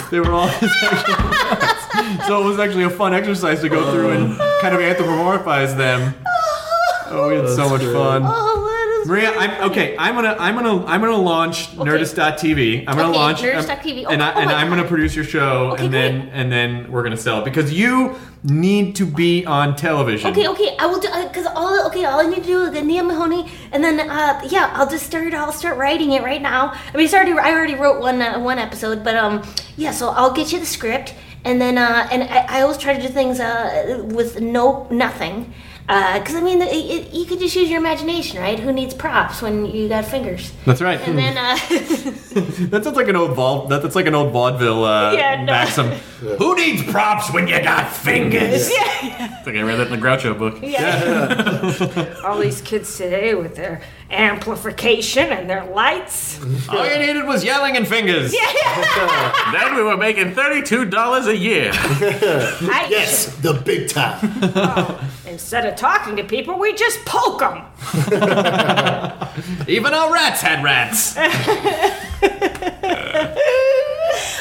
They 0.09 0.19
were 0.19 0.31
all 0.31 0.47
his 0.47 0.71
actual 0.83 1.13
farts. 1.15 2.27
So 2.27 2.41
it 2.41 2.45
was 2.45 2.59
actually 2.59 2.83
a 2.83 2.89
fun 2.89 3.13
exercise 3.13 3.61
to 3.61 3.69
go 3.69 3.91
through 3.91 4.11
and 4.11 4.37
kind 4.61 4.73
of 4.73 4.81
anthropomorphize 4.81 5.77
them. 5.77 6.15
Oh, 7.07 7.27
we 7.29 7.35
had 7.35 7.49
so 7.49 7.69
much 7.69 7.81
fun. 7.81 8.23
Oh, 8.25 8.64
Maria, 9.05 9.31
I'm 9.37 9.69
okay. 9.71 9.95
I'm 9.97 10.15
gonna, 10.15 10.35
I'm 10.39 10.55
gonna, 10.55 10.85
I'm 10.85 11.01
gonna 11.01 11.15
launch 11.15 11.71
Nerdist.tv. 11.75 12.85
I'm 12.87 12.95
gonna 12.97 13.09
Okay, 13.09 13.17
launch 13.17 13.39
Nerdist.tv. 13.41 14.05
Oh, 14.07 14.09
and, 14.11 14.21
I, 14.23 14.33
oh 14.33 14.39
and 14.39 14.49
I'm 14.51 14.69
gonna 14.69 14.83
produce 14.87 15.15
your 15.15 15.25
show, 15.25 15.71
Okay, 15.71 15.85
and 15.85 15.93
then, 15.93 16.21
great. 16.21 16.31
and 16.33 16.51
then 16.51 16.91
we're 16.91 17.03
gonna 17.03 17.17
sell 17.17 17.41
it 17.41 17.45
because 17.45 17.71
you 17.73 18.15
need 18.43 18.95
to 18.97 19.05
be 19.05 19.45
on 19.45 19.75
television. 19.75 20.31
Okay, 20.31 20.47
okay, 20.47 20.75
I 20.79 20.85
will 20.85 20.99
do 20.99 21.07
because 21.27 21.45
all 21.47 21.85
okay. 21.87 22.05
All 22.05 22.19
I 22.19 22.27
need 22.27 22.43
to 22.43 22.43
do 22.43 22.61
is 22.63 22.71
get 22.71 22.85
Neil 22.85 23.03
Mahoney, 23.03 23.49
and 23.71 23.83
then 23.83 23.99
uh, 24.09 24.41
yeah, 24.49 24.71
I'll 24.73 24.89
just 24.89 25.05
start. 25.05 25.33
I'll 25.33 25.51
start 25.51 25.77
writing 25.77 26.11
it 26.13 26.23
right 26.23 26.41
now. 26.41 26.71
I 26.93 26.97
mean, 26.97 27.05
it's 27.05 27.13
already 27.13 27.31
I 27.33 27.51
already 27.51 27.75
wrote 27.75 27.99
one 27.99 28.21
uh, 28.21 28.39
one 28.39 28.59
episode, 28.59 29.03
but 29.03 29.15
um, 29.15 29.43
yeah. 29.77 29.91
So 29.91 30.09
I'll 30.09 30.33
get 30.33 30.51
you 30.51 30.59
the 30.59 30.65
script, 30.65 31.13
and 31.43 31.59
then 31.61 31.77
uh, 31.77 32.07
and 32.11 32.23
I, 32.23 32.59
I 32.59 32.61
always 32.61 32.77
try 32.77 32.95
to 32.95 33.01
do 33.01 33.07
things 33.09 33.39
uh 33.39 34.03
with 34.05 34.41
no 34.41 34.87
nothing. 34.91 35.53
Because 35.87 36.33
I 36.33 36.41
mean, 36.41 36.61
it, 36.63 36.73
it, 36.73 37.13
you 37.13 37.25
could 37.25 37.37
just 37.39 37.55
use 37.55 37.69
your 37.69 37.79
imagination, 37.79 38.39
right? 38.39 38.59
Who 38.59 38.73
needs 38.73 38.95
props 38.95 39.41
when 39.43 39.67
you 39.67 39.87
got 39.87 40.05
fingers? 40.05 40.51
That's 40.65 40.81
right. 40.81 40.99
And 41.01 41.15
then, 41.15 41.37
uh, 41.37 41.55
that 42.69 42.81
sounds 42.83 42.95
like 42.97 43.07
an 43.07 43.15
old 43.15 43.35
vaud. 43.35 43.67
That, 43.67 43.83
that's 43.83 43.95
like 43.95 44.07
an 44.07 44.15
old 44.15 44.33
vaudeville 44.33 44.83
uh, 44.83 45.11
Yeah, 45.13 45.35
no. 45.43 45.51
maxim. 45.51 45.91
Who 46.39 46.55
needs 46.55 46.81
props 46.91 47.31
when 47.31 47.47
you 47.47 47.61
got 47.61 47.91
fingers? 47.91 48.67
I 48.79 49.41
think 49.45 49.57
I 49.57 49.61
read 49.61 49.75
that 49.75 49.91
in 49.91 49.99
the 49.99 50.03
Groucho 50.03 50.37
book. 50.37 50.57
Yeah. 50.63 52.15
All 52.25 52.39
these 52.39 52.61
kids 52.61 52.97
today 52.97 53.35
with 53.35 53.55
their 53.55 53.81
amplification 54.11 55.29
and 55.31 55.49
their 55.49 55.65
lights. 55.65 56.39
All 56.69 56.85
you 56.87 56.97
needed 56.99 57.25
was 57.25 57.43
yelling 57.43 57.75
and 57.75 57.87
fingers. 57.87 58.31
then 59.51 59.75
we 59.75 59.81
were 59.83 59.97
making 59.97 60.33
thirty-two 60.33 60.85
dollars 60.85 61.27
a 61.27 61.35
year. 61.35 61.71
I, 61.73 62.87
Yes, 62.89 63.35
the 63.37 63.53
big 63.53 63.89
time. 63.89 64.19
Oh, 64.55 65.09
instead 65.27 65.65
of 65.65 65.75
talking 65.75 66.15
to 66.17 66.23
people, 66.23 66.59
we 66.59 66.73
just 66.73 67.03
poke 67.05 67.39
them. 67.39 67.63
Even 69.67 69.93
our 69.93 70.13
rats 70.13 70.41
had 70.41 70.63
rats. 70.63 71.15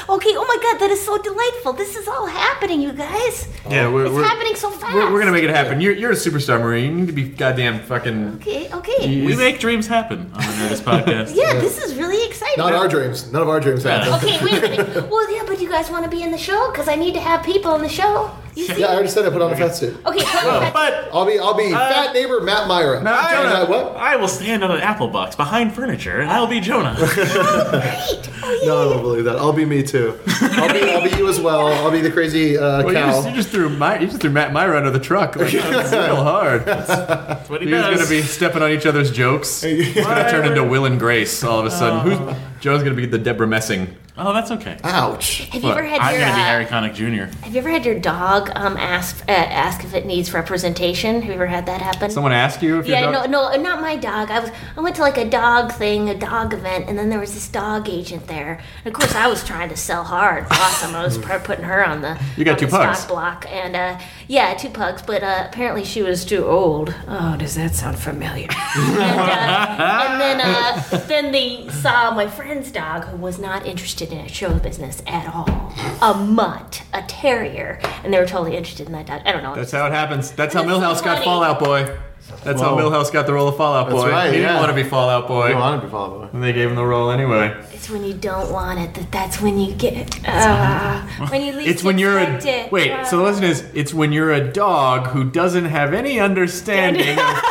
Okay, 0.07 0.35
oh 0.37 0.45
my 0.47 0.59
God, 0.63 0.81
that 0.81 0.91
is 0.91 1.05
so 1.05 1.17
delightful. 1.17 1.73
This 1.73 1.97
is 1.97 2.07
all 2.07 2.27
happening, 2.27 2.83
you 2.83 2.93
guys. 2.93 3.49
Yeah, 3.69 3.91
we're, 3.91 4.05
It's 4.05 4.15
we're, 4.15 4.23
happening 4.23 4.55
so 4.55 4.71
fast. 4.71 4.95
we're, 4.95 5.11
we're 5.11 5.19
gonna 5.19 5.33
make 5.33 5.45
it 5.45 5.51
happen. 5.51 5.81
You're, 5.81 5.95
you're 5.95 6.11
a 6.13 6.15
superstar, 6.15 6.61
Maria. 6.61 6.85
You 6.85 6.93
need 6.93 7.07
to 7.07 7.13
be 7.13 7.25
goddamn 7.29 7.81
fucking. 7.81 8.35
Okay, 8.37 8.71
okay. 8.73 9.25
We 9.25 9.35
make 9.35 9.61
dreams 9.61 9.87
happen 9.87 10.31
on 10.35 10.41
the 10.41 10.53
Nerdist 10.53 10.83
podcast. 10.85 11.35
Yeah, 11.35 11.55
this 11.55 11.79
is 11.79 11.95
really 11.95 12.23
exciting. 12.27 12.59
Not 12.59 12.75
our 12.75 12.87
dreams. 12.87 13.33
None 13.33 13.41
of 13.41 13.49
our 13.49 13.61
dreams 13.61 13.83
happen. 13.83 14.13
Okay, 14.15 14.45
wait 14.45 14.63
a 14.63 14.69
minute. 14.69 15.11
Well, 15.11 15.35
yeah, 15.35 15.45
but 15.47 15.61
you 15.61 15.69
guys 15.71 15.91
want 15.91 16.05
to 16.05 16.11
be 16.11 16.23
in 16.23 16.31
the 16.31 16.39
show 16.39 16.71
because 16.71 16.87
I 16.89 16.97
need 16.97 17.15
to 17.15 17.21
have 17.21 17.43
people 17.45 17.71
on 17.73 17.81
the 17.81 17.89
show. 17.89 18.31
You 18.55 18.67
see? 18.67 18.81
Yeah, 18.81 18.87
I 18.87 18.95
already 18.95 19.09
said 19.09 19.27
I 19.27 19.31
put 19.31 19.43
on 19.43 19.53
a 19.53 19.57
fat 19.57 19.75
suit. 19.75 19.97
Okay, 20.07 20.21
so 20.21 20.71
But 20.73 21.09
I'll 21.13 21.27
be 21.27 21.39
I'll 21.41 21.57
be 21.57 21.73
uh, 21.73 21.79
fat 21.79 22.15
neighbor 22.15 22.41
Matt 22.41 22.69
Mira. 22.69 23.03
I, 23.05 23.33
Jonah, 23.33 23.69
what? 23.69 23.97
I 23.97 24.15
will 24.15 24.29
stand 24.29 24.63
on 24.63 24.71
an 24.71 24.81
apple 24.81 25.09
box 25.09 25.35
behind 25.35 25.75
furniture, 25.75 26.21
and 26.21 26.31
I'll 26.31 26.47
be 26.47 26.61
Jonah. 26.61 26.95
Oh, 27.37 27.71
great. 27.71 28.31
Oh 28.43 28.59
yeah. 28.63 28.69
No, 28.69 28.83
I 28.83 28.93
don't 28.93 29.03
believe 29.03 29.25
that. 29.25 29.37
I'll 29.37 29.53
be 29.53 29.65
me 29.65 29.83
too. 29.95 30.19
I'll 30.27 30.73
be 30.73 30.91
I'll 30.91 31.03
be 31.09 31.17
you 31.17 31.29
as 31.29 31.41
well. 31.41 31.69
I'll 31.69 31.91
be 31.91 32.01
the 32.01 32.11
crazy 32.11 32.57
uh, 32.59 32.83
Well, 32.83 32.89
you 32.89 32.99
cow. 32.99 33.11
just, 33.13 33.29
you 33.29 33.35
just 33.35 33.49
threw 33.51 33.69
my, 33.69 33.99
you 34.01 34.07
just 34.09 34.21
threw 34.21 34.31
Matt 34.31 34.53
Mira 34.53 34.77
under 34.77 34.91
the 34.91 34.99
truck. 34.99 35.37
Like, 35.37 35.53
that's 35.53 35.93
real 35.93 36.17
hard. 36.17 36.65
That's 36.67 37.49
what 37.49 37.61
he 37.63 37.69
He 37.69 37.73
was 37.75 37.83
does. 37.83 37.97
gonna 37.99 38.11
be 38.11 38.23
stepping 38.23 38.63
on 38.63 38.71
each 38.71 38.87
other's 38.87 39.11
jokes. 39.13 39.63
He's 39.63 39.95
gonna 39.95 40.29
turn 40.31 40.47
into 40.47 40.65
Will 40.65 40.85
and 40.85 40.99
Grace 40.99 41.45
all 41.45 41.61
of 41.61 41.67
a 41.67 41.71
sudden. 41.71 42.01
Who's 42.11 42.37
Joe's 42.61 42.83
gonna 42.83 42.95
be 42.97 43.07
the 43.07 43.19
Debra 43.19 43.47
Messing? 43.47 43.95
Oh, 44.17 44.33
that's 44.33 44.53
okay. 44.53 44.77
Ouch. 44.85 45.39
Have 45.51 45.65
you 45.65 45.71
ever 45.71 45.83
had 45.83 46.01
I'm 46.01 46.13
your 46.15 46.21
gonna 46.21 46.37
be 46.37 46.41
uh, 46.41 46.45
Harry 46.45 46.67
Connick 46.67 46.95
Jr. 46.95 47.37
Have 47.45 47.53
you 47.53 47.59
ever 47.59 47.69
had 47.69 47.85
your 47.85 47.99
dog 47.99 48.49
um 48.55 48.77
ask 48.77 49.29
uh, 49.29 49.33
ask 49.33 49.83
if 49.83 49.93
it 49.93 50.07
needs 50.07 50.33
representation? 50.33 51.17
Have 51.17 51.25
you 51.25 51.33
ever 51.33 51.47
had 51.47 51.67
that 51.67 51.81
happen? 51.81 52.13
Someone 52.13 52.31
asked 52.31 52.63
you 52.63 52.79
if 52.79 52.87
your 52.87 52.97
yeah, 52.97 53.11
dog- 53.11 53.29
no, 53.29 53.51
no, 53.51 53.61
not 53.61 53.81
my 53.81 53.97
dog. 53.97 54.31
I 54.31 54.39
was 54.39 54.51
I 54.77 54.81
went 54.81 54.95
to 54.97 55.03
like 55.03 55.19
a 55.19 55.29
dog 55.29 55.73
thing, 55.73 56.09
a 56.11 56.15
dog 56.17 56.55
event, 56.55 56.85
and 56.89 56.97
then 56.97 57.09
there 57.11 57.19
was 57.19 57.35
this 57.35 57.49
dog 57.49 57.89
agent 57.89 58.29
there. 58.29 58.61
And 58.85 58.87
of 58.87 58.93
course, 58.93 59.17
I 59.17 59.27
was 59.27 59.43
trying 59.43 59.69
to 59.71 59.77
sell 59.77 60.05
hard, 60.05 60.47
awesome. 60.49 60.95
I 60.95 61.03
was 61.03 61.19
putting 61.19 61.65
her 61.65 61.85
on 61.85 62.01
the 62.01 62.17
You 62.37 62.45
got 62.45 62.53
on 62.53 62.59
two 62.59 62.67
the 62.67 62.71
pugs. 62.71 62.99
stock 63.01 63.09
block, 63.09 63.47
and 63.53 63.75
uh, 63.75 63.99
yeah, 64.29 64.55
two 64.55 64.71
pugs. 64.71 65.03
But 65.03 65.25
uh, 65.25 65.47
apparently, 65.49 65.85
she 65.85 66.03
was 66.03 66.25
too 66.25 66.47
old. 66.47 66.95
Oh, 67.09 67.37
does 67.37 67.57
that 67.57 67.75
sound 67.75 67.99
familiar? 67.99 68.47
and, 68.77 68.97
uh, 69.01 70.07
and 70.09 70.21
then 70.21 70.41
uh, 70.41 70.99
then 71.09 71.33
they 71.33 71.69
saw 71.71 72.13
my 72.15 72.29
friend's 72.29 72.71
dog 72.71 73.07
who 73.07 73.17
was 73.17 73.41
not 73.41 73.67
interested 73.67 74.04
in 74.13 74.27
show 74.29 74.55
business 74.59 75.03
at 75.07 75.33
all. 75.35 75.73
A 76.03 76.15
mutt, 76.15 76.83
a 76.93 77.03
terrier, 77.03 77.79
and 78.05 78.13
they 78.13 78.19
were 78.19 78.27
totally 78.27 78.57
interested 78.57 78.87
in 78.87 78.93
that 78.93 79.07
dog. 79.07 79.23
I 79.25 79.33
don't 79.33 79.43
know. 79.43 79.55
That's 79.55 79.73
how 79.73 79.87
it 79.87 79.93
happens. 79.93 80.31
That's 80.33 80.55
how 80.55 80.63
That's 80.63 80.75
so 80.75 80.81
Milhouse 80.81 81.05
got. 81.05 81.25
Fallout 81.25 81.59
Boy. 81.61 81.97
That's 82.43 82.61
how 82.61 82.75
Milhouse 82.77 83.13
got 83.13 83.27
the 83.27 83.35
role 83.35 83.49
of 83.49 83.57
Fallout 83.59 83.89
That's 83.91 84.01
Boy. 84.03 84.11
right, 84.11 84.33
he 84.33 84.39
didn't 84.41 84.57
want 84.57 84.69
to 84.71 84.75
be 84.75 84.83
Fallout 84.83 85.29
Boy. 85.29 85.49
You 85.51 85.57
want 85.57 85.81
to 85.81 85.87
be 85.87 85.91
Fallout 85.91 86.21
Boy. 86.23 86.29
And 86.33 86.43
they 86.43 86.53
gave 86.55 86.71
him 86.71 86.75
the 86.75 86.85
role 86.85 87.11
anyway. 87.11 87.55
It's 87.73 87.91
when 87.91 88.03
you 88.03 88.15
don't 88.15 88.51
want 88.51 88.79
it 88.81 88.95
that 88.95 89.13
that's 89.13 89.41
when 89.43 89.59
you 89.59 89.75
get 89.75 90.27
uh, 90.27 91.03
when 91.29 91.43
you 91.43 91.53
least 91.57 91.69
It's 91.69 91.85
when 91.85 91.99
you're 91.99 92.19
a 92.19 92.35
it. 92.45 92.73
wait. 92.73 92.91
Uh, 92.93 93.05
So 93.05 93.19
the 93.19 93.23
lesson 93.25 93.45
is, 93.45 93.61
it's 93.75 93.93
when 93.93 94.11
you're 94.13 94.33
a 94.33 94.53
dog 94.53 95.09
who 95.09 95.31
doesn't 95.31 95.67
have 95.67 95.93
any 95.93 96.19
understanding 96.19 97.19
of 97.19 97.43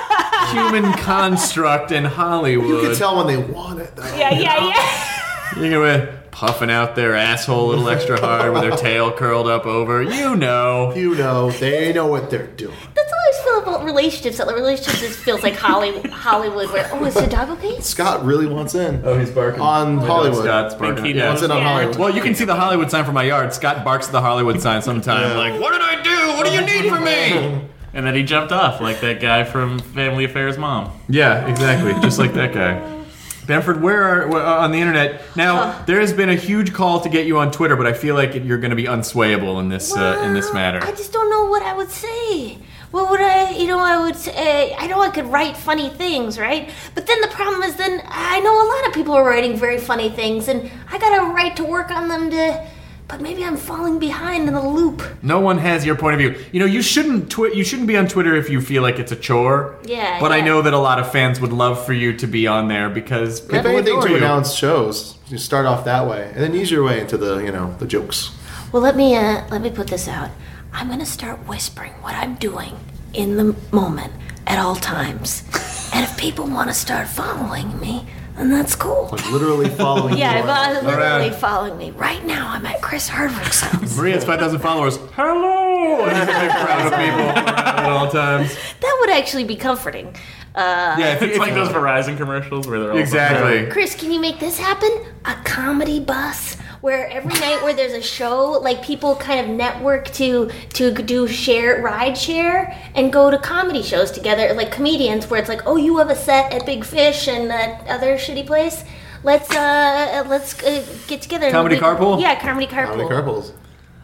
human 0.51 0.91
construct 0.93 1.91
in 1.91 2.05
Hollywood. 2.05 2.67
You 2.67 2.81
can 2.81 2.95
tell 2.95 3.17
when 3.17 3.27
they 3.27 3.37
want 3.37 3.79
it 3.79 3.95
though. 3.95 4.03
yeah, 4.15 4.31
yeah, 4.31 4.67
yeah. 4.69 5.61
You're 5.61 5.69
gonna 5.69 6.22
puffing 6.33 6.71
out 6.71 6.95
their 6.95 7.15
asshole 7.15 7.67
a 7.67 7.69
little 7.69 7.89
extra 7.89 8.19
hard 8.19 8.51
with 8.51 8.63
their 8.63 8.75
tail 8.75 9.11
curled 9.11 9.47
up 9.47 9.65
over. 9.65 10.01
You 10.01 10.35
know. 10.35 10.93
You 10.95 11.15
know, 11.15 11.51
they 11.51 11.93
know 11.93 12.07
what 12.07 12.29
they're 12.29 12.47
doing. 12.47 12.75
That's 12.95 13.11
how 13.11 13.17
I 13.17 13.21
always 13.23 13.43
feel 13.43 13.71
about 13.71 13.85
relationships. 13.85 14.37
That 14.37 14.47
relationships 14.47 14.99
just 14.99 15.19
feels 15.19 15.43
like 15.43 15.55
Hollywood. 15.55 16.09
Hollywood, 16.09 16.71
where 16.71 16.89
oh, 16.91 17.05
is 17.05 17.13
the 17.13 17.27
dog 17.27 17.49
okay? 17.57 17.79
Scott 17.79 18.25
really 18.25 18.47
wants 18.47 18.73
in. 18.75 19.01
Oh, 19.05 19.17
he's 19.17 19.29
barking. 19.29 19.61
On 19.61 19.87
oh 19.87 20.01
My 20.01 20.05
Hollywood. 20.05 20.43
Scott's 20.43 20.75
barking. 20.75 21.03
Think 21.03 21.15
he 21.15 21.19
Yeah. 21.19 21.27
wants 21.27 21.41
Wants 21.41 21.43
in 21.43 21.51
on 21.51 21.57
Yeah. 21.63 21.69
Hollywood. 21.73 21.97
Well, 21.97 22.15
you 22.15 22.21
can 22.21 22.35
see 22.35 22.45
the 22.45 22.55
Hollywood 22.55 22.89
sign 22.89 23.05
from 23.05 23.13
my 23.13 23.23
yard. 23.23 23.53
Scott 23.53 23.85
barks 23.85 24.07
at 24.07 24.11
the 24.11 24.21
Hollywood 24.21 24.59
sign 24.59 24.81
sometime. 24.81 25.37
Like, 25.37 25.61
what 25.61 25.71
did 25.71 25.81
I 25.81 26.01
do? 26.01 26.37
What 26.37 26.47
do 26.47 26.51
you 26.51 26.61
need 26.61 26.89
from 26.89 27.03
me? 27.03 27.69
And 27.93 28.07
then 28.07 28.15
he 28.15 28.23
jumped 28.23 28.51
off 28.51 28.81
like 28.81 29.01
that 29.01 29.19
guy 29.19 29.43
from 29.43 29.77
Family 29.77 30.23
Affairs 30.25 30.57
mom. 30.57 30.91
Yeah, 31.07 31.45
exactly. 31.47 31.93
Just 32.01 32.17
like 32.17 32.33
that 32.33 32.51
guy. 32.53 33.02
Bamford, 33.45 33.81
where 33.81 34.03
are 34.03 34.27
where, 34.27 34.45
uh, 34.45 34.63
on 34.63 34.71
the 34.71 34.79
internet 34.79 35.21
now? 35.35 35.83
there 35.85 35.99
has 35.99 36.13
been 36.13 36.29
a 36.29 36.35
huge 36.35 36.73
call 36.73 37.01
to 37.01 37.09
get 37.09 37.25
you 37.25 37.37
on 37.37 37.51
Twitter, 37.51 37.75
but 37.75 37.87
I 37.87 37.93
feel 37.93 38.15
like 38.15 38.33
you're 38.35 38.57
going 38.57 38.71
to 38.71 38.75
be 38.75 38.85
unswayable 38.85 39.59
in 39.59 39.69
this 39.69 39.95
uh, 39.95 40.21
in 40.25 40.33
this 40.33 40.53
matter. 40.53 40.79
I 40.81 40.91
just 40.91 41.11
don't 41.11 41.29
know 41.29 41.45
what 41.45 41.61
I 41.61 41.73
would 41.73 41.89
say. 41.89 42.57
What 42.91 43.09
would 43.09 43.21
I, 43.21 43.49
you 43.57 43.65
know, 43.65 43.79
I 43.79 44.03
would 44.03 44.15
say, 44.15 44.75
I 44.75 44.85
know 44.85 45.01
I 45.01 45.09
could 45.09 45.25
write 45.25 45.57
funny 45.57 45.89
things, 45.89 46.37
right? 46.37 46.69
But 46.93 47.07
then 47.07 47.19
the 47.21 47.27
problem 47.29 47.63
is, 47.63 47.75
then 47.75 48.03
I 48.05 48.39
know 48.41 48.53
a 48.53 48.67
lot 48.69 48.87
of 48.87 48.93
people 48.93 49.15
are 49.15 49.23
writing 49.25 49.57
very 49.57 49.79
funny 49.79 50.11
things, 50.11 50.47
and 50.47 50.69
I 50.91 50.99
got 50.99 51.17
a 51.17 51.33
right 51.33 51.55
to 51.55 51.63
work 51.63 51.89
on 51.89 52.07
them 52.07 52.29
to, 52.29 52.67
but 53.13 53.21
maybe 53.21 53.45
I'm 53.45 53.57
falling 53.57 53.99
behind 53.99 54.47
in 54.47 54.55
the 54.55 54.67
loop. 54.67 55.03
No 55.21 55.39
one 55.39 55.59
has 55.59 55.85
your 55.85 55.95
point 55.95 56.15
of 56.15 56.19
view. 56.19 56.43
You 56.51 56.59
know, 56.59 56.65
you 56.65 56.81
shouldn't 56.81 57.29
twi- 57.29 57.51
you 57.53 57.63
shouldn't 57.63 57.87
be 57.87 57.95
on 57.95 58.07
Twitter 58.07 58.35
if 58.35 58.49
you 58.49 58.59
feel 58.59 58.81
like 58.81 58.97
it's 58.97 59.11
a 59.11 59.15
chore. 59.15 59.75
Yeah, 59.85 60.19
But 60.19 60.31
I 60.31 60.41
know 60.41 60.63
that 60.63 60.73
a 60.73 60.79
lot 60.79 60.97
of 60.97 61.11
fans 61.11 61.39
would 61.39 61.53
love 61.53 61.85
for 61.85 61.93
you 61.93 62.17
to 62.17 62.25
be 62.25 62.47
on 62.47 62.69
there 62.69 62.89
because 62.89 63.41
If 63.41 63.49
people 63.51 63.67
anything 63.67 63.97
adore 63.97 64.01
to 64.07 64.09
you. 64.09 64.17
announce 64.17 64.55
shows, 64.55 65.19
you 65.27 65.37
start 65.37 65.67
off 65.67 65.85
that 65.85 66.07
way, 66.07 66.31
and 66.33 66.41
then 66.41 66.55
ease 66.55 66.71
your 66.71 66.83
way 66.83 66.99
into 67.01 67.15
the 67.15 67.37
you 67.37 67.51
know 67.51 67.75
the 67.77 67.85
jokes. 67.85 68.31
Well, 68.71 68.81
let 68.81 68.95
me, 68.95 69.15
uh, 69.15 69.43
let 69.51 69.61
me 69.61 69.69
put 69.69 69.85
this 69.85 70.07
out. 70.07 70.31
I'm 70.71 70.89
gonna 70.89 71.05
start 71.05 71.37
whispering 71.47 71.93
what 72.01 72.15
I'm 72.15 72.33
doing 72.37 72.73
in 73.13 73.37
the 73.37 73.55
moment 73.71 74.11
at 74.47 74.57
all 74.57 74.75
times. 74.75 75.43
and 75.93 76.03
if 76.03 76.17
people 76.17 76.47
want 76.47 76.69
to 76.69 76.73
start 76.73 77.07
following 77.07 77.79
me, 77.79 78.07
then 78.35 78.49
that's 78.49 78.75
cool. 78.75 79.09
Like 79.11 79.29
literally 79.31 79.69
following. 79.69 80.13
Me. 80.15 80.19
Yeah, 80.19 80.39
you 80.39 80.43
but 80.45 80.83
literally 80.83 81.29
right. 81.29 81.35
following 81.35 81.77
me. 81.77 81.91
Right 81.91 82.25
now, 82.25 82.49
I'm 82.49 82.65
at 82.65 82.81
Chris 82.81 83.07
Hardwick's 83.07 83.61
house. 83.61 83.95
Maria 83.97 84.15
has 84.15 84.25
5,000 84.25 84.59
followers. 84.59 84.97
Hello! 85.15 85.61
And 86.03 86.11
he's 86.17 86.23
a 86.23 86.39
big 86.39 86.51
crowd 86.51 86.85
of 86.87 86.91
people 86.93 87.43
at 87.53 87.85
all 87.89 88.09
times. 88.09 88.55
That 88.81 88.97
would 89.01 89.09
actually 89.11 89.43
be 89.43 89.55
comforting. 89.55 90.07
Uh, 90.55 90.95
Yeah, 90.97 91.13
if, 91.13 91.21
It's 91.21 91.33
if- 91.33 91.39
like 91.39 91.53
those 91.53 91.69
Verizon 91.69 92.17
commercials 92.17 92.67
where 92.67 92.79
they're 92.79 92.91
all 92.91 92.97
exactly. 92.97 93.67
Chris, 93.71 93.93
can 93.95 94.11
you 94.11 94.19
make 94.19 94.39
this 94.39 94.57
happen? 94.57 94.89
A 95.25 95.35
comedy 95.43 95.99
bus 95.99 96.57
where 96.83 97.09
every 97.09 97.31
night 97.39 97.63
where 97.63 97.73
there's 97.73 97.93
a 97.93 98.01
show, 98.01 98.51
like 98.61 98.83
people 98.83 99.15
kind 99.15 99.39
of 99.39 99.47
network 99.55 100.09
to 100.11 100.51
to 100.73 100.91
do 100.91 101.25
share 101.29 101.81
ride 101.81 102.17
share 102.17 102.77
and 102.93 103.13
go 103.13 103.31
to 103.31 103.37
comedy 103.37 103.81
shows 103.81 104.11
together, 104.11 104.53
like 104.53 104.69
comedians, 104.69 105.29
where 105.29 105.39
it's 105.39 105.47
like, 105.47 105.61
oh, 105.65 105.77
you 105.77 105.97
have 105.99 106.09
a 106.09 106.15
set 106.15 106.51
at 106.51 106.65
Big 106.65 106.83
Fish 106.83 107.29
and 107.29 107.49
that 107.49 107.87
other 107.87 108.15
shitty 108.17 108.45
place. 108.45 108.83
Let's 109.23 109.49
uh 109.55 110.25
let's 110.27 110.61
uh, 110.61 110.85
get 111.07 111.21
together. 111.21 111.45
and 111.45 111.53
Comedy 111.53 111.75
we- 111.75 111.81
carpool? 111.81 112.19
Yeah, 112.19 112.37
comedy 112.41 112.67
carpool. 112.67 112.87
How 112.87 112.95
many 112.97 113.07
carpals? 113.07 113.53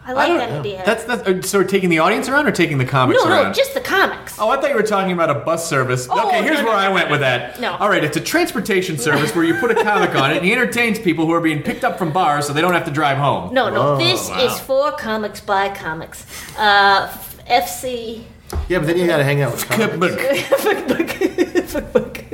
I 0.05 0.13
like 0.13 0.29
I 0.29 0.37
that 0.37 0.47
don't, 0.47 0.59
idea. 0.61 0.83
that's 0.85 1.03
that's 1.03 1.27
uh, 1.27 1.41
so 1.41 1.59
we're 1.59 1.65
taking 1.65 1.89
the 1.89 1.99
audience 1.99 2.27
around 2.27 2.47
or 2.47 2.51
taking 2.51 2.77
the 2.77 2.85
comics 2.85 3.21
no, 3.23 3.29
around? 3.29 3.43
no, 3.43 3.47
no, 3.49 3.53
just 3.53 3.73
the 3.73 3.81
comics. 3.81 4.39
Oh, 4.39 4.49
I 4.49 4.59
thought 4.59 4.69
you 4.69 4.75
were 4.75 4.81
talking 4.81 5.11
about 5.11 5.29
a 5.29 5.35
bus 5.35 5.69
service. 5.69 6.07
Oh, 6.09 6.27
okay, 6.27 6.41
here's 6.41 6.57
no, 6.57 6.63
no, 6.63 6.69
where 6.69 6.77
I 6.77 6.87
no, 6.87 6.93
went 6.93 7.07
no, 7.07 7.11
with 7.11 7.19
that. 7.21 7.59
No. 7.59 7.75
All 7.75 7.89
right, 7.89 8.03
it's 8.03 8.17
a 8.17 8.21
transportation 8.21 8.97
service 8.97 9.35
where 9.35 9.43
you 9.43 9.55
put 9.55 9.71
a 9.71 9.75
comic 9.83 10.15
on 10.15 10.31
it 10.31 10.37
and 10.37 10.45
he 10.45 10.51
entertains 10.51 10.97
people 10.97 11.25
who 11.25 11.31
are 11.33 11.41
being 11.41 11.61
picked 11.61 11.83
up 11.83 11.97
from 11.97 12.11
bars 12.11 12.47
so 12.47 12.53
they 12.53 12.61
don't 12.61 12.73
have 12.73 12.85
to 12.85 12.91
drive 12.91 13.17
home. 13.17 13.53
No, 13.53 13.69
no, 13.69 13.97
this 13.97 14.29
wow. 14.29 14.45
is 14.45 14.59
for 14.59 14.91
comics 14.93 15.41
by 15.41 15.69
comics. 15.69 16.25
Uh, 16.57 17.07
FC. 17.45 18.23
Yeah, 18.67 18.79
but 18.79 18.87
then 18.87 18.97
you 18.97 19.05
got 19.05 19.17
to 19.17 19.23
hang 19.23 19.41
out 19.41 19.51
with 19.51 19.67
comics. 19.67 20.15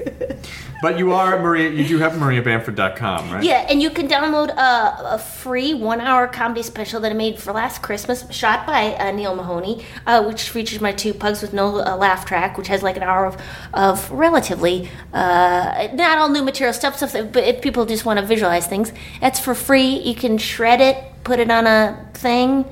But 0.81 0.99
you 0.99 1.13
are 1.13 1.39
Maria. 1.41 1.69
You 1.69 1.87
do 1.87 1.97
have 1.99 2.13
MariaBamford.com, 2.13 3.31
right? 3.31 3.43
Yeah, 3.43 3.65
and 3.69 3.81
you 3.81 3.89
can 3.89 4.07
download 4.07 4.49
a, 4.49 5.15
a 5.15 5.17
free 5.17 5.73
one-hour 5.73 6.27
comedy 6.27 6.63
special 6.63 6.99
that 7.01 7.11
I 7.11 7.15
made 7.15 7.39
for 7.39 7.53
last 7.53 7.81
Christmas, 7.81 8.29
shot 8.31 8.67
by 8.67 8.93
uh, 8.95 9.11
Neil 9.11 9.35
Mahoney, 9.35 9.85
uh, 10.05 10.23
which 10.25 10.49
features 10.49 10.81
my 10.81 10.91
two 10.91 11.13
pugs 11.13 11.41
with 11.41 11.53
no 11.53 11.79
uh, 11.79 11.95
laugh 11.95 12.25
track, 12.25 12.57
which 12.57 12.67
has 12.67 12.83
like 12.83 12.97
an 12.97 13.03
hour 13.03 13.25
of, 13.25 13.41
of 13.73 14.11
relatively 14.11 14.89
uh, 15.13 15.87
not 15.93 16.17
all 16.17 16.29
new 16.29 16.43
material 16.43 16.73
stuff, 16.73 16.97
stuff. 16.97 17.13
That, 17.13 17.31
but 17.31 17.45
if 17.45 17.61
people 17.61 17.85
just 17.85 18.05
want 18.05 18.19
to 18.19 18.25
visualize 18.25 18.67
things, 18.67 18.91
that's 19.21 19.39
for 19.39 19.55
free. 19.55 19.99
You 19.99 20.13
can 20.15 20.37
shred 20.37 20.81
it, 20.81 20.97
put 21.23 21.39
it 21.39 21.49
on 21.49 21.65
a 21.67 22.05
thing, 22.13 22.65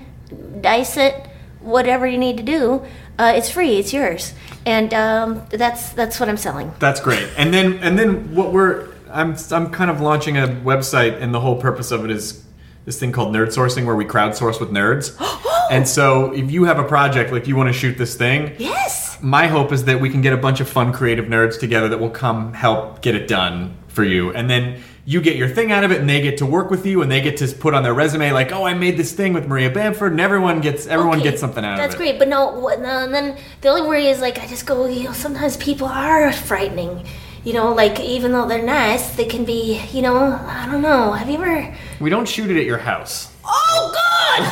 dice 0.61 0.97
it, 0.97 1.27
whatever 1.61 2.05
you 2.05 2.17
need 2.17 2.37
to 2.37 2.43
do. 2.43 2.85
Uh, 3.17 3.33
it's 3.35 3.49
free. 3.49 3.77
It's 3.77 3.93
yours, 3.93 4.33
and 4.65 4.93
um, 4.93 5.41
that's 5.49 5.89
that's 5.89 6.19
what 6.19 6.29
I'm 6.29 6.37
selling. 6.37 6.71
That's 6.79 6.99
great. 6.99 7.27
And 7.37 7.53
then 7.53 7.75
and 7.79 7.97
then 7.97 8.33
what 8.35 8.51
we're 8.51 8.89
I'm 9.11 9.35
I'm 9.51 9.69
kind 9.71 9.89
of 9.91 10.01
launching 10.01 10.37
a 10.37 10.47
website, 10.47 11.21
and 11.21 11.33
the 11.33 11.39
whole 11.39 11.59
purpose 11.59 11.91
of 11.91 12.03
it 12.05 12.11
is 12.11 12.43
this 12.85 12.99
thing 12.99 13.11
called 13.11 13.33
nerd 13.33 13.47
sourcing, 13.47 13.85
where 13.85 13.95
we 13.95 14.05
crowdsource 14.05 14.59
with 14.59 14.69
nerds. 14.69 15.15
and 15.71 15.87
so 15.87 16.33
if 16.33 16.51
you 16.51 16.65
have 16.65 16.79
a 16.79 16.83
project 16.83 17.31
like 17.31 17.47
you 17.47 17.55
want 17.55 17.67
to 17.67 17.73
shoot 17.73 17.97
this 17.97 18.15
thing, 18.15 18.55
Yes. 18.57 19.17
my 19.21 19.47
hope 19.47 19.71
is 19.71 19.85
that 19.85 20.01
we 20.01 20.09
can 20.09 20.21
get 20.21 20.33
a 20.33 20.37
bunch 20.37 20.59
of 20.59 20.67
fun 20.67 20.91
creative 20.91 21.25
nerds 21.25 21.59
together 21.59 21.87
that 21.89 21.99
will 21.99 22.09
come 22.09 22.53
help 22.53 23.01
get 23.01 23.15
it 23.15 23.27
done 23.27 23.77
for 23.87 24.03
you 24.03 24.31
and 24.33 24.49
then 24.49 24.81
you 25.05 25.19
get 25.21 25.35
your 25.35 25.49
thing 25.49 25.71
out 25.71 25.83
of 25.83 25.91
it 25.91 25.99
and 25.99 26.09
they 26.09 26.21
get 26.21 26.37
to 26.37 26.45
work 26.45 26.69
with 26.71 26.85
you 26.85 27.01
and 27.01 27.11
they 27.11 27.19
get 27.19 27.35
to 27.37 27.47
put 27.47 27.73
on 27.73 27.83
their 27.83 27.93
resume 27.93 28.31
like 28.31 28.53
oh 28.53 28.63
i 28.63 28.73
made 28.73 28.95
this 28.95 29.11
thing 29.11 29.33
with 29.33 29.45
maria 29.47 29.69
bamford 29.69 30.11
and 30.13 30.21
everyone 30.21 30.61
gets 30.61 30.87
everyone 30.87 31.19
Okay, 31.19 31.29
gets 31.31 31.41
something 31.41 31.63
out 31.65 31.73
of 31.73 31.79
it 31.79 31.81
That's 31.81 31.95
great, 31.95 32.17
but 32.19 32.29
no, 32.29 32.69
and 32.69 33.13
then 33.13 33.37
the 33.61 33.67
only 33.67 33.81
worry 33.81 34.07
is 34.07 34.21
like 34.21 34.39
I 34.39 34.47
just 34.47 34.65
go, 34.65 34.85
you 34.85 35.03
know, 35.03 35.11
sometimes 35.13 35.57
people 35.57 35.87
are 35.87 36.31
frightening. 36.31 37.05
You 37.43 37.51
know, 37.51 37.73
like 37.73 37.99
even 37.99 38.31
though 38.31 38.47
they're 38.47 38.63
nice, 38.63 39.15
they 39.17 39.25
can 39.25 39.43
be, 39.43 39.81
you 39.91 40.01
know, 40.01 40.15
I 40.31 40.65
don't 40.71 40.81
know. 40.81 41.11
Have 41.11 41.29
you 41.29 41.35
ever? 41.35 41.75
we 41.99 42.09
don't 42.09 42.25
shoot 42.27 42.49
it 42.49 42.57
at 42.57 42.65
your 42.65 42.77
house 42.77 43.29
Oh 43.45 43.91
God! 43.93 44.43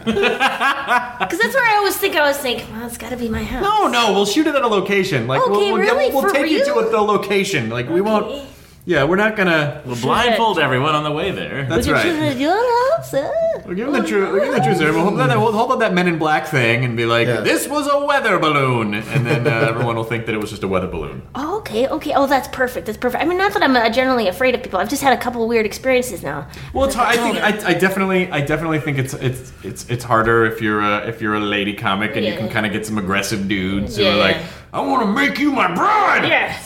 Because 1.20 1.38
that's 1.38 1.54
where 1.54 1.68
I 1.72 1.76
always 1.76 1.96
think. 1.96 2.16
I 2.16 2.20
always 2.20 2.38
think, 2.38 2.64
well, 2.72 2.86
it's 2.86 2.98
got 2.98 3.10
to 3.10 3.16
be 3.16 3.28
my 3.28 3.44
house. 3.44 3.62
no 3.62 3.86
no 3.86 4.12
we'll 4.12 4.26
shoot 4.26 4.46
it 4.48 4.54
at 4.56 4.62
a 4.62 4.66
location 4.66 5.28
like 5.28 5.40
we'll, 5.46 5.60
we'll, 5.60 5.76
really? 5.76 6.10
we'll 6.12 6.22
For 6.22 6.30
take 6.30 6.50
you 6.50 6.64
to 6.64 6.74
a, 6.78 6.90
the 6.90 7.00
location 7.00 7.70
like 7.70 7.88
we 7.88 8.00
won't 8.00 8.48
yeah 8.86 9.04
we're 9.04 9.16
not 9.16 9.36
gonna 9.36 9.82
We'll 9.84 9.96
blindfold 10.00 10.58
everyone 10.58 10.94
on 10.94 11.04
the 11.04 11.12
way 11.12 11.30
there. 11.30 11.64
that's 11.64 11.86
Would 11.86 11.86
you 11.86 11.92
right 11.94 12.02
shoot 12.02 12.16
it 12.16 12.32
at 12.32 12.36
your 12.38 12.96
house? 12.96 13.12
We'll 13.66 13.74
give 13.76 13.92
them 13.92 14.02
the 14.02 14.08
truth. 14.08 14.32
We'll 14.32 14.40
give 14.42 14.52
them 14.52 14.58
the 14.60 14.64
truth, 14.64 14.78
sir. 14.78 14.92
We'll 14.92 15.04
hold, 15.04 15.18
that, 15.18 15.36
we'll 15.38 15.52
hold 15.52 15.70
up 15.72 15.78
that 15.80 15.92
Men 15.94 16.08
in 16.08 16.18
Black 16.18 16.46
thing 16.46 16.84
and 16.84 16.96
be 16.96 17.06
like, 17.06 17.26
Yeah. 17.28 17.40
"This 17.40 17.68
was 17.68 17.88
a 17.92 18.04
weather 18.04 18.38
balloon," 18.38 18.94
and 18.94 19.26
then 19.26 19.46
uh, 19.46 19.50
everyone 19.68 19.96
will 19.96 20.04
think 20.04 20.26
that 20.26 20.34
it 20.34 20.38
was 20.38 20.50
just 20.50 20.62
a 20.62 20.68
weather 20.68 20.86
balloon. 20.88 21.22
oh, 21.34 21.58
okay, 21.58 21.86
okay. 21.88 22.12
Oh, 22.14 22.26
that's 22.26 22.48
perfect. 22.48 22.86
That's 22.86 22.98
perfect. 22.98 23.22
I 23.22 23.26
mean, 23.26 23.38
not 23.38 23.52
that 23.54 23.62
I'm 23.62 23.76
uh, 23.76 23.88
generally 23.90 24.28
afraid 24.28 24.54
of 24.54 24.62
people. 24.62 24.78
I've 24.80 24.88
just 24.88 25.02
had 25.02 25.12
a 25.12 25.20
couple 25.20 25.42
of 25.42 25.48
weird 25.48 25.66
experiences 25.66 26.22
now. 26.22 26.48
Well, 26.74 26.84
it's. 26.86 26.96
I 26.96 27.16
think 27.16 27.36
I, 27.38 27.70
I 27.70 27.74
definitely, 27.74 28.30
I 28.30 28.40
definitely 28.40 28.80
think 28.80 28.98
it's 28.98 29.14
it's 29.14 29.52
it's 29.62 29.88
it's 29.88 30.04
harder 30.04 30.44
if 30.46 30.60
you're 30.60 30.80
a 30.80 31.06
if 31.06 31.20
you're 31.22 31.34
a 31.34 31.40
lady 31.40 31.74
comic 31.74 32.16
and 32.16 32.24
you 32.26 32.34
can 32.34 32.46
Yeah. 32.46 32.52
kind 32.52 32.66
of 32.66 32.72
get 32.72 32.86
some 32.86 32.98
aggressive 32.98 33.46
dudes 33.48 33.96
who 33.96 34.02
Yeah. 34.04 34.14
are 34.14 34.16
like, 34.18 34.36
"I 34.72 34.80
want 34.80 35.02
to 35.06 35.12
make 35.12 35.38
you 35.38 35.52
my 35.52 35.72
bride." 35.74 36.26
Yeah, 36.28 36.56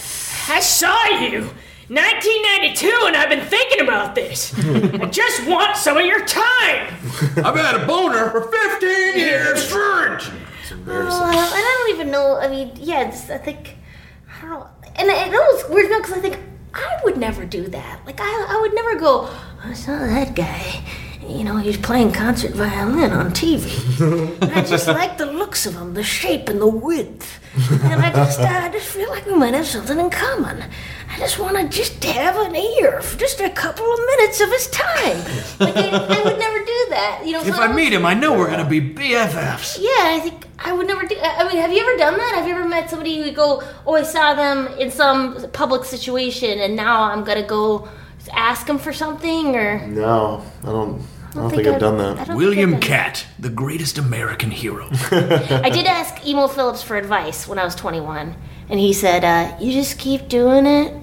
I 0.49 0.61
saw 0.61 1.05
you. 1.21 1.51
1992, 1.89 3.07
and 3.07 3.17
I've 3.17 3.29
been 3.29 3.45
thinking 3.45 3.81
about 3.81 4.15
this. 4.15 4.55
I 4.59 5.07
just 5.07 5.47
want 5.47 5.77
some 5.77 5.97
of 5.99 6.07
your 6.07 6.25
time. 6.25 6.95
I've 7.37 7.57
had 7.57 7.81
a 7.83 7.87
boner 7.87 8.31
for 8.31 8.43
15 8.51 9.19
years 9.19 9.63
straight. 9.67 10.31
Oh, 10.87 11.25
and 11.27 11.35
I 11.39 11.85
don't 11.87 11.95
even 11.95 12.11
know. 12.11 12.39
I 12.39 12.49
mean, 12.49 12.73
yeah, 12.77 13.09
it's, 13.09 13.29
I 13.31 13.39
think 13.39 13.77
I 14.29 14.41
don't 14.41 14.51
know. 14.61 14.69
And 14.97 15.09
it, 15.09 15.29
it 15.29 15.33
was 15.33 15.69
weird 15.69 15.89
because 15.89 16.13
I 16.13 16.21
think 16.21 16.39
I 16.73 17.01
would 17.05 17.17
never 17.19 17.45
do 17.45 17.67
that. 17.69 18.01
Like 18.07 18.21
I, 18.21 18.47
I 18.49 18.61
would 18.61 18.75
never 18.75 18.97
go. 18.99 19.31
I 19.63 19.73
saw 19.75 19.99
that 19.99 20.35
guy. 20.35 20.83
You 21.27 21.43
know, 21.45 21.57
he's 21.57 21.79
playing 21.79 22.13
concert 22.13 22.53
violin 22.53 23.13
on 23.13 23.31
TV. 23.33 23.65
And 24.43 24.53
I 24.53 24.63
just 24.63 24.87
like 24.89 25.17
the 25.17 25.27
looks 25.27 25.65
of 25.67 25.75
him, 25.75 25.95
the 25.95 26.03
shape 26.03 26.49
and 26.49 26.61
the 26.61 26.67
width. 26.67 27.41
And 27.71 27.95
I 28.03 28.13
just, 28.13 28.41
I 28.41 28.69
just 28.71 28.89
feel 28.89 29.09
like 29.09 29.25
we 29.27 29.35
might 29.35 29.55
have 29.55 29.67
something 29.67 29.99
in 29.99 30.11
common. 30.11 30.65
I 31.15 31.19
just 31.19 31.39
want 31.39 31.57
to 31.57 31.69
just 31.69 32.03
have 32.05 32.37
an 32.37 32.57
ear 32.57 33.01
for 33.01 33.17
just 33.19 33.41
a 33.41 33.49
couple 33.51 33.85
of 33.91 33.99
minutes 34.01 34.41
of 34.41 34.51
his 34.51 34.67
time. 34.69 35.17
Like 35.61 35.77
I, 35.77 35.89
I 35.89 36.23
would 36.25 36.39
never 36.39 36.59
do 36.59 36.87
that. 36.91 37.23
You 37.25 37.33
know, 37.33 37.41
If 37.43 37.55
so 37.55 37.63
I 37.63 37.73
meet 37.73 37.93
him, 37.93 38.05
I 38.05 38.15
know 38.15 38.37
we're 38.37 38.51
gonna 38.51 38.69
be 38.69 38.81
BFFs. 38.81 39.79
yeah, 39.81 39.89
I 40.17 40.21
think 40.21 40.47
I 40.59 40.73
would 40.73 40.87
never 40.89 41.07
do. 41.07 41.17
I 41.23 41.45
mean, 41.49 41.57
have 41.59 41.73
you 41.73 41.81
ever 41.81 41.97
done 41.97 42.17
that? 42.17 42.33
Have 42.35 42.49
you 42.49 42.55
ever 42.55 42.69
met 42.69 42.91
somebody 42.91 43.17
who 43.19 43.25
you 43.27 43.33
go, 43.33 43.63
"Oh, 43.87 43.95
I 43.95 44.03
saw 44.03 44.35
them 44.35 44.67
in 44.79 44.91
some 44.91 45.49
public 45.53 45.85
situation, 45.85 46.59
and 46.61 46.75
now 46.75 47.05
I'm 47.05 47.23
gonna 47.25 47.47
go 47.47 47.89
ask 48.33 48.67
them 48.67 48.79
for 48.79 48.93
something"? 48.93 49.55
Or 49.55 49.87
No, 49.87 50.43
I 50.63 50.67
don't. 50.67 51.01
I 51.31 51.35
don't 51.37 51.51
think 51.51 51.67
I've 51.67 51.81
done 51.81 51.95
I 52.01 52.03
that. 52.03 52.17
don't 52.17 52.27
think 52.27 52.39
William 52.39 52.75
I've 52.75 52.81
done 52.81 52.89
Catt, 52.91 53.27
the 53.41 53.49
greatest 53.51 53.99
American 53.99 54.51
hero. 54.53 54.89
that. 55.11 55.65
I 55.65 55.71
did 55.71 55.87
ask 55.87 56.25
Emo 56.27 56.47
Philips 56.49 56.83
for 56.83 56.97
advice 56.97 57.47
when 57.49 57.59
I 57.59 57.65
was 57.65 57.75
21, 57.75 58.35
and 58.69 58.79
he 58.81 58.93
said, 58.93 59.25
uh, 59.25 59.57
"You 59.61 59.73
just 59.73 59.99
keep 59.99 60.29
doing 60.29 60.67
it." 60.67 60.95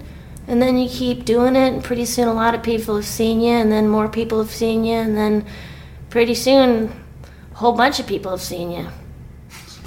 And 0.52 0.62
then 0.62 0.78
you 0.78 0.90
keep 0.90 1.24
doing 1.24 1.56
it, 1.56 1.74
and 1.74 1.82
pretty 1.82 2.04
soon 2.04 2.28
a 2.28 2.34
lot 2.34 2.54
of 2.54 2.62
people 2.62 2.98
have 2.98 3.06
seen 3.06 3.40
you, 3.40 3.54
and 3.54 3.72
then 3.72 3.88
more 3.88 4.10
people 4.10 4.38
have 4.40 4.52
seen 4.52 4.84
you, 4.84 4.96
and 4.96 5.16
then 5.16 5.46
pretty 6.10 6.36
soon 6.36 6.92
a 7.54 7.56
whole 7.56 7.72
bunch 7.72 8.02
of 8.02 8.06
people 8.06 8.32
have 8.32 8.42
seen 8.42 8.70
you. 8.70 8.88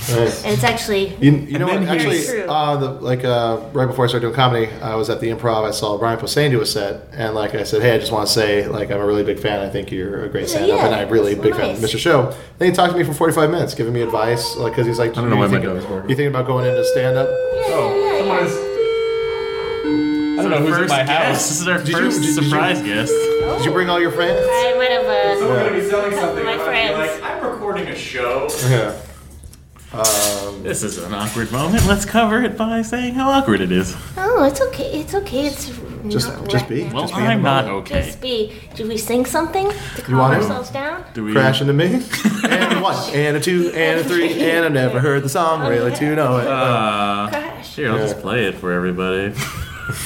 Nice. 0.09 0.43
And 0.43 0.55
it's 0.55 0.65
actually 0.65 1.15
You, 1.17 1.33
you 1.33 1.59
know 1.59 1.67
what? 1.67 1.83
Actually, 1.83 2.43
uh, 2.45 2.77
the, 2.77 2.91
like 2.93 3.25
uh, 3.25 3.61
right 3.75 3.85
before 3.85 4.07
I 4.07 4.09
started 4.09 4.27
doing 4.27 4.35
comedy, 4.35 4.73
I 4.81 4.95
was 4.95 5.11
at 5.11 5.21
the 5.21 5.29
Improv. 5.29 5.69
I 5.69 5.71
saw 5.71 5.99
Brian 5.99 6.19
Posehn 6.19 6.51
do 6.51 6.63
a 6.63 6.67
set, 6.67 7.09
and 7.13 7.35
like 7.35 7.55
I 7.55 7.65
said, 7.65 7.83
hey, 7.83 7.95
I 7.95 7.99
just 7.99 8.11
want 8.11 8.27
to 8.27 8.33
say, 8.33 8.67
like, 8.67 8.91
I'm 8.91 9.01
a 9.01 9.07
really 9.07 9.23
big 9.23 9.39
fan. 9.39 9.61
I 9.61 9.69
think 9.69 9.93
you're 9.93 10.25
a 10.25 10.31
great 10.31 10.49
stand-up, 10.49 10.79
yeah, 10.79 10.87
and 10.87 10.95
I'm 10.95 11.11
really 11.11 11.33
a 11.33 11.37
that's 11.37 11.47
big 11.47 11.57
fan 11.57 11.75
of. 11.77 11.79
Mr. 11.79 11.99
Show. 11.99 12.35
Then 12.57 12.71
he 12.71 12.75
talked 12.75 12.93
to 12.93 12.99
me 12.99 13.05
for 13.05 13.13
45 13.13 13.51
minutes, 13.51 13.75
giving 13.75 13.93
me 13.93 14.01
advice, 14.01 14.57
like, 14.57 14.73
because 14.73 14.87
he's 14.87 14.99
like, 14.99 15.11
I 15.11 15.15
don't 15.21 15.29
know 15.29 15.37
why 15.37 15.47
my 15.47 15.61
thinking, 15.61 15.75
dog's 15.75 15.85
barking. 15.85 16.09
You 16.09 16.17
thinking 16.17 16.35
about 16.35 16.47
going 16.47 16.65
into 16.65 16.85
stand-up? 16.87 17.29
Someone 17.69 18.45
is. 18.45 18.74
I 20.39 20.43
don't 20.43 20.51
know 20.51 20.59
who's 20.59 20.69
in 20.69 20.75
First 20.75 20.91
my 20.91 21.05
guest. 21.05 21.11
house. 21.11 21.49
This 21.49 21.61
is 21.61 21.69
our 21.69 21.79
Did 21.79 21.89
you- 21.89 21.95
first 21.97 22.21
did- 22.21 22.27
did 22.35 22.37
you- 22.37 22.43
surprise 22.51 22.81
guest. 22.83 23.13
Did 23.13 23.65
you 23.65 23.71
bring 23.73 23.89
all 23.91 24.01
your 24.01 24.11
friends? 24.11 24.41
I 24.43 24.75
might 24.77 24.91
have. 24.91 25.05
Uh, 25.07 25.39
Someone's 25.39 25.63
gonna 25.63 25.81
be 25.81 25.89
selling 25.89 26.13
something. 26.19 26.45
My 26.45 26.53
and 26.53 26.61
I'm 26.63 26.67
gonna 26.67 26.81
be 26.93 27.09
friends. 27.09 27.21
like, 27.23 27.31
I'm 27.31 27.45
recording 27.53 27.89
a 27.89 27.97
show. 27.97 28.49
Yeah. 28.69 28.93
Um, 29.93 30.65
This 30.65 30.83
is 30.83 30.99
an 30.99 31.15
awkward 31.15 31.53
moment. 31.53 31.87
Let's 31.87 32.05
cover 32.05 32.43
it 32.43 32.57
by 32.59 32.83
saying 32.83 33.15
how 33.15 33.31
awkward 33.31 33.61
it 33.61 33.71
is. 33.71 33.95
Oh, 34.17 34.43
it's 34.45 34.61
okay. 34.61 34.91
It's 35.01 35.15
okay. 35.15 35.47
It's 35.47 35.71
Just- 36.09 36.29
not 36.31 36.49
just 36.49 36.69
be. 36.69 36.83
now. 36.85 36.93
Well, 36.95 37.03
Just 37.03 37.15
be 37.15 37.21
in 37.21 37.27
I'm 37.31 37.43
not 37.43 37.67
moment. 37.67 37.87
okay. 37.93 38.03
Just 38.07 38.21
be. 38.21 38.53
Do 38.75 38.89
we 38.89 38.97
sing 38.97 39.25
something 39.25 39.71
to 39.97 40.03
calm 40.03 40.19
want 40.19 40.35
to? 40.35 40.41
ourselves 40.41 40.71
down? 40.71 41.05
Do 41.15 41.23
we 41.25 41.33
crash 41.33 41.61
into 41.61 41.75
me. 41.75 42.03
and 42.49 42.73
a 42.73 42.81
one, 42.81 42.97
and 43.15 43.37
a 43.37 43.41
two, 43.41 43.71
and 43.73 44.01
a 44.01 44.05
three, 44.05 44.33
and 44.43 44.65
I've 44.65 44.73
never 44.73 44.99
heard 44.99 45.23
the 45.23 45.29
song 45.29 45.65
really 45.69 45.95
to 45.95 46.17
know 46.17 46.39
it. 46.39 46.47
Uh, 46.49 47.29
Crash. 47.29 47.77
here, 47.77 47.91
I'll 47.93 47.97
Yeah. 47.99 48.03
just 48.03 48.21
play 48.21 48.47
it 48.47 48.57
for 48.57 48.73
everybody. 48.73 49.33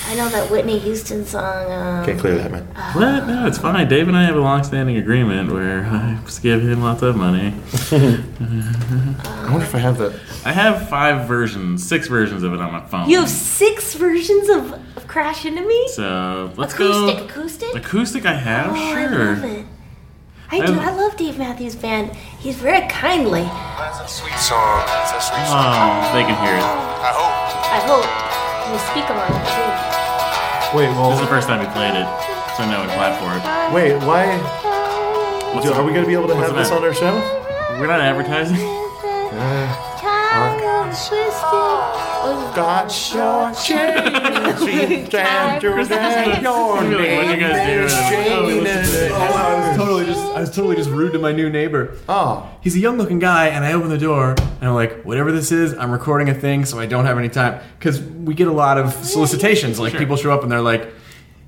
I 0.07 0.15
know 0.17 0.29
that 0.29 0.51
Whitney 0.51 0.79
Houston 0.81 1.25
song. 1.25 1.71
Um, 1.71 2.05
Can't 2.05 2.19
clear 2.19 2.35
that, 2.37 2.51
man. 2.51 2.65
What? 2.95 3.27
No, 3.29 3.47
it's 3.47 3.59
fine. 3.59 3.87
Dave 3.89 4.09
and 4.09 4.17
I 4.17 4.25
have 4.25 4.35
a 4.37 4.41
long-standing 4.41 4.97
agreement 4.97 5.53
where 5.53 5.85
I 5.85 6.19
just 6.25 6.43
give 6.43 6.63
him 6.63 6.83
lots 6.83 7.03
of 7.03 7.15
money. 7.17 7.55
I 7.93 9.49
wonder 9.51 9.65
if 9.65 9.75
I 9.75 9.79
have 9.79 9.99
that. 9.99 10.19
I 10.45 10.53
have 10.53 10.89
five 10.89 11.29
versions, 11.29 11.87
six 11.87 12.09
versions 12.09 12.43
of 12.43 12.53
it 12.55 12.61
on 12.61 12.73
my 12.73 12.81
phone. 12.87 13.09
you 13.09 13.21
have 13.21 13.29
six 13.31 13.95
versions 13.95 14.49
of, 14.49 14.73
of 14.97 15.07
Crash 15.07 15.45
Into 15.45 15.63
Me? 15.63 15.89
So 15.89 16.53
let's 16.57 16.75
acoustic, 16.75 17.19
go. 17.19 17.25
acoustic? 17.25 17.75
Acoustic, 17.77 18.27
I 18.27 18.35
have. 18.35 18.73
oh, 18.73 18.77
sure. 18.77 18.99
I 18.99 19.35
love 19.35 19.45
it. 19.45 19.67
I 20.51 20.59
do. 20.67 20.73
I'm- 20.73 20.79
I 20.81 20.91
love 20.97 21.17
Dave 21.17 21.39
Matthews 21.39 21.77
Band. 21.77 22.11
He's 22.41 22.57
very 22.57 22.89
kindly. 22.89 23.43
That's 23.43 24.01
a 24.01 24.09
sweet 24.09 24.35
song. 24.39 24.83
It's 25.03 25.13
a 25.13 25.21
sweet 25.21 25.47
song. 25.47 26.05
Oh, 26.05 26.13
they 26.15 26.23
can 26.25 26.35
hear 26.45 26.57
it. 26.57 26.63
I 26.65 27.13
hope. 27.15 27.73
I 27.73 27.79
hope. 27.87 28.28
And 28.69 28.77
we 28.77 28.81
speak 28.93 29.09
along 29.09 29.33
it 29.33 29.49
too. 29.49 30.77
Wait, 30.77 30.93
This 30.93 31.17
is 31.17 31.25
the 31.25 31.33
first 31.33 31.49
time 31.49 31.61
we 31.65 31.69
played 31.73 31.97
it, 31.97 32.05
so 32.61 32.69
now 32.69 32.85
we 32.85 32.93
clap 32.93 33.17
for 33.17 33.33
it. 33.33 33.41
wait, 33.73 33.97
why? 34.05 34.37
What's 35.57 35.65
Do, 35.67 35.73
the- 35.73 35.81
are 35.81 35.85
we 35.85 35.93
going 35.93 36.05
to 36.05 36.09
be 36.09 36.13
able 36.13 36.29
to 36.29 36.35
what's 36.35 36.49
have 36.49 36.57
the 36.57 36.63
this 36.63 36.71
on 36.71 36.85
our 36.85 36.93
show? 36.93 37.17
We're 37.81 37.87
not 37.89 38.01
advertising. 38.01 38.61
Ah, 39.41 40.68
Got 42.55 42.89
short 42.91 43.57
change, 43.57 44.01
and 45.15 45.63
your 45.63 45.77
your 45.79 45.85
You're 46.91 46.99
what 47.01 47.27
are 47.27 47.35
you 47.35 47.41
guys 47.41 48.11
doing? 48.11 48.65
name. 48.65 49.13
Oh, 49.13 49.17
I 49.17 49.69
was 49.69 49.77
totally 49.77 50.07
just 50.07 50.21
I 50.21 50.41
was 50.41 50.51
totally 50.51 50.77
just 50.77 50.91
rude 50.91 51.13
to 51.13 51.19
my 51.19 51.31
new 51.33 51.51
neighbor. 51.51 51.97
Oh, 52.09 52.49
He's 52.63 52.75
a 52.75 52.79
young 52.79 52.97
looking 52.99 53.19
guy, 53.19 53.49
and 53.49 53.65
I 53.65 53.73
open 53.75 53.91
the 53.91 53.99
door, 53.99 54.31
and 54.39 54.65
I'm 54.65 54.75
like, 54.75 55.03
whatever 55.05 55.31
this 55.31 55.53
is, 55.53 55.75
I'm 55.75 55.91
recording 55.93 56.29
a 56.31 56.35
thing, 56.35 56.65
so 56.65 56.79
I 56.79 56.87
don't 56.87 57.05
have 57.07 57.19
any 57.19 57.29
time. 57.29 57.61
Because 57.79 58.01
we 58.03 58.35
get 58.35 58.49
a 58.49 58.53
lot 58.53 58.79
of 58.79 58.93
solicitations. 58.93 59.79
Like, 59.79 59.93
Sure. 59.93 60.01
people 60.01 60.17
show 60.17 60.33
up 60.33 60.43
and 60.43 60.51
they're 60.51 60.61
like, 60.61 60.89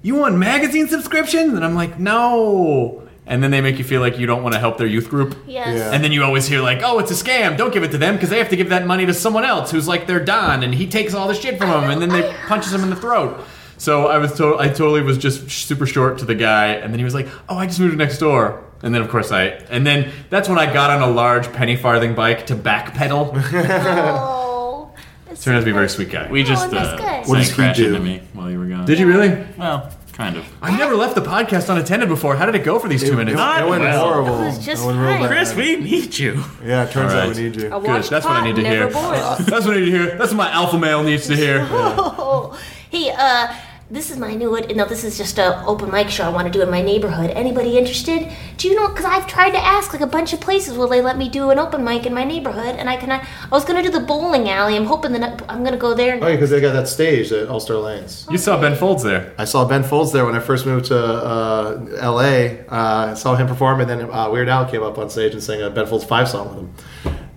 you 0.03 0.15
want 0.17 0.37
magazine 0.37 0.87
subscriptions? 0.89 1.55
And 1.55 1.65
I'm 1.65 1.75
like, 1.75 1.99
no. 1.99 3.09
And 3.31 3.43
then 3.43 3.51
they 3.51 3.62
make 3.62 3.78
you 3.78 3.85
feel 3.85 4.02
like 4.02 4.19
you 4.19 4.27
don't 4.27 4.43
want 4.43 4.52
to 4.52 4.61
help 4.61 4.77
their 4.77 4.86
youth 4.86 5.09
group. 5.09 5.35
Yes. 5.47 5.78
Yeah. 5.78 5.93
And 5.93 6.05
then 6.05 6.12
you 6.12 6.23
always 6.23 6.47
hear 6.47 6.61
like, 6.61 6.81
"Oh, 6.85 6.98
it's 6.98 7.11
a 7.11 7.15
scam! 7.15 7.57
Don't 7.57 7.73
give 7.73 7.82
it 7.82 7.93
to 7.93 7.98
them 7.98 8.15
because 8.16 8.28
they 8.28 8.36
have 8.39 8.51
to 8.51 8.57
give 8.57 8.69
that 8.69 8.86
money 8.86 9.07
to 9.07 9.15
someone 9.15 9.44
else 9.47 9.70
who's 9.70 9.89
like 9.89 10.07
their 10.07 10.20
don, 10.23 10.62
and 10.62 10.74
he 10.74 10.86
takes 10.86 11.15
all 11.15 11.28
the 11.28 11.35
shit 11.35 11.57
from 11.57 11.70
them, 11.70 11.89
and 11.90 12.02
then 12.02 12.11
they 12.11 12.31
punches 12.47 12.74
him 12.74 12.82
in 12.82 12.90
the 12.90 12.97
throat." 12.97 13.40
So 13.78 14.09
I 14.09 14.19
was 14.19 14.35
to- 14.35 14.59
I 14.59 14.69
totally 14.69 15.01
was 15.01 15.16
just 15.16 15.51
super 15.51 15.86
short 15.86 16.19
to 16.19 16.27
the 16.27 16.35
guy, 16.35 16.66
and 16.74 16.93
then 16.93 16.98
he 16.98 17.05
was 17.05 17.15
like, 17.15 17.28
"Oh, 17.48 17.57
I 17.57 17.65
just 17.66 17.81
moved 17.81 17.97
next 17.97 18.19
door." 18.19 18.61
And 18.82 18.94
then 18.94 19.01
of 19.02 19.09
course 19.11 19.31
I, 19.32 19.44
and 19.70 19.86
then 19.86 20.11
that's 20.31 20.48
when 20.48 20.59
I 20.59 20.70
got 20.73 20.90
on 20.90 21.01
a 21.02 21.11
large 21.12 21.51
penny 21.52 21.77
farthing 21.77 22.15
bike 22.15 22.47
to 22.47 22.55
backpedal. 22.57 23.32
Oh. 23.73 24.90
that's 25.28 25.44
Turned 25.44 25.57
out 25.57 25.61
to 25.61 25.65
be 25.66 25.70
a 25.70 25.74
very 25.74 25.89
sweet 25.89 26.11
guy. 26.11 26.31
We 26.31 26.43
just 26.43 26.66
Oh, 26.66 26.70
that's 26.70 26.89
uh, 26.89 26.97
good. 26.97 27.28
What 27.28 27.36
said 27.36 27.36
does 27.36 27.48
he 27.51 27.55
crash 27.55 27.77
do? 27.77 27.86
into 27.89 28.01
me 28.01 28.23
while 28.32 28.51
you 28.51 28.59
were 28.59 28.66
gone. 28.66 28.85
Did 28.86 28.98
you 28.98 29.07
really? 29.07 29.47
Well, 29.57 29.90
kind 30.21 30.37
of. 30.37 30.45
I've 30.61 30.79
never 30.79 30.95
left 30.97 31.15
the 31.15 31.23
podcast 31.23 31.71
unattended 31.71 32.09
before. 32.11 32.37
How 32.37 32.45
did 32.45 32.55
it 32.55 32.63
go 32.63 32.79
for 32.79 32.89
these 32.89 33.03
two 33.03 33.17
minutes? 33.17 33.41
It 33.41 33.67
went 33.69 33.83
well. 33.83 34.05
horrible. 34.05 34.43
It 34.43 34.47
was 34.47 34.65
just 34.65 34.83
It 34.83 34.87
went 34.87 34.99
real 34.99 35.09
fine. 35.09 35.21
bad. 35.23 35.29
Chris, 35.31 35.55
we 35.55 35.77
need 35.77 36.19
you. 36.19 36.45
Yeah, 36.63 36.85
it 36.85 36.91
turns 36.93 37.13
All 37.15 37.19
out 37.21 37.29
right. 37.29 37.37
we 37.37 37.43
need 37.45 37.57
you. 37.57 37.67
I 37.69 37.71
Good. 37.81 37.85
watched 37.89 38.11
That's 38.11 38.27
what 38.27 38.37
I 38.37 38.45
need 38.45 38.57
to 38.57 38.63
never 38.63 38.77
hear. 38.77 38.91
bored. 38.93 39.17
That's 39.47 39.65
what 39.67 39.77
I 39.77 39.81
need 39.81 39.87
to 39.87 39.91
hear. 39.91 40.19
That's 40.19 40.33
what 40.33 40.37
my 40.37 40.51
alpha 40.51 40.79
male 40.79 41.03
needs 41.03 41.27
to 41.29 41.37
hear. 41.37 41.67
Oh, 41.73 42.59
hey, 42.91 43.11
uh, 43.17 43.55
this 43.91 44.11
is 44.11 44.19
my 44.19 44.35
new. 44.35 44.51
No, 44.75 44.85
this 44.85 45.03
is 45.05 45.19
just 45.19 45.39
a 45.39 45.65
open 45.65 45.91
mic 45.91 46.09
show 46.11 46.25
I 46.25 46.29
want 46.29 46.47
to 46.47 46.53
do 46.53 46.62
in 46.62 46.71
my 46.71 46.81
neighborhood. 46.81 47.31
Anybody 47.31 47.77
interested? 47.77 48.31
Do 48.57 48.69
you 48.69 48.75
know? 48.77 48.89
Because 48.89 49.05
I've 49.05 49.27
tried 49.27 49.51
to 49.51 49.59
ask 49.59 49.93
like 49.93 50.01
a 50.03 50.07
bunch 50.07 50.33
of 50.33 50.41
places, 50.41 50.77
will 50.79 50.87
they 50.89 51.01
let 51.01 51.19
me 51.19 51.29
do 51.29 51.51
an 51.51 51.59
open 51.59 51.83
mic 51.85 52.07
in 52.07 52.15
my 52.15 52.25
neighborhood? 52.25 52.77
And 52.77 52.89
I 52.89 52.97
can. 52.97 53.11
I 53.11 53.27
was 53.51 53.65
gonna 53.65 53.83
do 53.83 53.91
the 53.91 54.01
bowling 54.01 54.49
alley. 54.49 54.77
I'm 54.77 54.87
hoping 54.87 55.12
that 55.12 55.43
I'm 55.49 55.65
gonna 55.65 55.77
go 55.77 55.95
there. 55.95 56.19
Oh, 56.23 56.27
yeah, 56.29 56.35
because 56.37 56.51
they 56.51 56.61
got 56.61 56.73
that 56.73 56.89
stage 56.89 57.33
at 57.33 57.49
All 57.49 57.61
Star 57.61 57.77
Lanes. 57.79 58.27
You 58.31 58.39
saw 58.39 58.61
Ben 58.61 58.77
Folds 58.77 59.03
there. 59.03 59.35
I 59.39 59.45
saw 59.45 59.65
Ben 59.67 59.83
Folds 59.83 60.12
there 60.12 60.25
when 60.25 60.35
I 60.37 60.41
first 60.41 60.67
moved 60.67 60.87
to 60.87 60.99
uh, 60.99 61.87
L.A. 62.01 62.61
Uh, 62.69 63.11
I 63.11 63.15
saw 63.15 63.35
him 63.35 63.47
perform, 63.49 63.81
and 63.81 63.91
then 63.91 64.03
uh, 64.11 64.31
Weird 64.31 64.49
Al 64.49 64.67
came 64.71 64.83
up 64.83 64.99
on 64.99 65.11
stage 65.11 65.33
and 65.33 65.43
sang 65.43 65.62
a 65.62 65.71
Ben 65.71 65.87
Folds 65.87 66.05
five 66.05 66.29
song 66.29 66.49
with 66.49 66.59
him. 66.59 66.75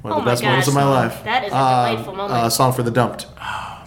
One 0.04 0.12
of 0.14 0.18
Oh 0.18 0.20
the 0.20 0.26
my 0.26 0.32
best 0.34 0.44
moments 0.44 0.68
of 0.68 0.74
my 0.74 0.84
life. 0.84 1.24
That 1.24 1.46
is 1.46 1.52
a 1.54 1.56
Um, 1.58 1.90
delightful 1.92 2.16
moment. 2.16 2.34
Uh, 2.40 2.50
song 2.50 2.74
for 2.74 2.84
the 2.84 2.92
Dumped. 2.92 3.26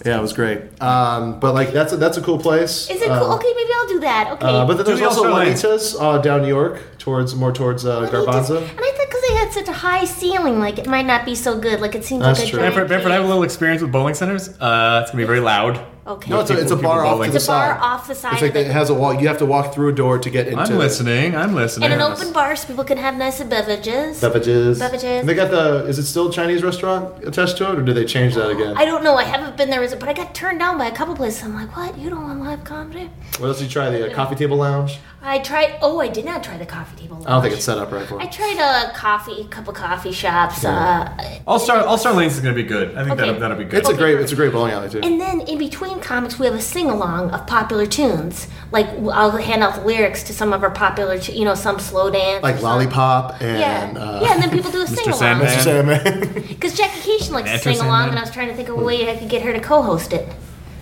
Yeah, 0.07 0.19
it 0.19 0.23
was 0.23 0.33
great. 0.33 0.61
Um, 0.81 1.41
but 1.41 1.53
like 1.55 1.73
that's 1.73 1.93
a, 1.93 1.97
that's 1.97 2.17
a 2.17 2.23
cool 2.23 2.39
place. 2.39 2.89
Is 2.89 3.03
it 3.03 3.11
Uh, 3.11 3.19
cool? 3.19 3.33
Okay, 3.35 3.53
maybe 3.57 3.71
I'll 3.79 3.89
do 3.89 4.01
that. 4.01 4.31
Okay. 4.35 4.47
Uh, 4.47 4.65
but 4.65 4.77
then 4.77 4.87
there's 4.87 5.01
the 5.01 5.07
also 5.07 5.25
All-Star 5.29 5.45
Juanitas 5.45 5.97
uh, 6.01 6.19
down 6.23 6.43
New 6.43 6.49
York, 6.49 6.81
towards 6.99 7.35
more 7.35 7.53
towards 7.53 7.85
uh, 7.85 8.09
Garbanzo. 8.09 8.59
And 8.59 8.81
I 8.81 8.93
thought 8.97 9.07
because 9.09 9.23
they 9.29 9.35
had 9.35 9.53
such 9.53 9.69
a 9.69 9.73
high 9.73 10.05
ceiling, 10.05 10.59
like 10.61 10.79
it 10.79 10.87
might 10.87 11.07
not 11.07 11.25
be 11.25 11.35
so 11.35 11.59
good. 11.59 11.81
Like 11.81 11.95
it 11.95 12.05
seems 12.05 12.23
That's 12.23 12.39
like 12.39 12.49
a 12.49 12.51
true. 12.51 12.61
giant 12.61 12.75
Bamford, 12.77 12.89
Bamford, 12.89 13.11
I 13.11 13.15
have 13.17 13.23
a 13.23 13.25
cave. 13.25 13.29
little 13.31 13.43
experience 13.43 13.83
with 13.83 13.91
bowling 13.93 14.15
centers. 14.15 14.49
Uh, 14.61 15.01
it's 15.03 15.11
gonna 15.11 15.23
be 15.23 15.27
very 15.27 15.41
loud. 15.41 15.85
Okay. 16.07 16.31
No, 16.31 16.39
it's 16.41 16.51
a, 16.51 16.61
it's 16.61 16.71
a 16.71 16.77
bar 16.77 17.05
off 17.05 17.25
to 17.25 17.31
the 17.31 17.37
It's 17.37 17.45
a 17.47 17.49
bar 17.49 17.75
side. 17.75 17.81
off 17.83 18.07
the 18.07 18.15
side 18.15 18.33
It's 18.35 18.43
like 18.43 18.53
of 18.53 18.57
it. 18.59 18.67
it 18.69 18.73
has 18.73 18.91
a 18.91 18.95
wall. 18.95 19.13
You 19.15 19.27
have 19.27 19.39
to 19.39 19.47
walk 19.47 19.75
through 19.75 19.89
a 19.89 19.93
door 19.93 20.19
to 20.21 20.31
get 20.31 20.47
into. 20.47 20.61
I'm 20.61 20.79
listening. 20.79 21.35
I'm 21.35 21.55
listening. 21.55 21.91
and 21.91 22.01
an 22.01 22.13
open 22.13 22.33
bar 22.33 22.55
so 22.55 22.69
people 22.69 22.85
can 22.85 22.97
have 22.99 23.17
nice 23.17 23.43
beverages. 23.43 24.21
Beverages. 24.21 24.79
Beverages. 24.79 25.05
And 25.21 25.29
they 25.29 25.35
got 25.35 25.51
the. 25.51 25.85
Is 25.87 25.99
it 25.99 26.05
still 26.07 26.29
a 26.29 26.33
Chinese 26.33 26.63
restaurant 26.63 27.25
attached 27.25 27.57
to 27.59 27.73
it, 27.73 27.79
or 27.81 27.83
did 27.83 27.97
they 27.97 28.05
change 28.05 28.35
that 28.37 28.49
again? 28.51 28.77
I 28.77 28.85
don't 28.85 29.03
know. 29.03 29.17
I 29.17 29.25
haven't 29.25 29.57
been 29.57 29.69
there, 29.71 29.83
is 29.83 29.93
it- 29.93 29.99
but 29.99 30.09
I 30.09 30.13
got 30.13 30.33
turned 30.35 30.61
down 30.61 30.79
by 30.79 30.87
a 30.87 30.95
couple 30.95 31.17
places. 31.17 31.43
I'm 31.43 31.55
like, 31.55 31.77
what? 31.77 31.99
You 31.99 32.09
don't 32.11 32.23
want 32.23 32.41
live 32.41 32.63
comedy? 32.63 33.11
What 33.39 33.49
else 33.49 33.59
did 33.59 33.65
you 33.65 33.71
try? 33.71 33.91
The 33.91 34.13
uh, 34.13 34.15
coffee 34.15 34.37
table 34.37 34.59
lounge. 34.59 34.99
I 35.29 35.41
tried. 35.41 35.79
Oh, 35.83 35.99
I 36.01 36.09
did 36.09 36.25
not 36.25 36.45
try 36.45 36.57
the 36.57 36.65
coffee 36.67 36.97
table. 37.03 37.23
I 37.27 37.31
don't 37.33 37.43
think 37.43 37.55
it's 37.55 37.65
set 37.65 37.79
up 37.79 37.91
right 37.91 38.07
for 38.07 38.21
I 38.21 38.27
tried 38.27 38.59
a 38.59 38.93
coffee, 38.97 39.41
a 39.41 39.45
couple 39.49 39.73
coffee 39.73 40.13
shops. 40.13 40.65
Uh, 40.65 41.41
All 41.47 41.59
Star 41.59 41.79
All 41.85 41.99
Star 41.99 42.13
Lanes 42.13 42.35
is 42.35 42.41
gonna 42.41 42.55
be 42.55 42.63
good. 42.63 42.91
I 42.97 43.03
think 43.03 43.13
Okay. 43.13 43.27
that'll, 43.27 43.41
that'll 43.41 43.57
be 43.57 43.65
good. 43.65 43.81
It's 43.81 43.89
a 43.89 43.95
great. 43.95 44.21
It's 44.21 44.33
a 44.33 44.37
great 44.37 44.53
bowling 44.53 44.73
alley 44.73 44.89
too. 44.89 45.01
and 45.03 45.21
then 45.21 45.41
in 45.43 45.59
between 45.59 45.99
comics, 46.01 46.39
we 46.39 46.47
have 46.47 46.55
a 46.55 46.61
sing 46.61 46.89
along 46.89 47.31
of 47.33 47.47
popular 47.47 47.87
tunes. 47.87 48.47
Like 48.71 48.87
I'll 49.13 49.31
hand 49.33 49.63
out 49.65 49.75
the 49.75 49.81
lyrics 49.85 50.23
to 50.25 50.33
some 50.33 50.53
of 50.53 50.63
our 50.63 50.71
popular, 50.71 51.19
tu- 51.19 51.33
you 51.33 51.45
know, 51.45 51.55
some 51.55 51.79
slow 51.81 52.09
dance, 52.11 52.43
Like 52.43 52.63
lollipop 52.63 53.41
and. 53.43 53.59
Yeah, 53.61 54.01
Uh, 54.01 54.21
yeah, 54.23 54.35
and 54.35 54.43
then 54.43 54.51
people 54.51 54.71
do 54.71 54.83
a 54.83 54.87
sing 54.97 55.09
along. 55.13 55.41
Mr. 55.41 55.61
Sandman. 55.63 56.43
Because 56.49 56.75
Jackie 56.79 57.01
Kashian 57.19 57.31
likes 57.33 57.51
to 57.51 57.59
sing 57.59 57.81
along, 57.81 58.11
and 58.11 58.19
I 58.19 58.23
was 58.23 58.31
trying 58.31 58.49
to 58.49 58.55
think 58.55 58.69
of 58.69 58.79
a 58.79 58.85
way 58.85 59.11
I 59.11 59.17
could 59.17 59.29
get 59.29 59.43
her 59.43 59.53
to 59.53 59.61
co-host 59.61 60.13
it. 60.13 60.29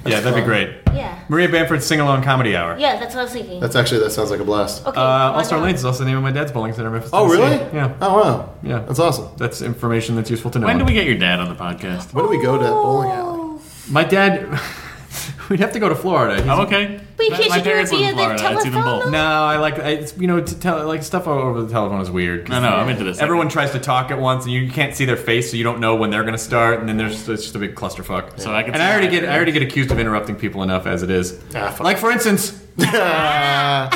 Yeah, 0.06 0.20
that'd 0.20 0.35
be 0.35 0.43
great. 0.47 0.70
Yeah, 0.93 1.18
Maria 1.28 1.48
Bamford's 1.48 1.85
sing 1.86 2.01
along 2.01 2.22
comedy 2.22 2.56
hour. 2.56 2.76
yeah, 2.78 2.97
that's 2.98 3.14
what 3.14 3.20
I 3.20 3.24
was 3.24 3.32
thinking. 3.32 3.60
That's 3.60 3.74
actually 3.76 4.01
that 4.01 4.10
sounds 4.10 4.31
like 4.31 4.40
a 4.40 4.44
blast. 4.44 4.86
okay, 4.86 4.98
Uh, 5.01 5.32
All 5.32 5.44
Star 5.44 5.59
down. 5.59 5.66
Lanes 5.66 5.81
is 5.81 5.85
also 5.85 6.01
the 6.05 6.09
name 6.10 6.16
of 6.18 6.22
my 6.22 6.31
dad's 6.32 6.52
bowling 6.52 6.72
center 6.72 6.86
in 6.89 6.93
Memphis. 6.94 7.10
Oh 7.12 7.28
Tennessee. 7.35 7.62
really? 7.64 7.74
Yeah. 7.76 7.97
Oh 8.01 8.14
wow. 8.22 8.55
Yeah. 8.62 8.78
That's 8.81 8.98
awesome. 8.98 9.28
That's 9.36 9.62
information 9.62 10.16
that's 10.16 10.31
useful 10.31 10.51
to 10.52 10.59
know. 10.59 10.66
When 10.66 10.78
do 10.78 10.85
we 10.85 10.93
get 10.93 11.06
your 11.06 11.18
dad 11.18 11.40
on 11.40 11.48
the 11.48 11.55
podcast? 11.56 12.12
When 12.12 12.24
do 12.24 12.31
we 12.31 12.43
go 12.43 12.56
to 12.59 12.62
that 12.64 12.70
bowling 12.70 13.10
alley? 13.10 13.60
My 13.90 14.05
dad. 14.05 14.60
We'd 15.48 15.60
have 15.60 15.72
to 15.72 15.81
go 15.81 15.89
to 15.89 15.94
Florida. 15.94 16.43
He's- 16.43 16.48
Oh, 16.59 16.62
okay. 16.62 17.01
But 17.16 17.27
you 17.27 17.31
My- 17.31 17.36
can't 17.36 17.51
my 17.51 17.57
you 17.59 17.62
do 17.62 17.69
it 17.69 17.73
parents 17.73 17.93
live 17.93 18.01
via 18.01 18.11
in 18.11 18.16
the 18.16 18.23
Florida. 18.24 18.45
I'd 18.45 18.62
see 18.62 18.69
them 18.70 18.82
telephone, 18.82 19.01
both. 19.05 19.12
No, 19.12 19.24
I 19.27 19.57
like 19.59 19.78
I- 19.78 19.82
it's 19.91 20.15
you 20.19 20.27
know 20.27 20.41
to 20.41 20.59
tell 20.61 20.85
like 20.86 21.03
stuff 21.05 21.28
over 21.28 21.62
the 21.62 21.70
telephone 21.73 22.01
is 22.01 22.11
weird. 22.11 22.47
'cause 22.47 22.51
No, 22.61 22.69
no, 22.69 22.74
I'm 22.77 22.89
into 22.89 23.05
this. 23.05 23.20
Everyone 23.20 23.49
tries 23.49 23.70
to 23.70 23.78
talk 23.78 24.11
at 24.11 24.19
once, 24.19 24.45
and 24.45 24.53
you 24.53 24.69
can't 24.70 24.95
see 24.97 25.05
their 25.05 25.16
face, 25.16 25.51
so 25.51 25.57
you 25.57 25.62
don't 25.65 25.78
know 25.81 25.95
when 25.95 26.11
they're 26.11 26.23
going 26.23 26.32
to 26.35 26.39
start, 26.39 26.81
and 26.81 26.89
then 26.89 26.97
there's 26.97 27.28
it's 27.28 27.43
just 27.45 27.55
a 27.55 27.59
big 27.59 27.74
clusterfuck. 27.77 28.41
So 28.41 28.53
I 28.53 28.62
can 28.65 28.74
and 28.74 28.81
see 28.81 28.86
I 28.86 28.91
already 28.93 29.07
that. 29.09 29.20
get 29.20 29.28
I 29.28 29.36
already 29.36 29.53
get 29.53 29.62
accused 29.62 29.91
of 29.93 29.99
interrupting 30.01 30.35
people 30.36 30.62
enough 30.65 30.86
as 30.86 31.03
it 31.05 31.11
is. 31.11 31.39
Ah, 31.55 31.70
fuck. 31.70 31.81
like 31.85 31.99
for 31.99 32.11
instance, 32.11 32.61
uh, 32.81 33.89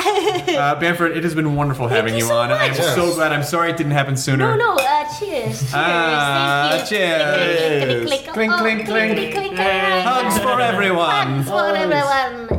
Bamford, 0.79 1.17
it 1.17 1.23
has 1.23 1.35
been 1.35 1.55
wonderful 1.55 1.87
having 1.89 2.13
you 2.13 2.19
you, 2.21 2.25
so 2.27 2.37
on. 2.37 2.51
I'm 2.51 2.69
much. 2.71 2.77
so 2.79 3.13
glad. 3.15 3.33
I'm 3.33 3.43
sorry 3.43 3.71
it 3.71 3.77
didn't 3.77 3.91
happen 3.91 4.15
sooner. 4.15 4.55
No, 4.55 4.75
no, 4.75 4.75
uh, 4.81 5.03
cheers. 5.19 5.59
Cheers. 5.59 5.71
Ah, 5.73 6.69
Thank 6.71 6.91
you. 6.91 6.97
cheers. 6.97 8.05
Click, 8.07 8.23
click, 8.23 8.23
click, 8.23 8.23
click. 8.23 8.33
Clink, 8.33 8.51
Oh, 8.53 8.57
clink, 8.59 8.85
clink. 8.85 9.13
click, 9.17 9.31
click, 9.33 9.47
click. 9.55 9.59
Hugs 10.05 10.39
for 10.39 10.61
everyone. 10.61 11.43
Hugs 11.43 11.49
for 11.49 11.75
everyone. 11.75 12.58